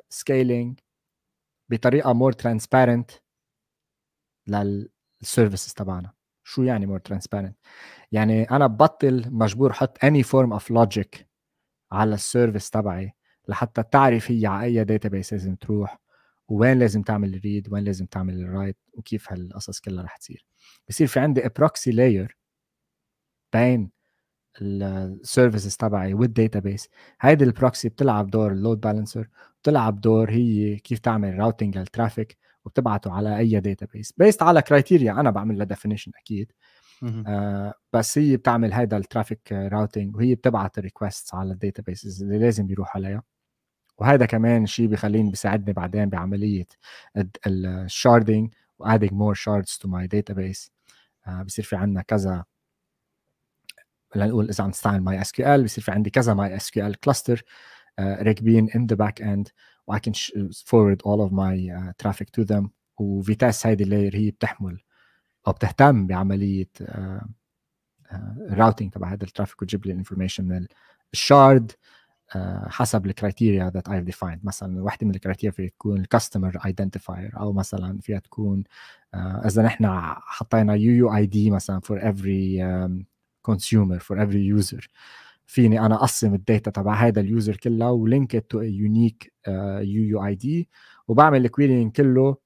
scaling 0.10 0.80
بطريقة 1.70 2.14
more 2.14 2.32
transparent 2.32 3.12
لل 4.48 4.73
services 4.73 5.74
تبعنا. 5.74 6.14
شو 6.44 6.64
يعني 6.64 6.86
more 6.86 7.00
transparent 7.00 7.58
يعني 8.12 8.44
أنا 8.44 8.68
ببطل 8.68 9.26
مجبور 9.32 9.72
أحط 9.72 10.04
any 10.04 10.24
form 10.24 10.54
of 10.54 10.72
logic 10.72 11.28
على 11.92 12.14
ال 12.14 12.20
service 12.20 12.70
تبعي 12.70 13.14
لحتى 13.48 13.84
تعرف 13.84 14.32
هي 14.32 14.48
على 14.48 14.66
أي 14.66 14.84
database 14.84 15.34
لازم 15.34 15.56
تروح 15.56 16.00
وين 16.48 16.80
لازم 16.80 17.02
تعمل 17.02 17.36
ال 17.36 17.43
read 17.43 17.74
وين 17.74 17.84
لازم 17.84 18.06
تعمل 18.06 18.40
ال 18.41 18.48
write 18.48 18.78
وكيف 18.94 19.32
هالقصص 19.32 19.80
كلها 19.80 20.04
رح 20.04 20.18
تصير. 20.18 20.46
بصير 20.90 21.08
في 21.08 21.20
عندي 21.20 21.42
proxy 21.58 21.91
layer 21.91 22.38
بين 23.54 23.92
ال 24.62 24.74
services 24.74 25.76
تبعي 25.78 26.14
وال 26.14 26.29
database 26.29 26.89
هيدي 27.22 27.43
ال 27.43 27.51
proxy 27.51 27.89
بتلعب 27.89 28.28
دور 28.30 28.51
ال 28.52 28.57
load 28.57 28.80
balancer 28.80 29.28
بتلعب 29.62 30.01
دور 30.01 30.32
هي 30.32 30.76
كيف 30.78 30.99
تعمل 30.99 31.39
routing 31.39 31.78
لل 31.78 31.91
traffic 31.91 32.38
وبتبعته 32.66 33.12
على 33.14 33.38
أي 33.38 33.60
database 33.60 34.14
based 34.18 34.43
على 34.43 34.62
criteria 34.62 35.12
أنا 35.12 35.32
بعمل 35.32 35.58
لها 35.58 35.66
definition 35.66 36.12
أكيد. 36.22 36.51
آه 37.28 37.74
بس 37.93 38.18
هي 38.18 38.38
بتعمل 38.38 38.74
هيدا 38.74 38.97
ال 38.98 39.04
traffic 39.04 39.52
routing 39.54 40.16
وهي 40.16 40.36
بتبعت 40.36 40.78
ال 40.78 40.85
request 40.85 41.36
على 41.36 41.53
ال 41.54 41.61
databases 41.61 42.24
اللي 42.24 42.39
لازم 42.39 42.72
يروح 42.72 42.95
عليها. 42.95 43.24
وهذا 43.97 44.26
كمان 44.26 44.66
شيء 44.66 44.88
بخليني 44.88 45.30
بيساعدني 45.30 45.74
بعدين 45.74 46.10
بعملية 46.10 46.66
ال 47.48 47.59
sharding 47.59 48.54
و 48.80 48.84
adding 48.84 49.14
more 49.14 49.34
shards 49.34 49.78
to 49.82 49.88
my 49.89 50.08
database 50.08 50.72
بصير 51.45 51.66
في 51.66 51.76
عندنا 51.76 52.01
كذا 52.01 52.45
لنقول 54.18 54.49
إذا 54.49 54.63
عم 54.63 54.70
نستعمل 54.70 55.01
MySQL 55.02 55.64
بصير 55.63 55.84
في 55.84 55.91
عندي 55.91 56.09
كذا 56.09 56.34
MySQL 56.34 57.00
cluster 57.00 57.43
راكبين 57.99 58.70
in 58.76 58.86
the 58.86 58.95
backend 58.95 59.50
و 59.88 59.95
I 59.95 59.99
can 59.99 60.13
forward 60.65 61.01
all 61.05 61.22
of 61.22 61.32
my 61.32 61.55
uh, 61.78 61.91
traffic 62.03 62.32
to 62.32 62.43
them. 62.45 62.70
و 62.98 63.08
Vitess 63.08 63.68
هيدي 63.68 63.84
ال 63.84 63.89
layer 63.89 64.16
هي 64.15 64.32
بتحمل 64.32 64.80
أو 65.47 65.51
بتهتم 65.51 66.07
بعملية 66.07 66.70
ال 68.52 68.57
routing 68.57 68.91
uh, 68.91 68.93
uh, 68.93 68.95
تبع 68.95 69.13
هذا 69.13 69.24
ال 69.24 69.28
traffic 69.28 69.62
وتجيب 69.61 69.86
لي 69.86 69.91
ال 69.91 69.96
information 69.96 70.45
من 70.45 70.68
ال 71.14 71.23
shard 71.23 71.72
حسب 72.68 73.05
ال 73.06 73.13
criteria 73.13 73.70
that 73.70 73.89
I've 73.89 74.04
defined 74.04 74.45
مثلا 74.45 74.84
وحدة 74.84 75.07
من 75.07 75.15
ال 75.16 75.20
criteria 75.20 75.52
فيها 75.51 75.70
تكون 75.70 75.99
ال 76.00 76.06
customer 76.06 76.58
identifier 76.66 77.39
أو 77.39 77.53
مثلا 77.53 77.99
فيها 78.01 78.20
تكون 78.20 78.63
إذا 79.45 79.63
نحن 79.63 79.88
حطينا 80.22 80.74
UUID 80.74 81.52
مثلا 81.51 81.80
for 81.80 82.10
every 82.10 82.64
consumer 83.48 84.00
for 84.00 84.24
every 84.24 84.45
user 84.45 84.89
فيني 85.45 85.80
أنا 85.86 85.95
أقسم 85.95 86.34
ال 86.34 86.41
data 86.41 86.72
تبع 86.72 86.93
هذا 86.93 87.22
ال 87.22 87.28
user 87.28 87.56
كلها 87.56 87.89
و 87.89 88.01
link 88.01 88.45
to 88.50 88.62
unique 88.62 89.34
UUID 89.48 90.70
وبعمل 91.08 91.45
ال 91.45 91.51
querying 91.51 91.91
كله 91.91 92.38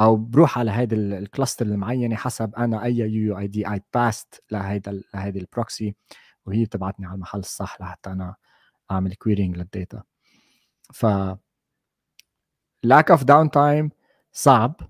أو 0.00 0.16
بروح 0.16 0.58
على 0.58 0.70
هيدا 0.70 0.96
ال 1.18 1.24
cluster 1.24 1.66
المعينة 1.66 2.16
حسب 2.16 2.54
أنا 2.54 2.84
أي 2.84 2.96
UUID 2.96 3.68
I 3.72 3.80
passed 3.94 4.42
لهيدا 4.50 5.02
لهيدي 5.14 5.38
ال 5.38 5.47
proxy 5.47 5.94
وهي 6.46 6.64
بتبعتني 6.64 7.06
على 7.06 7.14
المحل 7.14 7.38
الصح 7.38 7.80
لحتى 7.80 8.10
أنا 8.12 8.34
أعمل 8.90 9.14
querying 9.14 9.56
لل 9.56 9.69
data. 9.69 10.02
ف 10.92 11.06
lack 12.86 13.16
of 13.16 13.20
downtime 13.20 13.88
صعب. 14.32 14.80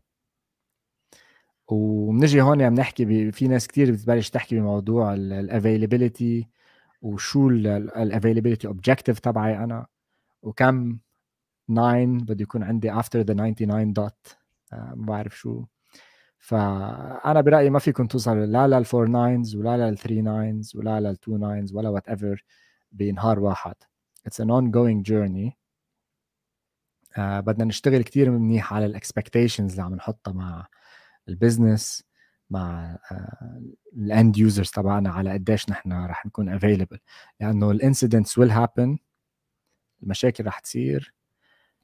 وبنجي 1.70 2.42
هون 2.42 2.70
بنحكي 2.70 3.32
في 3.32 3.48
ناس 3.48 3.68
كثير 3.68 3.92
بتبلش 3.92 4.30
تحكي 4.30 4.60
بموضوع 4.60 5.14
ال 5.14 5.25
availability 5.25 6.48
وشو 7.02 7.48
ال 7.48 7.57
availability 7.57 8.66
objective 8.66 9.18
تبعي 9.18 9.64
أنا 9.64 9.86
وكم 10.42 10.98
9 11.68 12.04
بده 12.04 12.42
يكون 12.42 12.62
عندي 12.62 12.92
after 12.92 13.20
the 13.20 13.34
99 13.34 13.92
dot 13.92 14.36
ما 14.72 14.94
بعرف 14.94 15.38
شو. 15.38 15.64
فأنا 16.38 17.40
برأيي 17.40 17.70
ما 17.70 17.78
فيكم 17.78 18.06
توصلوا 18.06 18.46
لا 18.46 18.68
لل 18.68 18.82
four 18.82 19.08
nines 19.08 19.56
ولا 19.56 19.90
لل 19.90 19.99
three 19.99 20.22
nines 20.22 20.76
ولا 20.76 21.00
لل 21.00 21.15
two 21.15 21.36
nines 21.36 21.74
ولا 21.74 21.88
whatever 21.88 22.44
بنهار 22.92 23.40
واحد. 23.40 23.74
It's 24.26 24.40
an 24.40 24.72
ongoing 24.72 25.02
journey. 25.08 25.60
uh, 27.16 27.20
بدنا 27.20 27.64
نشتغل 27.64 28.02
كثير 28.02 28.30
منيح 28.30 28.74
على 28.74 28.86
ال 28.86 28.93
expectations 28.93 29.70
اللي 29.70 29.82
عم 29.82 29.94
نحطها 29.94 30.32
مع 30.32 30.66
ال 31.30 31.39
business 31.39 32.04
مع 32.50 32.98
ال 33.96 34.07
end 34.07 34.38
users 34.38 34.70
تبعنا 34.70 35.10
على 35.10 35.32
قديش 35.32 35.70
نحن 35.70 35.92
رح 35.92 36.26
نكون 36.26 36.48
available 36.48 36.98
لأنه 37.40 37.70
ال 37.70 37.77
incidents 37.77 38.38
will 38.38 38.50
happen 38.50 38.98
المشاكل 40.02 40.46
رح 40.46 40.58
تصير. 40.58 41.14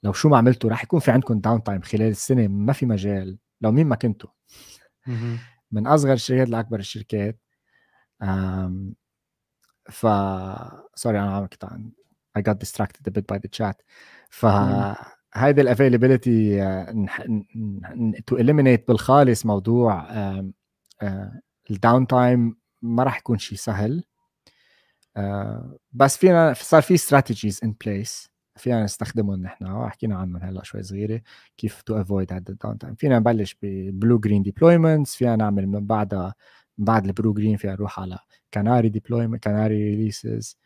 لو 0.02 0.12
شو 0.12 0.28
ما 0.28 0.38
عملتوا 0.38 0.70
رح 0.70 0.84
يكون 0.84 1.00
في 1.00 1.10
عندكم 1.10 1.40
downtime 1.40 1.82
خلال 1.82 2.10
السنة 2.10 2.48
ما 2.48 2.72
في 2.72 2.86
مجال. 2.86 3.38
لو 3.60 3.72
مين 3.72 3.86
ما 3.86 3.96
كنتوا. 3.96 4.30
من 5.72 5.86
أصغر 5.86 6.12
الشركات 6.12 6.48
لأكبر 6.48 6.78
الشركات. 6.78 7.40
ف 9.90 10.06
sorry 10.94 11.20
أنا 11.20 11.36
عم 11.36 11.46
كنت 11.46 11.64
I 12.38 12.42
got 12.42 12.58
distracted 12.58 13.06
a 13.06 13.10
bit 13.10 13.26
by 13.32 13.38
the 13.38 13.48
chat. 13.58 13.76
ف 14.30 14.46
هيدي 15.34 15.60
ال 15.60 15.68
availability 15.68 16.58
to 18.26 18.36
eliminate 18.36 18.88
بالخالص 18.88 19.46
موضوع 19.46 20.06
ال 21.70 22.06
downtime 22.06 22.56
ما 22.82 23.02
راح 23.02 23.18
يكون 23.18 23.38
شيء 23.38 23.58
سهل. 23.58 24.04
بس 25.92 26.16
فينا 26.16 26.52
صار 26.52 26.82
في 26.82 26.94
strategies 26.94 27.60
in 27.64 27.74
place 27.84 28.30
فينا 28.56 28.84
نستخدمهم 28.84 29.42
نحن. 29.42 29.66
وحكينا 29.66 30.16
عنهم 30.16 30.36
هلأ 30.36 30.62
شوي 30.62 30.82
صغيرة. 30.82 31.20
كيف 31.58 31.82
to 31.82 32.00
avoid 32.00 32.32
هذا 32.32 32.44
ال 32.48 32.78
downtime 32.78 32.94
فينا 32.94 33.18
نبلش 33.18 33.56
ب 33.62 33.73
blue 33.73 34.18
green 34.18 34.42
deployments 34.42 35.16
فينا 35.16 35.36
نعمل 35.36 35.66
من 35.66 35.86
بعدها 35.86 36.34
من 36.78 36.84
بعد 36.84 37.06
ال 37.06 37.11
blue 37.11 37.32
green 37.32 37.56
فينا 37.56 37.72
نروح 37.72 38.00
على 38.00 38.18
canary 38.54 38.88
deployment 38.88 39.44
canary 39.44 39.74
releases 39.74 40.58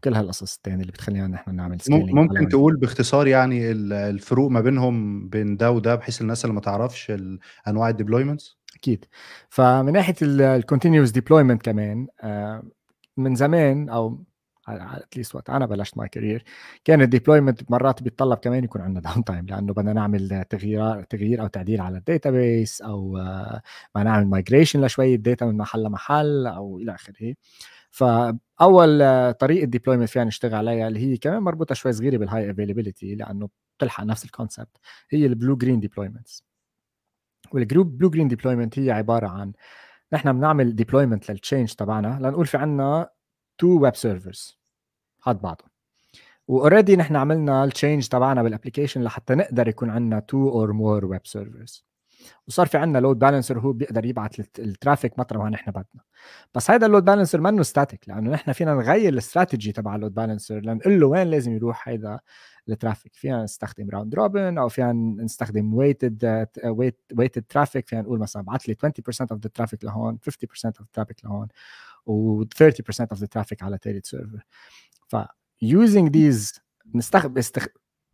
وكل 0.00 0.14
هالقصص 0.14 0.54
الثانية 0.56 0.80
اللي 0.80 0.92
بتخلينا 0.92 1.26
نحن 1.26 1.54
نعمل 1.54 1.80
scaling 1.80 2.10
ممكن 2.10 2.48
تقول 2.48 2.76
باختصار 2.76 3.26
يعني 3.26 3.70
الفروق 3.70 4.50
ما 4.50 4.60
بينهم 4.60 5.28
بين 5.28 5.56
ده 5.56 5.70
وده 5.70 5.94
بحيث 5.94 6.20
الناس 6.20 6.44
اللي 6.44 6.54
ما 6.54 6.60
تعرفش 6.60 7.12
أنواع 7.68 7.88
ال 7.88 7.94
deployments 7.94 8.58
أكيد. 8.76 9.04
فمن 9.48 9.92
ناحية 9.92 10.14
ال 10.22 10.30
continuous 10.30 11.10
deployment 11.10 11.62
كمان 11.62 12.06
آه، 12.22 12.62
من 13.16 13.34
زمان 13.34 13.88
أو 13.88 14.24
at 14.68 14.87
least 14.87 15.34
وقت 15.34 15.50
أنا 15.50 15.66
بلشت 15.66 15.98
my 15.98 16.08
career 16.08 16.44
كان 16.84 17.02
ال 17.02 17.08
deployment 17.08 17.70
مرات 17.70 18.02
بيتطلب 18.02 18.38
كمان 18.38 18.64
يكون 18.64 18.80
عندنا 18.80 19.00
downtime 19.00 19.46
لأنه 19.46 19.72
بدنا 19.72 19.92
نعمل 19.92 20.44
تغيير 20.50 21.02
تغيير 21.02 21.42
أو 21.42 21.46
تعديل 21.46 21.80
على 21.80 21.98
ال 21.98 22.07
database 22.07 22.82
أو 22.82 23.18
آه، 23.18 23.62
بدنا 23.94 24.10
نعمل 24.10 24.26
migration 24.26 24.84
لشوية 24.84 25.16
data 25.16 25.46
من 25.46 25.56
محل 25.56 25.82
لمحل 25.82 26.46
أو 26.46 26.78
إلى 26.78 26.94
آخره. 26.94 27.34
فأول 27.90 28.98
طريقة 29.34 29.64
deployment 29.64 30.08
فينا 30.08 30.24
نشتغل 30.24 30.54
عليها 30.54 30.88
اللي 30.88 31.00
هي 31.00 31.16
كمان 31.16 31.42
مربوطة 31.42 31.74
شوي 31.74 31.92
صغيرة 31.92 32.16
بال 32.16 32.50
high 32.50 32.66
availability 32.66 33.14
لأنه 33.14 33.48
بتلحق 33.78 34.04
نفس 34.04 34.24
ال 34.24 34.30
concept 34.30 34.76
هي 35.10 35.26
ال 35.26 35.32
blue 35.32 35.56
green 35.56 35.80
deployments 35.80 36.44
وال 37.52 37.65
group 37.65 37.98
blue 37.98 38.10
green 38.10 38.28
deployment 38.28 38.78
هي 38.78 38.90
عبارة 38.90 39.28
عن 39.28 39.52
نحن 40.12 40.32
بنعمل 40.32 40.76
deployment 40.76 41.30
لل 41.30 41.40
change 41.40 41.72
تبعنا 41.74 42.18
لنقول 42.22 42.46
في 42.46 42.56
عندنا 42.56 43.10
two 43.58 43.80
web 43.82 43.96
servers 43.96 44.60
حد 45.20 45.40
بعضهم. 45.40 45.68
و 46.48 46.54
already 46.54 46.96
نحن 46.96 47.16
عملنا 47.16 47.64
ال 47.64 47.70
change 47.70 48.08
تبعنا 48.08 48.42
بال 48.42 48.51
application 48.51 49.02
لحتى 49.02 49.34
نقدر 49.34 49.68
يكون 49.68 49.90
عندنا 49.90 50.20
two 50.20 50.48
or 50.50 50.72
more 50.72 51.04
web 51.04 51.26
servers 51.26 51.89
وصار 52.48 52.66
في 52.66 52.78
عندنا 52.78 52.98
load 52.98 53.18
balancer 53.18 53.58
هو 53.58 53.72
بيقدر 53.72 54.04
يبعث 54.04 54.40
ال 54.58 54.65
traffic 54.65 55.18
مطرح 55.18 55.42
ما 55.42 55.50
نحن 55.50 55.70
بدنا. 55.70 56.02
بس 56.54 56.70
هذا 56.70 56.86
ال 56.86 56.90
load 56.90 57.04
balancer 57.04 57.40
منه 57.40 57.62
static 57.62 58.08
لأنه 58.08 58.30
نحن 58.30 58.52
فينا 58.52 58.74
نغير 58.74 59.12
الاستراتيجي 59.12 59.72
تبع 59.72 59.94
ال 59.94 59.98
load 59.98 60.14
balancer 60.14 60.60
لنقول 60.60 61.00
له 61.00 61.06
وين 61.06 61.26
لازم 61.26 61.52
يروح 61.52 61.88
هذا 61.88 62.20
ال 62.68 62.74
traffic 62.74 63.14
فينا 63.14 63.44
نستخدم 63.44 63.90
round 63.90 64.14
robin 64.14 64.58
أو 64.58 64.68
فينا 64.68 64.92
نستخدم 64.92 65.74
weighted 65.74 66.46
weighted 67.16 67.44
traffic 67.48 67.88
فينا 67.88 68.02
نقول 68.02 68.18
مثلا 68.18 68.42
ابعث 68.42 68.62
لي 68.62 68.74
20% 68.74 69.20
of 69.30 69.40
the 69.40 69.50
traffic 69.54 69.84
لهون 69.84 70.18
50% 70.30 70.30
of 70.64 70.78
the 70.78 70.86
traffic 70.92 71.24
لهون 71.24 71.48
و 72.06 72.44
30% 72.44 72.46
of 73.00 73.14
the 73.14 73.26
traffic 73.26 73.62
على 73.62 73.78
ثالث 73.82 74.06
server 74.06 74.44
ف 75.08 75.16
using 75.64 76.10
these 76.10 76.60
نستخدم 76.94 77.42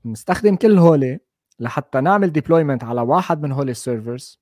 نستخدم 0.04 0.56
كل 0.56 0.78
هول 0.78 1.18
لحتى 1.60 2.00
نعمل 2.00 2.32
deployment 2.32 2.84
على 2.84 3.00
واحد 3.00 3.42
من 3.42 3.52
هول 3.52 3.70
ال 3.70 3.79
servers 3.79 4.40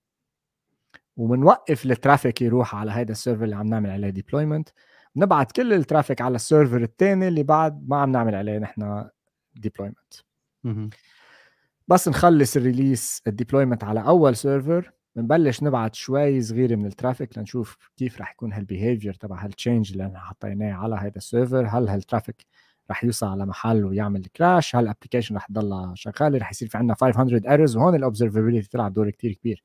وبنوقف 1.16 1.86
ال 1.86 1.93
traffic 1.93 2.42
يروح 2.42 2.74
على 2.74 2.90
هذا 2.90 3.12
ال 3.12 3.17
server 3.17 3.44
اللي 3.44 3.56
عم 3.56 3.66
نعمل 3.66 3.90
عليه 3.90 4.10
deployment 4.10 4.68
بنبعت 5.14 5.52
كل 5.52 5.72
ال 5.72 5.78
traffic 5.78 6.20
على 6.20 6.36
ال 6.36 6.43
server 6.43 6.82
الثاني 6.82 7.28
اللي 7.28 7.42
بعد 7.42 7.88
ما 7.88 7.96
عم 7.96 8.12
نعمل 8.12 8.34
عليه 8.34 8.58
نحن 8.58 9.08
deployment 9.54 10.14
بس 11.88 12.08
نخلص 12.08 12.56
ال 12.56 12.64
release 12.64 13.22
ال 13.26 13.31
deployment 13.31 13.84
على 13.84 14.00
أول 14.06 14.36
server 14.36 14.90
بنبلش 15.16 15.62
نبعت 15.62 15.94
شوي 15.94 16.42
صغيره 16.42 16.74
من 16.74 16.86
ال 16.86 16.93
traffic 16.93 17.38
لنشوف 17.38 17.76
كيف 17.96 18.20
رح 18.20 18.32
يكون 18.32 18.52
هال 18.52 18.65
behavior 18.65 19.14
تبع 19.14 19.44
هال 19.44 19.56
change 19.56 19.92
اللي 19.92 20.06
إحنا 20.06 20.18
حطيناه 20.18 20.72
على 20.72 20.94
هذا 20.96 21.16
ال 21.16 21.23
server 21.23 21.66
هل 21.66 21.88
هال 21.88 22.01
traffic 22.01 22.46
رح 22.90 23.04
يوصل 23.04 23.26
على 23.26 23.46
محل 23.46 23.84
ويعمل 23.84 24.24
crash 24.24 24.76
هل 24.76 24.82
ال 24.84 24.88
application 24.88 25.36
رح 25.36 25.46
تضلها 25.46 25.94
شغالة 25.94 26.38
رح 26.38 26.50
يصير 26.50 26.68
في 26.68 26.78
عندنا 26.78 26.94
500 26.94 27.50
errors 27.50 27.76
وهون 27.76 27.94
ال 27.94 27.99
observability 27.99 28.68
تلعب 28.68 28.92
دور 28.92 29.10
كتير 29.10 29.32
كبير. 29.32 29.62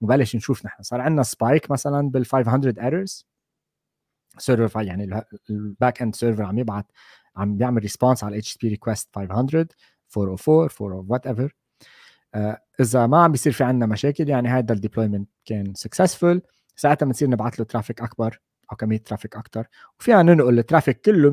وبلش 0.00 0.36
نشوف 0.36 0.66
نحن 0.66 0.82
صار 0.82 1.00
عندنا 1.00 1.22
spike 1.22 1.70
مثلا 1.70 2.10
بال 2.10 2.26
500 2.26 2.74
errors 2.82 3.26
server 4.38 4.82
يعني 4.82 5.24
ال 5.50 6.02
backend 6.02 6.14
server 6.14 6.42
عم 6.42 6.58
يبعث 6.58 6.84
عم 7.36 7.56
بيعمل 7.56 7.82
response 7.82 8.24
على 8.24 8.38
HTTP 8.38 8.68
request 8.68 9.08
500 9.14 9.66
404 10.16 10.68
4 10.80 11.04
whatever 11.08 11.54
إذا 12.80 13.06
ما 13.06 13.22
عم 13.22 13.32
بيصير 13.32 13.52
في 13.52 13.64
عندنا 13.64 13.86
مشاكل 13.86 14.28
يعني 14.28 14.48
هذا 14.48 14.72
ال 14.72 14.77
deployment 14.77 15.28
كان 15.44 15.74
successful 15.74 16.42
ساعتها 16.76 17.06
بنصير 17.06 17.30
نبعث 17.30 17.54
له 17.60 17.64
traffic 17.64 18.02
أكبر 18.02 18.40
أو 18.72 18.76
كمية 18.76 18.98
traffic 18.98 19.36
أكثر 19.36 19.66
وفينا 20.00 20.22
ننقل 20.22 20.58
ال 20.58 20.63
traffic 20.63 21.00
كله 21.00 21.30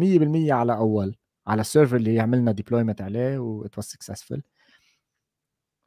100% 0.49 0.51
على 0.51 0.75
أول. 0.75 1.15
على 1.47 1.61
ال 1.61 1.66
server 1.66 1.95
اللي 1.95 2.19
عملنا 2.19 2.51
deployment 2.51 3.01
عليه 3.01 3.37
وات 3.39 3.77
was 3.78 3.86
successful 3.86 4.43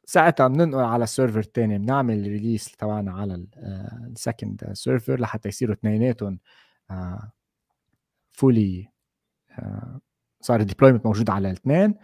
ساعتها 0.05 0.47
بننقل 0.47 0.79
على 0.79 1.03
ال 1.03 1.08
server 1.08 1.39
الثاني 1.39 1.77
بنعمل 1.77 2.21
release 2.27 2.71
تبعنا 2.71 3.11
على 3.11 3.47
ال 4.11 4.19
second 4.19 4.69
server 4.73 5.19
لحتى 5.19 5.49
يصيروا 5.49 5.75
اثنيناتهم 5.75 6.39
fully 8.31 8.89
آه، 9.51 9.61
آه، 9.61 10.01
صار 10.41 10.59
ال 10.59 10.63
deployment 10.63 11.05
موجود 11.05 11.29
على 11.29 11.47
الاثنين. 11.47 11.95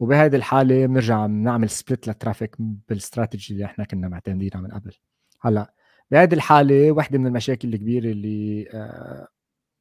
وبهذه 0.00 0.36
الحالة 0.36 0.86
بنرجع 0.86 1.26
بنعمل 1.26 1.70
split 1.70 2.08
لل 2.08 2.19
traffic 2.19 2.56
بال 2.60 2.79
strategy 2.79 3.54
اللي 3.54 3.64
إحنا 3.64 3.84
كنا 3.84 4.08
معتمدينها 4.08 4.60
من 4.60 4.70
قبل. 4.70 4.92
هلأ 5.40 5.74
بهذه 6.10 6.34
الحالة 6.34 6.92
واحدة 6.92 7.18
من 7.18 7.26
المشاكل 7.26 7.74
الكبيرة 7.74 8.10
اللي 8.10 8.68
آه، 8.72 9.28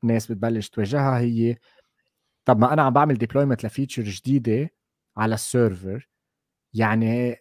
الناس 0.04 0.32
بتبلش 0.32 0.70
تواجهها 0.70 1.20
هي 1.20 1.58
طب 2.46 2.60
ما 2.60 2.74
أنا 2.74 2.82
عم 2.82 2.94
بعمل 2.94 3.18
deployment 3.18 3.64
ل 3.66 3.70
feature 3.70 4.04
جديدة 4.04 4.70
على 5.18 5.36
ال 5.36 5.46
server 5.46 6.10
يعني 6.74 7.38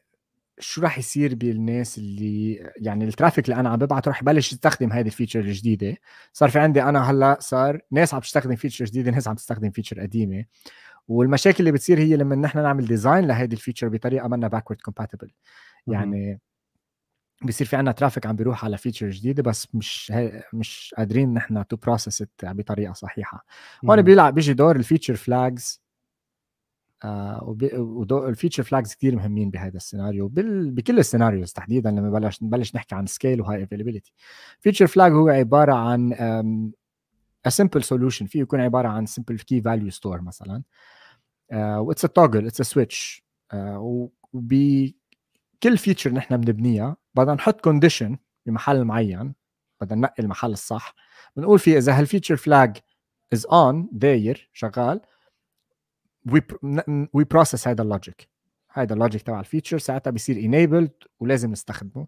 شو 0.58 0.82
راح 0.82 0.98
يصير 0.98 1.34
بالناس 1.34 1.98
اللي 1.98 2.54
يعني 2.76 3.04
ال 3.04 3.09
traffic 3.09 3.44
اللي 3.44 3.60
أنا 3.60 3.68
عم 3.70 3.78
ببعته 3.78 4.08
راح 4.08 4.22
يبلش 4.22 4.52
يستخدم 4.52 4.92
هذه 4.92 5.06
ال 5.06 5.10
feature 5.11 5.40
الجديدة. 5.40 5.96
صار 6.32 6.50
في 6.50 6.58
عندي 6.58 6.82
أنا 6.82 7.10
هلأ 7.10 7.36
صار 7.40 7.80
ناس 7.90 8.14
عم 8.14 8.20
تستخدم 8.20 8.56
feature 8.56 8.84
جديدة 8.84 9.10
ناس 9.10 9.28
عم 9.28 9.34
تستخدم 9.34 9.70
feature 9.70 10.00
قديمة. 10.00 10.44
والمشاكل 11.08 11.56
اللي 11.60 11.72
بتصير 11.72 11.98
هي 11.98 12.16
لما 12.16 12.36
نحن 12.36 12.62
نعمل 12.62 12.86
design 12.86 13.26
لهذه 13.26 13.52
ال 13.52 13.57
feature 13.57 13.88
بطريقة 13.88 14.28
منا 14.28 14.48
backward 14.48 14.80
compatible 14.80 15.30
يعني 15.86 16.40
بيصير 17.44 17.66
في 17.66 17.76
عندنا 17.76 17.92
traffic 17.92 18.26
عم 18.26 18.36
بيروح 18.36 18.64
على 18.64 18.78
feature 18.78 19.10
جديدة 19.10 19.42
بس 19.42 19.74
مش 19.74 20.12
مش 20.52 20.94
قادرين 20.98 21.34
نحن 21.34 21.66
to 21.66 21.76
process 21.76 22.24
بطريقة 22.42 22.92
صحيحة. 22.92 23.44
هون 23.84 24.02
بيلعب 24.02 24.34
بيجي 24.34 24.52
دور 24.54 24.76
ال 24.76 24.81
feature 24.81 25.16
flags 25.16 25.82
آه 27.04 27.56
ودور 27.78 28.28
ال 28.28 28.32
feature 28.32 28.62
flags 28.62 28.94
كثير 28.94 29.16
مهمين 29.16 29.50
بهذا 29.50 29.76
السيناريو. 29.76 30.30
بكل 30.34 30.98
ال 30.98 31.04
scenarios 31.04 31.52
تحديدا 31.52 31.90
لما 31.90 32.10
بلش 32.10 32.42
نبلش 32.42 32.74
نحكي 32.74 32.94
عن 32.94 33.06
scale 33.06 33.40
و 33.40 33.62
high 33.62 33.75
availability 33.75 34.12
feature 34.60 34.86
flag 34.86 35.12
هو 35.12 35.28
عبارة 35.28 35.74
عن 35.74 36.12
a 37.48 37.50
simple 37.50 37.82
solution. 37.82 38.26
فيه 38.26 38.40
يكون 38.40 38.60
عبارة 38.60 38.88
عن 38.88 39.06
simple 39.06 39.36
key 39.36 39.60
value 39.62 39.96
store 39.96 40.22
مثلا. 40.22 40.62
what's 41.52 42.04
a 42.04 42.08
toggle 42.08 42.46
it's 42.46 42.60
a 42.60 42.64
switch 42.64 43.24
وبكل 45.62 45.78
feature 45.78 46.12
نحن 46.12 46.36
بنبنيها 46.36 46.96
بدنا 47.14 47.34
نحط 47.34 47.60
condition 47.60 48.16
بمحل 48.46 48.84
معين 48.84 49.34
بدنا 49.80 49.98
ننقي 49.98 50.22
المحل 50.22 50.52
الصح. 50.52 50.94
بنقول 51.36 51.58
فيه 51.58 51.78
إذا 51.78 51.98
هال 51.98 52.07
feature 52.07 52.36
flag 52.36 52.76
is 53.32 53.46
on 53.46 53.88
داير 53.92 54.50
شغال 54.52 55.00
we 57.12 57.24
process 57.24 57.68
هذا 57.68 57.82
ال 57.82 57.90
logic 57.90 58.28
هذا 58.70 58.94
ال 58.94 58.99
logic 58.99 59.22
تبع 59.22 59.40
ال 59.40 59.45
feature 59.45 59.78
ساعتها 59.78 60.10
بيصير 60.10 60.36
enabled 60.36 60.92
ولازم 61.20 61.50
نستخدمه. 61.50 62.06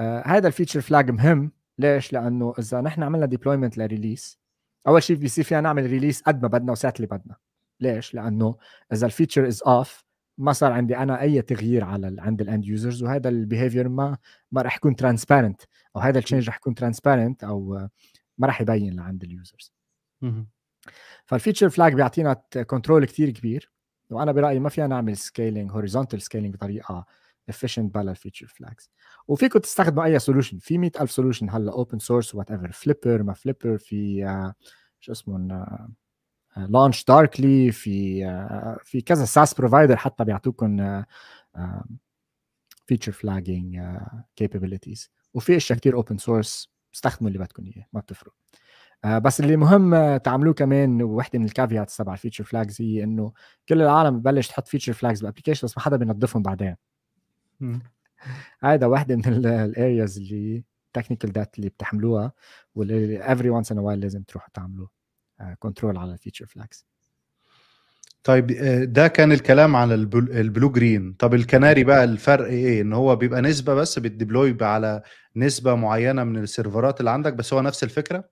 هذا 0.00 0.46
ال 0.46 0.50
feature 0.50 0.80
flag 0.80 1.10
مهم. 1.10 1.52
ليش؟ 1.78 2.12
لأنه 2.12 2.54
إذا 2.58 2.80
نحن 2.80 3.02
عملنا 3.02 3.26
deployment 3.26 3.78
ل 3.78 3.86
release 3.86 4.38
أول 4.86 5.02
شيء 5.02 5.16
بيصير 5.16 5.44
فينا 5.44 5.60
نعمل 5.60 5.86
release 5.86 6.22
قد 6.22 6.42
ما 6.42 6.48
بدنا 6.48 6.72
وساعة 6.72 6.94
اللي 6.96 7.06
بدنا. 7.06 7.36
ليش؟ 7.80 8.14
لأنه 8.14 8.56
إذا 8.92 9.06
ال 9.06 9.11
feature 9.11 9.46
is 9.46 9.62
off 9.66 10.04
ما 10.38 10.52
صار 10.52 10.72
عندي 10.72 10.96
أنا 10.96 11.20
أي 11.20 11.42
تغيير 11.42 11.84
على 11.84 12.16
عند 12.18 12.40
ال 12.40 12.46
end 12.46 12.64
users 12.64 13.02
وهذا 13.02 13.28
ال 13.28 13.35
behavior 13.35 13.88
ما 13.88 14.18
ما 14.52 14.62
راح 14.62 14.76
يكون 14.76 14.96
transparent 14.96 15.62
أو 15.96 16.00
هذا 16.00 16.18
ال 16.18 16.22
change 16.22 16.46
راح 16.46 16.56
يكون 16.56 16.74
transparent 16.74 17.44
أو 17.44 17.88
ما 18.38 18.46
راح 18.46 18.60
يبين 18.60 18.96
لعند 18.96 19.24
ال 19.24 19.32
users 19.32 19.72
فال 21.26 21.35
feature 21.35 21.68
flag 21.68 21.94
بيعطينا 21.94 22.32
control 22.66 23.04
كثير 23.04 23.30
كبير 23.30 23.72
وأنا 24.10 24.32
برأيي 24.32 24.58
ما 24.58 24.68
فينا 24.68 24.86
نعمل 24.86 25.16
scaling 25.16 25.72
horizontal 25.72 26.22
scaling 26.22 26.54
بطريقة 26.54 27.06
efficient 27.52 27.80
بلا 27.80 28.10
ال 28.10 28.14
feature 28.14 28.46
flags 28.46 28.90
وفيكم 29.28 29.58
تستخدموا 29.58 30.04
أي 30.04 30.18
solution 30.18 30.58
في 30.58 30.78
100000 30.78 31.10
سولوشن 31.10 31.50
هلأ 31.50 31.72
open 31.72 31.98
source 31.98 32.34
whatever 32.34 32.72
Flipper 32.72 33.22
ما 33.22 33.32
Flipper 33.32 33.78
في 33.78 34.26
uh, 34.26 34.68
شو 35.00 35.12
اسمه 35.12 35.88
LaunchDarkly 36.56 37.72
في 37.72 38.24
uh, 38.24 38.84
في 38.84 39.00
كذا 39.00 39.24
SaaS 39.24 39.54
provider 39.54 39.96
حتى 39.96 40.24
بيعطوكم 40.24 41.02
feature 42.86 43.12
flagging 43.12 43.80
capabilities 44.36 45.10
وفي 45.34 45.56
أشياء 45.56 45.78
كثير 45.78 45.94
open 45.94 46.18
source 46.18 46.74
استخدموا 46.94 47.28
اللي 47.28 47.38
بدكم 47.38 47.64
إياه 47.64 47.86
ما 47.92 48.00
بتفرق. 48.00 48.32
آه، 49.04 49.18
بس 49.18 49.40
اللي 49.40 49.56
مهم 49.56 50.16
تعملوه 50.16 50.54
كمان 50.54 51.02
وحده 51.02 51.38
من 51.38 51.44
ال 51.44 51.51
caveats 51.51 51.96
تبع 51.96 52.12
ال 52.12 52.16
feature 52.16 52.44
flags 52.44 52.82
هي 52.82 53.04
إنه 53.04 53.32
كل 53.68 53.82
العالم 53.82 54.18
ببلش 54.18 54.48
تحط 54.48 54.68
feature 54.68 54.92
flags 54.92 55.20
بال 55.20 55.27
application 55.27 55.66
بس 55.66 55.78
ما 55.78 55.82
حدا 55.82 55.96
بينظفهم 55.96 56.42
بعدين. 56.42 56.76
هذا 58.64 58.86
واحدة 58.86 59.16
من 59.16 59.26
ال 59.26 59.41
areas 59.41 60.18
اللي 60.18 60.64
technical 60.92 61.32
debt 61.32 61.58
اللي 61.58 61.68
بتحملوها 61.68 62.32
واللي 62.74 63.32
every 63.32 63.50
once 63.50 63.72
in 63.72 63.78
a 63.78 63.82
while 63.82 64.00
لازم 64.00 64.22
تروحوا 64.22 64.50
تعملوا 64.54 64.88
control 65.58 65.96
على 65.98 66.12
ال 66.12 66.16
feature 66.16 66.46
flags 66.46 66.86
طيب 68.24 68.50
آه، 68.50 68.84
ده 68.84 69.08
كان 69.08 69.32
الكلام 69.32 69.76
على 69.76 69.94
ال 69.94 70.09
blue 70.09 70.70
green. 70.70 71.12
طب 71.12 71.34
الكناري 71.34 71.84
بقى 71.84 72.04
الفرق 72.04 72.46
إيه؟ 72.46 72.82
إن 72.82 72.92
هو 72.92 73.16
بيبقى 73.16 73.42
نسبة 73.42 73.74
بس 73.74 73.98
بت 73.98 74.12
deploy 74.12 74.56
على 74.60 75.02
نسبة 75.36 75.74
معينة 75.74 76.24
من 76.24 76.36
السيرفرات 76.36 77.00
اللي 77.00 77.10
عندك 77.10 77.34
بس 77.34 77.54
هو 77.54 77.60
نفس 77.60 77.84
الفكرة؟ 77.84 78.24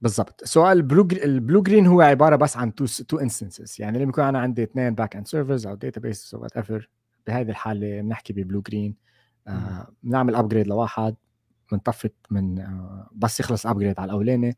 بالضبط. 0.00 0.44
سؤال 0.44 0.76
ال 0.76 0.82
blue 0.82 1.08
ال 1.12 1.22
blue 1.22 1.62
green 1.62 1.86
هو 1.86 2.00
عبارة 2.00 2.36
بس 2.36 2.56
عن 2.56 2.74
two 2.74 2.86
two 2.86 3.18
instances 3.18 3.76
يعني 3.78 3.98
لما 3.98 4.08
يكون 4.08 4.24
أنا 4.24 4.38
عندي 4.38 4.62
اثنين 4.62 4.94
backend 4.94 5.26
servers 5.26 5.66
أو 5.66 5.74
database 5.74 6.34
أو 6.34 6.42
whatever 6.42 6.88
بهذه 7.26 7.50
الحالة 7.50 8.00
بنحكي 8.00 8.32
ب 8.32 8.38
blue 8.38 8.60
green. 8.60 8.96
آه 9.48 9.88
بنعمل 10.02 10.34
upgrade 10.34 10.66
لواحد 10.66 11.16
بنطفي 11.72 12.10
من 12.30 12.58
آه 12.58 13.10
بس 13.12 13.40
يخلص 13.40 13.66
upgrade 13.66 14.00
على 14.00 14.08
الأولاني. 14.08 14.56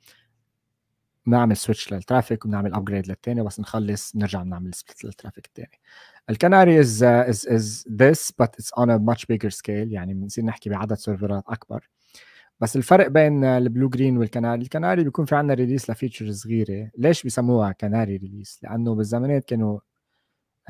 بنعمل 1.30 1.56
switch 1.56 1.92
لل 1.92 2.04
traffic 2.04 2.44
وبنعمل 2.44 2.74
upgrade 2.74 3.08
للثاني 3.08 3.42
بس 3.42 3.60
نخلص 3.60 4.16
نرجع 4.16 4.42
بنعمل 4.42 4.74
split 4.74 5.04
لل 5.04 5.14
traffic 5.14 5.46
الثاني 5.46 5.80
ال 6.30 6.37
canary 6.37 6.80
is 6.80 7.02
is 7.02 7.46
is 7.48 7.84
this 7.92 8.32
but 8.32 8.40
it's 8.54 8.72
on 8.72 8.90
a 8.90 8.96
much 8.98 9.26
bigger 9.26 9.50
scale 9.50 9.92
يعني 9.92 10.14
بنصير 10.14 10.44
نحكي 10.44 10.70
بعدد 10.70 10.94
سيرفرات 10.94 11.44
أكبر. 11.48 11.88
بس 12.60 12.76
الفرق 12.76 13.08
بين 13.08 13.44
ال 13.44 13.53
blue 13.53 13.88
green 13.88 14.16
وال 14.18 14.29
canary 14.29 14.62
ال 14.62 14.68
canary 14.68 15.04
بيكون 15.04 15.24
في 15.26 15.34
عندنا 15.36 15.54
release 15.54 15.90
ل 15.90 15.95
feature 15.95 16.32
صغيرة. 16.32 16.90
ليش 16.98 17.22
بيسموها 17.22 17.72
canary 17.72 18.16
release 18.16 18.60
لأنه 18.62 18.94
بالزمانات 18.94 19.44
كانوا 19.44 19.80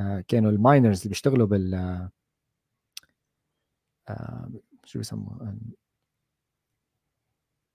آه، 0.01 0.25
كانوا 0.29 0.51
ال 0.51 0.58
miners 0.58 0.99
اللي 0.99 1.09
بيشتغلوا 1.09 1.47
بال 1.47 1.75
آه، 4.09 4.51
شو 4.85 4.99
بيسموه؟ 4.99 5.57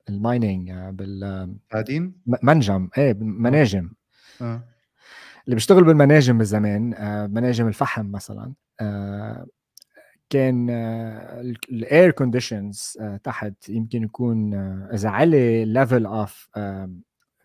ال 0.09 0.18
mining 0.18 0.71
بال 0.71 1.55
تعدين 1.69 2.13
منجم. 2.43 2.89
إيه 2.97 3.13
مناجم. 3.13 3.89
آه. 4.41 4.63
اللي 5.45 5.55
بيشتغل 5.55 5.83
بالمناجم 5.83 6.37
بالزمان 6.37 6.93
آه، 6.93 7.27
مناجم 7.27 7.67
الفحم 7.67 8.11
مثلا 8.11 8.53
آه، 8.81 9.47
كان 10.29 10.69
ال 11.69 11.80
air 11.80 12.11
conditions 12.11 12.97
تحت 13.23 13.69
يمكن 13.69 14.03
يكون 14.03 14.53
آه، 14.53 14.89
إذا 14.93 15.09
علي 15.09 15.65
level 15.65 16.05
of 16.05 16.49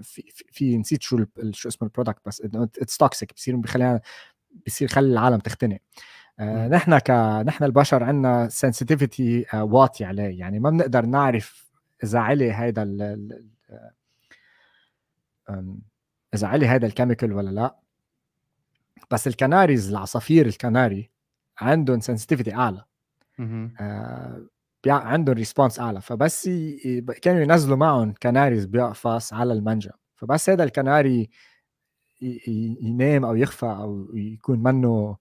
في, 0.02 0.22
في 0.52 0.78
نسيت 0.78 1.02
شو 1.02 1.24
شو 1.50 1.68
اسمه 1.68 1.88
ال 1.88 1.92
product 1.92 2.20
بس 2.26 2.42
it's 2.54 2.96
toxic 2.96 3.34
بصير 3.34 3.56
بخلينا 3.56 4.00
بصير 4.66 4.88
خلي 4.88 5.12
العالم 5.12 5.38
تختنق. 5.38 5.78
نحن 6.68 6.98
ك 6.98 7.10
نحن 7.46 7.64
البشر 7.64 8.04
عندنا 8.04 8.48
sensitivity 8.48 9.46
واطي 9.54 10.04
عليه. 10.04 10.38
يعني 10.38 10.60
ما 10.60 10.70
بنقدر 10.70 11.06
نعرف 11.06 11.69
إذا 12.04 12.18
علي 12.18 12.52
هيدا 12.52 12.82
ال 12.82 13.44
إذا 16.34 16.46
علي 16.46 16.68
هيدا 16.68 16.86
ال 16.86 16.91
chemical 16.91 17.32
ولا 17.32 17.50
لا. 17.50 17.76
بس 19.10 19.26
ال 19.26 19.33
canaries 19.33 19.90
العصافير 19.90 20.46
الكناري 20.46 21.10
عندهم 21.58 22.00
sensitivity 22.00 22.54
أعلى. 22.54 22.84
آه 23.80 24.46
عندهم 24.86 25.34
response 25.34 25.80
أعلى. 25.80 26.00
فبس 26.00 26.46
ي... 26.46 27.00
كانوا 27.22 27.40
ينزلوا 27.40 27.76
معهم 27.76 28.14
canaries 28.22 28.64
بيقفص 28.64 29.32
على 29.32 29.52
المنجم. 29.52 29.90
فبس 30.16 30.50
هذا 30.50 30.64
الكناري 30.64 31.30
ي... 32.22 32.76
ينام 32.80 33.24
أو 33.24 33.34
يخفى 33.34 33.66
أو 33.66 34.16
يكون 34.16 34.58
منه 34.62 35.16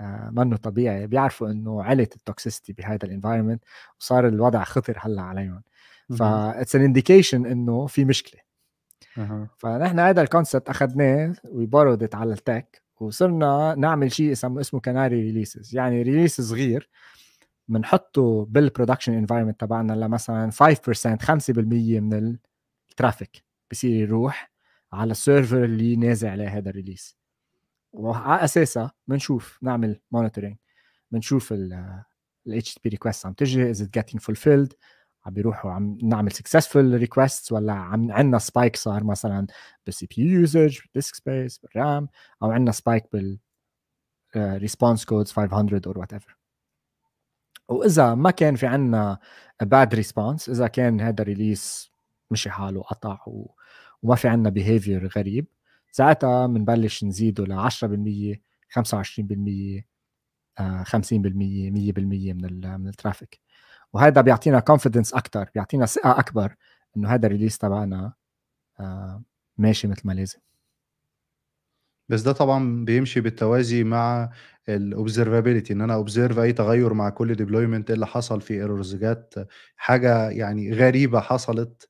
آه 0.00 0.30
منه 0.30 0.56
طبيعي. 0.56 1.06
بيعرفوا 1.06 1.50
إنه 1.50 1.82
علت 1.82 2.16
ال 2.16 2.22
toxicity 2.22 2.72
بهذا 2.72 3.04
ال 3.04 3.09
environment 3.09 3.64
وصار 4.00 4.28
الوضع 4.28 4.64
خطر 4.64 4.98
هلأ 5.00 5.22
عليهم. 5.22 5.62
ف 6.18 6.26
that's 6.26 6.76
an 6.76 6.82
indication 6.82 7.46
إنه 7.46 7.86
في 7.86 8.04
مشكلة. 8.04 8.40
فنحن 9.58 9.98
هذا 9.98 10.22
ال 10.22 10.28
concept 10.28 10.68
أخذناه 10.68 11.34
وي 11.50 11.68
على 12.14 12.32
ال 12.32 12.42
tech 12.42 12.82
وصرنا 13.00 13.74
نعمل 13.78 14.12
شيء 14.12 14.32
اسمه 14.32 14.60
اسمه 14.60 14.80
canary 14.80 15.20
releases 15.20 15.76
يعني 15.76 16.02
release 16.02 16.40
صغير 16.40 16.88
بنحطه 17.68 18.46
بال 18.50 18.60
production 18.60 19.12
environment 19.12 19.60
تبعنا 19.60 19.92
لمثلا 19.92 20.50
5% 20.50 20.54
5% 20.54 21.58
من 21.58 22.36
ال 22.90 22.97
traffic 22.97 23.44
بصير 23.70 23.90
يروح 23.90 24.50
على 24.92 25.10
ال 25.10 25.18
server 25.18 25.64
اللي 25.64 25.96
نازل 25.96 26.28
عليه 26.28 26.48
هذا 26.48 26.70
ال 26.70 26.76
release 26.76 27.16
وعلى 27.92 28.44
أساسها 28.44 28.92
بنشوف 29.08 29.58
نعمل 29.62 30.00
monitoring 30.12 30.56
بنشوف 31.10 31.52
ال 31.52 32.02
HTTP 32.48 32.90
requests 32.94 33.26
عم 33.26 33.32
تجي 33.32 33.74
is 33.74 33.76
it 33.76 33.88
getting 33.98 34.18
fulfilled 34.18 34.72
عم 35.26 35.32
بيروحوا 35.32 35.70
عم 35.72 35.98
نعمل 36.02 36.32
successful 36.32 36.76
request 36.76 37.52
ولا 37.52 37.72
عم 37.72 38.12
عندنا 38.12 38.38
spike 38.38 38.76
صار 38.76 39.04
مثلا 39.04 39.46
بال 39.86 40.06
CPU 40.06 40.22
usage 40.22 40.78
بال 40.80 40.91
disk 40.91 41.14
space 41.14 41.58
بال 41.58 41.78
RAM 41.78 42.08
أو 42.42 42.50
عندنا 42.50 42.72
spike 42.72 43.04
بال 43.12 43.38
response 44.36 45.04
codes 45.04 45.32
500 45.32 45.80
or 45.86 45.98
whatever 45.98 46.36
وإذا 47.68 48.14
ما 48.14 48.30
كان 48.30 48.56
في 48.56 48.66
عندنا 48.66 49.18
bad 49.62 49.94
response 49.94 50.48
إذا 50.48 50.66
كان 50.66 51.00
هذا 51.00 51.24
release 51.24 51.90
مشي 52.30 52.50
حاله 52.50 52.82
قطع 52.82 53.18
و... 53.26 53.54
وما 54.02 54.14
في 54.16 54.28
عندنا 54.28 54.50
behavior 54.50 55.06
غريب 55.16 55.46
ساعتها 55.92 56.46
بنبلش 56.46 57.04
نزيده 57.04 57.44
ل 57.44 57.70
10% 57.70 57.74
25% 58.78 59.94
50% 60.60 60.60
100% 60.60 61.98
من 61.98 62.80
من 62.80 62.88
ال 62.88 62.95
traffic 62.95 63.40
وهذا 63.94 64.20
بيعطينا 64.20 64.60
confidence 64.60 65.14
أكثر 65.14 65.50
بيعطينا 65.54 65.86
ثقة 65.86 66.18
أكبر 66.18 66.54
إنه 66.96 67.08
هذا 67.08 67.26
ال 67.26 67.30
release 67.30 67.58
تبعنا 67.58 68.12
آه، 68.80 69.22
ماشي 69.58 69.88
مثل 69.88 70.00
ما 70.04 70.12
لازم. 70.12 70.38
بس 72.08 72.20
ده 72.20 72.32
طبعا 72.32 72.84
بيمشي 72.84 73.20
بالتوازي 73.20 73.84
مع 73.84 74.30
ال 74.68 74.75
observability 74.75 75.72
إن 75.72 75.80
أنا 75.80 75.94
observe 75.94 76.38
أي 76.38 76.52
تغير 76.52 76.94
مع 76.94 77.10
كل 77.10 77.34
deployment 77.34 77.90
اللي 77.90 78.06
حصل 78.06 78.40
في 78.40 78.54
errors 78.54 78.94
جت 78.96 79.48
حاجة 79.76 80.30
يعني 80.30 80.72
غريبة 80.72 81.20
حصلت 81.20 81.88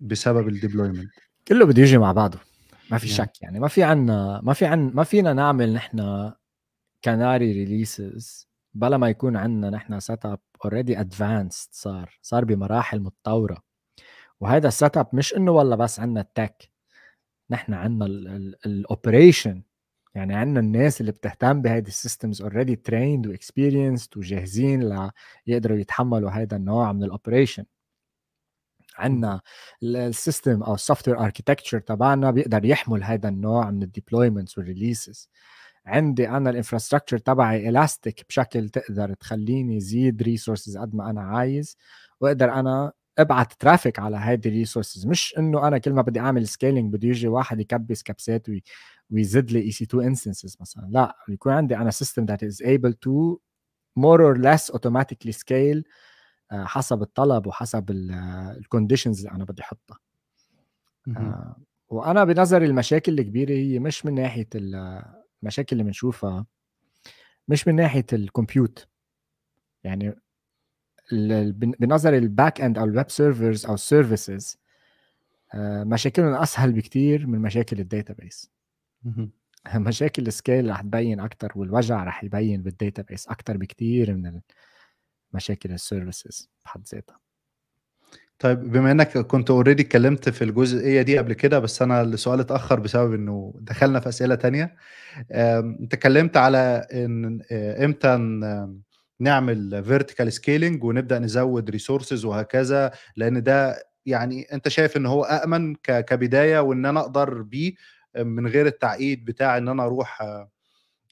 بسبب 0.00 0.48
ال 0.48 0.54
deployment 0.54 1.10
كله 1.48 1.66
بده 1.66 1.82
يجي 1.82 1.98
مع 1.98 2.12
بعضه. 2.12 2.38
ما 2.90 2.98
في 2.98 3.08
شك 3.08 3.42
يعني 3.42 3.60
ما 3.60 3.68
في 3.68 3.82
عنا 3.82 4.40
ما 4.42 4.52
في 4.52 4.66
عن 4.66 4.90
ما 4.94 5.04
فينا 5.04 5.32
نعمل 5.32 5.72
نحن 5.72 6.30
canary 7.04 7.52
releases 7.52 8.49
بلا 8.74 8.96
ما 8.96 9.08
يكون 9.08 9.36
عندنا 9.36 9.70
نحن 9.70 10.00
setup 10.00 10.40
already 10.64 11.00
advanced 11.00 11.68
صار 11.72 12.18
صار 12.22 12.44
بمراحل 12.44 13.00
متطورة. 13.00 13.62
وهذا 14.40 14.68
ال 14.68 14.96
setup 14.96 15.08
مش 15.12 15.34
إنه 15.36 15.50
والله 15.52 15.76
بس 15.76 16.00
عندنا 16.00 16.20
ال 16.20 16.30
tech 16.30 16.70
نحن 17.50 17.74
عندنا 17.74 18.06
ال 18.66 18.76
operation 18.76 19.62
يعني 20.14 20.34
عندنا 20.34 20.60
الناس 20.60 21.00
اللي 21.00 21.12
بتهتم 21.12 21.62
بهيدي 21.62 21.88
ال 21.88 21.95
systems 21.95 22.42
already 22.42 22.76
trained 22.76 23.26
و 23.26 23.34
experienced 23.34 24.18
وجاهزين 24.18 25.10
ليقدروا 25.46 25.78
يتحملوا 25.78 26.30
هذا 26.30 26.56
النوع 26.56 26.92
من 26.92 27.04
ال 27.04 27.10
operation 27.10 27.64
عندنا 28.98 29.40
ال 29.82 29.93
system 29.93 30.62
أو 30.62 30.74
ال 30.74 31.08
software 31.08 31.20
architecture 31.20 31.78
تبعنا 31.80 32.30
بيقدر 32.30 32.64
يحمل 32.64 33.04
هذا 33.04 33.28
النوع 33.28 33.70
من 33.70 33.82
ال 33.82 33.88
deployments 33.88 34.58
وال 34.58 34.72
releases 34.72 35.28
عندي 35.90 36.28
أنا 36.28 36.50
ال 36.50 36.55
infrastructure 36.55 37.18
تبعي 37.18 37.68
الاستيك 37.68 38.24
بشكل 38.28 38.68
تقدر 38.68 39.14
تخليني 39.14 39.80
زيد 39.80 40.22
resources 40.22 40.78
قد 40.78 40.94
ما 40.94 41.10
أنا 41.10 41.20
عايز 41.22 41.76
وأقدر 42.20 42.52
أنا 42.52 42.92
أبعت 43.18 43.52
traffic 43.52 43.98
على 43.98 44.16
هيدي 44.16 44.48
ال 44.48 44.54
resources 44.54 45.06
مش 45.06 45.34
إنه 45.38 45.68
أنا 45.68 45.78
كل 45.78 45.92
ما 45.92 46.02
بدي 46.02 46.20
أعمل 46.20 46.48
scaling 46.48 46.92
بده 46.94 47.08
يجي 47.08 47.28
واحد 47.28 47.60
يكبس 47.60 48.02
كبسات 48.02 48.48
وي 48.48 48.62
ويزد 49.10 49.50
لي 49.50 49.60
EC2 49.60 49.84
instances 49.84 50.56
مثلا. 50.60 50.88
لا 50.90 51.16
يكون 51.28 51.52
عندي 51.52 51.76
أنا 51.76 51.90
system 51.90 52.24
that 52.24 52.42
is 52.44 52.62
able 52.62 52.92
to 52.92 53.38
more 53.96 54.22
or 54.24 54.38
less 54.38 54.70
automatically 54.70 55.32
scale 55.32 55.84
حسب 56.52 57.02
الطلب 57.02 57.46
وحسب 57.46 57.90
ال 57.90 58.02
conditions 58.02 59.18
اللي 59.26 59.36
أنا 59.36 59.44
بدي 59.44 59.62
أحطها. 59.62 59.98
آه 61.16 61.56
وأنا 61.88 62.24
بنظري 62.24 62.66
المشاكل 62.66 63.18
الكبيرة 63.18 63.52
هي 63.52 63.78
مش 63.78 64.06
من 64.06 64.14
ناحية 64.14 64.48
المشاكل 65.42 65.68
اللي 65.72 65.84
بنشوفها 65.84 66.46
مش 67.48 67.68
من 67.68 67.76
ناحية 67.76 68.06
ال 68.12 68.22
compute 68.22 68.88
يعني 69.84 70.14
بنظر 71.52 72.14
ال 72.14 72.23
back 72.23 72.60
end 72.60 72.78
أو 72.78 72.84
ال 72.84 72.90
web 72.90 73.10
servers 73.10 73.66
أو 73.66 73.74
ال 73.74 73.83
services 73.83 74.58
آه، 75.54 75.84
مشاكلهم 75.84 76.34
أسهل 76.34 76.72
بكتير 76.72 77.26
من 77.26 77.38
مشاكل 77.38 77.80
ال 77.80 77.88
database 77.88 78.50
مشاكل 79.74 80.26
ال 80.26 80.33
scale 80.33 80.70
رح 80.70 80.80
تبين 80.80 81.20
أكثر 81.20 81.52
والوجع 81.56 82.04
رح 82.04 82.24
يبين 82.24 82.62
بال 82.62 82.75
database 82.75 83.28
أكثر 83.28 83.56
بكتير 83.56 84.16
من 84.16 84.40
مشاكل 85.32 85.72
ال 85.72 85.81
services 85.81 86.50
بحد 86.64 86.86
ذاتها. 86.94 87.19
طيب 88.40 88.72
بما 88.72 88.90
إنك 88.92 89.18
كنت 89.18 89.50
already 89.50 89.82
اتكلمت 89.82 90.28
في 90.28 90.44
الجزئيه 90.44 91.02
دي 91.02 91.18
قبل 91.18 91.32
كده 91.32 91.58
بس 91.58 91.82
أنا 91.82 92.02
السؤال 92.02 92.40
اتأخر 92.40 92.80
بسبب 92.80 93.14
إنه 93.14 93.54
دخلنا 93.60 94.00
في 94.00 94.08
أسئلة 94.08 94.34
تانية. 94.34 94.76
اتكلمت 95.30 96.36
على 96.36 96.86
إن 96.94 97.40
آه، 97.52 97.84
إمتى 97.84 98.16
نعمل 99.20 99.84
vertical 99.84 100.32
scaling 100.32 100.84
ونبدأ 100.84 101.18
نزود 101.18 101.70
resources 101.70 102.24
وهكذا 102.24 102.90
لأن 103.16 103.42
ده 103.42 103.84
يعني 104.06 104.42
أنت 104.52 104.68
شايف 104.68 104.96
ان 104.96 105.06
هو 105.06 105.24
آمن 105.24 105.74
كبداية 105.84 106.58
وإن 106.60 106.86
أنا 106.86 107.00
أقدر 107.00 107.42
بيه 107.42 107.72
من 108.18 108.46
غير 108.46 108.66
التعقيد 108.66 109.24
بتاع 109.24 109.58
إن 109.58 109.68
أنا 109.68 109.84
أروح 109.84 110.22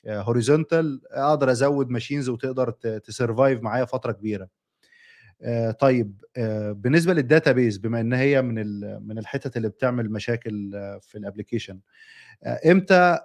horizontal 0.08 1.00
أقدر 1.10 1.50
أزود 1.52 1.90
machines 1.90 2.28
وتقدر 2.28 2.70
ت 3.04 3.11
survive 3.11 3.62
معايا 3.62 3.84
فترة 3.84 4.12
كبيرة. 4.12 4.44
آه، 4.44 4.48
طيب 5.80 6.20
آه، 6.36 6.72
بالنسبة 6.72 7.14
لل 7.14 7.52
database 7.52 7.78
بما 7.78 8.00
إن 8.00 8.12
هي 8.12 8.42
من 8.42 8.54
من 9.06 9.18
الحتت 9.18 9.56
اللي 9.56 9.68
بتعمل 9.68 10.10
مشاكل 10.10 10.70
في 11.02 11.18
ال 11.18 11.23
application 11.23 11.80
آه، 12.44 12.60
إمتى 12.70 13.18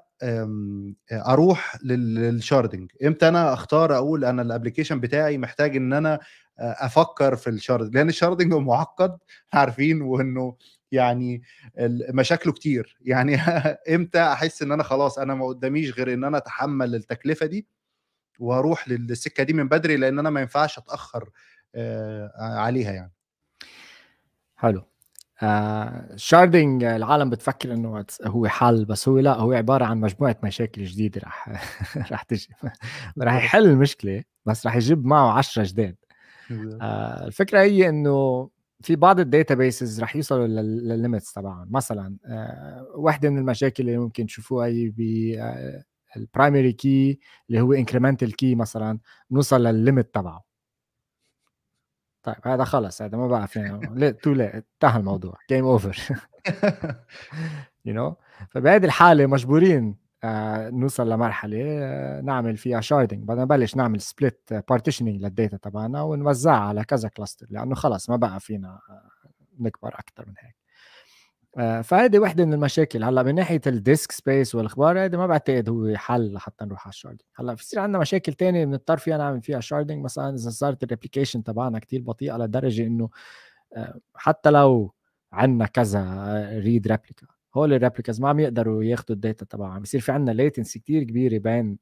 أروح 1.11 1.77
لل 1.83 2.05
sharding 2.05 2.91
إمتى 3.05 3.27
أنا 3.27 3.53
أختار 3.53 3.95
أقول 3.97 4.25
أنا 4.25 4.41
ال 4.41 4.46
application 4.46 4.99
بتاعي 4.99 5.37
محتاج 5.37 5.75
إن 5.75 5.93
أنا 5.93 6.19
أفكر 6.59 7.35
في 7.35 7.49
ال 7.49 7.54
sharding 7.54 7.95
لأن 7.95 8.09
ال 8.09 8.14
sharding 8.14 8.53
معقد 8.53 9.17
عارفين 9.53 10.01
وإنه 10.01 10.55
يعني 10.91 11.41
مشاكله 12.13 12.53
كتير. 12.53 12.97
يعني 13.01 13.35
إمتى 13.95 14.19
أحس 14.21 14.61
إن 14.61 14.71
أنا 14.71 14.83
خلاص 14.83 15.19
أنا 15.19 15.35
ما 15.35 15.47
قداميش 15.47 15.91
غير 15.93 16.13
إن 16.13 16.23
أنا 16.23 16.37
أتحمل 16.37 16.95
التكلفة 16.95 17.45
دي 17.45 17.67
وأروح 18.39 18.89
للسكة 18.89 19.43
دي 19.43 19.53
من 19.53 19.67
بدري 19.67 19.97
لأن 19.97 20.19
أنا 20.19 20.29
ما 20.29 20.41
ينفعش 20.41 20.77
أتأخر 20.77 21.29
عليها 22.39 22.91
يعني. 22.91 23.11
حلو. 24.55 24.83
sharding 26.15 26.83
آه، 26.83 26.95
العالم 26.95 27.29
بتفكر 27.29 27.73
إنه 27.73 28.05
هو 28.25 28.47
حل 28.47 28.85
بس 28.85 29.09
هو 29.09 29.19
لا 29.19 29.33
هو 29.39 29.51
عبارة 29.53 29.85
عن 29.85 29.99
مجموعة 30.01 30.37
مشاكل 30.43 30.83
جديدة 30.85 31.21
رح 31.23 31.49
رح 32.11 32.23
تجي. 32.23 32.47
رح 33.21 33.33
يحل 33.35 33.65
المشكلة 33.65 34.23
بس 34.45 34.67
رح 34.67 34.75
يجيب 34.75 35.05
معه 35.05 35.37
10 35.37 35.63
جداد. 35.63 35.95
آه 36.81 37.27
الفكرة 37.27 37.61
هي 37.61 37.89
إنه 37.89 38.49
في 38.81 38.95
بعض 38.95 39.19
ال 39.19 39.55
databases 39.55 40.01
رح 40.01 40.15
يوصلوا 40.15 40.47
للل 40.47 40.76
limits 40.76 41.33
تبعهم. 41.33 41.67
مثلا 41.71 42.17
آه 42.25 42.87
واحدة 42.95 43.29
من 43.29 43.37
المشاكل 43.37 43.83
اللي 43.89 43.97
ممكن 43.97 44.25
تشوفوها 44.25 44.67
هي 44.67 44.89
ب 44.97 45.01
ال 46.17 46.24
primary 46.24 46.73
key 46.73 47.19
اللي 47.49 47.61
هو 47.61 47.73
incremental 47.73 48.35
key 48.35 48.55
مثلا 48.55 48.99
نوصل 49.31 49.63
للل 49.63 49.82
limit 49.82 50.13
تبعه. 50.15 50.43
طيب 52.23 52.35
هذا 52.45 52.63
خلص 52.63 53.01
هذا 53.01 53.17
ما 53.17 53.27
بقى 53.27 53.47
فينا 53.47 54.11
تو 54.11 54.31
انتهى 54.31 54.99
الموضوع. 54.99 55.37
game 55.49 55.65
over 55.65 55.97
you 57.85 57.93
know 57.93 58.15
فبهذه 58.49 58.85
الحالة 58.85 59.25
مجبورين 59.25 59.95
آه 60.23 60.69
نوصل 60.69 61.09
لمرحلة 61.09 61.57
آه 61.63 62.21
نعمل 62.21 62.57
فيها 62.57 62.81
sharding 62.81 63.23
بدنا 63.23 63.43
نبلش 63.43 63.75
نعمل 63.75 64.01
split 64.01 64.49
partitioning 64.69 65.21
لل 65.21 65.33
data 65.33 65.57
تبعنا 65.57 66.01
ونوزعها 66.01 66.59
على 66.67 66.83
كذا 66.83 67.09
cluster 67.09 67.47
لأنه 67.49 67.75
خلص 67.75 68.09
ما 68.09 68.15
بقى 68.15 68.39
فينا 68.39 68.79
آه، 68.89 69.09
نكبر 69.59 69.95
أكثر 69.99 70.25
من 70.27 70.33
هيك. 70.39 70.55
آه، 71.57 71.81
فهذه 71.81 72.19
وحدة 72.19 72.45
من 72.45 72.53
المشاكل. 72.53 73.03
هلأ 73.03 73.23
من 73.23 73.35
ناحية 73.35 73.61
ال 73.67 73.76
disk 73.76 74.11
space 74.11 74.55
والأخبار 74.55 75.05
هذا 75.05 75.17
ما 75.17 75.27
بعتقد 75.27 75.69
هو 75.69 75.95
حل 75.95 76.33
لحتى 76.33 76.65
نروح 76.65 76.85
على 76.87 76.91
ال 76.91 76.94
sharding. 76.94 77.21
هلأ 77.35 77.53
بصير 77.53 77.79
عندنا 77.79 77.99
مشاكل 77.99 78.33
ثانية 78.33 78.65
بنضطر 78.65 78.97
فيها 78.97 79.17
نعمل 79.17 79.41
فيها 79.41 79.59
sharding. 79.59 80.03
مثلا 80.03 80.35
إذا 80.35 80.49
صارت 80.49 80.83
ال 80.83 80.88
replication 80.88 81.43
تبعنا 81.43 81.79
كثير 81.79 82.01
بطيئة 82.01 82.37
لدرجة 82.37 82.87
إنه 82.87 83.09
آه، 83.73 83.99
حتى 84.15 84.49
لو 84.51 84.93
عندنا 85.33 85.65
كذا 85.65 86.01
read 86.59 86.87
replica 86.87 87.27
هول 87.55 87.73
ال 87.73 87.78
replicas 87.78 88.21
ما 88.21 88.29
عم 88.29 88.39
يقدروا 88.39 88.83
ياخذوا 88.83 89.15
ال 89.15 89.21
data 89.21 89.45
تبعهم. 89.45 89.81
بصير 89.81 90.01
في 90.01 90.11
عندنا 90.11 90.31
latency 90.35 90.79
كثير 90.79 91.03
كبيرة 91.03 91.37
بين 91.39 91.77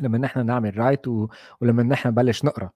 لما 0.00 0.18
نحن 0.18 0.46
نعمل 0.46 0.78
write 0.78 1.08
ولما 1.60 1.82
نحن 1.82 2.08
نبلش 2.08 2.44
نقرأ. 2.44 2.70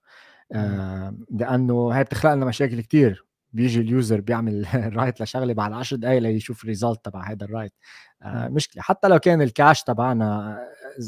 آه 0.51 1.17
لأنه 1.31 1.89
هي 1.89 2.03
بتخلق 2.03 2.33
لنا 2.33 2.45
مشاكل 2.45 2.81
كثير 2.81 3.25
بيجي 3.53 3.81
ال 3.81 3.89
user 3.89 4.21
بيعمل 4.21 4.65
write 4.97 5.21
لشغله 5.21 5.53
بعد 5.53 5.73
10 5.73 5.97
دقائق 5.97 6.19
ليشوف 6.21 6.63
ال 6.63 6.69
result 6.69 7.05
تبع 7.05 7.31
هذا 7.31 7.45
ال 7.45 7.49
write. 7.49 7.73
آه 8.21 8.47
مشكلة. 8.47 8.83
حتى 8.83 9.07
لو 9.07 9.19
كان 9.19 9.41
ال 9.41 9.48
cache 9.48 9.83
تبعنا 9.83 10.59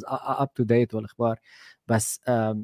up 0.08 0.54
to 0.54 0.64
date 0.64 0.94
والأخبار. 0.96 1.40
بس 1.88 2.22
آه 2.28 2.64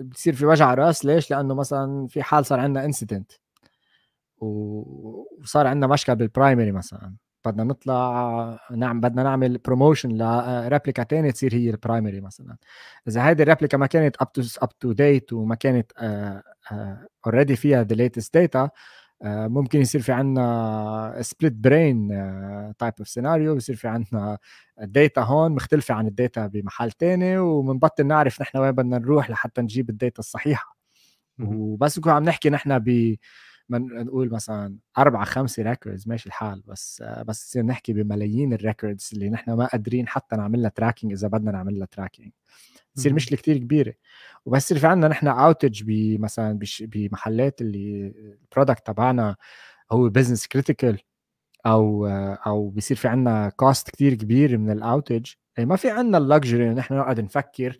بتصير 0.00 0.34
في 0.34 0.46
وجع 0.46 0.74
راس 0.74 1.04
ليش؟ 1.04 1.30
لأنه 1.30 1.54
مثلا 1.54 2.06
في 2.08 2.22
حال 2.22 2.46
صار 2.46 2.60
عندنا 2.60 2.84
incident 2.84 3.32
وصار 4.38 5.66
عندنا 5.66 5.86
مشكلة 5.92 6.14
بال 6.14 6.27
primary 6.27 6.72
مثلا. 6.72 7.14
بدنا 7.44 7.64
نطلع 7.64 8.58
نعم 8.70 9.00
بدنا 9.00 9.22
نعمل 9.22 9.58
promotion 9.58 10.08
ل 10.12 10.24
replica 10.24 11.04
ثانية 11.04 11.30
تصير 11.30 11.54
هي 11.54 11.70
ال 11.70 11.76
primary 11.76 12.20
مثلا. 12.20 12.56
إذا 13.08 13.20
هذه 13.20 13.42
ال 13.42 13.47
replica 13.47 13.78
ما 13.78 13.86
كانت 13.86 14.16
up 14.20 14.32
to 14.32 14.42
up 14.62 14.78
to 14.78 14.92
date 14.92 15.32
وما 15.32 15.54
كانت 15.54 15.92
already 17.26 17.56
فيها 17.56 17.82
the 17.82 17.94
latest 17.94 18.34
data 18.34 18.70
ممكن 19.24 19.80
يصير 19.80 20.00
في 20.00 20.12
عندنا 20.12 21.18
split 21.20 21.52
brain 21.52 22.08
type 22.78 22.94
of 22.98 23.08
scenario 23.08 23.56
بصير 23.56 23.76
في 23.76 23.88
عندنا 23.88 24.38
ال 24.82 24.90
data 24.90 25.20
هون 25.20 25.52
مختلفة 25.52 25.94
عن 25.94 26.06
ال 26.06 26.14
data 26.14 26.46
بمحل 26.46 26.90
ثاني 26.90 27.38
وبنبطل 27.38 28.06
نعرف 28.06 28.40
نحن 28.40 28.58
وين 28.58 28.72
بدنا 28.72 28.98
نروح 28.98 29.30
لحتى 29.30 29.62
نجيب 29.62 29.90
ال 29.90 29.96
data 29.96 30.18
الصحيحة. 30.18 30.76
وبس 31.38 31.98
نكون 31.98 32.12
عم 32.12 32.24
نحكي 32.24 32.50
نحن 32.50 32.78
ب 32.78 33.16
نقول 33.70 34.30
مثلا 34.30 34.78
أربعة 34.98 35.24
خمسة 35.24 35.62
records 35.62 36.08
ماشي 36.08 36.26
الحال 36.26 36.62
بس 36.66 37.04
بس 37.26 37.56
نحكي 37.56 37.92
بملايين 37.92 38.52
ال 38.52 38.59
records 38.59 39.10
اللي 39.12 39.30
نحن 39.30 39.52
ما 39.52 39.66
قادرين 39.66 40.08
حتى 40.08 40.36
نعمل 40.36 40.62
لها 40.62 40.70
tracking 40.70 41.12
إذا 41.12 41.28
بدنا 41.28 41.52
نعمل 41.52 41.78
لها 41.78 41.86
tracking 41.86 42.30
تصير 42.94 43.14
مشكله 43.14 43.38
كثير 43.38 43.58
كبيرة. 43.58 43.94
وبس 44.46 44.64
يصير 44.64 44.78
في 44.78 44.86
عندنا 44.86 45.08
نحن 45.08 45.28
outage 45.28 45.82
بمثلا 45.82 46.58
بمحلات 46.80 47.60
اللي 47.60 48.14
ال 48.42 48.48
product 48.48 48.86
تبعنا 48.86 49.36
هو 49.92 50.08
business 50.08 50.46
critical 50.46 50.98
أو 51.66 52.06
أو 52.46 52.68
بيصير 52.70 52.96
في 52.96 53.08
عندنا 53.08 53.48
cost 53.48 53.90
كثير 53.90 54.14
كبير 54.14 54.58
من 54.58 54.70
ال 54.70 54.79
outage 54.79 55.32
يعني 55.56 55.68
ما 55.70 55.76
في 55.76 55.90
عندنا 55.90 56.18
ال 56.18 56.25
luxury 56.25 56.64
إنه 56.64 56.74
نحن 56.74 56.94
نقعد 56.94 57.20
نفكر 57.20 57.78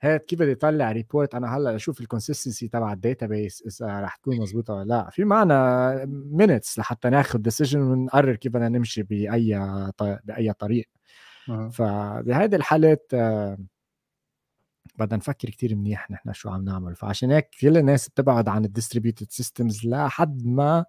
هيك 0.00 0.24
كيف 0.24 0.38
بدي 0.38 0.52
اطلع 0.52 0.92
report 0.92 1.34
أنا 1.34 1.56
هلا 1.56 1.76
أشوف 1.76 2.00
ال 2.00 2.06
consistency 2.06 2.68
تبع 2.68 2.92
ال 2.92 3.26
database 3.26 3.62
إذا 3.66 4.00
رح 4.00 4.16
تكون 4.16 4.40
مزبوطه 4.40 4.74
ولا 4.74 4.84
لأ؟ 4.84 5.10
في 5.10 5.24
معنا 5.24 6.04
minutes 6.08 6.78
لحتى 6.78 7.10
ناخذ 7.10 7.38
decision 7.38 7.80
ونقرر 7.80 8.36
كيف 8.36 8.52
بدنا 8.52 8.68
نمشي 8.68 9.02
بأي 9.02 9.58
بأي 10.24 10.52
طريق. 10.52 10.88
فبهيدي 11.72 12.56
الحالات 12.56 13.06
بدنا 14.98 15.16
نفكر 15.16 15.50
كتير 15.50 15.74
منيح 15.74 16.10
نحن 16.10 16.32
شو 16.32 16.50
عم 16.50 16.64
نعمل. 16.64 16.96
فعشان 16.96 17.30
هيك 17.30 17.48
كل 17.60 17.76
الناس 17.76 18.08
بتبعد 18.08 18.48
عن 18.48 18.64
ال 18.64 18.69
distributed 18.69 19.26
systems 19.30 19.86
لحد 19.86 20.46
ما 20.46 20.84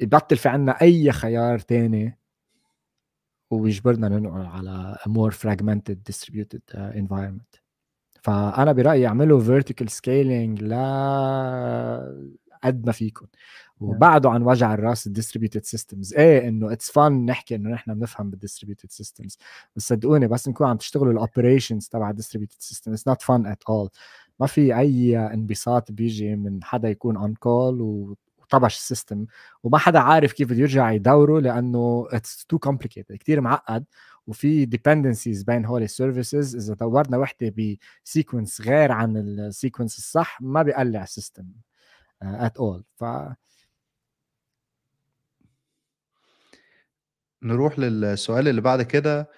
يبطل 0.00 0.36
في 0.36 0.48
عنا 0.48 0.72
أي 0.82 1.12
خيار 1.12 1.58
تاني 1.58 2.18
ويجبرنا 3.62 4.08
ننقل 4.08 4.46
على 4.46 4.96
fragmented 5.30 6.12
distributed 6.12 6.74
uh, 6.74 6.96
environment. 6.96 7.60
فأنا 8.22 8.72
برأيي 8.72 9.02
يعملوا 9.02 9.60
vertical 9.60 9.86
scaling 9.86 10.62
ل 10.62 10.74
قد 12.64 12.86
ما 12.86 12.92
فيكم 12.92 13.26
وبعدوا 13.80 14.30
عن 14.30 14.42
وجع 14.42 14.74
الراس 14.74 15.06
ال 15.06 15.11
distributed 15.11 15.64
systems 15.64 16.14
إيه 16.14 16.48
إنه 16.48 16.72
it's 16.72 16.90
fun 16.90 17.12
نحكي 17.12 17.54
إنه 17.54 17.70
نحن 17.70 17.94
بنفهم 17.94 18.30
بال 18.30 18.39
distributed 18.39 18.90
systems 18.90 19.38
بس 19.76 19.88
صدقوني 19.88 20.28
بس 20.28 20.48
نكون 20.48 20.66
عم 20.66 20.76
تشتغلوا 20.76 21.12
ال 21.12 21.19
operations 21.19 21.88
تبع 21.88 22.10
ال 22.10 22.14
distributed 22.14 22.56
system 22.58 22.92
it's 22.92 23.08
not 23.08 23.22
fun 23.22 23.46
at 23.46 23.62
all 23.68 23.88
ما 24.40 24.46
في 24.46 24.78
أي 24.78 25.18
انبساط 25.18 25.92
بيجي 25.92 26.36
من 26.36 26.64
حدا 26.64 26.88
يكون 26.88 27.16
on 27.16 27.34
call 27.34 28.16
وطبش 28.56 28.76
ال 28.76 28.83
system 28.83 29.26
وما 29.62 29.78
حدا 29.78 29.98
عارف 29.98 30.32
كيف 30.32 30.48
بده 30.50 30.58
يرجع 30.60 30.92
يدوره 30.92 31.40
لأنه 31.40 32.08
it's 32.10 32.46
too 32.46 32.58
complicated 32.58 33.16
كثير 33.16 33.40
معقد. 33.40 33.84
وفي 34.26 34.64
dependencies 34.64 35.42
بين 35.42 35.64
هول 35.64 35.82
ال 35.82 35.90
services 35.90 36.56
إذا 36.56 36.74
دورنا 36.74 37.16
وحدة 37.18 37.54
ب 38.04 38.10
sequence 38.10 38.60
غير 38.60 38.92
عن 38.92 39.16
ال 39.16 39.25
sequence 39.25 39.98
الصح 39.98 40.40
ما 40.42 40.62
بيقلع 40.62 41.02
ال 41.02 41.08
system 41.08 41.46
at 42.22 42.56
all 42.56 42.84
ف 42.96 43.04
نروح 47.42 47.78
للسؤال 47.78 48.48
اللي 48.48 48.60
بعد 48.60 48.82
كده. 48.82 49.30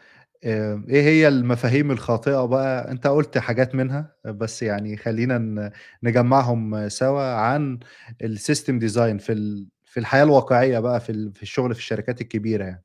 إيه 0.44 1.02
هي 1.02 1.28
المفاهيم 1.28 1.90
الخاطئة 1.90 2.44
بقى؟ 2.44 2.90
أنت 2.90 3.06
قلت 3.06 3.38
حاجات 3.38 3.74
منها 3.74 4.16
بس 4.24 4.62
يعني 4.62 4.96
خلينا 4.96 5.72
نجمعهم 6.02 6.88
سوا 6.88 7.34
عن 7.34 7.78
ال 8.22 8.30
system 8.30 8.78
design 8.78 9.18
في 9.18 9.66
في 9.84 10.00
الحياة 10.00 10.24
الواقعية 10.24 10.78
بقى 10.78 11.00
في 11.00 11.32
في 11.32 11.42
الشغل 11.42 11.74
في 11.74 11.80
الشركات 11.80 12.20
الكبيرة 12.20 12.64
يعني. 12.64 12.84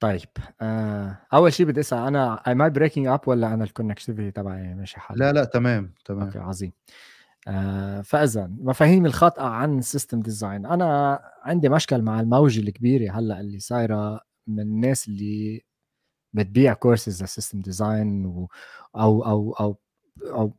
طيب 0.00 0.28
آه، 0.60 1.18
أول 1.32 1.52
شيء 1.52 1.66
بدي 1.66 1.80
أسأل 1.80 1.98
أنا 1.98 2.34
am 2.48 2.70
I 2.70 2.74
breaking 2.74 3.06
up 3.06 3.20
ولا 3.26 3.54
أنا 3.54 3.64
ال 3.64 3.69
connectivity 3.69 4.30
تبعي 4.30 4.74
ماشي 4.74 5.00
حال 5.00 5.18
لا 5.18 5.32
لا 5.32 5.44
تمام 5.44 5.94
تمام. 6.04 6.22
okay 6.26 6.38
عظيم. 6.38 6.72
آه، 7.48 8.00
فاذا 8.00 8.46
مفاهيم 8.58 9.06
الخاطئة 9.06 9.42
عن 9.42 9.78
ال 9.78 9.84
system 9.84 10.20
design 10.20 10.66
أنا 10.66 11.20
عندي 11.42 11.68
مشكل 11.68 12.02
مع 12.02 12.20
الموجه 12.20 12.60
الكبيره 12.60 13.12
هلأ 13.12 13.40
اللي 13.40 13.58
صايرة 13.58 14.20
من 14.46 14.60
الناس 14.60 15.08
اللي 15.08 15.62
بتبيع 16.32 16.74
courses 16.74 17.22
لل 17.22 17.31
system 17.31 17.60
design 17.60 18.26
و... 18.26 18.48
أو 18.96 19.24
أو 19.24 19.52
أو 19.52 19.78
أو 20.24 20.56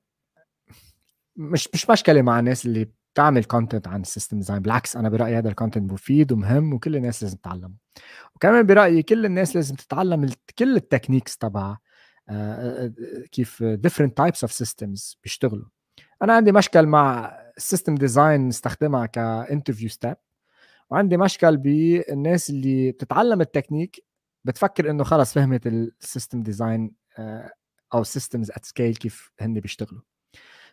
مش 1.36 1.70
مش 1.74 1.90
مشكلة 1.90 2.22
مع 2.22 2.40
الناس 2.40 2.66
اللي 2.66 2.88
بتعمل 3.14 3.44
content 3.44 3.88
عن 3.88 4.02
ال 4.02 4.07
system 4.07 4.38
design 4.38 4.60
بالعكس 4.60 4.98
أنا 4.98 5.10
برأيي 5.10 5.38
هذا 5.38 5.50
ال 5.50 5.55
content 5.55 5.92
مفيد 5.92 6.32
ومهم 6.32 6.74
وكل 6.74 6.96
الناس 6.96 7.24
لازم 7.24 7.38
تتعلمه. 7.38 7.74
وكمان 8.36 8.66
برأيي 8.66 9.04
كل 9.04 9.26
الناس 9.26 9.56
لازم 9.56 9.76
تتعلم 9.76 10.30
كل 10.60 10.76
ال 10.76 10.81
techniques 10.81 11.38
تبع 11.38 11.78
آه، 12.30 12.86
آه، 12.86 12.92
كيف 13.32 13.64
different 13.64 14.12
types 14.22 14.48
of 14.48 14.52
systems 14.52 15.16
بيشتغلوا. 15.24 15.66
أنا 16.22 16.34
عندي 16.34 16.52
مشكل 16.52 16.86
مع 16.86 17.34
ال 17.58 17.63
system 17.63 17.96
design 17.96 18.48
نستخدمها 18.48 19.06
ك 19.06 19.14
interview 19.14 19.90
step 19.90 20.16
وعندي 20.90 21.18
مشكل 21.18 21.58
بالناس 21.58 22.50
اللي 22.50 22.92
بتتعلم 22.92 23.42
التكنيك 23.42 24.04
بتفكر 24.46 24.90
إنه 24.90 25.04
خلص 25.04 25.34
فهمت 25.34 25.68
ال 25.68 25.78
system 25.78 26.44
design 26.44 26.92
آه، 27.20 27.52
أو 27.94 28.04
systems 28.04 28.52
at 28.52 28.66
scale 28.66 28.96
كيف 28.96 29.32
هن 29.40 29.60
بيشتغلوا. 29.60 30.02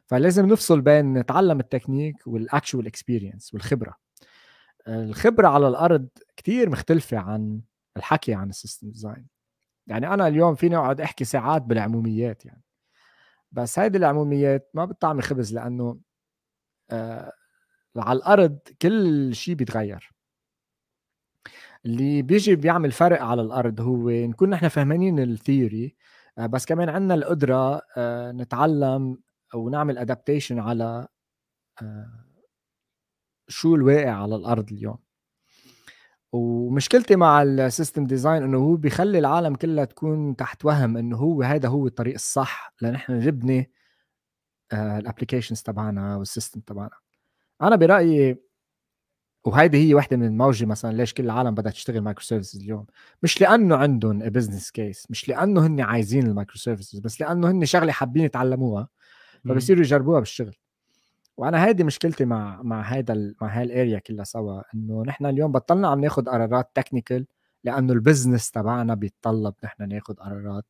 فلازم 0.06 0.46
نفصل 0.46 0.80
بين 0.80 1.14
نتعلم 1.14 1.60
ال 1.60 1.67
technique 1.67 2.26
وال 2.26 2.41
actual 2.41 2.86
experience 2.86 3.54
والخبرة. 3.54 3.96
الخبرة 4.88 5.48
على 5.48 5.68
الأرض 5.68 6.08
كتير 6.36 6.70
مختلفة 6.70 7.18
عن 7.18 7.60
الحكي 7.96 8.34
عن 8.34 8.50
ال 8.50 8.56
system 8.56 8.90
design 8.90 9.26
يعني 9.86 10.14
أنا 10.14 10.28
اليوم 10.28 10.54
فيني 10.54 10.76
أقعد 10.76 11.00
أحكي 11.00 11.24
ساعات 11.24 11.62
بالعموميات 11.62 12.46
يعني. 12.46 12.62
بس 13.52 13.78
هيدي 13.78 13.98
العموميات 13.98 14.70
ما 14.74 14.84
بتطعمي 14.84 15.22
خبز 15.22 15.54
لأنه 15.54 16.00
آه 16.90 17.32
على 17.96 18.16
الأرض 18.18 18.58
كل 18.82 19.34
شيء 19.34 19.54
بيتغير. 19.54 20.12
اللي 21.86 22.22
بيجي 22.22 22.56
بيعمل 22.56 22.92
فرق 22.92 23.22
على 23.22 23.42
الأرض 23.42 23.80
هو 23.80 24.10
نكون 24.10 24.50
نحن 24.50 24.68
فهمانين 24.68 25.18
ال 25.18 25.29
theory 25.29 25.96
آه، 26.38 26.46
بس 26.46 26.66
كمان 26.66 26.88
عندنا 26.88 27.14
القدرة 27.14 27.82
آه، 27.96 28.32
نتعلم 28.32 29.18
أو 29.54 29.68
نعمل 29.68 29.98
adaptation 29.98 30.58
على 30.58 31.08
آه، 31.82 32.24
شو 33.48 33.74
الواقع 33.74 34.10
على 34.10 34.36
الأرض 34.36 34.72
اليوم. 34.72 34.98
ومشكلتي 36.32 37.16
مع 37.16 37.42
ال 37.42 37.51
system 37.51 38.06
design 38.06 38.42
إنه 38.42 38.58
هو 38.58 38.76
بيخلي 38.76 39.18
العالم 39.18 39.54
كلها 39.54 39.84
تكون 39.84 40.36
تحت 40.36 40.64
وهم 40.64 40.96
إنه 40.96 41.16
هو 41.16 41.42
هذا 41.42 41.68
هو 41.68 41.86
الطريق 41.86 42.14
الصح 42.14 42.74
لنحن 42.82 43.12
نبني 43.12 43.72
ال 44.72 44.79
applications 44.79 45.62
تبعنا 45.62 46.16
وال 46.16 46.27
system 46.27 46.60
تبعنا. 46.60 46.90
أنا 47.62 47.76
برأيي 47.76 48.47
وهيدي 49.44 49.88
هي 49.88 49.94
وحدة 49.94 50.16
من 50.16 50.26
الموجه 50.26 50.64
مثلا 50.66 50.96
ليش 50.96 51.14
كل 51.14 51.24
العالم 51.24 51.54
بدها 51.54 51.72
تشتغل 51.72 52.00
microservices 52.00 52.60
اليوم. 52.60 52.86
مش 53.22 53.40
لأنه 53.40 53.76
عندهم 53.76 54.18
business 54.18 54.70
case 54.70 55.06
مش 55.10 55.28
لأنه 55.28 55.66
هن 55.66 55.80
عايزين 55.80 56.26
ال 56.26 56.56
microservices 56.56 56.98
بس 56.98 57.20
لأنه 57.20 57.50
هن 57.50 57.64
شغلة 57.64 57.92
حابين 57.92 58.24
يتعلموها 58.24 58.88
فبصيروا 59.44 59.80
يجربوها 59.82 60.18
بالشغل. 60.20 60.56
وأنا 61.36 61.64
هيدي 61.66 61.84
مشكلتي 61.84 62.24
مع 62.24 62.62
مع 62.62 62.82
هذا 62.82 63.34
مع 63.42 63.48
هاي 63.58 63.62
ال 63.64 63.71
area 63.71 63.98
كلها 63.98 64.24
سوا 64.24 64.62
إنه 64.74 65.02
نحن 65.06 65.26
اليوم 65.26 65.52
بطلنا 65.52 65.88
عم 65.88 66.00
ناخذ 66.00 66.24
قرارات 66.24 66.70
technical 66.74 67.26
لأنه 67.64 67.92
ال 67.92 67.99
business 67.99 68.50
تبعنا 68.50 68.94
بيتطلب 68.94 69.54
نحن 69.64 69.88
ناخذ 69.88 70.14
قرارات 70.14 70.64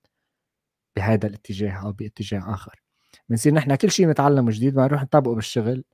بهذا 0.96 1.26
الاتجاه 1.26 1.72
أو 1.72 1.92
باتجاه 1.92 2.54
آخر. 2.54 2.82
بنصير 3.28 3.54
نحن 3.54 3.74
كل 3.74 3.90
شيء 3.90 4.08
نتعلمه 4.08 4.50
جديد 4.50 4.76
ما 4.76 4.84
نروح 4.84 5.02
نطبقه 5.02 5.34
بالشغل 5.34 5.84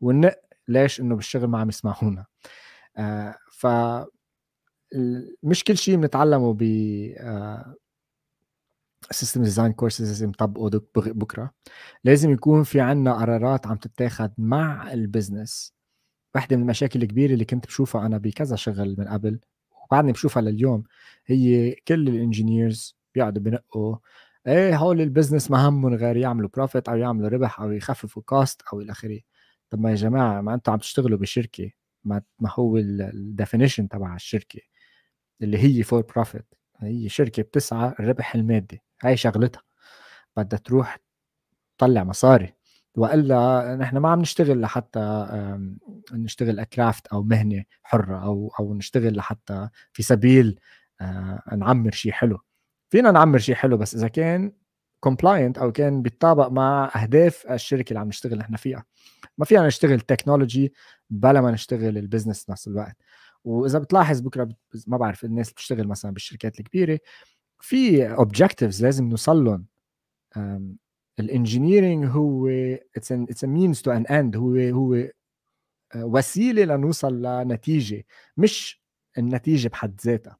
ونق 0.00 0.40
ليش 0.68 1.00
إنه 1.00 1.16
بالشغل 1.16 1.46
ما 1.46 1.58
عم 1.60 1.68
يسمعونا. 1.68 2.26
آه 2.96 3.36
ف 3.52 3.66
مش 5.42 5.64
كل 5.64 5.76
شيء 5.76 5.96
بنتعلمه 5.96 6.54
ب 6.54 6.62
system 9.10 9.42
design 9.42 9.72
courses 9.72 10.08
لازم 10.08 10.28
نطبقه 10.28 10.80
بكرة. 10.96 11.50
لازم 12.04 12.30
يكون 12.30 12.62
في 12.62 12.80
عنا 12.80 13.12
قرارات 13.14 13.66
عم 13.66 13.76
تتاخذ 13.76 14.28
مع 14.38 14.92
ال 14.92 15.01
business 15.01 15.74
واحدة 16.34 16.56
من 16.56 16.62
المشاكل 16.62 17.02
الكبيرة 17.02 17.32
اللي 17.32 17.44
كنت 17.44 17.66
بشوفها 17.66 18.06
أنا 18.06 18.18
بكذا 18.18 18.56
شغل 18.56 18.94
من 18.98 19.08
قبل 19.08 19.40
وبعدني 19.84 20.12
بشوفها 20.12 20.42
لليوم 20.42 20.84
هي 21.26 21.72
كل 21.88 22.08
ال 22.08 22.17
engineers 22.17 22.96
بيقعدوا 23.14 23.42
بنقوا 23.42 23.96
إيه 24.46 24.76
هول 24.76 25.00
ال 25.00 25.06
business 25.06 25.50
ما 25.50 25.68
همهم 25.68 25.94
غير 25.94 26.16
يعملوا 26.16 26.48
profit 26.54 26.88
أو 26.88 26.96
يعملوا 26.96 27.28
ربح 27.28 27.60
أو 27.60 27.72
يخففوا 27.72 28.22
cost 28.26 28.62
أو 28.72 28.80
إلى 28.80 28.92
آخره. 28.92 29.20
طب 29.72 29.80
ما 29.80 29.90
يا 29.90 29.94
جماعة 29.94 30.40
ما 30.40 30.54
أنتم 30.54 30.72
عم 30.72 30.78
تشتغلوا 30.78 31.18
بشركة 31.18 31.70
ما 32.04 32.22
ما 32.40 32.50
هو 32.54 32.76
ال 32.76 32.86
definition 32.86 33.88
تبع 33.88 34.14
الشركة 34.14 34.60
اللي 35.42 35.58
هي 35.58 35.82
for 35.82 36.02
profit 36.02 36.54
هي 36.78 37.08
شركة 37.08 37.42
بتسعى 37.42 37.94
الربح 38.00 38.34
المادي 38.34 38.82
هاي 39.02 39.16
شغلتها. 39.16 39.62
بدها 40.36 40.58
تروح 40.58 40.98
تطلع 41.78 42.04
مصاري 42.04 42.54
وإلا 42.96 43.76
نحن 43.80 43.98
ما 43.98 44.10
عم 44.10 44.20
نشتغل 44.20 44.60
لحتى 44.60 45.26
نشتغل 46.12 46.64
craft 46.64 47.06
أو 47.06 47.22
مهنة 47.22 47.64
حرة 47.82 48.24
أو 48.24 48.52
أو 48.60 48.74
نشتغل 48.74 49.16
لحتى 49.16 49.68
في 49.92 50.02
سبيل 50.02 50.60
آه، 51.00 51.42
نعمر 51.56 51.90
شيء 51.92 52.12
حلو. 52.12 52.38
فينا 52.90 53.10
نعمر 53.10 53.38
شيء 53.38 53.54
حلو 53.54 53.76
بس 53.76 53.94
إذا 53.94 54.08
كان 54.08 54.52
compliant 55.02 55.58
أو 55.58 55.72
كان 55.72 56.02
بيتطابق 56.02 56.48
مع 56.48 56.90
أهداف 56.96 57.46
الشركة 57.50 57.88
اللي 57.88 58.00
عم 58.00 58.08
نشتغل 58.08 58.38
نحن 58.38 58.56
فيها. 58.56 58.84
ما 59.38 59.44
فينا 59.44 59.66
نشتغل 59.66 60.00
technology 60.00 60.72
بلا 61.10 61.40
ما 61.40 61.50
نشتغل 61.50 61.98
ال 61.98 62.04
business 62.04 62.50
نفس 62.50 62.68
الوقت. 62.68 62.96
وإذا 63.44 63.78
بتلاحظ 63.78 64.20
بكرة 64.20 64.48
ما 64.86 64.96
بعرف 64.96 65.24
الناس 65.24 65.46
اللي 65.46 65.54
بتشتغل 65.54 65.88
مثلا 65.88 66.10
بالشركات 66.10 66.60
الكبيرة 66.60 66.98
في 67.60 68.06
objectives 68.06 68.84
لازم 68.84 69.08
نوصل 69.08 69.44
لهم. 69.44 69.66
ال 71.20 71.27
engineering 71.27 72.04
هو 72.06 72.48
it's 72.96 73.12
it's 73.12 73.44
means 73.44 73.82
to 73.82 73.90
an 73.90 74.06
end 74.06 74.36
هو 74.36 74.56
هو 74.56 74.94
آه، 75.94 76.04
وسيلة 76.04 76.64
لنوصل 76.64 77.22
لنتيجة 77.22 78.04
مش 78.36 78.82
النتيجة 79.18 79.68
بحد 79.68 80.00
ذاتها. 80.04 80.38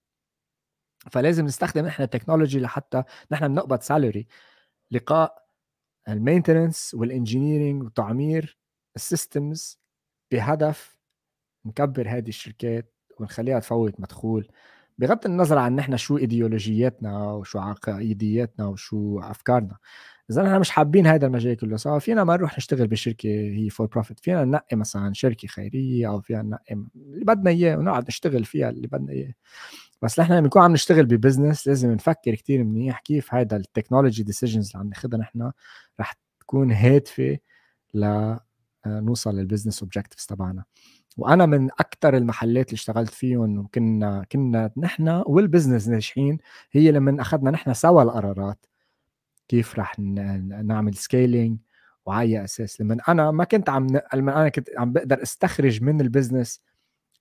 فلازم 1.13 1.45
نستخدم 1.45 1.87
إحنا 1.87 2.05
التكنولوجي 2.05 2.61
لحتى 2.61 3.03
نحن 3.33 3.49
بنقبض 3.49 3.81
salary 3.81 4.27
لقاء 4.93 5.43
ال 6.09 6.16
maintenance 6.16 6.95
وال 6.95 7.08
engineering 7.08 7.83
وتعمير 7.82 8.59
ال 8.97 9.07
systems 9.07 9.81
بهدف 10.32 10.98
نكبر 11.66 12.09
هذه 12.09 12.28
الشركات 12.28 12.94
ونخليها 13.20 13.60
تفوت 13.60 14.01
مدخول 14.01 14.48
بغض 14.98 15.27
النظر 15.27 15.59
عن 15.59 15.77
نحن 15.77 15.97
شو 15.97 16.19
إيديولوجياتنا 16.19 17.32
وشو 17.32 17.59
عقائدياتنا 17.59 18.66
وشو 18.66 19.20
أفكارنا. 19.20 19.77
إذا 20.31 20.43
نحن 20.43 20.60
مش 20.60 20.70
حابين 20.70 21.06
هذا 21.06 21.27
المجال 21.27 21.56
كله 21.56 21.77
سوا 21.77 21.98
فينا 21.98 22.24
ما 22.24 22.36
نروح 22.36 22.59
نشتغل 22.59 22.86
بشركة 22.86 23.28
هي 23.28 23.70
for 23.70 23.87
profit 23.87 24.20
فينا 24.20 24.44
ننقي 24.44 24.77
مثلا 24.77 25.12
شركة 25.12 25.48
خيرية 25.48 26.09
أو 26.09 26.20
فينا 26.20 26.43
ننقي 26.43 26.74
اللي 26.97 27.24
بدنا 27.24 27.51
إياه 27.51 27.77
ونقعد 27.77 28.09
نشتغل 28.09 28.44
فيها 28.44 28.70
اللي 28.70 28.86
بدنا 28.86 29.12
إياه. 29.12 29.35
بس 30.03 30.20
نحن 30.20 30.33
لما 30.33 30.47
نكون 30.47 30.62
عم 30.62 30.73
نشتغل 30.73 31.07
ب 31.07 31.13
business 31.13 31.69
لازم 31.69 31.93
نفكر 31.93 32.35
كتير 32.35 32.65
منيح 32.65 33.01
كيف 33.01 33.35
هذا 33.35 33.57
ال 33.57 33.62
technology 33.62 34.23
decisions 34.23 34.66
اللي 34.66 34.81
عم 34.81 34.89
ناخذها 34.89 35.19
نحن 35.19 35.53
رح 36.01 36.15
تكون 36.41 36.73
هادفة 36.73 37.39
لنوصل 37.95 39.37
لل 39.37 39.46
business 39.46 39.83
objectives 39.83 40.27
تبعنا. 40.27 40.65
وأنا 41.16 41.47
من 41.47 41.70
أكثر 41.70 42.16
المحلات 42.16 42.66
اللي 42.66 42.74
اشتغلت 42.74 43.11
فيهم 43.11 43.59
وكنا 43.59 44.24
كنا 44.33 44.70
نحن 44.77 45.23
وال 45.27 45.39
business 45.39 45.89
ناجحين 45.89 46.39
هي 46.73 46.91
لما 46.93 47.23
أخذنا 47.23 47.51
نحن 47.51 47.74
سوا 47.74 48.03
القرارات 48.03 48.66
كيف 49.49 49.79
رح 49.79 49.99
نعمل 49.99 50.95
scaling 50.95 51.59
وعلى 52.07 52.45
أساس. 52.45 52.81
لما 52.81 52.99
أنا 53.09 53.31
ما 53.31 53.45
كنت 53.45 53.69
عم 53.69 53.87
لما 54.15 54.41
أنا 54.41 54.49
كنت 54.49 54.69
عم 54.79 54.93
بقدر 54.93 55.23
استخرج 55.23 55.83
من 55.83 56.01
ال 56.01 56.07
business 56.07 56.62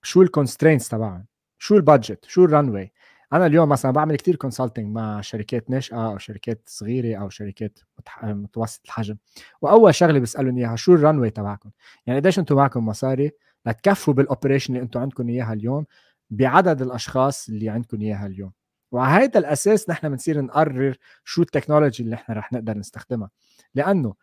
شو 0.02 0.22
ال 0.22 0.28
constraints 0.28 0.88
تبعهم. 0.88 1.31
شو 1.62 1.76
ال 1.76 1.82
budget؟ 1.82 2.24
شو 2.24 2.44
ال 2.44 2.51
runway 2.51 2.92
أنا 3.32 3.46
اليوم 3.46 3.68
مثلا 3.68 3.90
بعمل 3.90 4.16
كتير 4.16 4.36
consulting 4.36 4.94
مع 4.94 5.20
شركات 5.20 5.70
ناشئة 5.70 6.06
أو 6.06 6.18
شركات 6.18 6.62
صغيرة 6.66 7.20
أو 7.20 7.28
شركات 7.28 7.78
متوسط 8.22 8.80
الحجم. 8.84 9.16
وأول 9.62 9.94
شغلة 9.94 10.18
بسالهم 10.18 10.58
إياها 10.58 10.76
شو 10.76 10.94
ال 10.94 10.99
runway 10.99 11.30
تبعكم؟ 11.30 11.70
يعني 12.06 12.20
قديش 12.20 12.38
أنتم 12.38 12.56
معكم 12.56 12.86
مصاري 12.86 13.30
لتكفوا 13.66 14.14
بال 14.14 14.25
operation 14.25 14.74
اللي 14.74 14.84
أنتم 14.84 15.00
عندكم 15.00 15.28
إياها 15.28 15.52
اليوم 15.52 15.86
بعدد 16.30 16.82
الأشخاص 16.82 17.48
اللي 17.48 17.68
عندكم 17.68 18.00
إياها 18.00 18.26
اليوم؟ 18.26 18.52
وعلى 18.92 19.24
هذا 19.24 19.38
الأساس 19.38 19.90
نحن 19.90 20.08
بنصير 20.08 20.40
نقرر 20.40 20.96
شو 21.24 21.42
ال 21.42 21.48
technology 21.48 22.02
اللي 22.02 22.14
نحن 22.14 22.32
رح 22.32 22.52
نقدر 22.52 22.78
نستخدمها. 22.78 23.30
لأنه 23.74 24.14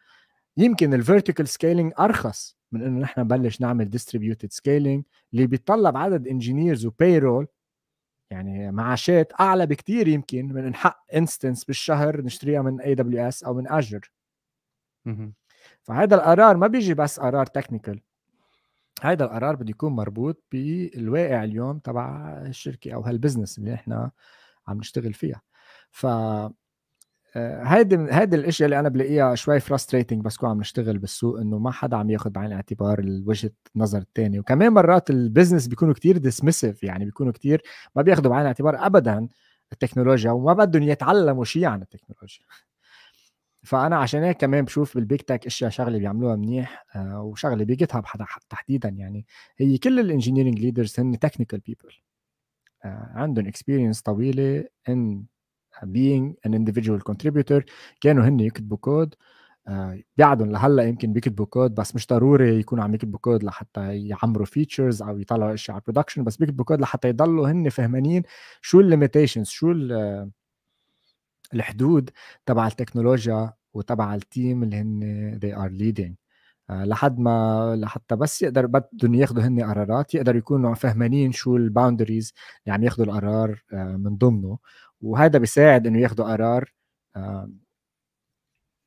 يمكن 0.59 0.93
ال 0.93 0.99
vertical 0.99 1.47
scaling 1.47 1.93
أرخص 1.99 2.57
من 2.71 2.81
إنه 2.81 2.99
نحن 2.99 3.21
نبلش 3.21 3.61
نعمل 3.61 3.89
distributed 3.89 4.51
scaling 4.51 5.03
اللي 5.33 5.47
بيتطلب 5.47 5.97
عدد 5.97 6.27
engineers 6.27 6.85
و 6.85 6.93
payroll 6.93 7.47
يعني 8.31 8.71
معاشات 8.71 9.33
أعلى 9.39 9.65
بكثير 9.65 10.07
يمكن 10.07 10.53
من 10.53 10.65
حق 10.69 11.05
instance 11.15 11.63
بالشهر 11.63 12.21
نشتريها 12.21 12.61
من 12.61 12.81
AWS 12.81 13.43
أو 13.43 13.53
من 13.53 13.67
Azure 13.71 14.11
فهذا 15.81 16.15
القرار 16.15 16.57
ما 16.57 16.67
بيجي 16.67 16.93
بس 16.93 17.19
قرار 17.19 17.45
technical 17.45 18.01
هذا 19.01 19.25
القرار 19.25 19.55
بده 19.55 19.69
يكون 19.69 19.91
مربوط 19.93 20.43
بالواقع 20.51 21.43
اليوم 21.43 21.79
تبع 21.79 22.33
الشركة 22.45 22.93
أو 22.93 23.01
هالبزنس 23.01 23.57
اللي 23.59 23.73
إحنا 23.73 24.11
عم 24.67 24.77
نشتغل 24.77 25.13
فيها. 25.13 25.41
ف 25.91 26.05
هيدي 27.37 27.97
هيدي 28.11 28.35
الإشياء 28.35 28.65
اللي 28.65 28.79
أنا 28.79 28.89
بلاقيها 28.89 29.35
شوي 29.35 29.59
frustrating 29.59 30.23
بس 30.23 30.37
كون 30.37 30.49
عم 30.49 30.59
نشتغل 30.59 30.97
بالسوق 30.97 31.39
إنه 31.39 31.59
ما 31.59 31.71
حدا 31.71 31.97
عم 31.97 32.09
ياخذ 32.09 32.29
بعين 32.29 32.47
الاعتبار 32.47 33.05
وجهه 33.25 33.51
النظر 33.75 33.99
الثاني 33.99 34.39
وكمان 34.39 34.73
مرات 34.73 35.09
ال 35.09 35.16
business 35.16 35.67
بيكونوا 35.67 35.93
كتير 35.93 36.17
dismissive 36.17 36.83
يعني 36.83 37.05
بيكونوا 37.05 37.31
كتير 37.31 37.61
ما 37.95 38.01
بياخذوا 38.01 38.29
بعين 38.29 38.41
الاعتبار 38.41 38.85
ابدا 38.85 39.27
التكنولوجيا 39.73 40.31
وما 40.31 40.53
بدهم 40.53 40.83
يتعلموا 40.83 41.45
شيء 41.45 41.65
عن 41.65 41.81
التكنولوجيا. 41.81 42.45
فأنا 43.63 43.97
عشان 43.97 44.23
هيك 44.23 44.37
كمان 44.37 44.65
بشوف 44.65 44.95
بال 44.95 45.06
big 45.06 45.21
tech 45.21 45.45
إشياء 45.45 45.69
شغلة 45.69 45.97
بيعملوها 45.97 46.35
منيح 46.35 46.85
آه، 46.95 47.21
وشغلة 47.21 47.63
ب 47.65 47.95
GitHub 47.95 48.05
تحديدا 48.49 48.89
يعني 48.89 49.25
هي 49.57 49.77
كل 49.77 49.99
ال 49.99 50.04
engineering 50.04 50.59
leaders 50.59 50.99
هن 50.99 51.19
technical 51.19 51.59
people 51.59 51.93
آه، 52.85 53.11
عندهم 53.15 53.47
experience 53.47 54.01
طويلة 54.01 54.65
in 54.89 55.23
being 55.85 56.33
an 56.47 56.53
individual 56.53 56.99
contributor. 57.11 57.63
كانوا 58.01 58.23
هن 58.27 58.39
يكتبوا 58.39 58.77
كود. 58.77 59.15
آه، 59.67 59.99
بعدهم 60.17 60.51
لهلأ 60.51 60.83
يمكن 60.83 61.13
بيكتبوا 61.13 61.45
كود 61.45 61.75
بس 61.75 61.95
مش 61.95 62.07
ضروري 62.07 62.59
يكونوا 62.59 62.83
عم 62.83 62.93
يكتبوا 62.95 63.19
كود 63.19 63.43
لحتى 63.43 64.07
يعمروا 64.07 64.45
features 64.45 65.01
أو 65.01 65.17
يطلعوا 65.17 65.53
اشياء 65.53 65.75
على 65.75 65.81
ال 65.81 65.85
production 65.85 66.23
بس 66.23 66.37
بيكتبوا 66.37 66.65
كود 66.65 66.81
لحتى 66.81 67.09
يضلوا 67.09 67.51
هن 67.51 67.69
فهمانين 67.69 68.23
شو 68.61 68.79
ال 68.79 68.85
limitations 68.85 69.47
شو 69.47 69.71
الحدود 71.53 72.09
تبع 72.45 72.67
التكنولوجيا 72.67 73.53
وتبع 73.73 74.15
ال 74.15 74.25
team 74.25 74.63
اللي 74.63 74.75
هن 74.75 75.39
they 75.43 75.57
are 75.57 75.71
leading. 75.81 76.29
آه، 76.69 76.85
لحد 76.85 77.19
ما 77.19 77.75
لحتى 77.75 78.15
بس 78.15 78.41
يقدر 78.41 78.65
بدهم 78.65 79.15
ياخذوا 79.15 79.43
هن 79.43 79.63
قرارات 79.63 80.15
يقدروا 80.15 80.37
يكونوا 80.37 80.73
فهمانين 80.75 81.31
شو 81.31 81.57
ال 81.57 81.64
boundaries 81.64 82.33
اللي 82.63 82.73
عم 82.73 82.83
ياخذوا 82.83 83.05
القرار 83.05 83.63
آه، 83.73 83.97
من 83.97 84.17
ضمنه. 84.17 84.57
وهذا 85.01 85.39
بيساعد 85.39 85.87
إنه 85.87 85.99
ياخذوا 85.99 86.31
قرار 86.31 86.73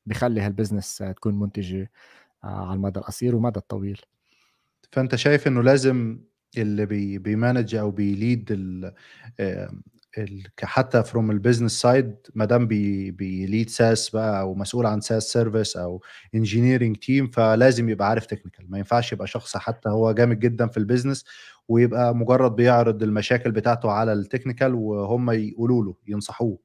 بخلي 0.05 0.41
هالبزنس 0.41 0.97
تكون 0.97 1.39
منتجة 1.39 1.91
على 2.43 2.73
المدى 2.73 2.99
القصير 2.99 3.35
والمدى 3.35 3.59
الطويل. 3.59 4.01
فأنت 4.91 5.15
شايف 5.15 5.47
إنه 5.47 5.63
لازم 5.63 6.19
اللي 6.57 6.85
بي 6.85 7.17
بي 7.17 7.32
manage 7.32 7.75
أو 7.75 7.91
بي 7.91 8.11
lead 8.11 8.51
حتى 10.63 11.03
from 11.03 11.31
ال 11.31 11.37
business 11.37 11.81
side 11.81 12.15
ما 12.35 12.45
دام 12.45 12.67
بي 12.67 13.11
بي 13.11 13.30
lead 13.30 13.69
SaaS 13.69 14.09
بقى 14.09 14.41
أو 14.41 14.55
مسؤول 14.55 14.85
عن 14.85 15.01
SaaS 15.01 15.23
service 15.23 15.77
أو 15.77 16.03
engineering 16.35 16.95
team 16.97 17.27
فلازم 17.27 17.89
يبقى 17.89 18.09
عارف 18.09 18.25
technical 18.25 18.71
ما 18.71 18.77
ينفعش 18.77 19.13
يبقى 19.13 19.27
شخص 19.27 19.57
حتى 19.57 19.89
هو 19.89 20.11
جامد 20.11 20.39
جدا 20.39 20.67
في 20.67 20.77
ال 20.77 20.82
business 20.82 21.25
ويبقى 21.67 22.15
مجرد 22.15 22.55
بيعرض 22.55 23.03
المشاكل 23.03 23.51
بتاعته 23.51 23.91
على 23.91 24.13
التكنيكال 24.13 24.75
وهم 24.75 25.31
يقولوا 25.31 25.83
له 25.83 25.95
ينصحوه. 26.07 26.57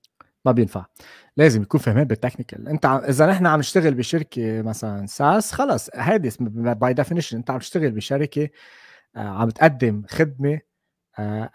ما 0.44 0.52
بينفع. 0.52 0.86
لازم 1.36 1.62
يكون 1.62 1.80
فهمان 1.80 2.04
بال 2.04 2.16
technical 2.16 2.68
انت 2.68 2.86
إذا 2.86 3.26
نحن 3.26 3.46
عم 3.46 3.58
نشتغل 3.58 3.94
بشركة 3.94 4.62
مثلا 4.62 5.06
SaaS 5.06 5.52
خلص 5.52 5.90
هيدي 5.94 6.30
by 6.40 6.94
definition 6.94 7.36
انت 7.36 7.50
عم 7.50 7.58
تشتغل 7.58 7.90
بشركة 7.90 8.48
آه، 9.16 9.18
عم 9.18 9.50
تقدم 9.50 10.02
خدمة 10.08 10.60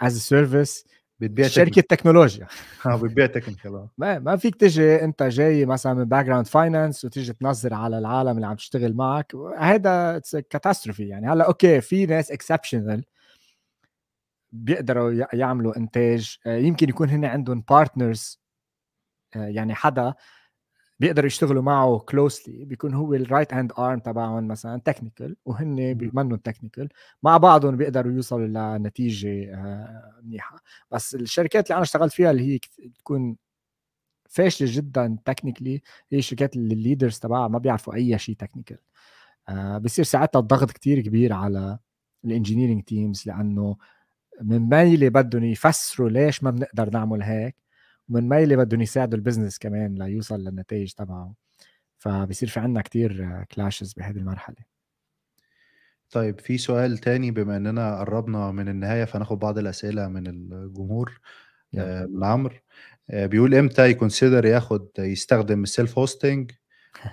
as 0.02 0.18
a 0.18 0.26
service 0.26 0.86
بتبيع 1.20 1.48
شركة 1.48 1.82
تكنولوجيا. 1.82 2.48
آه 2.86 2.96
بتبيع 2.96 3.26
technical 3.26 3.76
آه. 3.76 3.90
ما 3.98 4.20
ما 4.20 4.36
فيك 4.36 4.56
تجي 4.56 5.04
انت 5.04 5.24
جاي 5.24 5.66
مثلا 5.66 5.94
من 5.94 6.04
background 6.04 6.48
finance 6.48 7.06
وتيجي 7.06 7.34
تنظر 7.34 7.74
على 7.74 7.98
العالم 7.98 8.36
اللي 8.36 8.48
عم 8.48 8.56
تشتغل 8.56 8.94
معك. 8.94 9.36
هذا 9.58 10.22
catastrophe 10.50 11.08
يعني 11.08 11.28
هلأ 11.28 11.48
okay 11.48 11.82
في 11.82 12.06
ناس 12.06 12.32
exceptional 12.32 13.04
بيقدروا 14.52 15.26
يعملوا 15.34 15.78
إنتاج. 15.78 16.38
آه، 16.48 16.58
يمكن 16.58 16.90
يكون 16.90 17.10
هن 17.10 17.26
عندهم 17.26 17.64
partners 17.70 18.44
يعني 19.36 19.76
حدا 19.76 20.14
بيقدروا 21.00 21.28
يشتغلوا 21.28 21.62
معه 21.64 22.00
closely 22.00 22.66
بيكون 22.66 22.94
هو 22.94 23.14
ال 23.14 23.20
right 23.20 23.54
hand 23.54 23.72
arm 23.80 24.00
تبعهم 24.00 24.48
مثلا 24.48 24.82
technical 24.86 25.36
وهن 25.46 25.98
منهم 26.14 26.36
technical 26.36 26.90
مع 27.24 27.38
بعضهم 27.38 27.78
بيقدروا 27.78 28.12
يوصلوا 28.14 28.78
لنتيجة 28.78 29.54
آه، 29.56 30.22
منيحة. 30.24 30.58
بس 30.92 31.16
الشركات 31.16 31.66
اللي 31.68 31.76
أنا 31.76 31.84
اشتغلت 31.84 32.14
فيها 32.14 32.32
اللي 32.32 32.54
هي 32.54 32.60
تكون 33.00 33.38
فاشلة 34.30 34.68
جدا 34.72 35.18
technically 35.26 35.82
هي 36.12 36.18
الشركات 36.20 36.56
اللي 36.56 36.74
ال 36.74 36.79
leaders 36.79 37.20
تبعها 37.20 37.48
ما 37.48 37.60
بيعرفوا 37.60 37.94
أي 37.96 38.20
شيء 38.20 38.36
technical 38.36 38.78
آه 39.50 39.78
بصير 39.78 40.06
ساعتها 40.06 40.40
الضغط 40.40 40.72
كتير 40.72 41.02
كبير 41.02 41.34
على 41.34 41.80
ال 42.26 42.30
engineering 42.30 42.84
teams 42.84 43.24
لأنه 43.28 43.78
من 44.42 44.70
ميلة 44.70 45.10
بدهم 45.10 45.44
يفسروا 45.44 46.10
ليش 46.10 46.44
ما 46.44 46.52
بنقدر 46.52 46.90
نعمل 46.90 47.24
هيك. 47.24 47.56
ومن 48.14 48.30
ميلة 48.30 48.56
بدهم 48.56 48.82
يساعدوا 48.82 49.18
ال 49.18 49.22
business 49.22 49.58
كمان 49.58 49.96
ليوصل 49.96 50.40
للنتائج 50.40 50.92
تبعه 50.92 51.34
فبصير 51.98 52.50
في 52.50 52.60
عندنا 52.60 52.82
كتير 52.82 53.44
clashes 53.52 53.94
بهذه 53.94 54.18
المرحلة. 54.18 54.56
طيب 56.12 56.40
في 56.40 56.58
سؤال 56.58 56.98
تاني 56.98 57.32
بما 57.32 57.58
إننا 57.58 58.00
قربنا 58.00 58.52
من 58.52 58.70
النهاية 58.70 59.06
فناخد 59.06 59.40
بعض 59.40 59.58
الأسئلة 59.58 60.08
من 60.08 60.28
الجمهور 60.28 61.20
آه 61.76 62.06
من 62.06 62.24
عمرو. 62.24 62.56
آه 63.10 63.26
بيقول 63.26 63.56
إمتى 63.56 63.90
ي 63.90 63.96
consider 63.96 64.46
ياخد 64.46 64.88
يستخدم 65.00 65.64
ال 65.64 65.71
self 65.71 66.00
hosting 66.00 66.52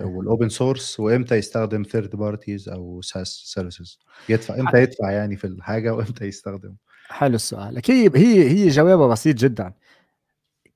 وال 0.00 0.16
open 0.16 0.48
source 0.48 1.00
وإمتى 1.00 1.34
يستخدم 1.34 1.82
third 1.82 2.16
parties 2.16 2.68
أو 2.68 3.00
SaaS 3.02 3.28
services 3.28 3.98
يدفع 4.28 4.60
إمتى 4.60 4.82
يدفع 4.82 5.10
يعني 5.10 5.36
في 5.36 5.46
الحاجة 5.46 5.94
وإمتى 5.94 6.24
يستخدم؟ 6.24 6.74
حلو 7.08 7.34
السؤال. 7.34 7.80
هي 7.88 8.10
هي 8.14 8.50
هي 8.50 8.68
جوابها 8.68 9.06
بسيط 9.06 9.36
جدا. 9.36 9.72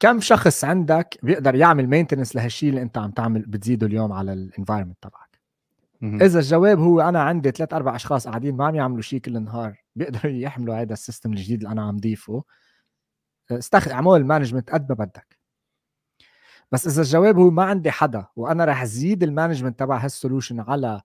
كم 0.01 0.21
شخص 0.21 0.65
عندك 0.65 1.19
بيقدر 1.23 1.55
يعمل 1.55 1.87
maintenance 1.87 2.37
لهالشيء 2.37 2.69
اللي 2.69 2.83
انت 2.83 2.99
عم 2.99 3.11
تعمل 3.11 3.43
بتزيده 3.47 3.87
اليوم 3.87 4.13
على 4.13 4.33
ال 4.33 4.38
environment 4.38 4.97
تبعك؟ 5.03 5.41
إذا 6.03 6.39
الجواب 6.39 6.79
هو 6.79 7.01
أنا 7.01 7.23
عندي 7.23 7.51
ثلاث 7.51 7.75
أربع 7.75 7.97
أشخاص 7.97 8.29
قاعدين 8.29 8.57
ما 8.57 8.67
عم 8.67 8.75
يعملوا 8.75 9.03
شيء 9.03 9.21
كل 9.21 9.37
النهار 9.37 9.83
بيقدروا 9.97 10.33
يحملوا 10.33 10.81
هذا 10.81 10.93
السيستم 10.93 11.33
الجديد 11.33 11.63
اللي 11.63 11.73
أنا 11.73 11.83
عم 11.83 11.97
ضيفه. 11.97 12.45
استخدم 13.51 13.95
اعمل 13.95 14.17
ال 14.17 14.22
management 14.22 14.71
قد 14.71 14.89
ما 14.89 15.05
بدك. 15.05 15.39
بس 16.73 16.87
إذا 16.87 17.03
الجواب 17.03 17.39
هو 17.39 17.51
ما 17.51 17.65
عندي 17.65 17.91
حدا 17.91 18.27
وأنا 18.37 18.65
راح 18.65 18.85
زيد 18.85 19.23
ال 19.23 19.28
management 19.28 19.79
تبع 19.79 19.97
هال 19.97 20.09
solution 20.09 20.61
على 20.61 21.01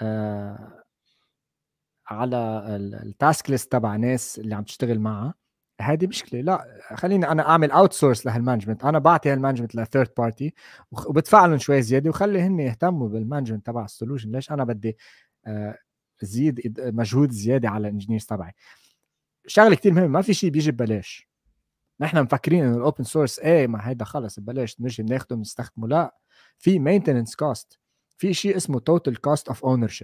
آه 0.00 0.84
على 2.06 2.36
ال 3.02 3.12
task 3.12 3.50
list 3.50 3.72
تبع 3.72 3.96
ناس 3.96 4.38
اللي 4.38 4.54
عم 4.54 4.64
تشتغل 4.64 4.98
معها 4.98 5.34
هذه 5.80 6.06
مشكلة. 6.06 6.40
لا 6.40 6.80
خليني 6.94 7.28
أنا 7.28 7.48
أعمل 7.48 7.70
outsource 7.70 7.92
لهال 7.92 8.26
management 8.26 8.84
أنا 8.84 8.98
بعطي 8.98 9.32
هال 9.32 9.39
management 9.39 9.74
ل 9.74 9.80
third 9.80 10.10
party 10.18 10.54
وبدفع 10.90 11.46
لهم 11.46 11.58
شوي 11.58 11.82
زيادة 11.82 12.10
وخلي 12.10 12.40
هن 12.40 12.60
يهتموا 12.60 13.08
بال 13.08 13.18
management 13.18 13.66
تبع 13.66 13.84
ال 13.84 13.89
solution 13.89 14.32
ليش؟ 14.32 14.52
أنا 14.52 14.64
بدي 14.64 14.96
آه، 15.46 15.78
زيد 16.22 16.74
مجهود 16.78 17.30
زيادة 17.30 17.68
على 17.68 17.88
ال 17.88 17.92
engineers 17.92 18.24
تبعي. 18.24 18.52
شغلة 19.46 19.74
كثير 19.74 19.92
مهمة 19.92 20.06
ما 20.06 20.22
في 20.22 20.34
شيء 20.34 20.50
بيجي 20.50 20.70
ببلاش. 20.72 21.28
نحن 22.00 22.22
مفكرين 22.22 22.64
إنه 22.64 22.76
ال 22.76 22.82
open 22.82 23.04
source 23.04 23.38
إيه 23.38 23.66
ما 23.66 23.88
هيدا 23.88 24.04
خلص 24.04 24.40
ببلاش. 24.40 24.80
نجي 24.80 25.02
بناخده 25.02 25.36
بنستخدمه. 25.36 25.88
لا 25.88 26.16
في 26.58 26.78
maintenance 26.78 27.36
cost 27.36 27.78
في 28.16 28.34
شيء 28.34 28.56
اسمه 28.56 28.80
total 28.80 29.20
cost 29.20 29.48
of 29.48 29.64
owner 29.64 29.98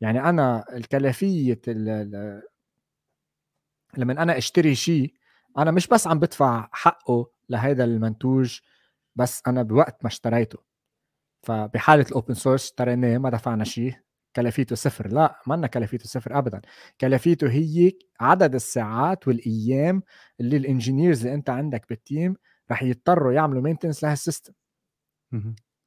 يعني 0.00 0.28
أنا 0.28 0.64
الكلفية 0.76 1.60
لما 3.98 4.22
أنا 4.22 4.38
أشتري 4.38 4.74
شيء 4.74 5.14
أنا 5.58 5.70
مش 5.70 5.86
بس 5.88 6.06
عم 6.06 6.18
بدفع 6.18 6.68
حقه 6.72 7.30
لهذا 7.48 7.84
المنتوج 7.84 8.60
بس 9.16 9.42
أنا 9.46 9.62
بوقت 9.62 9.98
ما 10.02 10.08
اشتريته. 10.08 10.58
فبحالة 11.42 12.06
ال 12.08 12.13
open 12.13 12.34
source 12.34 12.64
اشتريناه 12.64 13.18
ما 13.18 13.30
دفعنا 13.30 13.64
شيء 13.64 13.94
كلفيته 14.36 14.76
صفر. 14.76 15.08
لا 15.08 15.40
ما 15.46 15.66
كلفيته 15.66 16.04
صفر 16.04 16.38
ابدا. 16.38 16.60
كلفيته 17.00 17.50
هي 17.50 17.92
عدد 18.20 18.54
الساعات 18.54 19.28
والأيام 19.28 20.02
اللي 20.40 20.56
ال 20.56 20.63
engineers 20.63 21.26
اللي 21.26 21.34
أنت 21.34 21.50
عندك 21.50 21.88
بال 21.88 22.04
team 22.04 22.36
رح 22.70 22.82
يضطروا 22.82 23.32
يعملوا 23.32 23.62
maintenance 23.62 24.04
لهال 24.04 24.20
system 24.20 24.52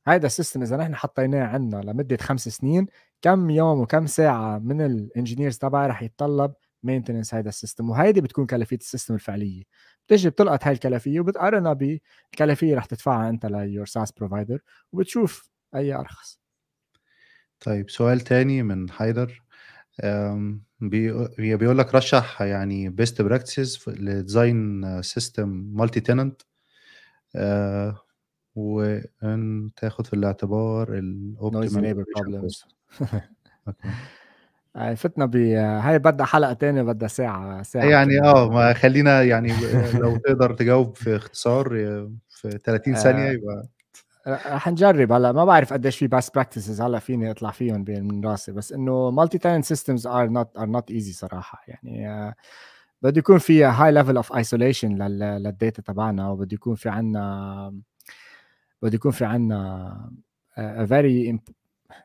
هيدا 0.07 0.27
ال 0.27 0.32
system 0.32 0.61
إذا 0.61 0.77
نحن 0.77 0.95
حطيناه 0.95 1.47
عندنا 1.47 1.81
لمدة 1.81 2.17
خمس 2.17 2.49
سنين 2.49 2.87
كم 3.21 3.49
يوم 3.49 3.79
وكم 3.81 4.05
ساعة 4.05 4.59
من 4.59 4.81
ال 4.81 4.89
engineers 4.89 5.57
تبعي 5.57 5.87
رح 5.87 6.01
يتطلب 6.01 6.53
maintenance 6.83 7.33
هذا 7.33 7.49
ال 7.49 7.55
system 7.55 7.89
وهيدي 7.89 8.21
بتكون 8.21 8.45
كلفية 8.45 8.77
ال 8.77 8.82
system 8.82 9.13
الفعلية. 9.13 9.63
بتجي 10.07 10.29
بتلقط 10.29 10.63
هاي 10.63 10.73
الكلفية 10.73 11.19
وبتقارنها 11.19 11.73
بالكلفيه 11.73 12.75
رح 12.75 12.85
تدفعها 12.85 13.29
أنت 13.29 13.45
ل 13.45 13.53
your 13.53 13.85
SaaS 13.85 14.11
provider 14.11 14.59
وبتشوف 14.91 15.49
أي 15.75 15.93
أرخص. 15.93 16.39
طيب 17.59 17.89
سؤال 17.89 18.19
تاني 18.19 18.63
من 18.63 18.89
حيدر. 18.89 19.43
بيقول 21.39 21.77
لك 21.77 21.95
رشح 21.95 22.41
يعني 22.41 22.89
best 22.89 23.21
practices 23.21 23.83
ل 23.87 25.01
design 25.01 25.49
system 25.73 25.99
multi-tenant 25.99 26.41
وإن 28.55 29.69
تاخد 29.75 30.07
في 30.07 30.13
الاعتبار 30.13 30.93
ال 30.93 31.07
optimal 31.07 32.05
problems 32.15 32.65
فتنا 34.95 35.25
ب 35.25 35.35
هاي 35.35 35.99
بدها 35.99 36.25
حلقة 36.25 36.53
تانية 36.53 36.81
بدها 36.81 37.07
ساعة 37.07 37.63
ساعة 37.63 37.85
يعني 37.85 38.21
آه 38.21 38.49
ما 38.49 38.73
خلينا 38.73 39.23
يعني 39.23 39.53
لو 39.93 40.17
تقدر 40.17 40.53
تجاوب 40.53 40.95
في 40.95 41.15
اختصار 41.15 41.69
في 42.29 42.59
30 42.63 42.95
ثانية 42.95 43.29
آه، 43.29 43.31
يبقى 43.31 43.63
حنجرب 44.59 45.11
هلأ. 45.11 45.31
ما 45.31 45.45
بعرف 45.45 45.73
قديش 45.73 45.97
في 45.97 46.07
best 46.07 46.35
practices 46.35 46.81
هلأ 46.81 46.99
فيني 46.99 47.31
أطلع 47.31 47.51
فيهم 47.51 47.85
من 47.87 48.25
راسي. 48.25 48.51
بس 48.51 48.71
إنه 48.71 49.11
multi-tenant 49.11 49.65
systems 49.65 50.07
are 50.07 50.29
not 50.29 50.57
are 50.57 50.65
not 50.65 50.91
easy 50.91 51.13
صراحة. 51.13 51.63
يعني 51.67 52.09
آه، 52.09 52.33
بده 53.01 53.19
يكون 53.19 53.37
في 53.37 53.63
high 53.63 53.91
level 53.91 54.15
of 54.15 54.33
isolation 54.33 54.95
لل 55.03 55.29
data 55.29 55.81
تبعنا 55.81 56.29
وبده 56.29 56.53
يكون 56.53 56.75
في 56.75 56.89
عنا 56.89 57.73
بده 58.81 58.95
يكون 58.95 59.11
في 59.11 59.25
عنا 59.25 60.11
very 60.87 61.39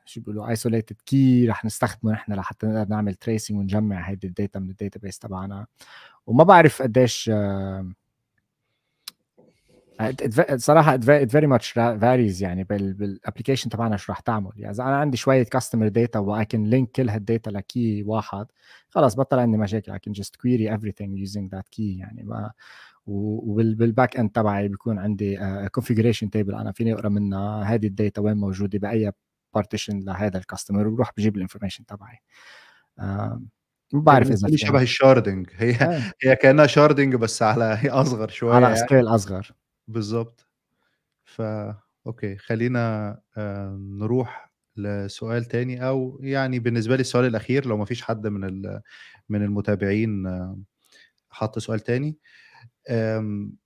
شو 0.05 0.21
بيقولوا 0.21 0.49
isolated 0.49 0.97
key 1.07 1.49
رح 1.49 1.65
نستخدمه 1.65 2.13
نحن 2.13 2.33
لحتى 2.33 2.67
نقدر 2.67 2.91
نعمل 2.91 3.15
tracing 3.15 3.59
ونجمع 3.59 4.09
هيدي 4.09 4.27
ال 4.27 4.33
data 4.33 4.59
من 4.61 4.71
ال 4.71 5.01
database 5.01 5.19
تبعنا. 5.19 5.67
وما 6.27 6.45
بعرف 6.45 6.83
قديش 6.83 7.31
صراحة 10.57 10.95
it 10.95 11.31
very 11.31 11.47
much 11.47 11.71
varies 11.71 12.43
يعني 12.43 12.65
بال 12.65 12.81
application 12.81 13.71
تبعنا 13.71 13.97
شو 13.97 14.13
رح 14.13 14.21
تعمل. 14.21 14.51
يعني 14.57 14.71
إذا 14.75 14.83
أنا 14.83 14.97
عندي 14.97 15.17
شوية 15.17 15.43
customer 15.43 15.89
data 15.89 16.19
و 16.19 16.45
I 16.45 16.51
can 16.51 16.71
link 16.71 16.91
كل 16.91 17.09
هال 17.09 17.23
data 17.23 17.51
ل 17.51 17.64
key 17.64 18.03
واحد 18.03 18.47
خلص 18.89 19.15
بطل 19.15 19.39
عندي 19.39 19.59
مشاكل. 19.59 19.93
I 19.93 19.99
can 19.99 20.13
just 20.13 20.37
query 20.37 20.77
everything 20.77 21.29
using 21.29 21.49
that 21.57 21.67
key 21.77 21.99
يعني 21.99 22.23
ما 22.23 22.53
وبال 23.07 24.17
backend 24.17 24.31
تبعي 24.31 24.69
بيكون 24.69 24.99
عندي 24.99 25.39
configuration 25.73 26.31
table 26.31 26.55
أنا 26.55 26.73
فيني 26.73 26.95
أقرأ 26.95 27.09
منها 27.09 27.63
هذه 27.63 27.87
ال 27.87 27.94
data 27.94 28.21
وين 28.21 28.37
موجودة 28.37 28.79
بأي 28.79 29.13
partition 29.55 30.01
لهذا 30.01 30.39
ال 30.39 30.44
customer 30.44 30.87
وبروح 30.89 31.11
بجيب 31.17 31.37
ال 31.37 31.41
information 31.41 31.87
تبعي. 31.87 32.19
آه 33.01 33.43
ما 33.95 34.01
بعرف 34.03 34.31
إذا 34.31 34.57
شبه 34.57 34.83
ال 34.83 34.90
sharding 34.90 35.51
هي 35.57 35.73
آه. 35.77 36.13
هي 36.23 36.37
كأنها 36.37 36.67
sharding 36.67 37.15
بس 37.17 37.43
على 37.43 37.79
هي 37.81 37.91
أصغر 38.03 38.29
شوية 38.29 38.55
على 38.55 38.77
scale 38.77 38.99
يعني. 38.99 39.09
أصغر. 39.17 39.53
بالظبط. 39.89 40.49
ف 41.25 41.43
okay 42.07 42.37
خلينا 42.39 43.11
آه 43.39 43.79
نروح 43.81 44.53
لسؤال 44.77 45.45
تاني 45.45 45.89
أو 45.89 46.21
يعني 46.23 46.59
بالنسبة 46.61 46.97
لي 46.97 47.01
السؤال 47.01 47.27
الأخير 47.27 47.67
لو 47.67 47.77
ما 47.77 47.85
فيش 47.85 48.03
حد 48.03 48.27
من 48.27 48.63
من 49.29 49.43
المتابعين 49.45 50.27
آه 50.27 50.59
حط 51.31 51.59
سؤال 51.59 51.81
تاني. 51.81 52.19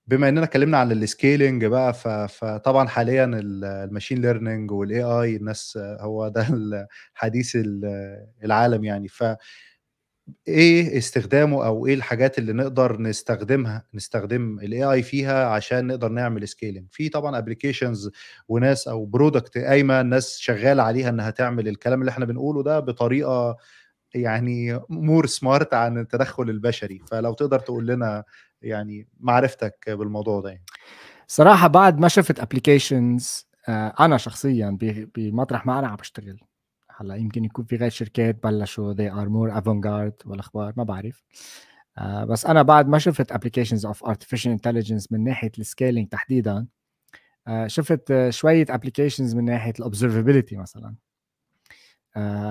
بما 0.07 0.29
إننا 0.29 0.45
اتكلمنا 0.45 0.79
عن 0.79 0.93
ال 0.93 1.02
scaling 1.02 1.65
بقى 1.65 1.95
فطبعا 2.29 2.89
حاليا 2.89 3.31
ال 3.35 3.45
machine 3.45 4.19
learning 4.23 4.71
وال 4.71 5.03
AI 5.03 5.37
الناس 5.37 5.79
هو 5.83 6.29
ده 6.29 6.47
الحديث 7.15 7.59
العالم 8.45 8.85
يعني. 8.85 9.09
ف 9.09 9.25
إيه 10.49 10.99
استخدامه 10.99 11.67
أو 11.67 11.87
إيه 11.87 11.95
الحاجات 11.95 12.39
اللي 12.39 12.53
نقدر 12.53 13.01
نستخدمها 13.03 13.87
نستخدم 13.95 14.59
ال 14.59 14.85
AI 14.85 15.03
فيها 15.03 15.47
عشان 15.47 15.87
نقدر 15.87 16.09
نعمل 16.09 16.49
scaling 16.49 16.87
في 16.93 17.09
طبعا 17.09 17.39
applications 17.39 18.11
وناس 18.49 18.89
أو 18.89 19.05
product 19.07 19.59
قايمة 19.59 20.01
الناس 20.01 20.39
شغالة 20.39 20.83
عليها 20.83 21.09
إنها 21.09 21.31
تعمل 21.31 21.69
الكلام 21.69 22.01
اللي 22.01 22.11
إحنا 22.11 22.25
بنقوله 22.25 22.63
ده 22.63 22.81
بطريقة 22.81 23.57
يعني 24.15 24.81
more 24.89 25.27
smart 25.27 25.75
عن 25.75 25.99
التدخل 25.99 26.51
البشري. 26.51 27.01
فلو 27.11 27.33
تقدر 27.35 27.59
تقول 27.59 27.87
لنا 27.87 28.25
يعني 28.63 29.09
معرفتك 29.21 29.85
بالموضوع 29.91 30.41
ده 30.41 30.49
يعني. 30.51 30.65
صراحة 31.27 31.69
بعد 31.69 31.99
ما 31.99 32.09
شفت 32.09 32.41
applications 32.41 33.49
آه، 33.69 33.95
أنا 34.01 34.17
شخصيا 34.17 34.79
بمطرح 35.15 35.67
ما 35.67 35.79
أنا 35.79 35.89
عم 35.89 35.97
بشتغل. 35.97 36.41
هلأ 36.97 37.17
يمكن 37.17 37.45
يكون 37.45 37.65
في 37.65 37.77
غير 37.77 37.91
شركات 37.91 38.43
بلشوا 38.43 38.95
they 38.95 39.13
are 39.13 39.29
more 39.29 39.57
avant-garde 39.61 40.27
والأخبار 40.27 40.73
ما 40.77 40.85
بعرف. 40.85 41.23
آه 41.99 42.25
بس 42.25 42.47
أنا 42.47 42.63
بعد 42.63 42.89
ما 42.89 42.99
شفت 42.99 43.33
applications 43.33 43.91
of 43.91 44.09
artificial 44.11 44.57
intelligence 44.59 45.07
من 45.11 45.25
ناحية 45.25 45.53
ال 45.59 45.65
scaling 45.65 46.09
تحديدا 46.09 46.67
آه 47.49 47.67
شفت 47.67 48.29
شوية 48.31 48.65
applications 48.67 49.35
من 49.35 49.45
ناحية 49.45 49.73
ال 49.73 49.78
observability 49.78 50.53
مثلا. 50.53 50.95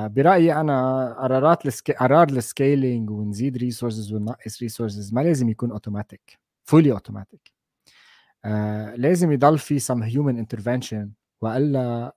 برأيي 0.07 0.53
أنا 0.53 1.07
قرارات. 1.21 1.91
قرار 1.91 2.29
ال 2.29 2.39
scaling 2.39 3.09
ونزيد 3.09 3.57
resources 3.57 4.13
وننقص 4.13 4.61
resources 4.61 5.13
ما 5.13 5.21
لازم 5.21 5.49
يكون 5.49 5.71
automatic 5.71 6.39
fully 6.63 6.91
automatic 6.91 7.51
لازم 8.95 9.31
يضل 9.31 9.57
في 9.57 9.79
some 9.79 10.03
human 10.13 10.45
intervention 10.45 11.07
وإلا 11.41 12.15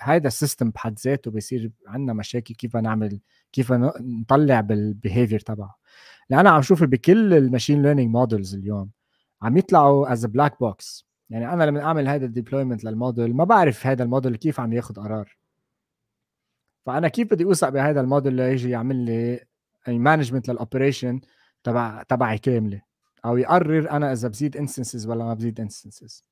هذا 0.00 0.26
ال 0.26 0.32
system 0.32 0.70
بحد 0.70 0.98
ذاته 0.98 1.30
بيصير 1.30 1.70
عندنا 1.86 2.12
مشاكل 2.12 2.54
كيف 2.54 2.76
نعمل 2.76 3.20
كيف 3.52 3.72
نطلع 4.00 4.60
بال 4.60 4.76
behavior 4.76 5.40
تبعه. 5.40 5.76
لأن 6.30 6.40
أنا 6.40 6.50
عم 6.50 6.62
شوف 6.62 6.84
بكل 6.84 7.34
ال 7.34 7.40
machine 7.40 7.82
learning 7.82 8.10
models 8.10 8.54
اليوم 8.54 8.90
عم 9.42 9.56
يطلعوا 9.56 10.12
as 10.12 10.26
black 10.26 10.60
box 10.60 11.06
يعني 11.30 11.52
أنا 11.52 11.64
لما 11.64 11.82
أعمل 11.82 12.08
هذا 12.08 12.26
ال 12.26 12.31
deployment 12.31 12.84
لل 12.84 12.99
model 12.99 13.36
ما 13.36 13.44
بعرف 13.44 13.86
هذا 13.86 14.02
الموديل 14.02 14.36
كيف 14.36 14.60
عم 14.60 14.72
ياخذ 14.72 14.94
قرار. 14.94 15.39
فأنا 16.86 17.08
كيف 17.08 17.30
بدي 17.30 17.44
أوثق 17.44 17.68
بهذا 17.68 18.00
الموديل 18.00 18.32
ليجي 18.32 18.70
يعمل 18.70 18.96
لي 18.96 19.40
management 19.88 20.48
لل 20.48 20.61
operation 20.61 21.20
تبع 21.64 22.02
تبعي 22.02 22.38
كاملة؟ 22.38 22.82
أو 23.24 23.36
يقرر 23.36 23.90
أنا 23.90 24.12
إذا 24.12 24.28
بزيد 24.28 24.56
instances 24.56 25.06
ولا 25.06 25.24
ما 25.24 25.34
بزيد 25.34 25.60
instances 25.60 26.24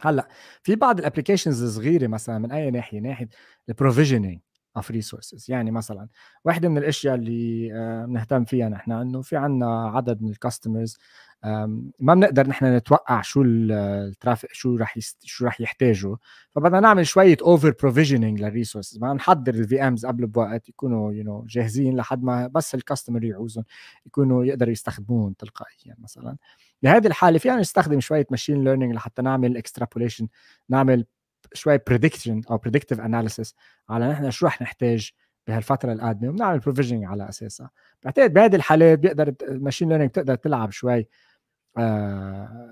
هلأ 0.00 0.28
في 0.62 0.74
بعض 0.76 0.98
ال 0.98 1.03
applications 1.03 1.62
الصغيرة 1.62 2.06
مثلا 2.06 2.38
من 2.38 2.52
أي 2.52 2.70
ناحية؟ 2.70 3.00
ناحية 3.00 3.28
ال 3.68 3.74
provisioning 3.74 4.40
of 4.76 4.90
resources 4.90 5.50
يعني 5.50 5.70
مثلا 5.70 6.08
واحدة 6.44 6.68
من 6.68 6.78
الأشياء 6.78 7.14
اللي 7.14 7.72
آه، 7.74 8.06
بنهتم 8.06 8.44
فيها 8.44 8.68
نحن 8.68 8.92
إنه 8.92 9.22
في 9.22 9.36
عندنا 9.36 9.88
عدد 9.88 10.22
من 10.22 10.30
ال 10.30 10.37
customers 10.37 10.98
ما 11.42 12.14
بنقدر 12.14 12.46
نحن 12.48 12.76
نتوقع 12.76 13.22
شو 13.22 13.42
ال 13.42 13.56
traffic 13.56 14.52
شو 14.52 14.78
يست... 14.96 15.24
شو 15.24 15.46
رح 15.46 15.60
يحتاجوا 15.60 16.16
فبدنا 16.50 16.80
نعمل 16.80 17.06
شوية 17.06 17.36
over 17.42 17.74
provisioning 17.80 18.40
لل 18.40 18.50
resources 18.50 18.96
بدنا 18.96 19.12
نحضر 19.12 19.54
ال 19.54 19.82
VMs 19.82 20.06
قبل 20.06 20.26
بوقت 20.26 20.68
يكونوا 20.68 21.12
يو 21.12 21.22
you 21.22 21.26
know 21.26 21.46
جاهزين 21.52 21.96
لحد 21.96 22.22
ما 22.22 22.46
بس 22.46 22.74
ال 22.74 22.80
customer 22.80 23.24
يعوزهم 23.24 23.64
يكونوا 24.06 24.44
يقدروا 24.44 24.72
يستخدموهم 24.72 25.32
تلقائيا 25.32 25.96
مثلا. 25.98 26.36
بهذه 26.82 27.06
الحالة 27.06 27.38
فينا 27.38 27.56
نستخدم 27.56 28.00
شوية 28.00 28.26
machine 28.30 28.64
learning 28.64 28.94
لحتى 28.94 29.22
نعمل 29.22 29.56
extrapolation 29.56 30.28
نعمل 30.68 31.06
شوية 31.54 31.82
prediction 31.86 32.40
أو 32.50 32.56
predictive 32.58 33.00
analysis 33.00 33.54
على 33.88 34.08
نحن 34.08 34.30
شو 34.30 34.46
رح 34.46 34.62
نحتاج 34.62 35.12
بهالفترة 35.46 35.92
القادمة. 35.92 36.28
وبنعمل 36.28 36.58
provisioning 36.58 37.04
على 37.04 37.28
أساسها. 37.28 37.70
بعتقد 38.04 38.32
بهذه 38.32 38.56
الحالات 38.56 38.98
بيقدر 38.98 39.34
ال 39.42 39.48
machine 39.48 39.88
learning 39.88 40.10
تقدر 40.10 40.34
تلعب 40.34 40.70
شوي 40.70 41.06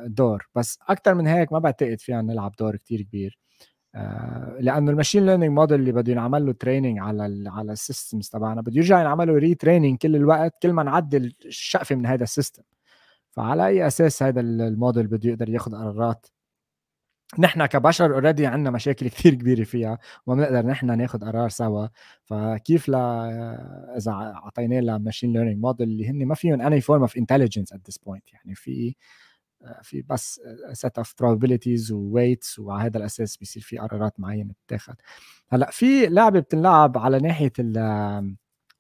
دور. 0.07 0.49
بس 0.55 0.79
أكثر 0.89 1.15
من 1.15 1.27
هيك 1.27 1.53
ما 1.53 1.59
بعتقد 1.59 2.01
فينا 2.01 2.23
نلعب 2.23 2.53
دور 2.59 2.77
كتير 2.77 3.03
كبير. 3.03 3.39
آه، 3.95 4.57
لأنه 4.61 4.91
ال 4.91 4.95
machine 4.95 5.27
learning 5.27 5.53
model 5.53 5.81
اللي 5.81 5.93
بده 5.93 6.13
ينعمل 6.13 6.47
له 6.47 6.53
training 6.53 6.99
على 6.99 7.27
ال 7.27 7.49
على 7.49 7.73
ال 7.73 7.80
systems 7.80 8.29
تبعنا 8.29 8.61
بده 8.61 8.73
يرجع 8.77 9.01
ينعمل 9.01 9.29
له 9.29 9.35
retraining 9.35 9.99
كل 9.99 10.17
الوقت 10.17 10.63
كل 10.63 10.73
ما 10.73 10.83
نعدل 10.83 11.35
الشقفة 11.47 11.97
من 11.97 12.07
هذا 12.07 12.23
ال 12.25 12.30
system 12.30 12.63
فعلى 13.31 13.67
أي 13.67 13.87
أساس 13.87 14.23
هذا 14.23 14.41
الموديل 14.41 15.07
بده 15.07 15.31
يقدر 15.31 15.49
ياخذ 15.49 15.75
قرارات 15.77 16.27
نحن 17.39 17.67
كبشر 17.67 18.15
already 18.15 18.47
عندنا 18.47 18.71
مشاكل 18.71 19.09
كثير 19.15 19.35
كبيرة 19.35 19.65
فيها 19.65 19.99
وما 20.27 20.37
بنقدر 20.37 20.67
نحن 20.67 20.99
ناخذ 20.99 21.25
قرار 21.25 21.49
سوا. 21.49 21.87
فكيف 22.25 22.89
لا 22.89 23.29
إذا 23.97 24.13
اعطينا 24.13 24.81
لها 24.81 24.99
machine 24.99 25.33
learning 25.33 25.63
model 25.63 25.89
اللي 25.89 26.11
هن 26.11 26.27
ما 26.27 26.35
فيهم 26.35 26.61
any 26.61 26.81
form 26.81 27.01
of 27.01 27.17
intelligence 27.17 27.73
at 27.73 27.89
this 27.89 27.99
point 27.99 28.33
يعني 28.33 28.55
في 28.55 28.95
في 29.83 30.03
بس 30.03 30.41
set 30.73 31.03
of 31.03 31.07
probabilities 31.07 31.91
و 31.91 31.99
weights 31.99 32.59
وعلى 32.59 32.85
هذا 32.85 32.99
الأساس 32.99 33.37
بيصير 33.37 33.63
في 33.63 33.79
قرارات 33.79 34.21
معينة 34.21 34.55
تتاخذ 34.67 34.95
هلأ 35.49 35.71
في 35.71 36.07
لعبة 36.07 36.41
بتنلعب 36.41 36.99
على 36.99 37.19
ناحية 37.19 37.53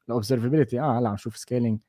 ال 0.09 0.14
observability 0.14 0.81
آه 0.81 0.99
هلأ 0.99 1.09
عم 1.09 1.15
نشوف 1.15 1.37
scaling 1.36 1.81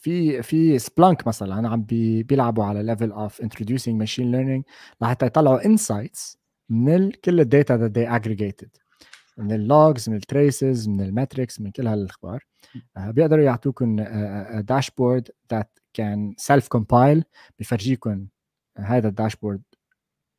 في 0.00 0.42
في 0.42 0.78
Splunk 0.78 1.26
مثلا 1.26 1.68
عم 1.68 1.82
بي 1.82 2.22
بيلعبوا 2.22 2.64
على 2.64 2.82
level 2.82 3.12
of 3.12 3.40
introducing 3.40 3.98
machine 3.98 4.32
learning 4.32 4.64
لحتى 5.00 5.26
يطلعوا 5.26 5.66
insights 5.66 6.38
من 6.68 7.10
كل 7.10 7.40
ال 7.40 7.50
data 7.50 7.88
that 7.88 7.92
they 7.92 8.20
aggregated. 8.20 8.80
من 9.38 9.52
ال 9.52 9.63
logs 9.63 10.08
من 10.08 10.16
ال 10.16 10.26
traces 10.26 10.88
من 10.88 11.00
ال 11.00 11.07
metrics 11.07 11.60
من 11.60 11.70
كل 11.70 11.86
هالأخبار. 11.86 12.46
آه، 12.96 13.10
بيقدروا 13.10 13.44
يعطوكم 13.44 13.96
dashboard 14.60 15.28
that 15.52 15.78
can 15.94 16.34
self 16.38 16.68
compile 16.68 17.24
بفرجيكم 17.58 18.26
هذا 18.78 19.08
ال 19.08 19.13
dashboard 19.13 19.62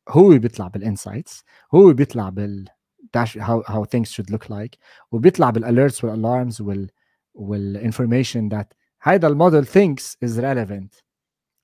هو 0.08 0.38
بيطلع 0.38 0.68
بال 0.68 0.83
insights 0.83 1.44
هو 1.74 1.92
بيطلع 1.92 2.28
بال 2.28 2.68
dash 3.16 3.38
how 3.38 3.62
how 3.72 3.84
things 3.84 4.10
should 4.10 4.30
look 4.30 4.48
like 4.50 4.78
وبيطلع 5.12 5.50
بال 5.50 6.04
alerts 6.04 6.60
وال 6.60 6.90
alarms 7.34 7.67
وال 7.67 7.77
وال 7.77 7.88
information 7.88 8.48
that 8.48 8.74
هيدا 9.02 9.28
ال 9.28 9.34
model 9.34 9.66
thinks 9.66 10.18
is 10.24 10.40
relevant 10.40 10.94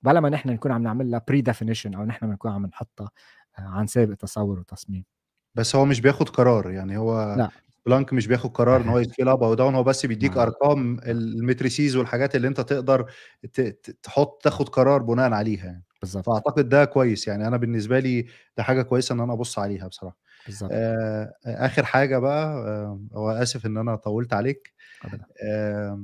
بلا 0.01 0.19
ما 0.19 0.29
نحن 0.29 0.49
نكون 0.49 0.71
عم 0.71 0.83
نعمل 0.83 1.11
لها 1.11 1.21
pre-definition 1.27 1.95
أو 1.95 2.05
نحن 2.05 2.27
بنكون 2.27 2.51
عم 2.51 2.65
نحطها 2.65 3.09
آه، 3.59 3.61
عن 3.61 3.87
سابق 3.87 4.13
تصور 4.13 4.59
وتصميم. 4.59 5.05
بس 5.55 5.75
هو 5.75 5.85
مش 5.85 6.01
بياخد 6.01 6.29
قرار 6.29 6.71
يعني 6.71 6.97
هو 6.97 7.35
لا. 7.37 7.49
Splunk 7.85 8.13
مش 8.13 8.27
بياخد 8.27 8.49
قرار 8.49 8.81
إن 8.81 8.89
هو 8.89 8.99
ي 8.99 9.04
scale 9.04 9.29
up 9.29 9.43
أو 9.43 9.53
down 9.53 9.75
هو 9.75 9.83
بس 9.83 10.05
بيديك 10.05 10.31
نعم. 10.31 10.39
أرقام 10.39 10.99
ال 11.05 11.16
metrics 11.16 11.95
والحاجات 11.95 12.35
اللي 12.35 12.47
أنت 12.47 12.61
تقدر 12.61 13.11
تحط 14.03 14.43
تاخد 14.43 14.69
قرار 14.69 15.01
بناء 15.01 15.31
عليها 15.33 15.65
يعني. 15.65 15.83
بالظبط 16.01 16.25
فأعتقد 16.25 16.69
ده 16.69 16.85
كويس 16.85 17.27
يعني. 17.27 17.47
أنا 17.47 17.57
بالنسبة 17.57 17.99
لي 17.99 18.25
ده 18.57 18.63
حاجة 18.63 18.81
كويسة 18.81 19.13
إن 19.15 19.19
أنا 19.19 19.33
أبص 19.33 19.59
عليها 19.59 19.87
بصراحة. 19.87 20.17
بالظبط 20.45 20.71
آه 20.73 21.33
آخر 21.45 21.85
حاجة 21.85 22.17
بقى 22.17 22.45
آه 22.45 23.01
هو 23.13 23.31
آسف 23.31 23.65
إن 23.65 23.77
أنا 23.77 23.95
طولت 23.95 24.33
عليك. 24.33 24.73
آه 25.43 26.03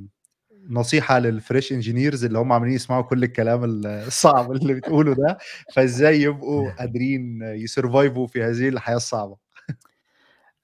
نصيحة 0.69 1.19
لل 1.19 1.34
fresh 1.34 1.71
engineers 1.71 2.25
اللي 2.25 2.39
هم 2.39 2.51
عاملين 2.53 2.73
يسمعوا 2.73 3.01
كل 3.03 3.23
الكلام 3.23 3.63
الصعب 3.85 4.51
اللي 4.51 4.73
بتقوله 4.73 5.13
ده. 5.15 5.37
فازاي 5.73 6.21
يبقوا 6.21 6.71
قادرين 6.79 7.41
ي 7.43 7.53
survive 7.53 8.18
وا 8.18 8.27
في 8.27 8.43
هذه 8.43 8.69
الحياة 8.69 8.95
الصعبة؟ 8.95 9.37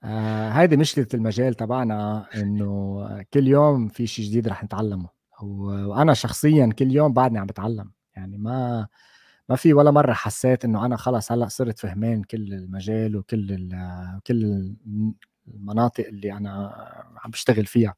آه 0.03 0.49
هيدي 0.49 0.77
مشكلة 0.77 1.07
المجال 1.13 1.53
تبعنا 1.53 2.25
إنه 2.35 3.23
كل 3.33 3.47
يوم 3.47 3.87
في 3.87 4.07
شيء 4.07 4.25
جديد 4.25 4.47
رح 4.47 4.63
نتعلمه. 4.63 5.09
وأنا 5.41 6.13
شخصيا 6.13 6.69
كل 6.79 6.91
يوم 6.91 7.13
بعدني 7.13 7.39
عم 7.39 7.45
بتعلم. 7.45 7.91
يعني 8.15 8.37
ما 8.37 8.87
ما 9.49 9.55
في 9.55 9.73
ولا 9.73 9.91
مرة 9.91 10.13
حسيت 10.13 10.65
إنه 10.65 10.85
أنا 10.85 10.97
خلص 10.97 11.31
هلأ 11.31 11.47
صرت 11.47 11.79
فهمان 11.79 12.23
كل 12.23 12.53
المجال 12.53 13.15
وكل 13.17 13.69
كل 14.27 14.73
المناطق 15.55 16.05
اللي 16.07 16.33
أنا 16.33 16.73
عم 17.25 17.31
بشتغل 17.31 17.65
فيها. 17.65 17.95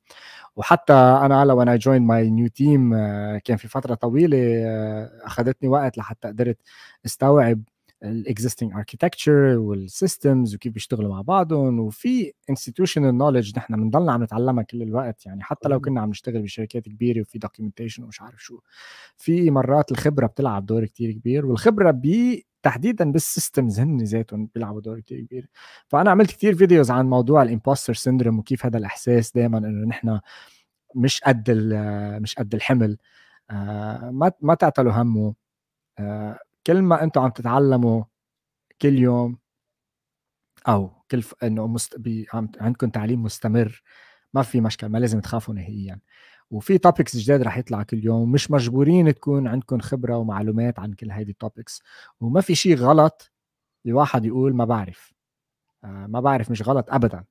وحتى 0.56 0.94
أنا 0.94 1.44
هلأ 1.44 1.54
وأنا 1.54 1.76
join 1.76 2.02
my 2.02 2.30
new 2.30 2.48
team 2.48 2.94
كان 3.40 3.58
في 3.58 3.68
فترة 3.68 3.96
طويلة 3.96 4.38
آه، 4.68 5.12
أخذتني 5.26 5.70
وقت 5.70 5.98
لحتى 5.98 6.28
قدرت 6.28 6.58
استوعب 7.06 7.64
ال 8.04 8.12
existing 8.12 8.74
architecture 8.74 9.58
وال 9.58 9.80
systems 9.80 10.56
وكيف 10.56 10.74
بيشتغلوا 10.74 11.10
مع 11.10 11.22
بعضهم 11.22 11.80
وفي 11.80 12.34
institutional 12.50 13.18
knowledge 13.18 13.54
نحن 13.58 13.76
بنضلنا 13.76 14.12
عم 14.12 14.24
نتعلمها 14.24 14.64
كل 14.64 14.82
الوقت. 14.82 15.26
يعني 15.26 15.44
حتى 15.44 15.70
لو 15.70 15.80
كنا 15.80 16.02
عم 16.02 16.10
نشتغل 16.10 16.42
بشركات 16.42 16.84
كبيرة 16.84 17.22
وفي 17.22 17.40
documentation 17.40 18.04
ومش 18.04 18.22
عارف 18.22 18.44
شو 18.44 18.60
في 19.18 19.52
مرات 19.52 19.92
الخبرة 19.92 20.28
بتلعب 20.28 20.66
دور 20.66 20.86
كتير 20.86 21.12
كبير 21.12 21.46
والخبرة 21.46 21.92
ب 21.92 22.36
تحديدا 22.64 23.12
بال 23.12 23.27
systems 23.27 23.80
هن 23.80 23.98
ذاتهم 24.04 24.50
بيلعبوا 24.56 24.82
دور 24.82 25.00
كتير 25.00 25.20
كبير. 25.22 25.50
فأنا 25.88 26.12
عملت 26.12 26.32
كتير 26.32 26.56
videos 26.56 26.92
عن 26.92 27.06
موضوع 27.10 27.44
ال 27.44 27.49
impostor 27.49 27.94
syndrome 27.94 28.40
وكيف 28.40 28.66
هذا 28.66 28.78
الإحساس 28.78 29.32
دائما 29.34 29.58
إنه 29.58 29.88
نحن 29.88 30.20
مش 30.96 31.22
قد 31.22 31.52
مش 32.22 32.36
قد 32.36 32.56
الحمل. 32.56 32.98
آه، 33.52 34.12
ما 34.12 34.32
ما 34.42 34.56
تعتلوا 34.56 34.94
همه. 34.94 35.34
آه، 36.00 36.40
كل 36.68 36.82
ما 36.82 37.04
أنتم 37.04 37.22
عم 37.22 37.30
تتعلموا 37.30 38.04
كل 38.82 39.00
يوم 39.00 39.38
أو 40.68 41.04
كل 41.12 41.22
ف... 41.22 41.36
انه 41.44 41.68
مست... 41.68 41.98
بي... 42.00 42.28
عم... 42.34 42.52
عندكم 42.60 42.90
تعليم 42.90 43.24
مستمر 43.24 43.82
ما 44.34 44.42
في 44.42 44.62
مشكلة 44.62 44.90
ما 44.90 44.98
لازم 44.98 45.20
تخافوا 45.20 45.54
نهائيا. 45.54 46.00
وفي 46.52 46.78
topics 46.78 47.18
جداد 47.18 47.42
رح 47.42 47.58
يطلع 47.58 47.84
كل 47.84 48.06
يوم 48.06 48.32
مش 48.32 48.52
مجبورين 48.52 49.16
تكون 49.16 49.48
عندكم 49.48 49.80
خبرة 49.80 50.18
ومعلومات 50.18 50.80
عن 50.80 50.94
كل 50.94 51.12
هيدي 51.12 51.32
ال 51.32 51.39
topics 51.39 51.82
وما 52.22 52.42
في 52.42 52.56
شيء 52.56 52.76
غلط 52.76 53.32
لواحد 53.86 54.26
يقول 54.26 54.56
ما 54.56 54.66
بعرف. 54.66 55.14
آه 55.84 56.08
ما 56.08 56.20
بعرف 56.20 56.52
مش 56.52 56.62
غلط 56.62 56.86
ابدا. 56.90 57.24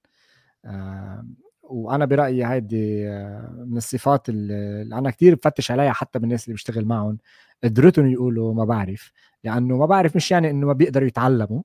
آه 0.65 1.27
وأنا 1.73 2.05
برأيي 2.05 2.47
هيدي 2.47 3.09
آه، 3.09 3.65
من 3.69 3.77
الصفات 3.77 4.29
اللي 4.29 4.99
أنا 4.99 5.11
كثير 5.11 5.35
بفتش 5.35 5.71
عليها 5.71 5.93
حتى 5.93 6.19
بالناس 6.19 6.45
اللي 6.45 6.55
بشتغل 6.55 6.85
معهم 6.85 7.19
قدرتهم 7.65 8.07
يقولوا 8.07 8.55
ما 8.55 8.65
بعرف. 8.65 9.13
لأنه 9.45 9.77
ما 9.79 9.87
بعرف 9.87 10.17
مش 10.17 10.31
يعني 10.31 10.51
إنه 10.51 10.67
ما 10.67 10.73
بيقدروا 10.73 11.07
يتعلموا 11.09 11.63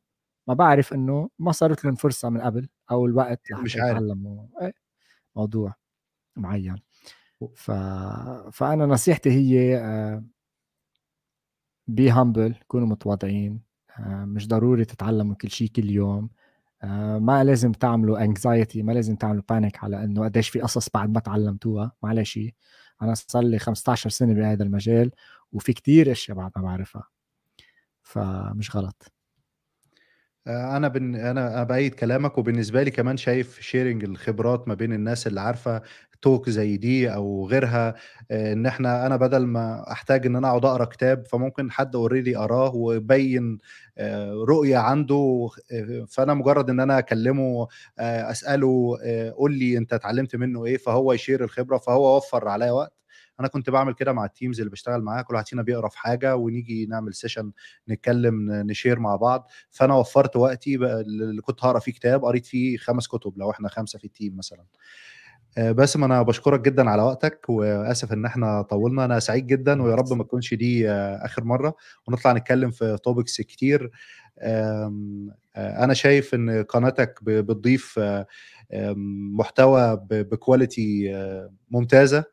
ما 0.47 0.53
بعرف 0.53 0.93
إنه 0.93 1.29
ما 1.39 1.51
صارت 1.51 1.85
لهم 1.85 1.95
فرصة 1.95 2.29
من 2.29 2.41
قبل 2.41 2.69
أو 2.91 3.05
الوقت 3.05 3.51
مش. 3.53 3.75
يتعلموا. 3.75 4.47
إيه 4.61 4.73
موضوع 5.35 5.73
معين. 6.37 6.75
ف... 7.55 7.71
فأنا 8.51 8.85
نصيحتي 8.85 9.29
هي 9.31 9.77
بي 11.87 12.09
هامبل 12.09 12.55
كونوا 12.67 12.87
متواضعين 12.87 13.61
آه، 13.99 14.25
مش 14.25 14.47
ضروري 14.47 14.85
تتعلموا 14.85 15.35
كل 15.35 15.49
شيء 15.49 15.67
كل 15.69 15.89
يوم. 15.89 16.23
آه، 16.23 16.29
ما 17.19 17.43
لازم 17.43 17.71
تعملوا 17.71 18.23
anxiety 18.23 18.83
ما 18.83 18.91
لازم 18.91 19.15
تعملوا 19.15 19.43
panic 19.49 19.83
على 19.83 20.03
إنه 20.03 20.23
قديش 20.23 20.49
في 20.49 20.61
قصص 20.61 20.89
بعد 20.89 21.09
ما 21.09 21.19
تعلمتوها 21.19 21.91
معلش 22.03 22.39
أنا 23.01 23.13
صار 23.13 23.43
لي 23.43 23.59
15 23.59 24.09
سنة 24.09 24.33
بهذا 24.33 24.63
المجال 24.63 25.11
وفي 25.51 25.73
كتير 25.73 26.11
أشياء 26.11 26.37
بعد 26.37 26.51
ما 26.55 26.61
بعرفها. 26.61 27.07
فمش 28.03 28.75
غلط. 28.75 29.13
آه، 30.47 30.77
أنا 30.77 30.87
بن... 30.87 31.15
أنا 31.15 31.63
بايد 31.63 31.95
كلامك 31.95 32.37
وبالنسبة 32.37 32.83
لي 32.83 32.91
كمان 32.91 33.17
شايف 33.17 33.59
sharing 33.59 34.03
الخبرات 34.03 34.67
ما 34.67 34.73
بين 34.73 34.93
الناس 34.93 35.27
اللي 35.27 35.41
عارفة 35.41 35.81
talk 36.21 36.49
زي 36.49 36.77
دي 36.77 37.13
أو 37.13 37.47
غيرها 37.47 37.95
آه، 38.31 38.53
إن 38.53 38.65
إحنا 38.65 39.05
أنا 39.05 39.15
بدل 39.15 39.45
ما 39.45 39.91
أحتاج 39.91 40.25
إن 40.25 40.35
أنا 40.35 40.47
أقعد 40.49 40.65
أقرأ 40.65 40.85
كتاب 40.85 41.25
فممكن 41.27 41.71
حد 41.71 41.95
already 41.95 42.37
قراه 42.37 42.75
ويبين 42.75 43.57
آه، 43.97 44.33
رؤية 44.33 44.77
عنده 44.77 45.49
فأنا 46.07 46.33
مجرد 46.33 46.69
إن 46.69 46.79
أنا 46.79 46.99
أكلمه 46.99 47.67
أسأله 47.99 48.97
قول 49.37 49.53
لي 49.53 49.77
أنت 49.77 49.93
اتعلمت 49.93 50.35
منه 50.35 50.65
إيه 50.65 50.77
فهو 50.77 51.13
ي 51.13 51.18
share 51.18 51.43
الخبرة 51.43 51.77
فهو 51.77 52.17
وفر 52.17 52.47
عليا 52.47 52.71
وقت. 52.71 52.93
أنا 53.39 53.47
كنت 53.47 53.69
بعمل 53.69 53.93
كده 53.93 54.13
مع 54.13 54.25
ال 54.25 54.31
teams 54.31 54.59
اللي 54.59 54.71
بشتغل 54.71 55.01
معاها 55.01 55.21
كل 55.21 55.33
واحد 55.33 55.47
فينا 55.47 55.61
بيقرأ 55.61 55.89
في 55.89 55.99
حاجة 55.99 56.35
ونيجي 56.35 56.85
نعمل 56.85 57.13
session 57.13 57.51
نتكلم 57.89 58.51
ن 58.51 58.59
share 58.59 58.99
مع 58.99 59.15
بعض. 59.15 59.49
فأنا 59.69 59.95
وفرت 59.95 60.35
وقتي 60.35 60.75
اللي 60.75 61.41
كنت 61.41 61.63
هقرأ 61.65 61.79
فيه 61.79 61.91
كتاب 61.91 62.25
قريت 62.25 62.45
فيه 62.45 62.77
خمس 62.77 63.07
كتب 63.07 63.37
لو 63.37 63.51
إحنا 63.51 63.69
خمسة 63.69 63.99
في 63.99 64.05
ال 64.05 64.11
team 64.11 64.37
مثلا. 64.37 64.61
آه، 64.61 64.65
باسم 65.57 66.03
أنا 66.03 66.21
بشكرك 66.21 66.59
جدا 66.59 66.89
على 66.89 67.01
وقتك 67.01 67.45
وأسف 67.49 68.13
إن 68.13 68.25
إحنا 68.25 68.61
طولنا. 68.61 69.05
أنا 69.05 69.19
سعيد 69.19 69.47
جدا 69.47 69.81
ويا 69.81 69.95
رب 69.95 70.13
ما 70.13 70.23
تكونش 70.23 70.53
دي 70.53 70.89
آه، 70.89 71.25
آخر 71.25 71.43
مرة. 71.43 71.75
ونطلع 72.07 72.33
نتكلم 72.33 72.71
في 72.71 72.97
topics 73.03 73.41
كتير. 73.41 73.91
آه، 74.39 75.33
أنا 75.55 75.93
شايف 75.93 76.33
إن 76.33 76.63
قناتك 76.63 77.19
بتضيف 77.23 77.99
محتوى 79.33 79.99
ب 80.09 80.22
quality 80.22 81.13
ممتازة. 81.71 82.23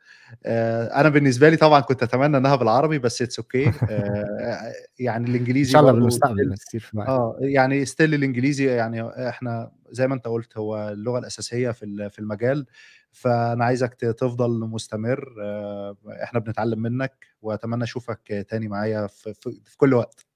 آه، 0.46 1.00
أنا 1.00 1.08
بالنسبة 1.08 1.48
لي 1.48 1.56
طبعا 1.56 1.80
كنت 1.80 2.02
أتمنى 2.02 2.36
إنها 2.36 2.56
بالعربي 2.56 2.98
بس 2.98 3.22
it's 3.22 3.38
okay 3.38 3.72
okay. 3.72 3.74
آه، 3.90 4.72
يعني 4.98 5.30
الإنجليزي 5.30 5.68
ان 5.68 5.72
شاء 5.72 5.80
الله 5.80 5.92
بالمستقبل 5.92 6.54
آه 6.96 7.36
يعني 7.40 7.84
still 7.84 8.14
الإنجليزي 8.14 8.66
يعني 8.66 9.28
إحنا 9.28 9.70
زي 9.90 10.08
ما 10.08 10.14
أنت 10.14 10.28
قلت 10.28 10.58
هو 10.58 10.88
اللغة 10.88 11.18
الأساسية 11.18 11.70
في 11.70 12.10
في 12.10 12.18
المجال. 12.18 12.66
فأنا 13.14 13.64
عايزك 13.64 13.94
تفضل 13.94 14.60
مستمر 14.60 15.34
آه، 15.42 15.96
إحنا 16.22 16.40
بنتعلم 16.40 16.78
منك 16.82 17.26
وأتمنى 17.42 17.84
أشوفك 17.84 18.46
تاني 18.48 18.68
معايا 18.68 19.06
في, 19.06 19.34
في 19.64 19.76
كل 19.76 19.94
وقت. 19.94 20.26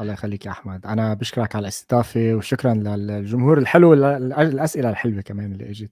الله 0.00 0.12
يخليك 0.12 0.46
يا 0.46 0.50
أحمد. 0.50 0.86
أنا 0.86 1.14
بشكرك 1.14 1.56
على 1.56 1.62
الاستضافة 1.62 2.34
وشكرا 2.34 2.74
للجمهور 2.74 3.58
الحلو 3.58 3.94
الأسئلة 3.94 4.90
الحلوة 4.90 5.20
كمان 5.20 5.52
اللي 5.52 5.70
إجت. 5.70 5.90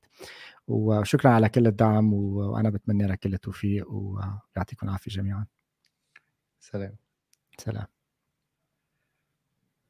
وشكرا 0.69 1.31
على 1.31 1.49
كل 1.49 1.67
الدعم 1.67 2.13
وأنا 2.13 2.71
بتمنى 2.71 3.07
لك 3.07 3.19
كل 3.19 3.35
التوفيق 3.35 3.87
ويعطيكم 3.93 4.87
العافية 4.87 5.11
جميعا. 5.11 5.47
سلام. 6.61 6.97
سلام. 7.59 7.87